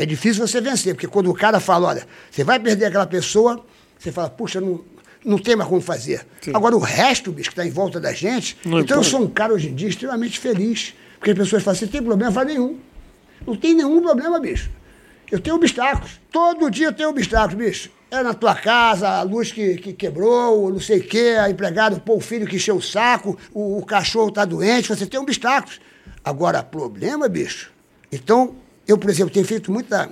é 0.00 0.06
difícil 0.06 0.46
você 0.46 0.62
vencer, 0.62 0.94
porque 0.94 1.06
quando 1.06 1.30
o 1.30 1.34
cara 1.34 1.60
fala, 1.60 1.88
olha, 1.88 2.06
você 2.30 2.42
vai 2.42 2.58
perder 2.58 2.86
aquela 2.86 3.06
pessoa, 3.06 3.62
você 3.98 4.10
fala, 4.10 4.30
puxa, 4.30 4.58
não, 4.58 4.82
não 5.22 5.36
tem 5.36 5.54
mais 5.54 5.68
como 5.68 5.82
fazer. 5.82 6.26
Sim. 6.40 6.52
Agora, 6.54 6.74
o 6.74 6.78
resto, 6.78 7.30
bicho, 7.30 7.50
que 7.50 7.52
está 7.52 7.66
em 7.66 7.70
volta 7.70 8.00
da 8.00 8.10
gente. 8.10 8.56
Não 8.64 8.80
então, 8.80 8.96
eu 8.96 9.04
sou 9.04 9.20
um 9.20 9.28
cara 9.28 9.52
hoje 9.52 9.68
em 9.68 9.74
dia 9.74 9.90
extremamente 9.90 10.38
feliz. 10.38 10.94
Porque 11.18 11.32
as 11.32 11.36
pessoas 11.36 11.62
falam, 11.62 11.78
você 11.78 11.86
tem 11.86 12.02
problema? 12.02 12.30
Eu 12.30 12.34
falo, 12.34 12.48
nenhum. 12.48 12.78
Não 13.46 13.54
tem 13.54 13.74
nenhum 13.74 14.00
problema, 14.00 14.40
bicho. 14.40 14.70
Eu 15.30 15.38
tenho 15.38 15.56
obstáculos. 15.56 16.18
Todo 16.32 16.70
dia 16.70 16.86
eu 16.86 16.92
tenho 16.94 17.10
obstáculos, 17.10 17.62
bicho. 17.62 17.90
É 18.10 18.22
na 18.22 18.32
tua 18.32 18.54
casa, 18.54 19.06
a 19.06 19.22
luz 19.22 19.52
que, 19.52 19.76
que 19.76 19.92
quebrou, 19.92 20.72
não 20.72 20.80
sei 20.80 21.00
o 21.00 21.04
quê, 21.04 21.36
a 21.38 21.50
empregada, 21.50 22.00
pô, 22.00 22.16
o 22.16 22.20
filho 22.20 22.46
que 22.46 22.56
encheu 22.56 22.76
o 22.76 22.82
saco, 22.82 23.38
o, 23.52 23.76
o 23.76 23.84
cachorro 23.84 24.30
tá 24.30 24.46
doente, 24.46 24.88
você 24.88 25.04
tem 25.04 25.20
obstáculos. 25.20 25.78
Agora, 26.24 26.62
problema, 26.62 27.28
bicho. 27.28 27.70
Então, 28.10 28.56
eu, 28.90 28.98
por 28.98 29.10
exemplo, 29.10 29.32
tenho 29.32 29.46
feito 29.46 29.70
muita 29.70 30.10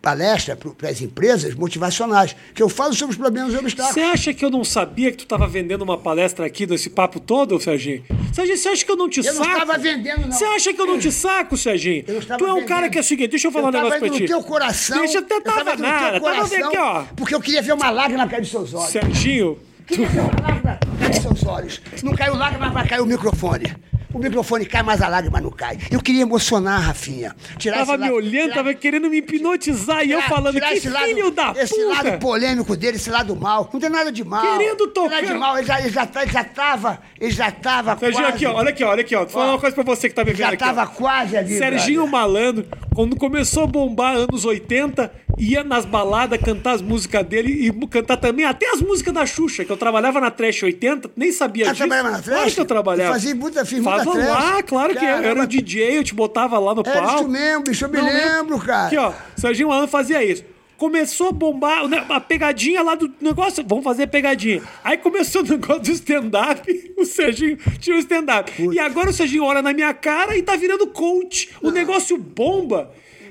palestra 0.00 0.56
para 0.56 0.88
as 0.88 1.00
empresas 1.00 1.54
motivacionais, 1.54 2.34
que 2.54 2.62
eu 2.62 2.68
falo 2.68 2.94
sobre 2.94 3.12
os 3.12 3.18
problemas 3.18 3.52
e 3.52 3.56
obstáculos. 3.56 3.94
Você 3.94 4.00
acha 4.00 4.32
que 4.32 4.44
eu 4.44 4.50
não 4.50 4.62
sabia 4.64 5.10
que 5.10 5.18
tu 5.18 5.24
estava 5.24 5.46
vendendo 5.46 5.82
uma 5.82 5.98
palestra 5.98 6.46
aqui 6.46 6.64
desse 6.64 6.88
papo 6.88 7.18
todo, 7.18 7.60
Serginho? 7.60 8.04
Serginho, 8.32 8.56
você 8.56 8.68
acha 8.68 8.84
que 8.84 8.92
eu 8.92 8.96
não 8.96 9.08
te 9.08 9.18
eu 9.18 9.24
saco? 9.24 9.36
Eu 9.36 9.44
não 9.44 9.52
estava 9.52 9.78
vendendo, 9.78 10.20
não. 10.22 10.32
Você 10.32 10.44
acha 10.44 10.72
que 10.72 10.80
eu 10.80 10.86
não 10.86 10.98
te 10.98 11.10
saco, 11.10 11.56
Serginho? 11.56 12.04
Tu 12.04 12.12
é 12.12 12.52
um 12.52 12.54
vendendo. 12.54 12.68
cara 12.68 12.88
que 12.88 12.96
é 12.96 13.00
o 13.00 13.04
seguinte, 13.04 13.30
deixa 13.30 13.48
eu 13.48 13.52
falar 13.52 13.64
eu 13.64 13.68
um 13.68 13.72
negócio 13.72 13.98
pra 13.98 14.10
ti. 14.10 14.22
no 14.22 14.26
teu 14.28 14.42
coração. 14.42 14.98
Deixa 15.00 15.18
eu 15.18 15.22
até 15.22 15.40
tava 15.40 15.76
nada, 15.76 16.20
tava 16.20 16.42
aqui, 16.44 16.78
ó. 16.78 17.04
Porque 17.16 17.34
eu 17.34 17.40
queria 17.40 17.60
ver 17.60 17.72
uma 17.72 17.90
lágrima 17.90 18.28
cair 18.28 18.40
dos 18.40 18.50
seus 18.50 18.72
olhos. 18.72 18.90
Serginho... 18.90 19.58
Queria 19.86 20.06
tu... 20.06 20.12
ver 20.12 20.20
uma 20.20 20.40
lágrima 20.40 20.78
cair 21.00 21.10
dos 21.10 21.22
seus 21.22 21.44
olhos. 21.44 21.82
Se 21.96 22.04
não 22.04 22.14
caiu 22.14 22.36
lágrima, 22.36 22.70
vai 22.70 22.86
cair 22.86 23.00
o 23.00 23.06
microfone 23.06 23.74
o 24.12 24.18
microfone 24.18 24.64
cai, 24.64 24.82
mas 24.82 25.02
a 25.02 25.08
lágrima 25.08 25.40
não 25.40 25.50
cai. 25.50 25.78
Eu 25.90 26.00
queria 26.00 26.22
emocionar 26.22 26.76
a 26.76 26.78
Rafinha. 26.78 27.36
Tirar 27.58 27.78
tava 27.78 27.98
me 27.98 28.10
olhando, 28.10 28.50
tirar, 28.50 28.54
tava 28.54 28.74
querendo 28.74 29.10
me 29.10 29.18
hipnotizar 29.18 30.04
e 30.04 30.12
eu 30.12 30.22
falando 30.22 30.58
que 30.58 30.64
esse 30.64 30.88
filho 30.88 31.24
lado, 31.24 31.30
da 31.30 31.62
Esse 31.62 31.74
puta. 31.74 31.86
lado 31.86 32.18
polêmico 32.18 32.76
dele, 32.76 32.96
esse 32.96 33.10
lado 33.10 33.36
mal. 33.36 33.68
Não 33.72 33.78
tem 33.78 33.90
nada 33.90 34.10
de 34.10 34.24
mal. 34.24 34.58
Querendo 34.58 34.86
tocar. 34.88 35.16
Nada 35.16 35.26
de 35.26 35.34
mal. 35.34 35.58
Ele 35.58 35.66
já, 35.66 35.80
ele 35.80 35.90
já, 35.90 36.08
ele 36.22 36.32
já 36.32 36.44
tava, 36.44 36.98
ele 37.20 37.30
já 37.30 37.50
tava 37.50 37.98
Serginho, 37.98 38.24
quase... 38.24 38.36
aqui, 38.36 38.46
ó, 38.46 38.54
olha 38.54 38.70
aqui, 38.70 38.84
olha 38.84 39.00
aqui, 39.02 39.14
ó. 39.14 39.20
Vou 39.20 39.28
falar 39.28 39.52
uma 39.52 39.58
coisa 39.58 39.74
pra 39.74 39.84
você 39.84 40.08
que 40.08 40.14
tá 40.14 40.24
me 40.24 40.30
vendo 40.30 40.38
já 40.38 40.48
aqui. 40.48 40.58
Já 40.58 40.66
tava 40.66 40.82
ó. 40.84 40.86
quase 40.86 41.36
ali, 41.36 41.58
Serginho 41.58 42.06
brother. 42.06 42.10
Malandro, 42.12 42.66
quando 42.94 43.16
começou 43.16 43.64
a 43.64 43.66
bombar 43.66 44.16
anos 44.16 44.44
80, 44.44 45.12
ia 45.38 45.62
nas 45.62 45.84
baladas 45.84 46.40
cantar 46.40 46.72
as 46.72 46.82
músicas 46.82 47.24
dele 47.24 47.68
e 47.68 47.86
cantar 47.86 48.16
também 48.16 48.44
até 48.44 48.70
as 48.70 48.80
músicas 48.80 49.14
da 49.14 49.24
Xuxa, 49.24 49.64
que 49.64 49.70
eu 49.70 49.76
trabalhava 49.76 50.20
na 50.20 50.30
Trash 50.30 50.62
80, 50.62 51.10
nem 51.16 51.30
sabia 51.30 51.66
ah, 51.66 51.72
disso. 51.72 51.78
trabalhava 51.78 52.10
na 52.10 52.22
Trash? 52.22 52.36
Claro 52.36 52.50
que 52.52 52.60
eu 52.60 52.64
trabalhava. 52.64 53.10
Eu 53.10 53.12
fazia 53.12 53.34
muita, 53.34 53.64
fiz 53.64 53.78
trash. 54.04 54.28
lá, 54.28 54.62
claro 54.62 54.94
que 54.94 55.00
Caramba. 55.00 55.26
era 55.28 55.42
o 55.42 55.46
DJ, 55.46 55.98
eu 55.98 56.04
te 56.04 56.14
botava 56.14 56.58
lá 56.58 56.74
no 56.74 56.82
palco. 56.82 56.98
Era 56.98 57.14
isso 57.16 57.28
mesmo, 57.28 57.64
bicho, 57.64 57.84
eu 57.84 57.88
me 57.88 57.98
Não, 57.98 58.06
lembro, 58.06 58.58
cara. 58.58 58.86
Aqui, 58.86 58.96
ó, 58.96 59.12
Serginho 59.36 59.68
Malandro 59.68 59.90
fazia 59.90 60.22
isso 60.24 60.44
começou 60.78 61.30
a 61.30 61.32
bombar 61.32 61.82
a 62.08 62.20
pegadinha 62.20 62.80
lá 62.82 62.94
do 62.94 63.12
negócio. 63.20 63.64
Vamos 63.66 63.84
fazer 63.84 64.06
pegadinha. 64.06 64.62
Aí 64.82 64.96
começou 64.96 65.42
o 65.42 65.44
negócio 65.44 65.82
do 65.82 65.90
stand-up. 65.90 66.94
O 66.96 67.04
Serginho 67.04 67.58
tinha 67.80 67.96
o 67.96 67.98
stand-up. 67.98 68.50
E 68.72 68.78
agora 68.78 69.10
o 69.10 69.12
Serginho 69.12 69.44
olha 69.44 69.60
na 69.60 69.72
minha 69.72 69.92
cara 69.92 70.36
e 70.36 70.42
tá 70.42 70.54
virando 70.56 70.86
coach. 70.86 71.50
O 71.60 71.70
negócio 71.70 72.16
bomba. 72.16 72.90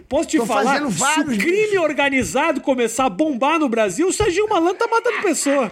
Posso 0.09 0.29
te 0.29 0.37
Tô 0.37 0.45
falar? 0.45 0.79
Se 0.89 1.19
o 1.19 1.25
crime 1.37 1.77
organizado 1.77 2.61
começar 2.61 3.05
a 3.05 3.09
bombar 3.09 3.59
no 3.59 3.67
Brasil, 3.67 4.07
o 4.07 4.13
Serginho 4.13 4.47
Malandro 4.47 4.77
tá 4.77 4.87
matando 4.87 5.21
pessoa. 5.21 5.69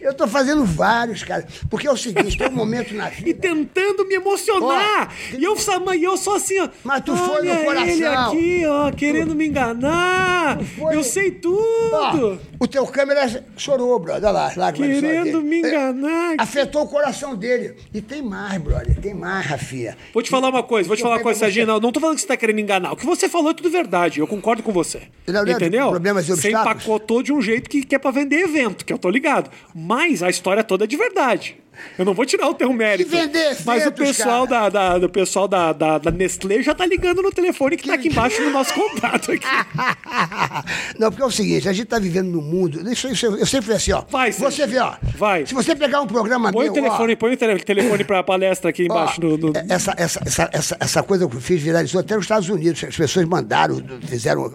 Eu 0.00 0.12
tô 0.12 0.26
fazendo 0.26 0.64
vários, 0.64 1.22
cara. 1.22 1.46
Porque 1.70 1.86
é 1.86 1.92
o 1.92 1.96
seguinte, 1.96 2.36
tem 2.36 2.48
um 2.48 2.52
momento 2.52 2.92
na 2.94 3.08
vida. 3.08 3.30
E 3.30 3.34
tentando 3.34 4.04
me 4.04 4.16
emocionar. 4.16 5.08
Oh, 5.32 5.36
e 5.36 5.44
eu, 5.44 5.56
e 5.94 6.04
eu 6.04 6.16
só 6.16 6.34
assim, 6.36 6.58
ó. 6.58 6.68
Mas 6.82 7.04
tu 7.04 7.16
foi 7.16 7.42
no 7.42 7.64
coração. 7.64 7.88
ele 7.88 8.04
aqui, 8.04 8.66
ó, 8.66 8.90
querendo 8.90 9.30
tu... 9.30 9.34
me 9.36 9.46
enganar. 9.46 10.58
Eu 10.92 11.04
sei 11.04 11.30
tudo. 11.30 12.40
Oh, 12.58 12.64
o 12.64 12.66
teu 12.66 12.84
câmera 12.86 13.44
chorou, 13.56 13.98
brother. 14.00 14.24
Olha 14.24 14.30
lá, 14.32 14.52
lá 14.56 14.72
Querendo 14.72 15.42
me 15.42 15.58
enganar. 15.58 16.34
É, 16.34 16.42
afetou 16.42 16.82
o 16.82 16.88
coração 16.88 17.36
dele. 17.36 17.76
E 17.94 18.00
tem 18.00 18.20
mais, 18.20 18.60
brother. 18.60 18.96
Tem 19.00 19.14
mais, 19.14 19.46
Rafia. 19.46 19.96
Vou 20.12 20.22
te 20.22 20.30
falar 20.30 20.48
uma 20.48 20.62
coisa, 20.62 20.88
vou 20.88 20.96
te 20.96 21.02
falar 21.02 21.16
uma 21.16 21.22
coisa, 21.22 21.38
Serginho. 21.38 21.66
Não, 21.66 21.78
não 21.78 21.92
tô 21.92 22.00
falando 22.00 22.16
que 22.16 22.22
você 22.22 22.26
tá 22.26 22.36
querendo 22.36 22.56
me 22.56 22.62
enganar. 22.62 22.92
O 22.92 22.96
que 22.96 23.06
você 23.06 23.28
falou 23.28 23.50
é 23.50 23.54
tudo 23.54 23.70
verdade, 23.76 24.20
eu 24.20 24.26
concordo 24.26 24.62
com 24.62 24.72
você. 24.72 25.02
Não, 25.26 25.46
Entendeu? 25.46 25.88
Problemas 25.90 26.28
e 26.28 26.30
Você 26.30 26.50
empacotou 26.50 27.22
de 27.22 27.32
um 27.32 27.40
jeito 27.40 27.68
que, 27.68 27.84
que 27.84 27.94
é 27.94 27.98
pra 27.98 28.10
vender 28.10 28.40
evento, 28.40 28.84
que 28.84 28.92
eu 28.92 28.98
tô 28.98 29.10
ligado. 29.10 29.50
Mas 29.74 30.22
a 30.22 30.30
história 30.30 30.64
toda 30.64 30.84
é 30.84 30.86
de 30.86 30.96
verdade. 30.96 31.56
Eu 31.98 32.04
não 32.04 32.14
vou 32.14 32.26
tirar 32.26 32.48
o 32.48 32.54
teu 32.54 32.72
mérito. 32.72 33.08
E 33.08 33.10
vender 33.10 33.56
mas 33.64 33.86
o 33.86 33.92
pessoal, 33.92 34.46
da, 34.46 34.68
da, 34.68 34.98
do 34.98 35.08
pessoal 35.08 35.48
da, 35.48 35.72
da, 35.72 35.98
da, 35.98 36.10
Nestlé 36.10 36.62
já 36.62 36.74
tá 36.74 36.86
ligando 36.86 37.22
no 37.22 37.30
telefone 37.30 37.76
que, 37.76 37.84
que 37.84 37.88
tá 37.88 37.94
aqui 37.94 38.08
embaixo 38.08 38.42
no 38.42 38.50
nosso 38.50 38.72
contato. 38.74 39.32
Aqui. 39.32 39.46
não, 40.98 41.10
porque 41.10 41.22
é 41.22 41.26
o 41.26 41.30
seguinte, 41.30 41.68
a 41.68 41.72
gente 41.72 41.86
tá 41.86 41.98
vivendo 41.98 42.28
num 42.28 42.42
mundo. 42.42 42.90
Isso, 42.90 43.08
isso, 43.08 43.26
eu 43.26 43.46
sempre 43.46 43.66
falei 43.66 43.76
assim, 43.76 43.92
ó. 43.92 44.04
Vai, 44.08 44.32
você 44.32 44.66
vê, 44.66 44.78
ó. 44.78 44.94
Vai. 45.16 45.46
Se 45.46 45.54
você 45.54 45.74
pegar 45.74 46.00
um 46.00 46.06
programa 46.06 46.52
põe 46.52 46.64
meu. 46.64 46.72
O 46.72 46.74
telefone, 46.74 47.12
ó, 47.14 47.16
põe 47.16 47.32
o 47.34 47.36
telefone 47.36 48.04
pra 48.04 48.22
palestra 48.22 48.70
aqui 48.70 48.84
embaixo. 48.84 49.18
Ó, 49.18 49.20
do, 49.20 49.36
do... 49.36 49.52
Essa, 49.68 49.94
essa, 49.96 50.20
essa, 50.24 50.50
essa, 50.52 50.76
essa 50.78 51.02
coisa 51.02 51.28
que 51.28 51.36
eu 51.36 51.40
fiz 51.40 51.60
viralizou 51.60 52.00
até 52.00 52.14
nos 52.14 52.24
Estados 52.24 52.48
Unidos. 52.48 52.84
As 52.84 52.96
pessoas 52.96 53.26
mandaram, 53.26 53.82
fizeram 54.06 54.54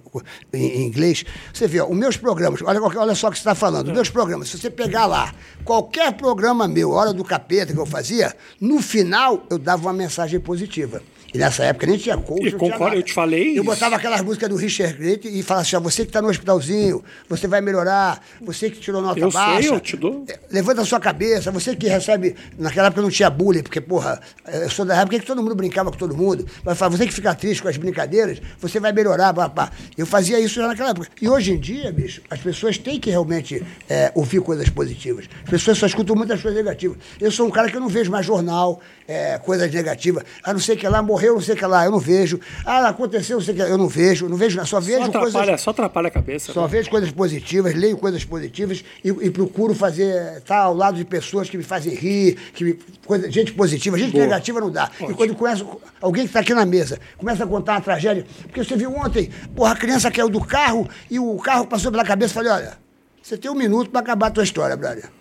em, 0.53 0.65
em 0.65 0.83
inglês. 0.85 1.25
Você 1.53 1.67
vê, 1.67 1.81
ó, 1.81 1.87
os 1.87 1.97
meus 1.97 2.17
programas, 2.17 2.61
olha, 2.63 2.81
olha 2.81 3.15
só 3.15 3.27
o 3.27 3.31
que 3.31 3.37
você 3.37 3.41
está 3.41 3.55
falando. 3.55 3.87
Os 3.87 3.93
meus 3.93 4.09
programas, 4.09 4.49
se 4.49 4.57
você 4.57 4.69
pegar 4.69 5.05
lá, 5.05 5.33
qualquer 5.63 6.13
programa 6.13 6.67
meu, 6.67 6.91
Hora 6.91 7.10
do 7.13 7.23
Capeta, 7.23 7.73
que 7.73 7.79
eu 7.79 7.85
fazia, 7.85 8.35
no 8.59 8.81
final 8.81 9.45
eu 9.49 9.57
dava 9.57 9.83
uma 9.83 9.93
mensagem 9.93 10.39
positiva. 10.39 11.01
E 11.33 11.37
nessa 11.37 11.63
época 11.63 11.87
nem 11.87 11.97
tinha 11.97 12.17
coach. 12.17 12.47
E 12.47 12.51
concordo, 12.51 12.97
eu 12.97 13.03
te 13.03 13.13
falei. 13.13 13.57
Eu 13.57 13.63
botava 13.63 13.95
aquelas 13.95 14.21
músicas 14.21 14.49
do 14.49 14.55
Richard 14.55 14.93
Grant 14.97 15.25
e 15.25 15.41
falava 15.43 15.65
assim: 15.65 15.75
ó, 15.75 15.79
você 15.79 16.03
que 16.03 16.09
está 16.09 16.21
no 16.21 16.27
hospitalzinho, 16.27 17.03
você 17.29 17.47
vai 17.47 17.61
melhorar, 17.61 18.21
você 18.41 18.69
que 18.69 18.79
tirou 18.79 19.01
nota 19.01 19.19
eu 19.19 19.31
baixa. 19.31 19.61
Sei, 19.61 19.69
eu 19.69 19.79
te 19.79 19.95
dou. 19.95 20.25
É, 20.27 20.39
levanta 20.51 20.81
a 20.81 20.85
sua 20.85 20.99
cabeça, 20.99 21.51
você 21.51 21.75
que 21.75 21.87
recebe. 21.87 22.35
Naquela 22.57 22.87
época 22.87 23.01
não 23.01 23.09
tinha 23.09 23.29
bullying, 23.29 23.63
porque, 23.63 23.79
porra, 23.79 24.19
eu 24.51 24.69
sou 24.69 24.85
da 24.85 24.95
época 24.95 25.19
que 25.19 25.25
todo 25.25 25.41
mundo 25.41 25.55
brincava 25.55 25.89
com 25.91 25.97
todo 25.97 26.15
mundo. 26.15 26.45
Mas 26.63 26.77
falava, 26.77 26.97
você 26.97 27.07
que 27.07 27.13
fica 27.13 27.33
triste 27.33 27.61
com 27.61 27.67
as 27.67 27.77
brincadeiras, 27.77 28.41
você 28.59 28.79
vai 28.79 28.91
melhorar, 28.91 29.33
papá. 29.33 29.71
Eu 29.97 30.05
fazia 30.05 30.39
isso 30.39 30.55
já 30.55 30.67
naquela 30.67 30.89
época. 30.89 31.07
E 31.21 31.29
hoje 31.29 31.53
em 31.53 31.59
dia, 31.59 31.91
bicho, 31.91 32.21
as 32.29 32.39
pessoas 32.39 32.77
têm 32.77 32.99
que 32.99 33.09
realmente 33.09 33.63
é, 33.89 34.11
ouvir 34.15 34.41
coisas 34.41 34.67
positivas. 34.69 35.25
As 35.43 35.49
pessoas 35.49 35.77
só 35.77 35.85
escutam 35.85 36.15
muitas 36.15 36.41
coisas 36.41 36.57
negativas. 36.57 36.97
Eu 37.19 37.31
sou 37.31 37.47
um 37.47 37.51
cara 37.51 37.69
que 37.69 37.77
eu 37.77 37.81
não 37.81 37.87
vejo 37.87 38.11
mais 38.11 38.25
jornal, 38.25 38.81
é, 39.11 39.37
coisas 39.37 39.69
negativas. 39.71 40.23
A 40.41 40.53
não 40.53 40.59
ser 40.59 40.77
que 40.77 40.87
lá 40.87 41.01
morreu, 41.01 41.33
não 41.33 41.41
sei 41.41 41.55
que 41.55 41.65
lá, 41.65 41.83
eu 41.83 41.91
não 41.91 41.99
vejo. 41.99 42.39
Ah, 42.65 42.87
aconteceu, 42.87 43.37
não 43.37 43.43
sei 43.43 43.53
que 43.53 43.61
eu 43.61 43.77
não 43.77 43.89
vejo, 43.89 44.29
não 44.29 44.37
vejo, 44.37 44.65
só 44.65 44.79
vejo 44.79 45.11
só 45.11 45.19
coisas. 45.19 45.61
Só 45.61 45.71
atrapalha 45.71 46.07
a 46.07 46.11
cabeça. 46.11 46.53
Só 46.53 46.61
né? 46.61 46.67
vejo 46.69 46.89
coisas 46.89 47.11
positivas, 47.11 47.75
leio 47.75 47.97
coisas 47.97 48.23
positivas 48.23 48.83
e, 49.03 49.09
e, 49.09 49.29
procuro 49.29 49.75
fazer, 49.75 50.37
estar 50.37 50.55
tá 50.55 50.61
ao 50.63 50.73
lado 50.73 50.95
de 50.95 51.03
pessoas 51.03 51.49
que 51.49 51.57
me 51.57 51.63
fazem 51.63 51.93
rir, 51.93 52.37
que 52.53 52.63
me, 52.63 52.79
coisa, 53.05 53.29
gente 53.29 53.51
positiva, 53.51 53.97
gente 53.97 54.13
Boa. 54.13 54.23
negativa 54.23 54.61
não 54.61 54.71
dá. 54.71 54.85
Ótimo. 54.85 55.11
E 55.11 55.13
quando 55.13 55.35
começa, 55.35 55.65
alguém 56.01 56.23
que 56.23 56.29
está 56.29 56.39
aqui 56.39 56.53
na 56.53 56.65
mesa, 56.65 56.97
começa 57.17 57.43
a 57.43 57.47
contar 57.47 57.73
uma 57.73 57.81
tragédia, 57.81 58.25
porque 58.43 58.63
você 58.63 58.77
viu 58.77 58.95
ontem, 58.95 59.29
porra, 59.53 59.73
a 59.73 59.75
criança 59.75 60.09
caiu 60.09 60.29
do 60.29 60.39
carro 60.39 60.87
e 61.09 61.19
o 61.19 61.35
carro 61.37 61.67
passou 61.67 61.91
pela 61.91 62.05
cabeça 62.05 62.31
e 62.31 62.35
falei, 62.35 62.51
olha, 62.51 62.77
você 63.21 63.37
tem 63.37 63.51
um 63.51 63.55
minuto 63.55 63.89
para 63.89 63.99
acabar 63.99 64.27
a 64.27 64.31
tua 64.31 64.43
história, 64.43 64.77
brother. 64.77 65.20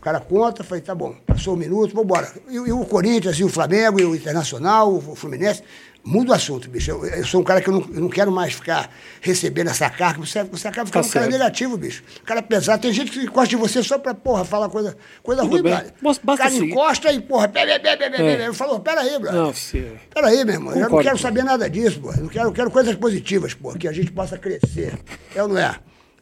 O 0.00 0.02
cara 0.02 0.18
conta, 0.18 0.64
falei, 0.64 0.80
tá 0.82 0.94
bom, 0.94 1.14
passou 1.26 1.52
um 1.52 1.58
minuto, 1.58 1.94
vamos 1.94 2.04
embora. 2.04 2.32
E, 2.48 2.54
e, 2.54 2.72
o 2.72 2.86
Corinthians, 2.86 3.38
e 3.38 3.44
o 3.44 3.50
Flamengo, 3.50 4.00
e 4.00 4.04
o 4.06 4.16
Internacional, 4.16 4.94
o 4.94 5.14
Fluminense, 5.14 5.62
muda 6.02 6.30
o 6.30 6.34
assunto, 6.34 6.70
bicho. 6.70 6.90
Eu, 6.90 7.04
eu, 7.04 7.26
sou 7.26 7.42
um 7.42 7.44
cara 7.44 7.60
que 7.60 7.68
eu 7.68 7.74
não, 7.74 7.80
eu 7.92 8.00
não 8.00 8.08
quero 8.08 8.32
mais 8.32 8.54
ficar 8.54 8.90
recebendo 9.20 9.68
essa 9.68 9.90
carga, 9.90 10.18
você, 10.18 10.42
você 10.44 10.68
acaba 10.68 10.86
ficando 10.86 11.02
tá 11.02 11.08
um 11.10 11.12
cara 11.12 11.26
negativo, 11.26 11.76
bicho. 11.76 12.02
Um 12.22 12.24
cara 12.24 12.40
pesado. 12.40 12.80
Tem 12.80 12.94
gente 12.94 13.10
que 13.10 13.18
encosta 13.20 13.50
de 13.50 13.56
você 13.56 13.82
só 13.82 13.98
pra, 13.98 14.14
porra, 14.14 14.42
falar 14.42 14.70
coisa, 14.70 14.96
coisa 15.22 15.42
ruim, 15.42 15.60
brother. 15.60 15.92
O 16.02 16.36
cara 16.38 16.50
seguir. 16.50 16.70
encosta 16.70 17.12
e, 17.12 17.20
porra, 17.20 17.48
pera, 17.48 17.78
pera, 17.78 17.98
pera, 17.98 18.16
pera, 18.16 18.42
é. 18.44 18.48
Eu 18.48 18.54
falo, 18.54 18.80
pera 18.80 19.02
aí, 19.02 19.18
brother. 19.18 19.38
Não, 19.38 19.52
sim. 19.52 19.84
Pera 20.14 20.28
aí, 20.28 20.42
meu 20.46 20.54
irmão. 20.54 20.72
Concordo, 20.72 20.94
eu 20.94 20.96
não 20.96 21.02
quero 21.02 21.18
saber 21.18 21.44
nada 21.44 21.68
disso, 21.68 22.00
porra. 22.00 22.18
Eu, 22.18 22.28
quero, 22.30 22.48
eu 22.48 22.52
quero 22.52 22.70
coisas 22.70 22.96
positivas, 22.96 23.52
porra, 23.52 23.76
que 23.76 23.86
a 23.86 23.92
gente 23.92 24.10
possa 24.12 24.38
crescer. 24.38 24.98
É 25.34 25.42
ou 25.42 25.48
não 25.50 25.58
é? 25.58 25.76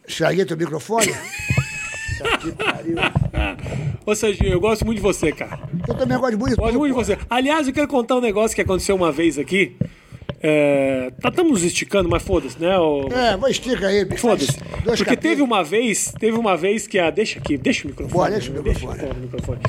Estraguei 0.04 0.44
teu 0.44 0.56
microfone? 0.56 1.14
Que 2.40 2.52
pariu. 2.64 2.96
Ô, 4.04 4.14
Serginho, 4.14 4.52
eu 4.52 4.60
gosto 4.60 4.84
muito 4.84 4.96
de 4.96 5.02
você, 5.02 5.32
cara. 5.32 5.60
Eu 5.86 5.94
também 5.94 6.18
gosto 6.18 6.38
muito 6.38 6.54
de 6.54 6.56
Gosto 6.56 6.78
muito 6.78 6.92
de 6.92 6.96
você. 6.96 7.18
Aliás, 7.28 7.66
eu 7.66 7.74
quero 7.74 7.88
contar 7.88 8.16
um 8.16 8.20
negócio 8.20 8.54
que 8.54 8.62
aconteceu 8.62 8.96
uma 8.96 9.12
vez 9.12 9.38
aqui. 9.38 9.76
É, 10.40 11.10
tá, 11.20 11.30
estamos 11.30 11.64
esticando, 11.64 12.08
mas 12.08 12.22
foda-se, 12.22 12.60
né? 12.60 12.78
O... 12.78 13.08
É, 13.08 13.36
vai 13.36 13.50
estica 13.50 13.88
aí, 13.88 14.04
bicho. 14.04 14.20
Foda-se. 14.20 14.56
Porque 14.84 15.16
teve 15.16 15.42
uma 15.42 15.64
vez, 15.64 16.14
teve 16.18 16.38
uma 16.38 16.56
vez 16.56 16.86
que 16.86 16.98
a. 16.98 17.10
Deixa 17.10 17.38
aqui, 17.38 17.56
deixa 17.56 17.84
o 17.84 17.88
microfone. 17.88 18.12
Boa, 18.12 18.30
deixa 18.30 18.50
o 18.50 18.54
microfone. 18.54 18.98
Deixa, 18.98 19.14
o 19.14 19.18
microfone. 19.18 19.60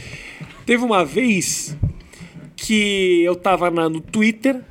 Teve 0.65 0.83
uma 0.83 1.03
vez 1.03 1.75
que 2.55 3.23
eu 3.23 3.35
tava 3.35 3.71
na, 3.71 3.89
no 3.89 3.99
Twitter 3.99 4.61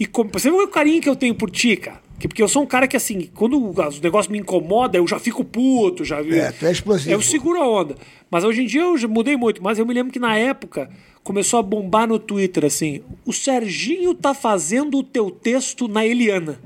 e. 0.00 0.06
Com... 0.06 0.24
Você 0.32 0.50
viu 0.50 0.62
o 0.62 0.68
carinho 0.68 1.02
que 1.02 1.08
eu 1.08 1.16
tenho 1.16 1.34
por 1.34 1.50
ti, 1.50 1.76
cara? 1.76 2.03
Que- 2.24 2.28
Porque 2.28 2.42
eu 2.42 2.48
sou 2.48 2.62
um 2.62 2.66
cara 2.66 2.88
que, 2.88 2.96
assim, 2.96 3.28
quando 3.34 3.62
os 3.70 4.00
negócios 4.00 4.32
me 4.32 4.38
incomodam, 4.38 4.98
eu 5.02 5.06
já 5.06 5.18
fico 5.18 5.44
puto, 5.44 6.04
já 6.06 6.20
É, 6.20 6.50
tu 6.52 6.64
é 6.64 6.72
explosivo. 6.72 7.10
Eu 7.12 7.20
seguro 7.20 7.60
a 7.62 7.68
onda. 7.68 7.96
Mas 8.30 8.44
hoje 8.44 8.62
em 8.62 8.66
dia 8.66 8.80
eu 8.80 8.96
mudei 9.10 9.36
muito. 9.36 9.62
Mas 9.62 9.78
eu 9.78 9.84
me 9.84 9.92
lembro 9.92 10.10
que 10.10 10.18
na 10.18 10.34
época 10.34 10.88
começou 11.22 11.58
a 11.58 11.62
bombar 11.62 12.08
no 12.08 12.18
Twitter, 12.18 12.64
assim, 12.64 13.02
o 13.26 13.32
Serginho 13.32 14.14
tá 14.14 14.32
fazendo 14.32 14.96
o 14.98 15.02
teu 15.02 15.30
texto 15.30 15.86
na 15.86 16.06
Eliana. 16.06 16.58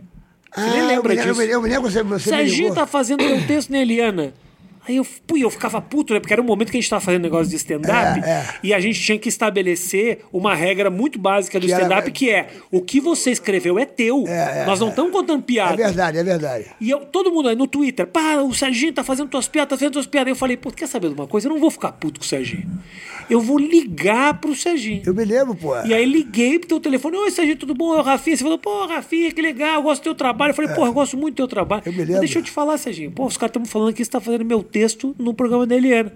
Você 0.55 0.61
nem 0.63 0.71
Ah, 0.71 0.77
eu 0.77 0.87
lembra 0.87 1.09
me 1.11 1.17
lembro, 1.17 1.17
disso? 1.17 1.29
Eu 1.29 1.35
me 1.35 1.41
lembro, 1.41 1.55
eu 1.57 1.61
me 1.63 1.69
lembro 1.69 1.91
você, 1.91 2.03
você 2.05 2.31
me 2.31 2.37
Serginho 2.37 2.75
tá 2.75 2.87
fazendo 2.87 3.19
teu 3.19 3.45
texto 3.49 3.71
na 3.71 3.79
Eliana. 3.81 4.33
Aí 4.89 4.97
eu, 4.97 5.07
pui, 5.27 5.45
eu 5.45 5.51
ficava 5.51 5.81
puto, 5.81 6.15
né? 6.15 6.21
Porque 6.21 6.33
era 6.33 6.41
um 6.41 6.45
momento 6.47 6.71
que 6.71 6.77
a 6.79 6.81
gente 6.81 6.89
tava 6.89 7.01
fazendo 7.01 7.23
negócio 7.23 7.49
de 7.49 7.57
stand-up 7.57 8.21
É, 8.25 8.31
é. 8.31 8.47
e 8.63 8.73
a 8.73 8.81
gente 8.81 9.01
tinha 9.01 9.19
que 9.19 9.29
estabelecer 9.29 10.21
uma 10.33 10.55
regra 10.55 10.89
muito 10.91 11.19
básica 11.19 11.61
do 11.61 11.67
stand-up, 11.67 12.11
que 12.11 12.31
é 12.31 12.49
o 12.71 12.81
que 12.81 13.01
você 13.01 13.31
escreveu 13.31 13.79
é 13.79 13.85
teu. 13.85 14.25
É, 14.27 14.63
é, 14.63 14.67
Nós 14.67 14.81
não 14.81 14.87
é. 14.89 14.91
estamos 14.91 15.13
contando 15.13 15.41
É 15.41 15.43
piada. 15.43 15.77
verdade, 15.77 16.19
é 16.19 16.25
verdade. 16.25 16.65
E 16.81 16.89
eu, 16.91 17.01
todo 17.01 17.31
mundo 17.31 17.49
aí 17.49 17.57
no 17.57 17.67
Twitter, 17.67 18.07
pá, 18.07 18.37
o 18.37 18.53
Serginho 18.55 18.93
tá 18.93 19.05
fazendo 19.05 19.29
tuas 19.29 19.47
piadas, 19.47 19.69
tá 19.71 19.77
fazendo 19.77 19.93
tuas 19.93 20.07
piadas. 20.07 20.31
Eu 20.31 20.37
falei, 20.37 20.57
pô, 20.57 20.71
quer 20.71 20.87
saber 20.87 21.09
de 21.09 21.15
uma 21.15 21.27
coisa? 21.27 21.49
Eu 21.49 21.53
não 21.53 21.61
vou 21.61 21.71
ficar 21.71 21.93
puto 21.93 22.21
com 22.21 22.25
o 22.25 22.29
Serginho. 22.29 22.67
Eu 23.29 23.41
vou 23.43 23.59
ligar 23.59 24.41
pro 24.41 24.55
Serginho. 24.55 25.03
Eu 25.05 25.13
me 25.15 25.25
lembro, 25.25 25.55
pô. 25.55 25.79
E 25.83 25.93
aí 25.93 26.05
liguei 26.07 26.59
pro 26.59 26.69
teu 26.69 26.81
telefone, 26.81 27.17
oi 27.19 27.31
Serginho, 27.31 27.59
tudo 27.59 27.75
bom? 27.75 27.95
É 27.95 27.99
o 27.99 28.03
Rafinha. 28.03 28.37
Você 28.37 28.43
falou, 28.43 28.59
pô, 28.59 28.87
Rafinha, 28.87 29.31
que 29.31 29.43
legal, 29.43 29.75
eu 29.77 29.83
gosto 29.83 30.01
do 30.01 30.05
teu 30.05 30.15
trabalho. 30.15 30.51
Eu 30.53 30.55
falei, 30.55 30.75
pô, 30.75 30.87
eu 30.87 30.93
gosto 30.93 31.17
muito 31.17 31.35
do 31.35 31.37
teu 31.37 31.49
trabalho. 31.49 31.83
É. 31.85 31.89
Eu 31.89 31.93
me 31.93 31.99
Mas 31.99 32.07
lembro. 32.09 32.21
deixa 32.21 32.39
eu 32.39 32.43
te 32.43 32.51
falar, 32.51 32.79
Serginho. 32.79 33.11
Pô, 33.11 33.27
os 33.27 33.37
caras 33.37 33.51
estão 33.51 33.65
falando 33.67 33.93
que 33.93 34.03
você 34.03 34.11
tá 34.11 34.21
fazendo 34.21 34.45
meu 34.47 34.63
texto 34.79 35.15
no 35.19 35.35
programa 35.35 35.67
da 35.67 35.75
Eliana. 35.75 36.13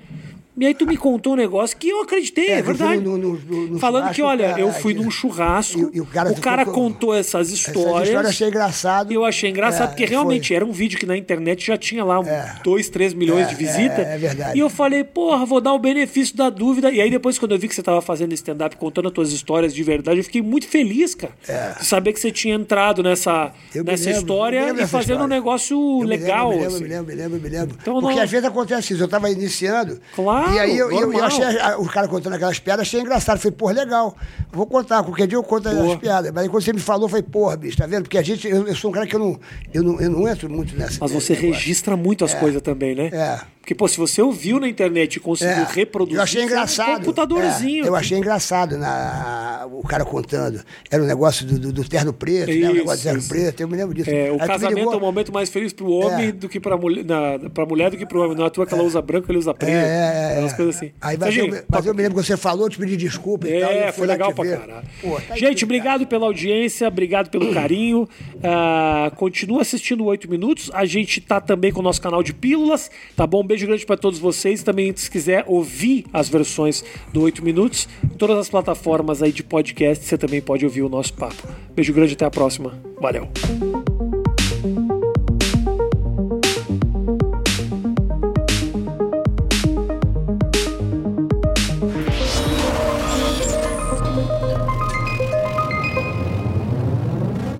E 0.55 0.67
aí 0.67 0.75
tu 0.75 0.87
me 0.87 0.99
contou 0.99 1.33
um 1.33 1.37
negócio 1.37 1.75
que 1.79 1.89
eu 1.89 2.03
acreditei, 2.03 2.49
é, 2.49 2.59
É, 2.59 2.63
verdade. 2.63 3.01
no- 3.01 3.17
no- 3.17 3.39
no- 3.39 3.79
Falando 3.79 4.13
que, 4.13 4.21
olha, 4.21 4.51
cara, 4.51 4.61
eu 4.61 4.71
fui 4.71 4.93
num 4.93 5.11
churrasco, 5.11 5.91
E- 5.93 5.97
e 5.97 6.01
o 6.01 6.05
cara 6.05 6.31
o 6.31 6.41
cara 6.41 6.65
contou- 6.67 6.83
contou 6.83 7.15
essas 7.15 7.47
Essa 7.49 7.55
histórias. 7.71 7.87
história 8.09 8.11
eu 8.13 8.29
achei 8.29 8.49
engraçado. 8.49 9.13
Eu 9.13 9.25
achei 9.25 9.49
engraçado, 9.51 9.85
É, 9.85 9.87
porque 9.89 10.05
realmente 10.05 10.49
foi. 10.49 10.57
era 10.57 10.65
um 10.67 10.71
vídeo 10.73 10.99
que 10.99 11.07
na 11.07 11.17
internet 11.17 11.67
já 11.67 11.77
tinha 11.79 12.05
lá 12.05 12.21
É. 12.27 12.57
2, 12.63 12.91
3 12.91 13.15
milhões 13.15 13.47
É, 13.47 13.49
de 13.49 13.55
visitas. 13.55 13.99
é, 14.07 14.15
é 14.15 14.19
verdade. 14.19 14.59
E 14.59 14.61
eu 14.61 14.69
falei, 14.69 15.03
porra, 15.03 15.47
vou 15.47 15.59
dar 15.61 15.73
o 15.73 15.79
benefício 15.79 16.37
da 16.37 16.51
dúvida. 16.51 16.91
E 16.91 17.01
aí 17.01 17.11
depois, 17.11 17.39
quando 17.39 17.53
eu 17.53 17.59
vi 17.59 17.67
que 17.67 17.75
você 17.75 17.81
estava 17.81 18.03
fazendo 18.03 18.35
stand-up, 18.35 18.77
contando 18.77 19.09
as 19.09 19.15
tuas 19.15 19.33
histórias 19.33 19.73
de 19.75 19.83
verdade, 19.83 20.19
eu 20.21 20.25
fiquei 20.25 20.43
muito 20.43 20.69
feliz, 20.69 21.15
cara. 21.15 21.33
De 21.79 21.87
saber 21.87 22.13
que 22.13 22.21
você 22.21 22.31
tinha 22.31 22.55
entrado 22.55 23.03
nessa, 23.03 23.53
É. 23.75 23.79
Eu 23.79 23.85
me 23.85 23.91
nessa 23.91 24.05
lembro, 24.05 24.21
história 24.21 24.61
me 24.61 24.67
lembro 24.67 24.83
e 24.83 24.87
fazendo 24.87 25.13
um 25.13 25.15
história. 25.23 25.35
negócio 25.35 25.77
Eu 25.79 25.99
me 26.01 26.07
legal. 26.07 26.51
lembro, 26.51 26.67
assim. 26.67 26.83
me 26.83 26.89
lembro, 26.91 27.07
me 27.07 27.15
lembro, 27.23 27.41
me 27.41 27.49
lembro. 27.49 27.77
Então, 27.81 28.01
Porque 28.01 28.17
não- 28.17 28.23
às 28.23 28.31
vezes 28.31 28.47
acontece 28.47 28.93
isso. 28.93 29.03
Eu 29.03 29.07
estava 29.07 29.31
iniciando. 29.31 29.99
Claro, 30.15 30.42
E 30.51 30.59
aí 30.59 30.77
eu, 30.77 30.91
eu, 30.91 31.13
eu 31.13 31.25
achei 31.25 31.45
o 31.79 31.87
cara 31.87 32.09
contando 32.09 32.35
aquelas 32.35 32.59
piadas, 32.59 32.87
achei 32.87 33.01
engraçado. 33.01 33.39
Falei, 33.39 33.57
pô, 33.57 33.71
legal. 33.71 34.17
Vou 34.51 34.67
contar. 34.67 35.03
Qualquer 35.03 35.27
dia 35.27 35.37
eu 35.37 35.43
conto 35.43 35.69
Boa. 35.71 35.95
as 35.95 36.01
piadas. 36.01 36.33
Mas 36.33 36.45
aí 36.45 36.49
quando 36.49 36.63
você 36.63 36.73
me 36.73 36.81
falou, 36.81 37.09
falei, 37.09 37.23
porra, 37.23 37.57
bicho, 37.57 37.77
tá 37.77 37.87
vendo? 37.87 38.03
Porque 38.03 38.19
a 38.19 38.23
gente, 38.23 38.49
eu, 38.49 38.67
eu 38.67 38.75
sou 38.75 38.91
um 38.91 38.95
cara 38.95 39.07
que 39.07 39.15
eu 39.15 39.21
não, 39.21 39.41
eu 39.73 39.83
não, 39.83 40.01
eu 40.01 40.11
não 40.11 40.29
entro 40.29 40.51
muito 40.51 40.77
nessa. 40.77 40.99
Mas 41.01 41.13
você 41.13 41.35
negócio. 41.35 41.53
registra 41.53 41.97
muito 41.97 42.25
as 42.25 42.35
coisas 42.35 42.61
também, 42.63 42.95
né? 42.95 43.11
É. 43.13 43.41
Porque, 43.63 43.77
pô, 43.77 43.87
se 43.87 43.97
você 43.97 44.21
ouviu 44.21 44.59
na 44.59 44.69
internet 44.69 45.15
e 45.17 45.21
conseguiu 45.21 45.55
É, 45.63 45.67
reproduzir, 45.73 46.17
eu 46.19 46.23
achei 46.23 46.41
é 46.41 46.45
um 46.45 46.49
engraçado. 46.49 46.97
computadorzinho. 46.99 47.85
É, 47.85 47.89
eu 47.89 47.95
achei 47.95 48.19
engraçado 48.19 48.77
na, 48.77 49.69
o 49.71 49.87
cara 49.87 50.05
contando. 50.05 50.61
Era 50.91 51.01
um 51.01 51.07
negócio 51.07 51.47
do, 51.47 51.59
do- 51.59 51.73
do 51.73 51.89
terno 51.89 52.13
preto, 52.13 52.49
né? 52.53 52.71
Um 52.71 52.75
negócio 52.75 52.99
do 52.99 53.03
terno 53.05 53.19
Isso, 53.21 53.29
preto, 53.29 53.61
eu 53.61 53.69
me 53.69 53.77
lembro 53.77 53.95
disso. 53.95 54.11
É, 54.11 54.25
Aí 54.25 54.31
o 54.31 54.33
me 54.35 54.39
casamento 54.41 54.79
ligou- 54.79 54.93
é 54.93 54.97
o 54.97 55.01
momento 55.01 55.33
mais 55.33 55.49
feliz 55.49 55.73
pro 55.73 55.89
homem 55.93 56.29
É. 56.29 56.33
do 56.33 56.49
que 56.49 56.59
pra 56.59 56.77
mulher, 56.77 57.05
na, 57.05 57.51
pra 57.51 57.65
mulher 57.65 57.89
do 57.93 57.97
que 57.97 58.05
pro 58.05 58.21
homem. 58.25 58.37
Não 58.37 58.43
é 58.45 58.47
à 58.49 58.51
toa 58.51 58.67
que 58.67 58.75
ela 58.75 58.83
usa 58.83 59.01
branco, 59.01 59.31
ele 59.31 59.39
usa 59.39 59.55
preto. 59.55 59.71
É, 59.71 60.33
é, 60.35 60.39
é. 60.39 60.41
Umas 60.41 60.53
coisas 60.55 60.75
assim. 60.77 60.91
Aí, 61.01 61.17
mas, 61.17 61.33
Serginho, 61.33 61.55
eu, 61.55 61.65
mas 61.69 61.87
eu 61.87 61.95
me 61.95 62.03
lembro 62.03 62.19
que 62.21 62.27
você 62.27 62.37
falou, 62.37 62.69
te 62.69 62.77
pedi 62.79 62.97
desculpa 62.97 63.49
e 63.49 63.61
tal. 63.61 63.71
É, 63.71 63.93
foi 63.93 64.09
legal 64.09 64.33
pra 64.35 64.45
caralho. 64.45 64.83
Tá 64.83 65.37
Gente, 65.37 65.63
explicado. 65.63 65.65
obrigado 65.65 66.07
pela 66.09 66.27
audiência, 66.27 66.89
obrigado 66.89 67.31
pelo 67.31 67.51
carinho. 67.55 68.09
Ah, 68.43 69.13
continua 69.15 69.63
assistindo 69.63 70.03
o 70.03 70.07
8 70.07 70.29
Minutos. 70.29 70.69
A 70.75 70.85
gente 70.85 71.21
tá 71.21 71.41
também 71.41 71.71
com 71.73 71.79
o 71.79 71.83
nosso 71.83 72.01
canal 72.03 72.23
de 72.25 72.35
pílulas, 72.35 72.91
tá 73.15 73.25
bom? 73.25 73.45
Beijo 73.53 73.67
grande 73.67 73.85
pra 73.85 73.99
todos 73.99 74.19
vocês. 74.19 74.63
Também, 74.63 74.95
se 74.97 75.11
quiser 75.11 75.45
ouvir 75.47 76.07
as 76.11 76.27
versões 76.27 76.83
do 77.13 77.21
8 77.21 77.45
Minutos, 77.45 77.87
em 78.03 78.17
todas 78.17 78.39
as 78.39 78.49
plataformas 78.49 79.23
aí 79.23 79.31
de 79.31 79.43
podcast, 79.43 80.07
você 80.07 80.17
também 80.17 80.41
pode 80.41 80.65
ouvir 80.65 80.81
o 80.81 80.89
nosso 80.89 81.13
papo. 81.13 81.47
Beijo 81.75 81.93
grande, 81.93 82.15
até 82.15 82.25
a 82.25 82.31
próxima. 82.31 82.73
Valeu. 82.99 83.29